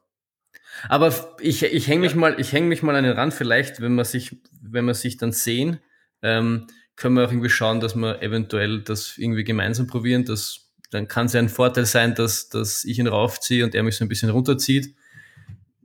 Aber 0.88 1.36
ich, 1.42 1.64
ich 1.64 1.88
hänge 1.88 2.02
mich 2.02 2.12
Ja. 2.14 2.18
mal, 2.18 2.40
ich 2.40 2.52
hänge 2.54 2.68
mich 2.68 2.82
mal 2.84 2.96
an 2.96 3.04
den 3.04 3.14
Rand, 3.14 3.34
vielleicht, 3.34 3.82
wenn 3.82 3.96
man 3.96 4.06
sich, 4.06 4.38
wenn 4.62 4.86
wir 4.86 4.94
sich 4.94 5.18
dann 5.18 5.32
sehen, 5.32 5.80
ähm, 6.22 6.68
können 6.96 7.16
wir 7.16 7.26
auch 7.26 7.32
irgendwie 7.32 7.50
schauen, 7.50 7.80
dass 7.80 7.96
wir 7.96 8.22
eventuell 8.22 8.82
das 8.82 9.18
irgendwie 9.18 9.44
gemeinsam 9.44 9.88
probieren. 9.88 10.26
Das, 10.26 10.72
dann 10.92 11.08
kann 11.08 11.28
es 11.28 11.34
ja 11.34 11.40
ein 11.40 11.50
Vorteil 11.50 11.86
sein, 11.86 12.16
dass, 12.16 12.50
dass 12.50 12.84
ich 12.86 13.00
ihn 13.00 13.08
raufziehe 13.08 13.64
und 13.64 13.74
er 13.76 13.84
mich 13.84 13.96
so 13.96 14.06
ein 14.06 14.10
bisschen 14.10 14.30
runterzieht. 14.30 14.96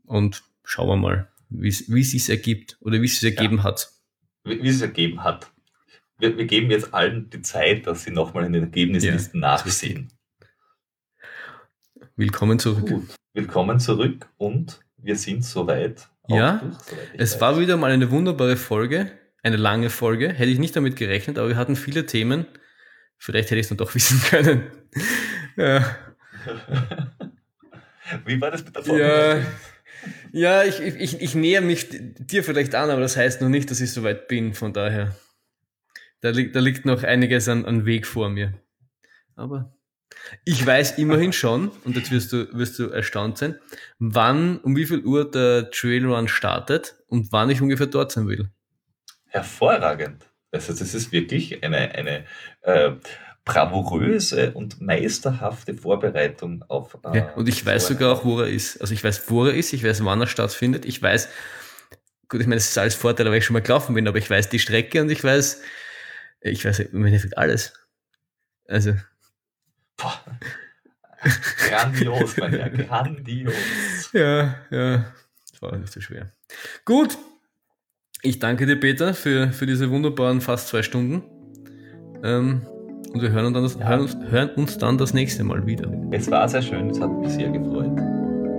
Und 0.07 0.43
schauen 0.65 0.89
wir 0.89 0.97
mal, 0.97 1.29
wie 1.51 1.69
es 1.69 2.11
sich 2.11 2.29
ergibt 2.29 2.77
oder 2.81 3.01
wie 3.01 3.07
es 3.07 3.21
sich 3.21 3.37
ergeben 3.37 3.63
hat. 3.63 3.91
wie, 4.45 4.63
wie 4.63 4.69
es 4.69 4.81
ergeben 4.81 5.23
hat. 5.23 5.51
Wir, 6.19 6.37
wir 6.37 6.47
geben 6.47 6.71
jetzt 6.71 6.93
allen 6.95 7.29
die 7.31 7.43
Zeit, 7.43 7.87
dass 7.87 8.05
sie 8.05 8.11
nochmal 8.11 8.45
in 8.45 8.53
den 8.53 8.63
Ergebnislisten 8.65 9.41
Ja, 9.41 9.49
nachsehen. 9.53 10.13
Willkommen 12.17 12.59
zurück. 12.59 12.87
Gut, 12.89 13.15
willkommen 13.33 13.81
zurück 13.81 14.29
und 14.37 14.81
wir 15.05 15.17
sind 15.17 15.45
soweit. 15.45 16.09
Ja, 16.29 16.61
soweit 16.61 17.11
Es 17.19 17.41
war 17.41 17.61
wieder 17.61 17.77
mal 17.77 17.93
eine 17.93 18.11
wunderbare 18.11 18.57
Folge. 18.57 19.11
eine 19.43 19.57
lange 19.57 19.91
Folge. 19.91 20.33
Hätte 20.33 20.51
ich 20.51 20.59
nicht 20.59 20.75
damit 20.75 20.97
gerechnet, 20.97 21.39
aber 21.39 21.49
wir 21.49 21.57
hatten 21.57 21.77
viele 21.77 22.07
Themen. 22.07 22.47
Vielleicht 23.19 23.51
hätte 23.51 23.61
ich 23.61 23.65
es 23.65 23.69
dann 23.69 23.77
doch 23.77 23.95
wissen 23.95 24.21
können. 24.23 24.71
ja. 25.57 25.85
Wie 28.25 28.41
war 28.41 28.51
das 28.51 28.65
mit 28.65 28.75
der 28.75 28.83
Folge? 28.83 29.47
Ja, 30.33 30.63
ja 30.63 30.65
ich, 30.65 30.81
ich, 30.81 31.21
ich 31.21 31.35
näher 31.35 31.61
mich 31.61 31.89
dir 31.91 32.43
vielleicht 32.43 32.75
an, 32.75 32.91
aber 32.91 33.03
das 33.03 33.17
heißt 33.19 33.43
noch 33.43 33.51
nicht, 33.51 33.71
dass 33.71 33.81
ich 33.81 33.93
so 33.93 34.03
weit 34.03 34.29
bin. 34.29 34.55
Von 34.55 34.73
daher, 34.73 35.15
da, 36.21 36.31
liegt 36.31 36.57
da 36.57 36.61
liegt 36.61 36.87
noch 36.87 37.03
einiges 37.03 37.49
an, 37.49 37.67
an 37.67 37.85
Weg 37.85 38.07
vor 38.07 38.31
mir. 38.31 38.55
Aber 39.37 39.75
ich 40.45 40.65
weiß 40.65 40.99
immerhin 40.99 41.33
schon, 41.33 41.71
und 41.85 41.97
jetzt 41.97 42.11
wirst 42.11 42.33
du, 42.33 42.53
wirst 42.53 42.79
du 42.79 42.89
erstaunt 42.89 43.39
sein, 43.39 43.59
wann, 43.99 44.59
um 44.59 44.77
wie 44.77 44.87
viel 44.87 45.05
Uhr 45.05 45.31
der 45.31 45.71
Trailrun 45.71 46.29
startet 46.29 46.97
und 47.09 47.33
wann 47.33 47.51
ich 47.51 47.61
ungefähr 47.61 47.87
dort 47.87 48.13
sein 48.13 48.27
will. 48.27 48.51
Hervorragend. 49.29 50.29
Also 50.53 50.73
das 50.73 50.95
ist 50.95 51.13
wirklich 51.13 51.65
eine, 51.65 51.95
eine 51.95 52.25
äh, 52.63 52.93
bravouröse 53.45 54.53
und 54.53 54.81
meisterhafte 54.81 55.75
Vorbereitung 55.75 56.65
auf. 56.69 56.97
Äh, 57.05 57.19
ja, 57.19 57.33
und 57.35 57.49
ich 57.49 57.65
weiß 57.65 57.89
sogar 57.89 58.13
auch, 58.13 58.25
wo 58.25 58.41
er 58.41 58.49
ist. 58.49 58.81
Also 58.81 58.95
ich 58.95 59.05
weiß, 59.05 59.29
wo 59.29 59.47
er 59.47 59.55
ist, 59.55 59.73
ich 59.73 59.85
weiß, 59.85 60.05
wann 60.05 60.21
er 60.21 60.27
stattfindet, 60.27 60.85
ich 60.85 61.03
weiß, 61.03 61.29
gut, 62.29 62.41
ich 62.41 62.47
meine, 62.47 62.59
es 62.59 62.71
ist 62.71 62.79
alles 62.79 62.95
Vorteil, 62.95 63.27
weil 63.27 63.39
ich 63.39 63.45
schon 63.45 63.55
mal 63.55 63.61
gelaufen 63.61 63.95
bin, 63.95 64.09
aber 64.09 64.19
ich 64.19 64.31
weiß 64.31 64.49
die 64.49 64.59
Strecke 64.59 65.03
und 65.03 65.11
ich 65.11 65.23
weiß, 65.23 65.63
ich 66.41 66.65
weiß 66.65 66.81
im 66.81 67.05
Endeffekt 67.05 67.37
alles. 67.37 67.73
Also. 68.67 68.95
Boah. 69.97 70.21
Grandios, 71.69 72.37
mein 72.37 72.51
Herr, 72.53 72.71
grandios. 72.71 73.55
Ja, 74.13 74.57
ja, 74.71 75.07
das 75.51 75.63
war 75.63 75.77
nicht 75.77 75.93
so 75.93 76.01
schwer. 76.01 76.31
Gut, 76.85 77.17
ich 78.23 78.39
danke 78.39 78.67
dir, 78.67 78.77
Peter, 78.77 79.15
für, 79.15 79.53
für 79.53 79.67
diese 79.67 79.91
wunderbaren 79.91 80.41
fast 80.41 80.69
zwei 80.69 80.83
Stunden. 80.83 81.23
Ähm, 82.23 82.67
und 83.13 83.23
wir 83.23 83.31
hören 83.31 83.47
uns, 83.47 83.55
dann 83.55 83.63
das, 83.63 83.75
ja. 83.75 83.89
hören, 83.89 84.01
uns, 84.01 84.17
hören 84.31 84.51
uns 84.51 84.79
dann 84.79 84.99
das 84.99 85.15
nächste 85.15 85.45
Mal 85.45 85.67
wieder. 85.67 85.91
Es 86.11 86.31
war 86.31 86.49
sehr 86.49 86.63
schön, 86.63 86.91
es 86.91 87.01
hat 87.01 87.11
mich 87.11 87.31
sehr 87.31 87.51
gefreut. 87.51 87.97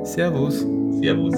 Servus. 0.06 0.66
Servus. 1.02 1.36